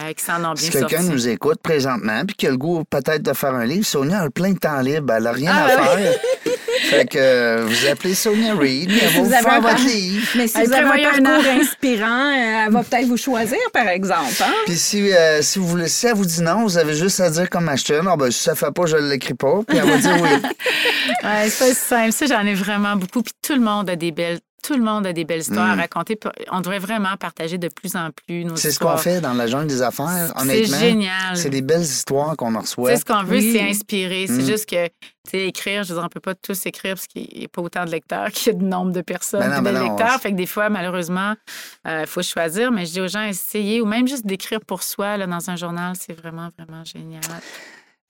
euh, 0.00 0.12
qui 0.12 0.24
s'en 0.24 0.42
ont 0.50 0.54
Si 0.56 0.70
quelqu'un 0.70 1.02
nous 1.02 1.28
écoute 1.28 1.58
présentement 1.62 2.24
puis 2.24 2.34
qui 2.36 2.46
a 2.46 2.50
le 2.50 2.56
goût 2.56 2.84
peut-être 2.88 3.22
de 3.22 3.32
faire 3.32 3.54
un 3.54 3.66
livre, 3.66 3.84
Sonia 3.84 4.20
a 4.22 4.30
plein 4.30 4.52
de 4.52 4.58
temps 4.58 4.80
libre, 4.80 5.12
elle 5.14 5.24
n'a 5.24 5.32
rien 5.32 5.52
Ah, 5.54 5.64
à 5.64 5.68
faire. 5.96 6.14
fait 6.88 7.06
que 7.06 7.18
euh, 7.18 7.64
vous 7.66 7.86
appelez 7.86 8.14
Sonia 8.14 8.54
Reid, 8.54 8.88
puis 8.88 8.98
elle 9.00 9.08
va 9.08 9.18
vous 9.18 9.24
vous 9.26 9.32
avez 9.32 9.42
faire 9.42 9.52
un 9.52 9.60
votre 9.60 9.84
livre. 9.84 10.28
Mais 10.36 10.48
si 10.48 10.58
Elle 10.58 10.66
vous 10.66 10.72
avez 10.72 11.04
un 11.04 11.22
parcours 11.22 11.50
an. 11.50 11.60
inspirant, 11.60 12.26
euh, 12.26 12.64
elle 12.66 12.72
va 12.72 12.82
peut-être 12.82 13.06
vous 13.06 13.16
choisir, 13.16 13.58
par 13.72 13.88
exemple. 13.88 14.42
Hein? 14.42 14.52
Puis 14.66 14.76
si, 14.76 15.12
euh, 15.12 15.42
si, 15.42 15.58
vous 15.58 15.66
voulez, 15.66 15.88
si 15.88 16.06
elle 16.06 16.14
vous 16.14 16.24
dit 16.24 16.42
non, 16.42 16.64
vous 16.64 16.78
avez 16.78 16.94
juste 16.94 17.20
à 17.20 17.30
dire 17.30 17.48
comme 17.50 17.68
Ashton, 17.68 18.04
ah 18.08 18.16
ben, 18.16 18.30
si 18.30 18.42
ça 18.42 18.54
fait 18.54 18.72
pas, 18.72 18.86
je 18.86 18.96
ne 18.96 19.10
l'écris 19.10 19.34
pas, 19.34 19.60
puis 19.66 19.78
elle 19.78 19.88
va 19.88 19.96
dire 19.96 20.16
oui. 20.20 20.30
Ouais, 21.22 21.50
c'est 21.50 21.74
simple. 21.74 22.12
Ça, 22.12 22.26
j'en 22.26 22.46
ai 22.46 22.54
vraiment 22.54 22.96
beaucoup. 22.96 23.22
Puis 23.22 23.34
tout 23.42 23.54
le 23.54 23.60
monde 23.60 23.90
a 23.90 23.96
des 23.96 24.12
belles, 24.12 24.38
tout 24.62 24.74
le 24.76 24.82
monde 24.82 25.06
a 25.06 25.12
des 25.12 25.24
belles 25.24 25.40
histoires 25.40 25.70
à 25.70 25.76
Mm. 25.76 25.80
raconter. 25.80 26.18
On 26.52 26.60
devrait 26.60 26.78
vraiment 26.78 27.16
partager 27.18 27.58
de 27.58 27.68
plus 27.68 27.96
en 27.96 28.10
plus 28.10 28.44
nos 28.44 28.56
C'est 28.56 28.70
ce 28.72 28.78
qu'on 28.78 28.94
histoires. 28.94 29.00
fait 29.00 29.20
dans 29.20 29.34
la 29.34 29.46
jungle 29.46 29.66
des 29.68 29.82
affaires, 29.82 30.32
C'est 30.36 30.42
honnêtement. 30.42 30.78
génial. 30.78 31.36
C'est 31.36 31.50
des 31.50 31.62
belles 31.62 31.82
histoires 31.82 32.36
qu'on 32.36 32.54
en 32.54 32.60
reçoit. 32.60 32.90
sais, 32.90 32.96
ce 32.98 33.04
qu'on 33.04 33.22
veut, 33.24 33.36
Oui. 33.38 33.52
c'est 33.52 33.62
inspirer. 33.62 34.26
C'est 34.26 34.42
Mm. 34.42 34.46
juste 34.46 34.68
que, 34.68 34.86
tu 34.86 34.92
sais, 35.30 35.46
écrire, 35.48 35.82
je 35.84 35.88
veux 35.90 35.94
dire, 35.96 36.04
on 36.04 36.08
peut 36.08 36.20
pas 36.20 36.34
tous 36.34 36.66
écrire 36.66 36.94
parce 36.94 37.06
qu'il 37.06 37.28
n'y 37.36 37.44
a 37.44 37.48
pas 37.48 37.62
autant 37.62 37.84
de 37.84 37.90
lecteurs 37.90 38.28
qu'il 38.32 38.52
y 38.52 38.56
a 38.56 38.58
de 38.58 38.64
nombre 38.64 38.92
de 38.92 39.00
personnes 39.00 39.40
Ben 39.40 39.48
non, 39.50 39.58
de 39.58 39.62
ben 39.64 39.72
non, 39.74 39.88
lecteurs. 39.96 40.20
Fait 40.20 40.30
que 40.30 40.36
des 40.36 40.46
fois, 40.46 40.68
malheureusement, 40.68 41.34
il 41.86 42.06
faut 42.06 42.22
choisir. 42.22 42.70
Mais 42.72 42.86
je 42.86 42.92
dis 42.92 43.00
aux 43.00 43.08
gens, 43.08 43.22
essayez 43.24 43.80
ou 43.80 43.86
même 43.86 44.06
juste 44.08 44.26
d'écrire 44.26 44.60
pour 44.60 44.82
soi 44.82 45.16
là, 45.16 45.26
dans 45.26 45.50
un 45.50 45.56
journal, 45.56 45.94
c'est 45.98 46.12
vraiment, 46.12 46.50
vraiment 46.58 46.84
génial. 46.84 47.20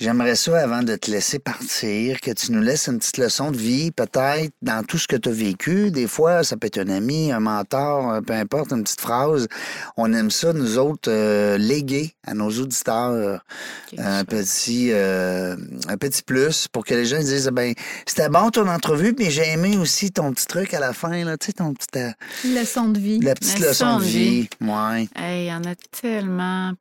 J'aimerais 0.00 0.34
ça, 0.34 0.58
avant 0.58 0.82
de 0.82 0.96
te 0.96 1.10
laisser 1.10 1.38
partir, 1.38 2.22
que 2.22 2.30
tu 2.30 2.52
nous 2.52 2.62
laisses 2.62 2.88
une 2.88 2.98
petite 2.98 3.18
leçon 3.18 3.50
de 3.50 3.58
vie, 3.58 3.90
peut-être, 3.90 4.50
dans 4.62 4.82
tout 4.82 4.96
ce 4.96 5.06
que 5.06 5.16
tu 5.16 5.28
as 5.28 5.32
vécu. 5.32 5.90
Des 5.90 6.06
fois, 6.06 6.42
ça 6.42 6.56
peut 6.56 6.68
être 6.68 6.78
un 6.78 6.88
ami, 6.88 7.30
un 7.30 7.40
mentor, 7.40 8.10
euh, 8.10 8.20
peu 8.22 8.32
importe, 8.32 8.72
une 8.72 8.82
petite 8.82 9.02
phrase. 9.02 9.46
On 9.98 10.10
aime 10.14 10.30
ça, 10.30 10.54
nous 10.54 10.78
autres, 10.78 11.10
euh, 11.10 11.58
léguer 11.58 12.14
à 12.26 12.32
nos 12.32 12.48
auditeurs 12.48 13.42
Quelque 13.90 14.02
un 14.02 14.24
petit, 14.24 14.90
euh, 14.92 15.54
un 15.86 15.96
petit 15.98 16.22
plus 16.22 16.66
pour 16.68 16.86
que 16.86 16.94
les 16.94 17.04
gens 17.04 17.18
disent, 17.18 17.50
ben, 17.52 17.74
c'était 18.06 18.30
bon 18.30 18.48
ton 18.48 18.68
entrevue, 18.68 19.14
mais 19.18 19.30
j'ai 19.30 19.48
aimé 19.48 19.76
aussi 19.76 20.12
ton 20.12 20.32
petit 20.32 20.46
truc 20.46 20.72
à 20.72 20.80
la 20.80 20.94
fin, 20.94 21.24
là, 21.24 21.36
tu 21.36 21.48
sais, 21.48 21.52
ton 21.52 21.74
petit, 21.74 21.86
euh, 21.96 22.10
Leçon 22.44 22.88
de 22.88 22.98
vie. 22.98 23.20
la 23.20 23.34
petite 23.34 23.58
Leçon 23.58 23.68
leçon 23.68 23.98
de 23.98 24.04
vie. 24.04 24.48
Ouais. 24.62 25.08
Hey, 25.14 25.44
il 25.44 25.48
y 25.48 25.52
en 25.52 25.64
a 25.64 25.74
tellement 26.00 26.72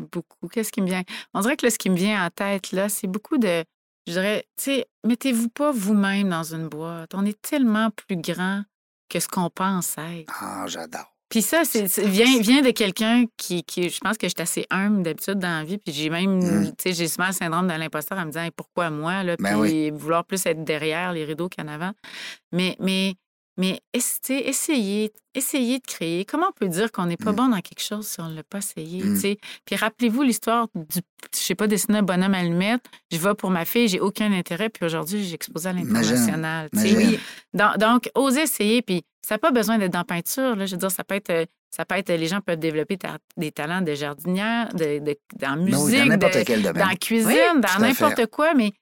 beaucoup. 0.00 0.48
Qu'est-ce 0.48 0.72
qui 0.72 0.80
me 0.80 0.86
vient? 0.86 1.02
On 1.34 1.40
dirait 1.40 1.56
que 1.56 1.66
là, 1.66 1.70
ce 1.70 1.78
qui 1.78 1.90
me 1.90 1.96
vient 1.96 2.24
en 2.24 2.30
tête, 2.30 2.72
là, 2.72 2.88
c'est 2.88 3.06
beaucoup 3.06 3.38
de. 3.38 3.64
Je 4.06 4.12
dirais, 4.12 4.44
tu 4.56 4.64
sais, 4.64 4.86
mettez-vous 5.04 5.48
pas 5.50 5.72
vous-même 5.72 6.30
dans 6.30 6.54
une 6.54 6.68
boîte. 6.68 7.14
On 7.14 7.24
est 7.24 7.40
tellement 7.42 7.90
plus 7.90 8.16
grand 8.16 8.62
que 9.08 9.20
ce 9.20 9.28
qu'on 9.28 9.50
pense 9.50 9.96
être. 9.98 10.32
Ah, 10.40 10.64
j'adore. 10.66 11.14
Puis 11.30 11.42
ça, 11.42 11.62
c'est, 11.64 11.86
vient, 12.06 12.40
vient 12.40 12.60
de 12.60 12.72
quelqu'un 12.72 13.24
qui, 13.36 13.62
qui. 13.62 13.88
Je 13.88 14.00
pense 14.00 14.18
que 14.18 14.26
je 14.26 14.32
suis 14.36 14.42
assez 14.42 14.66
humble 14.68 15.04
d'habitude 15.04 15.38
dans 15.38 15.60
la 15.60 15.64
vie. 15.64 15.78
Puis 15.78 15.92
j'ai 15.92 16.10
même. 16.10 16.38
Mm. 16.38 16.66
Tu 16.70 16.74
sais, 16.82 16.92
j'ai 16.92 17.06
souvent 17.06 17.28
le 17.28 17.32
syndrome 17.32 17.68
de 17.68 17.72
l'imposteur 17.72 18.18
en 18.18 18.22
me 18.22 18.32
disant 18.32 18.42
Hey, 18.42 18.50
pourquoi 18.50 18.90
moi? 18.90 19.22
Là, 19.22 19.36
Ben 19.38 19.62
puis 19.62 19.90
vouloir 19.90 20.24
plus 20.24 20.44
être 20.44 20.64
derrière 20.64 21.12
les 21.12 21.24
rideaux 21.24 21.48
qu'en 21.48 21.68
avant. 21.68 21.92
Mais, 22.50 22.76
mais, 22.80 23.14
mais 23.56 23.80
essayez, 23.92 25.12
essayez 25.34 25.78
de 25.78 25.86
créer. 25.86 26.24
Comment 26.24 26.48
on 26.48 26.52
peut 26.52 26.68
dire 26.68 26.90
qu'on 26.92 27.06
n'est 27.06 27.16
pas 27.16 27.32
Mm. 27.32 27.36
bon 27.36 27.48
dans 27.48 27.60
quelque 27.60 27.82
chose 27.82 28.06
si 28.06 28.20
on 28.20 28.28
ne 28.28 28.36
l'a 28.36 28.42
pas 28.42 28.58
essayé? 28.58 29.02
Mm. 29.02 29.16
sais? 29.16 29.38
Puis 29.64 29.76
rappelez-vous 29.76 30.22
l'histoire 30.22 30.68
du. 30.74 31.00
Je 31.34 31.38
sais 31.38 31.54
pas, 31.54 31.66
dessiner 31.66 31.98
un 31.98 32.02
bonhomme 32.02 32.34
allumette. 32.34 32.82
Je 33.10 33.18
vais 33.18 33.34
pour 33.34 33.50
ma 33.50 33.64
fille, 33.64 33.88
j'ai 33.88 34.00
aucun 34.00 34.32
intérêt. 34.32 34.68
Puis 34.70 34.84
aujourd'hui, 34.84 35.24
j'ai 35.24 35.34
exposé 35.34 35.68
à 35.68 35.72
l'international. 35.72 36.68
Oui. 36.74 37.18
Donc, 37.54 37.78
donc, 37.78 38.10
osez 38.14 38.42
essayer. 38.42 38.82
Puis 38.82 39.02
ça 39.26 39.34
n'a 39.34 39.38
pas 39.38 39.50
besoin 39.50 39.78
d'être 39.78 39.92
dans 39.92 39.98
la 40.00 40.04
peinture. 40.04 40.56
Là. 40.56 40.66
Je 40.66 40.72
veux 40.72 40.78
dire, 40.78 40.90
ça 40.90 41.04
peut 41.04 41.14
être. 41.16 41.46
Ça 41.72 41.84
peut 41.84 41.94
être, 41.94 42.08
les 42.10 42.26
gens 42.26 42.40
peuvent 42.40 42.58
développer 42.58 42.96
ta- 42.96 43.18
des 43.36 43.52
talents 43.52 43.80
de 43.80 43.94
jardinière, 43.94 44.74
de, 44.74 44.98
de- 44.98 45.16
dans 45.38 45.50
la 45.50 45.56
Ben 45.56 45.70
dans 45.70 45.84
musique, 45.84 46.04
n'importe 46.04 46.38
de- 46.38 46.42
quel 46.42 46.62
domaine. 46.62 46.82
dans 46.82 46.88
la 46.88 46.96
cuisine, 46.96 47.28
Oui, 47.28 47.60
dans 47.60 47.68
à 47.68 47.78
n'importe 47.78 48.26
quoi, 48.26 48.54
mais 48.54 48.72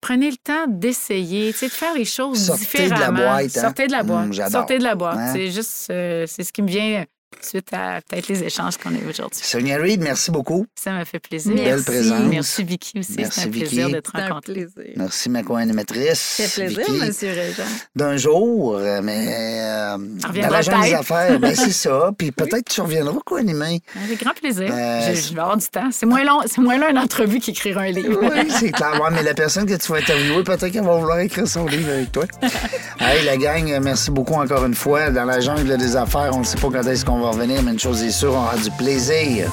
prenez 0.00 0.30
le 0.30 0.36
temps 0.36 0.66
d'essayer, 0.68 1.52
de 1.52 1.56
faire 1.56 1.94
les 1.94 2.04
choses 2.04 2.46
Sortez 2.46 2.84
de 2.84 2.90
la 2.90 2.96
différemment. 2.96 3.18
boîte, 3.18 3.56
hein? 3.56 3.60
Sortez 3.60 3.86
de 3.86 3.92
la 3.92 4.02
boîte. 4.02 4.24
Hum, 4.24 4.32
j'adore. 4.32 4.52
Sortez 4.52 4.78
de 4.78 4.84
la 4.84 4.94
boîte. 4.94 5.18
C'est 5.32 5.50
juste, 5.50 5.88
euh, 5.90 6.24
c'est 6.26 6.42
ce 6.42 6.52
qui 6.52 6.62
me 6.62 6.68
vient 6.68 7.04
suite 7.40 7.68
à 7.72 8.00
peut-être 8.08 8.28
les 8.28 8.42
échanges 8.44 8.76
qu'on 8.76 8.90
a 8.90 8.98
eu 8.98 9.08
aujourd'hui. 9.08 9.40
Sonia 9.42 9.76
Reid, 9.78 10.00
merci 10.00 10.30
beaucoup. 10.30 10.66
Ça 10.74 10.90
m'a 10.92 11.04
fait 11.04 11.18
plaisir. 11.18 11.52
Merci. 11.54 11.70
Belle 11.70 11.82
présence. 11.84 12.22
Merci 12.30 12.64
Vicky 12.64 12.98
aussi. 12.98 13.14
C'est 13.30 13.42
un 13.42 13.44
Vicky. 13.46 13.58
plaisir 13.60 13.90
de 13.90 14.00
te 14.00 14.10
C'est 14.14 14.20
un 14.20 14.28
rencontrer. 14.28 14.52
plaisir. 14.52 14.92
Merci, 14.96 15.30
ma 15.30 15.42
co-animatrice. 15.42 16.18
C'est 16.36 16.52
plaisir, 16.54 16.78
Vicky. 16.86 16.92
Monsieur 17.06 17.30
Régent. 17.32 17.62
D'un 17.96 18.16
jour, 18.16 18.78
mais 19.02 19.26
euh, 19.62 19.96
reviendra 20.26 20.48
dans 20.50 20.56
la 20.56 20.62
jungle 20.62 20.84
des 20.84 20.94
affaires, 20.94 21.38
ben 21.40 21.54
c'est 21.54 21.72
ça. 21.88 22.10
Puis 22.16 22.32
peut-être 22.32 22.64
que 22.64 22.72
tu 22.72 22.80
reviendras 22.80 23.14
co-animer. 23.24 23.80
Avec 24.04 24.22
grand 24.22 24.34
plaisir. 24.34 24.68
Euh, 24.72 25.14
je, 25.14 25.20
je 25.20 25.34
vais 25.34 25.40
avoir 25.40 25.56
du 25.56 25.66
temps. 25.68 25.88
C'est 25.92 26.06
moins 26.06 26.24
long, 26.24 26.40
c'est 26.46 26.60
moins 26.60 26.78
long 26.78 26.88
une 26.90 26.98
entrevue 26.98 27.38
qu'écrire 27.40 27.78
un 27.78 27.90
livre. 27.90 28.18
Oui, 28.22 28.50
c'est 28.50 28.70
clair. 28.72 29.00
Ouais, 29.00 29.08
mais 29.12 29.22
la 29.22 29.34
personne 29.34 29.66
que 29.66 29.74
tu 29.74 29.92
vas 29.92 29.98
interviewer, 29.98 30.42
peut-être 30.44 30.68
qu'elle 30.68 30.84
va 30.84 30.96
vouloir 30.96 31.18
écrire 31.20 31.46
son 31.46 31.66
livre 31.66 31.90
avec 31.90 32.12
toi. 32.12 32.24
hey, 33.00 33.24
la 33.24 33.36
gang, 33.36 33.78
merci 33.80 34.10
beaucoup 34.10 34.34
encore 34.34 34.64
une 34.64 34.74
fois. 34.74 35.10
Dans 35.10 35.24
la 35.24 35.40
jungle 35.40 35.76
des 35.78 35.96
affaires, 35.96 36.30
on 36.34 36.40
ne 36.40 36.44
sait 36.44 36.58
pas 36.58 36.68
quand 36.70 36.86
est-ce 36.86 37.04
qu'on 37.04 37.19
va 37.20 37.46
mais 37.46 37.54
une 37.54 37.78
chose 37.78 38.02
est 38.02 38.10
sûre, 38.10 38.32
on 38.32 38.38
aura 38.38 38.56
du 38.56 38.70
plaisir. 38.72 39.50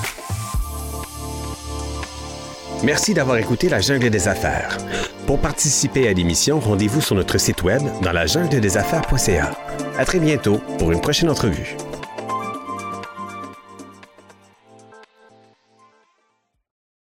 Merci 2.83 3.13
d'avoir 3.13 3.37
écouté 3.37 3.69
La 3.69 3.81
Jungle 3.81 4.09
des 4.09 4.27
Affaires. 4.27 4.77
Pour 5.25 5.39
participer 5.39 6.07
à 6.07 6.13
l'émission, 6.13 6.59
rendez-vous 6.59 7.01
sur 7.01 7.15
notre 7.15 7.37
site 7.37 7.63
web 7.63 7.81
dans 8.01 8.13
la 8.13 8.27
jungle 8.27 8.59
des 8.61 8.77
affaires.ca. 8.77 9.51
À 9.97 10.05
très 10.05 10.19
bientôt 10.19 10.59
pour 10.77 10.91
une 10.91 11.01
prochaine 11.01 11.29
entrevue. 11.29 11.75